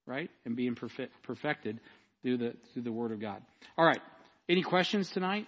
right, 0.06 0.30
and 0.44 0.56
being 0.56 0.74
perfect, 0.74 1.22
perfected 1.22 1.80
through 2.22 2.38
the 2.38 2.54
through 2.72 2.82
the 2.82 2.92
Word 2.92 3.12
of 3.12 3.20
God. 3.20 3.42
All 3.76 3.84
right. 3.84 4.00
Any 4.48 4.62
questions 4.62 5.10
tonight? 5.10 5.46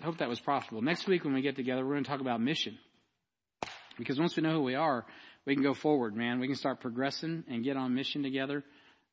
I 0.00 0.04
hope 0.04 0.18
that 0.18 0.28
was 0.28 0.40
profitable. 0.40 0.82
Next 0.82 1.06
week 1.06 1.24
when 1.24 1.34
we 1.34 1.42
get 1.42 1.56
together, 1.56 1.84
we're 1.84 1.92
going 1.92 2.04
to 2.04 2.10
talk 2.10 2.20
about 2.20 2.40
mission. 2.40 2.78
Because 3.96 4.18
once 4.18 4.36
we 4.36 4.42
know 4.42 4.52
who 4.52 4.62
we 4.62 4.74
are, 4.74 5.04
we 5.46 5.54
can 5.54 5.62
go 5.62 5.74
forward, 5.74 6.16
man. 6.16 6.40
We 6.40 6.46
can 6.46 6.56
start 6.56 6.80
progressing 6.80 7.44
and 7.48 7.62
get 7.62 7.76
on 7.76 7.94
mission 7.94 8.22
together. 8.22 8.64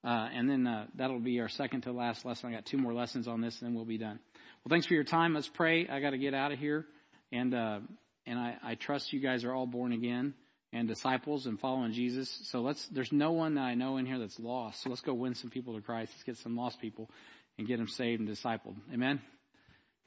Uh, 0.04 0.28
and 0.34 0.50
then 0.50 0.66
uh, 0.66 0.88
that'll 0.96 1.20
be 1.20 1.40
our 1.40 1.50
second 1.50 1.82
to 1.82 1.92
last 1.92 2.26
lesson. 2.26 2.50
I 2.50 2.54
got 2.54 2.66
two 2.66 2.78
more 2.78 2.94
lessons 2.94 3.28
on 3.28 3.42
this, 3.42 3.60
and 3.60 3.70
then 3.70 3.76
we'll 3.76 3.86
be 3.86 4.00
done. 4.00 4.20
Well, 4.64 4.70
thanks 4.70 4.88
for 4.88 4.96
your 4.96 5.04
time. 5.04 5.34
Let's 5.34 5.48
pray. 5.48 5.88
I 5.88 6.00
got 6.00 6.12
to 6.12 6.18
get 6.18 6.34
out 6.34 6.52
of 6.52 6.60
here, 6.60 6.86
and 7.32 7.54
uh, 7.54 7.80
and 8.26 8.40
I, 8.40 8.58
I 8.64 8.76
trust 8.76 9.14
you 9.14 9.20
guys 9.20 9.44
are 9.44 9.54
all 9.54 9.68
born 9.68 9.92
again 9.92 10.34
and 10.74 10.88
disciples 10.88 11.46
and 11.46 11.60
following 11.60 11.94
Jesus. 11.94 12.30
So 12.46 12.62
let's. 12.62 12.88
There's 12.88 13.12
no 13.12 13.32
one 13.32 13.56
that 13.56 13.62
I 13.62 13.76
know 13.76 13.98
in 13.98 14.06
here 14.06 14.18
that's 14.18 14.40
lost. 14.40 14.82
So 14.82 14.90
let's 14.90 15.02
go 15.02 15.14
win 15.14 15.36
some 15.36 15.52
people 15.52 15.76
to 15.76 15.82
Christ. 15.82 16.12
Let's 16.14 16.24
get 16.24 16.38
some 16.38 16.56
lost 16.56 16.82
people 16.82 17.10
and 17.58 17.68
get 17.68 17.78
them 17.78 17.88
saved 17.88 18.22
and 18.22 18.30
discipled. 18.30 18.76
Amen. 18.92 19.22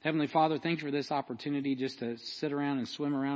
Heavenly 0.01 0.27
Father, 0.27 0.59
thank 0.59 0.81
you 0.81 0.87
for 0.87 0.91
this 0.91 1.11
opportunity 1.11 1.75
just 1.75 2.01
to 2.01 2.19
sit 2.19 2.53
around 2.53 2.79
and 2.79 2.87
swim 2.87 3.15
around. 3.15 3.33